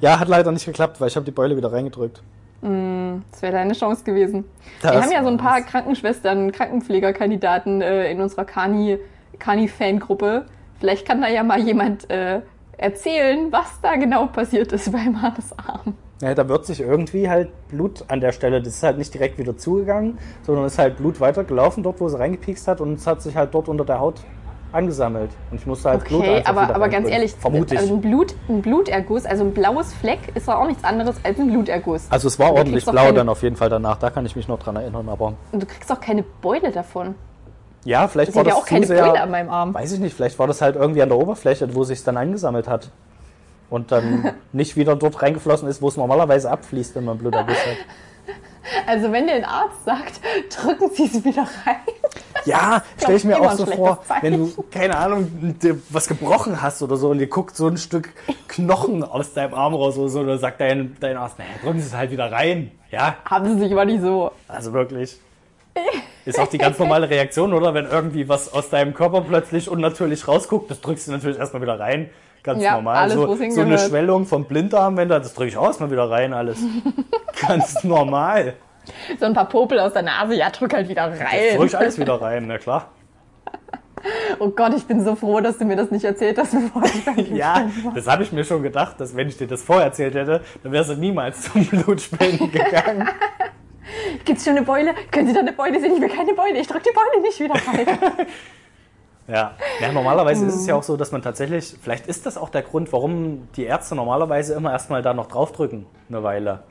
Ja, 0.01 0.19
hat 0.19 0.29
leider 0.29 0.51
nicht 0.53 0.65
geklappt, 0.67 1.01
weil 1.01 1.09
ich 1.09 1.17
habe 1.17 1.25
die 1.25 1.31
Beule 1.31 1.57
wieder 1.57 1.73
reingedrückt. 1.73 2.23
Das 2.61 3.43
wäre 3.43 3.53
deine 3.53 3.73
Chance 3.75 4.05
gewesen. 4.05 4.45
Das 4.83 4.93
Wir 4.93 5.03
haben 5.03 5.11
ja 5.11 5.23
so 5.23 5.29
ein 5.31 5.37
paar. 5.37 5.63
Krankenschwestern, 5.63 6.53
Krankenpflegerkandidaten 6.53 7.83
äh, 7.83 8.11
in 8.13 8.21
unserer 8.21 8.45
Kani- 8.45 8.99
Kani-Fangruppe. 9.39 10.47
Vielleicht 10.81 11.07
kann 11.07 11.21
da 11.23 11.29
ja 11.29 11.43
mal 11.43 11.61
jemand 11.61 12.11
äh, 12.11 12.41
erzählen, 12.77 13.51
was 13.53 13.81
da 13.83 13.95
genau 13.97 14.27
passiert 14.27 14.73
ist 14.73 14.91
bei 14.93 15.05
Manes 15.05 15.53
Arm. 15.59 15.95
Ja, 16.21 16.35
da 16.35 16.49
wird 16.49 16.67
sich 16.67 16.81
irgendwie 16.81 17.29
halt 17.29 17.49
Blut 17.69 18.05
an 18.09 18.21
der 18.21 18.31
Stelle, 18.33 18.61
das 18.63 18.75
ist 18.75 18.83
halt 18.85 18.97
nicht 18.99 19.13
direkt 19.13 19.39
wieder 19.39 19.57
zugegangen, 19.57 20.19
sondern 20.43 20.65
ist 20.67 20.79
halt 20.79 20.97
Blut 20.97 21.19
weitergelaufen, 21.21 21.83
dort 21.83 22.01
wo 22.01 22.09
sie 22.09 22.19
reingepiekst 22.19 22.69
hat 22.69 22.81
und 22.81 22.95
es 22.95 23.07
hat 23.07 23.23
sich 23.23 23.35
halt 23.37 23.53
dort 23.55 23.69
unter 23.69 23.85
der 23.85 23.99
Haut 23.99 24.21
angesammelt. 24.71 25.31
Und 25.51 25.59
ich 25.61 25.67
musste 25.67 25.91
halt 25.91 26.05
Blut 26.05 26.21
Okay, 26.21 26.37
einfach 26.37 26.63
aber, 26.63 26.75
aber 26.77 26.89
ganz 26.89 27.09
ehrlich, 27.09 27.33
Vermute 27.35 27.75
ich. 27.75 27.81
also 27.81 27.95
ein, 27.95 28.01
Blut, 28.01 28.35
ein 28.49 28.63
Bluterguss, 28.63 29.27
also 29.27 29.45
ein 29.45 29.53
blaues 29.53 29.93
Fleck, 29.95 30.21
ist 30.35 30.47
doch 30.49 30.55
auch 30.55 30.67
nichts 30.67 30.85
anderes 30.85 31.17
als 31.25 31.39
ein 31.39 31.51
Bluterguss. 31.51 32.07
Also 32.11 32.29
es 32.29 32.39
war 32.39 32.53
ordentlich 32.53 32.85
blau 32.87 33.03
keine- 33.03 33.15
dann 33.15 33.29
auf 33.29 33.43
jeden 33.43 33.57
Fall 33.57 33.69
danach, 33.69 33.99
da 33.99 34.11
kann 34.11 34.25
ich 34.25 34.35
mich 34.37 34.47
noch 34.49 34.61
dran 34.61 34.77
erinnern, 34.77 35.09
aber 35.09 35.35
Und 35.51 35.63
du 35.63 35.67
kriegst 35.67 35.91
auch 35.93 36.01
keine 36.01 36.23
Beule 36.41 36.71
davon. 36.71 37.17
Ja, 37.85 38.09
vielleicht 38.09 38.31
Ich 38.31 38.37
war 38.37 38.45
das 38.45 38.55
ja 38.55 38.59
auch 38.61 38.67
keine 38.67 38.87
sehr, 38.87 39.05
Beule 39.05 39.21
an 39.21 39.31
meinem 39.31 39.51
Arm. 39.51 39.75
weiß 39.75 39.93
ich 39.93 40.01
nicht, 40.01 40.15
vielleicht 40.15 40.39
war 40.39 40.47
das 40.47 40.61
halt 40.63 40.77
irgendwie 40.77 41.03
an 41.03 41.09
der 41.09 41.19
Oberfläche, 41.19 41.75
wo 41.75 41.85
sich 41.85 42.03
dann 42.05 42.17
angesammelt 42.17 42.69
hat. 42.69 42.91
Und 43.71 43.91
dann 43.91 44.33
nicht 44.53 44.77
wieder 44.77 44.97
dort 44.97 45.23
reingeflossen 45.23 45.69
ist, 45.69 45.81
wo 45.83 45.89
es 45.89 45.97
normalerweise 45.97 46.51
abfließt, 46.51 46.95
wenn 46.97 47.05
man 47.05 47.19
Bluterguss 47.19 47.57
hat. 47.67 47.77
Also 48.87 49.11
wenn 49.11 49.27
dir 49.27 49.35
ein 49.35 49.45
Arzt 49.45 49.85
sagt, 49.85 50.21
drücken 50.63 50.91
Sie 50.95 51.05
es 51.05 51.25
wieder 51.25 51.43
rein. 51.67 51.77
Ja, 52.45 52.83
stell 52.97 53.17
ich 53.17 53.25
mir 53.25 53.41
auch 53.41 53.53
so 53.53 53.67
vor, 53.67 54.03
Zeichen. 54.05 54.23
wenn 54.23 54.33
du, 54.39 54.65
keine 54.71 54.97
Ahnung, 54.97 55.57
dir 55.61 55.79
was 55.91 56.07
gebrochen 56.09 56.61
hast 56.63 56.83
oder 56.83 56.97
so 56.97 57.11
und 57.11 57.19
dir 57.19 57.27
guckt 57.29 57.57
so 57.57 57.67
ein 57.69 57.77
Stück 57.77 58.11
Knochen 58.49 59.03
aus 59.05 59.33
deinem 59.35 59.55
Arm 59.55 59.75
raus 59.75 59.97
oder 59.97 60.09
so, 60.09 60.21
oder 60.21 60.39
sagt 60.39 60.61
dein, 60.61 60.97
dein 61.01 61.17
Arzt, 61.17 61.39
naja, 61.39 61.51
drücken 61.63 61.81
Sie 61.81 61.87
es 61.87 61.95
halt 61.97 62.11
wieder 62.11 62.31
rein. 62.31 62.71
Ja, 62.91 63.17
Haben 63.25 63.55
Sie 63.55 63.65
sich 63.65 63.73
aber 63.73 63.85
nicht 63.85 64.03
so. 64.03 64.31
also 64.49 64.73
wirklich. 64.73 65.19
Ist 66.25 66.39
auch 66.39 66.49
die 66.49 66.59
ganz 66.59 66.79
normale 66.79 67.11
Reaktion, 67.11 67.53
oder? 67.53 67.75
Wenn 67.75 67.87
irgendwie 67.87 68.29
was 68.29 68.53
aus 68.53 68.71
deinem 68.71 68.95
Körper 68.95 69.23
plötzlich 69.23 69.69
unnatürlich 69.69 70.29
rausguckt, 70.29 70.71
das 70.71 70.81
drückst 70.81 71.09
du 71.09 71.13
natürlich 71.13 71.39
erstmal 71.39 71.63
wieder 71.63 71.81
rein. 71.81 72.11
Ganz 72.45 72.63
Ja, 72.63 72.75
normal. 72.75 72.97
alles, 72.97 73.15
so, 73.15 73.35
so 73.51 73.61
eine. 73.61 73.79
Schwellung 73.79 74.27
vom 74.27 74.45
Blinddarm, 74.45 74.97
wenn 74.97 75.09
da, 75.09 75.19
das 75.19 75.35
drücke 75.35 75.49
ich 75.49 75.57
auch 75.57 75.67
erstmal 75.67 75.91
wieder 75.91 76.11
rein, 76.11 76.33
alles. 76.33 76.59
ganz 77.47 77.83
normal. 77.85 78.55
So 79.19 79.27
ein 79.27 79.33
paar 79.35 79.49
Popel 79.49 79.79
aus 79.81 79.93
der 79.93 80.03
Nase, 80.03 80.35
ja, 80.35 80.51
drück 80.51 80.75
halt 80.75 80.89
wieder 80.89 81.09
Das 81.09 81.21
rein. 81.21 81.29
drücke 81.57 81.67
ich 81.67 81.77
alles 81.79 81.99
wieder 82.01 82.21
rein, 82.21 82.47
na 82.49 82.59
klar. 82.59 82.91
Oh 84.41 84.49
Gott, 84.49 84.75
ich 84.77 84.85
bin 84.85 85.05
so 85.05 85.15
froh, 85.15 85.41
dass 85.41 85.59
du 85.59 85.65
mir 85.65 85.77
das 85.77 85.93
nicht 85.93 86.05
erzählt 86.05 86.37
hast, 86.37 86.51
bevor 86.51 86.83
ich 86.85 87.05
beim 87.05 87.37
Ja, 87.37 87.71
das 87.95 88.09
habe 88.09 88.25
ich 88.25 88.33
mir 88.33 88.43
schon 88.45 88.63
gedacht, 88.65 89.01
dass 89.01 89.15
wenn 89.15 89.29
ich 89.29 89.37
dir 89.37 89.47
das 89.47 89.63
vorerzählt 89.63 90.15
hätte, 90.17 90.41
dann 90.65 90.73
wärst 90.73 90.91
du 90.91 90.95
niemals 90.95 91.43
zum 91.53 91.65
Blutspenden 91.65 92.51
gegangen. 92.51 93.09
Gibt's 94.25 94.45
schon 94.45 94.57
eine 94.57 94.65
Beule? 94.65 94.95
Können 95.11 95.27
Sie 95.29 95.35
da 95.35 95.41
eine 95.41 95.53
Beule 95.53 95.81
sehen? 95.81 95.93
Ich 95.95 96.01
will 96.01 96.09
keine 96.09 96.35
Beule. 96.35 96.59
Ich 96.59 96.67
drück 96.69 96.83
die 96.83 96.91
Beule 96.95 97.23
nicht 97.23 97.39
wieder 97.41 97.55
rein. 97.55 98.27
Ja. 99.29 99.53
ja, 99.81 99.93
normalerweise 99.93 100.45
ist 100.47 100.57
es 100.57 100.67
ja 100.67 100.75
auch 100.75 100.83
so, 100.83 100.97
dass 100.97 101.13
man 101.13 101.23
tatsächlich, 101.23 101.77
vielleicht 101.81 102.09
ist 102.09 102.27
das 102.27 102.37
auch 102.37 102.49
der 102.49 102.63
Grund, 102.63 102.93
warum 102.93 103.47
die 103.55 103.65
Ärzte 103.65 103.95
normalerweise 103.95 104.53
immer 104.55 104.73
erstmal 104.73 105.01
da 105.01 105.15
noch 105.15 105.29
draufdrücken, 105.29 105.87
eine 106.09 106.25
Weile. 106.25 106.65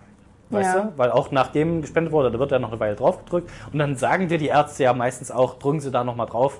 Weißt 0.50 0.76
Ja. 0.76 0.82
du? 0.82 0.94
Weil 0.98 1.12
auch 1.12 1.32
nachdem 1.32 1.82
gespendet 1.82 2.12
wurde, 2.12 2.30
da 2.30 2.38
wird 2.40 2.52
ja 2.52 2.60
noch 2.60 2.72
eine 2.72 2.80
Weile 2.82 2.96
draufgedrückt. 2.96 3.50
Und 3.72 3.80
dann 3.80 3.96
sagen 3.96 4.28
dir 4.28 4.38
die 4.38 4.48
Ärzte 4.48 4.84
ja 4.84 4.94
meistens 4.94 5.32
auch, 5.32 5.60
drücken 5.60 5.80
sie 5.80 5.92
da 5.92 6.04
nochmal 6.04 6.28
drauf. 6.28 6.60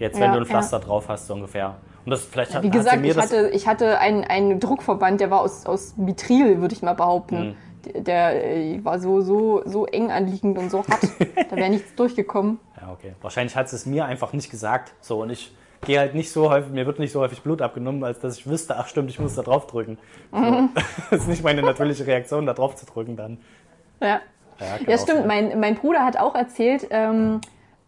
Jetzt, 0.00 0.16
wenn 0.16 0.24
Ja, 0.26 0.32
du 0.32 0.40
ein 0.40 0.46
Pflaster 0.46 0.80
drauf 0.80 1.08
hast, 1.08 1.28
so 1.28 1.34
ungefähr. 1.34 1.76
Und 2.04 2.10
das 2.10 2.24
vielleicht 2.24 2.54
hat, 2.54 2.64
Wie 2.64 2.66
hat 2.68 2.72
gesagt, 2.72 3.00
mir 3.00 3.12
ich 3.12 3.16
hatte, 3.16 3.50
ich 3.50 3.68
hatte 3.68 3.98
einen, 4.00 4.24
einen 4.24 4.58
Druckverband, 4.58 5.20
der 5.20 5.30
war 5.30 5.40
aus, 5.40 5.66
aus 5.66 5.96
Mitril, 5.96 6.60
würde 6.60 6.74
ich 6.74 6.82
mal 6.82 6.94
behaupten. 6.94 7.36
Der, 7.36 7.54
der 7.94 8.44
äh, 8.56 8.84
war 8.84 8.98
so, 8.98 9.20
so, 9.20 9.62
so 9.64 9.86
eng 9.86 10.10
anliegend 10.10 10.58
und 10.58 10.70
so 10.70 10.78
hart. 10.86 11.02
da 11.50 11.56
wäre 11.56 11.70
nichts 11.70 11.94
durchgekommen. 11.94 12.58
Ja, 12.80 12.92
okay. 12.92 13.12
Wahrscheinlich 13.22 13.56
hat 13.56 13.68
sie 13.68 13.74
es 13.74 13.86
mir 13.86 14.04
einfach 14.04 14.32
nicht 14.32 14.50
gesagt. 14.50 14.94
So, 15.00 15.20
und 15.22 15.30
ich 15.30 15.52
gehe 15.84 15.98
halt 15.98 16.14
nicht 16.14 16.30
so 16.30 16.48
häufig, 16.48 16.70
mir 16.72 16.86
wird 16.86 17.00
nicht 17.00 17.10
so 17.10 17.20
häufig 17.20 17.42
Blut 17.42 17.60
abgenommen, 17.60 18.04
als 18.04 18.20
dass 18.20 18.38
ich 18.38 18.46
wüsste, 18.48 18.76
ach 18.76 18.86
stimmt, 18.86 19.10
ich 19.10 19.18
muss 19.18 19.34
da 19.34 19.42
drauf 19.42 19.66
drücken. 19.66 19.98
So. 20.30 20.38
das 21.10 21.22
ist 21.22 21.28
nicht 21.28 21.42
meine 21.42 21.60
natürliche 21.62 22.06
Reaktion, 22.06 22.46
da 22.46 22.54
drauf 22.54 22.76
zu 22.76 22.86
drücken 22.86 23.16
dann. 23.16 23.38
Ja. 24.00 24.20
Ja, 24.60 24.66
Ja, 24.86 24.94
auch 24.96 25.02
stimmt. 25.02 25.18
sein. 25.18 25.26
Mein, 25.26 25.58
mein 25.60 25.74
Bruder 25.74 26.04
hat 26.04 26.16
auch 26.18 26.36
erzählt, 26.36 26.86
ähm, 26.90 27.40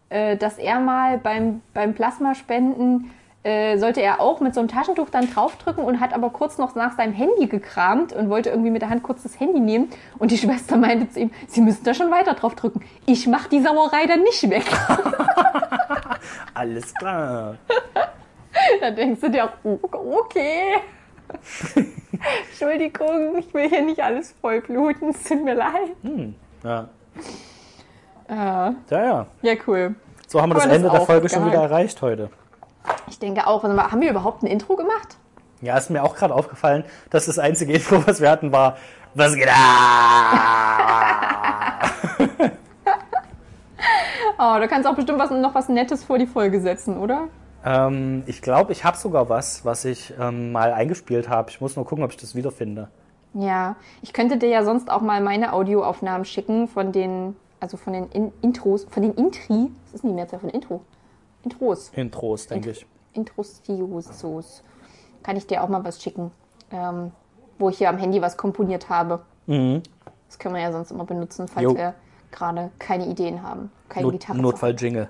äh, 0.09 0.35
dass 0.35 0.57
er 0.57 0.81
mal 0.81 1.17
beim, 1.17 1.61
beim 1.73 1.93
Plasmaspenden 1.93 3.11
äh, 3.43 3.77
sollte 3.77 4.01
er 4.01 4.19
auch 4.19 4.39
mit 4.39 4.53
so 4.53 4.59
einem 4.59 4.69
Taschentuch 4.69 5.09
dann 5.09 5.31
draufdrücken 5.31 5.83
und 5.83 5.99
hat 5.99 6.13
aber 6.13 6.29
kurz 6.29 6.57
noch 6.57 6.75
nach 6.75 6.95
seinem 6.95 7.13
Handy 7.13 7.47
gekramt 7.47 8.13
und 8.13 8.29
wollte 8.29 8.49
irgendwie 8.49 8.69
mit 8.69 8.83
der 8.83 8.89
Hand 8.89 9.01
kurz 9.01 9.23
das 9.23 9.39
Handy 9.39 9.59
nehmen. 9.59 9.89
Und 10.19 10.31
die 10.31 10.37
Schwester 10.39 10.77
meinte 10.77 11.09
zu 11.09 11.21
ihm, 11.21 11.31
Sie 11.47 11.61
müssen 11.61 11.83
da 11.83 11.93
schon 11.93 12.11
weiter 12.11 12.35
drauf 12.35 12.55
drücken. 12.55 12.83
Ich 13.05 13.27
mach 13.27 13.47
die 13.47 13.61
Sauerei 13.61 14.05
dann 14.05 14.21
nicht 14.21 14.47
weg. 14.49 14.65
Alles 16.53 16.93
klar. 16.93 17.55
da 18.79 18.91
denkst 18.91 19.21
du 19.21 19.29
dir 19.29 19.45
auch, 19.45 19.53
oh, 19.63 19.79
okay. 20.19 20.75
Entschuldigung, 22.49 23.37
ich 23.39 23.53
will 23.53 23.69
hier 23.69 23.81
nicht 23.83 24.03
alles 24.03 24.35
vollbluten, 24.41 25.09
es 25.09 25.23
tut 25.23 25.43
mir 25.43 25.55
leid. 25.55 25.95
Ja. 26.61 26.89
Äh, 28.27 28.35
ja, 28.35 28.75
ja. 28.89 29.25
ja, 29.41 29.53
cool. 29.65 29.95
So 30.27 30.41
haben 30.41 30.49
wir 30.49 30.55
das 30.55 30.65
Ende 30.65 30.89
der 30.89 31.01
Folge 31.01 31.29
schon 31.29 31.43
geil. 31.43 31.51
wieder 31.51 31.63
erreicht 31.63 32.01
heute. 32.01 32.29
Ich 33.07 33.19
denke 33.19 33.47
auch, 33.47 33.63
mal, 33.63 33.91
haben 33.91 34.01
wir 34.01 34.09
überhaupt 34.09 34.43
ein 34.43 34.47
Intro 34.47 34.75
gemacht? 34.75 35.17
Ja, 35.61 35.77
ist 35.77 35.89
mir 35.89 36.03
auch 36.03 36.15
gerade 36.15 36.33
aufgefallen, 36.33 36.83
dass 37.09 37.27
das 37.27 37.37
einzige 37.37 37.73
Intro, 37.73 38.05
was 38.07 38.19
wir 38.19 38.29
hatten, 38.29 38.51
war 38.51 38.77
Was 39.13 39.35
geht 39.35 39.47
ab? 39.47 39.55
Oh, 44.43 44.57
da 44.59 44.65
kannst 44.65 44.85
du 44.85 44.89
auch 44.89 44.95
bestimmt 44.95 45.19
was, 45.19 45.29
noch 45.29 45.53
was 45.53 45.69
Nettes 45.69 46.03
vor 46.03 46.17
die 46.17 46.25
Folge 46.25 46.61
setzen, 46.61 46.97
oder? 46.97 47.27
ähm, 47.63 48.23
ich 48.25 48.41
glaube, 48.41 48.71
ich 48.71 48.83
habe 48.83 48.97
sogar 48.97 49.29
was, 49.29 49.65
was 49.65 49.85
ich 49.85 50.13
ähm, 50.19 50.51
mal 50.51 50.73
eingespielt 50.73 51.29
habe. 51.29 51.49
Ich 51.49 51.61
muss 51.61 51.75
nur 51.75 51.85
gucken, 51.85 52.03
ob 52.03 52.11
ich 52.11 52.17
das 52.17 52.35
wiederfinde. 52.35 52.89
Ja, 53.33 53.75
ich 54.01 54.13
könnte 54.13 54.37
dir 54.37 54.49
ja 54.49 54.63
sonst 54.63 54.89
auch 54.89 55.01
mal 55.01 55.21
meine 55.21 55.53
Audioaufnahmen 55.53 56.25
schicken 56.25 56.67
von 56.67 56.91
den, 56.91 57.35
also 57.59 57.77
von 57.77 57.93
den 57.93 58.09
In 58.09 58.33
Intros, 58.41 58.85
von 58.89 59.03
den 59.03 59.13
Intri, 59.13 59.69
das 59.85 59.95
ist 59.95 60.03
nicht 60.03 60.15
mehr 60.15 60.27
von 60.27 60.49
Intro, 60.49 60.81
Intros, 61.43 61.89
Intros, 61.95 62.47
denke 62.47 62.71
ich. 62.71 62.85
Introsiosos. 63.13 64.63
Kann 65.23 65.37
ich 65.37 65.47
dir 65.47 65.63
auch 65.63 65.69
mal 65.69 65.83
was 65.83 66.01
schicken, 66.01 66.31
ähm, 66.71 67.11
wo 67.59 67.69
ich 67.69 67.77
hier 67.77 67.89
am 67.89 67.97
Handy 67.97 68.21
was 68.21 68.37
komponiert 68.37 68.89
habe. 68.89 69.21
Das 69.47 70.39
können 70.39 70.55
wir 70.55 70.61
ja 70.61 70.71
sonst 70.71 70.91
immer 70.91 71.05
benutzen, 71.05 71.47
falls 71.47 71.63
Jo. 71.63 71.75
wir 71.75 71.93
gerade 72.31 72.71
keine 72.79 73.07
Ideen 73.07 73.43
haben, 73.43 73.71
keine 73.89 74.05
Not 74.05 74.13
Gitarre. 74.13 74.37
Notfall-Jingle. 74.39 75.09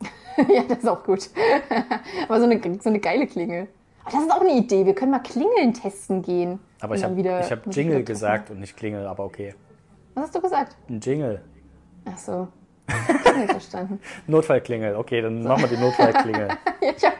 ja, 0.48 0.62
das 0.68 0.78
ist 0.78 0.88
auch 0.88 1.02
gut. 1.02 1.30
Aber 2.28 2.38
so 2.38 2.46
eine, 2.46 2.60
so 2.80 2.88
eine 2.88 3.00
geile 3.00 3.26
Klingel. 3.26 3.68
Aber 4.04 4.12
das 4.12 4.22
ist 4.22 4.30
auch 4.30 4.40
eine 4.40 4.54
Idee. 4.54 4.86
Wir 4.86 4.94
können 4.94 5.10
mal 5.10 5.20
Klingeln 5.20 5.74
testen 5.74 6.22
gehen. 6.22 6.58
Aber 6.80 6.94
ich 6.94 7.04
habe 7.04 7.16
hab 7.22 7.74
Jingle 7.74 8.04
gesagt 8.04 8.50
und 8.50 8.60
nicht 8.60 8.76
Klingel, 8.76 9.06
aber 9.06 9.24
okay. 9.24 9.54
Was 10.14 10.24
hast 10.24 10.34
du 10.34 10.40
gesagt? 10.40 10.76
Ein 10.88 11.00
Jingle. 11.00 11.42
Ach 12.04 12.18
so. 12.18 12.48
Nicht 13.36 13.50
verstanden. 13.50 14.00
Notfallklingel. 14.26 14.96
Okay, 14.96 15.20
dann 15.22 15.42
machen 15.42 15.62
wir 15.62 15.68
die 15.76 15.82
Notfallklingel. 15.82 16.48
Ja, 16.98 17.12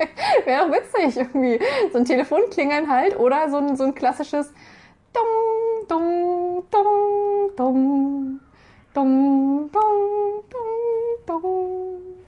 Wäre 0.45 0.67
doch 0.67 0.73
witzig 0.73 1.17
irgendwie. 1.17 1.59
So 1.93 1.99
ein 1.99 2.05
Telefonklingeln 2.05 2.91
halt 2.91 3.17
oder 3.19 3.49
so 3.49 3.59
ein, 3.59 3.77
so 3.77 3.85
ein 3.85 3.95
klassisches 3.95 4.53
Dong, 5.13 5.87
Dong, 5.89 6.65
Dong, 6.71 7.51
Dong, 7.57 8.41
Dong, 8.93 9.71
Dong, 9.73 10.45
Dong, 10.51 11.43
Dong. 11.43 12.22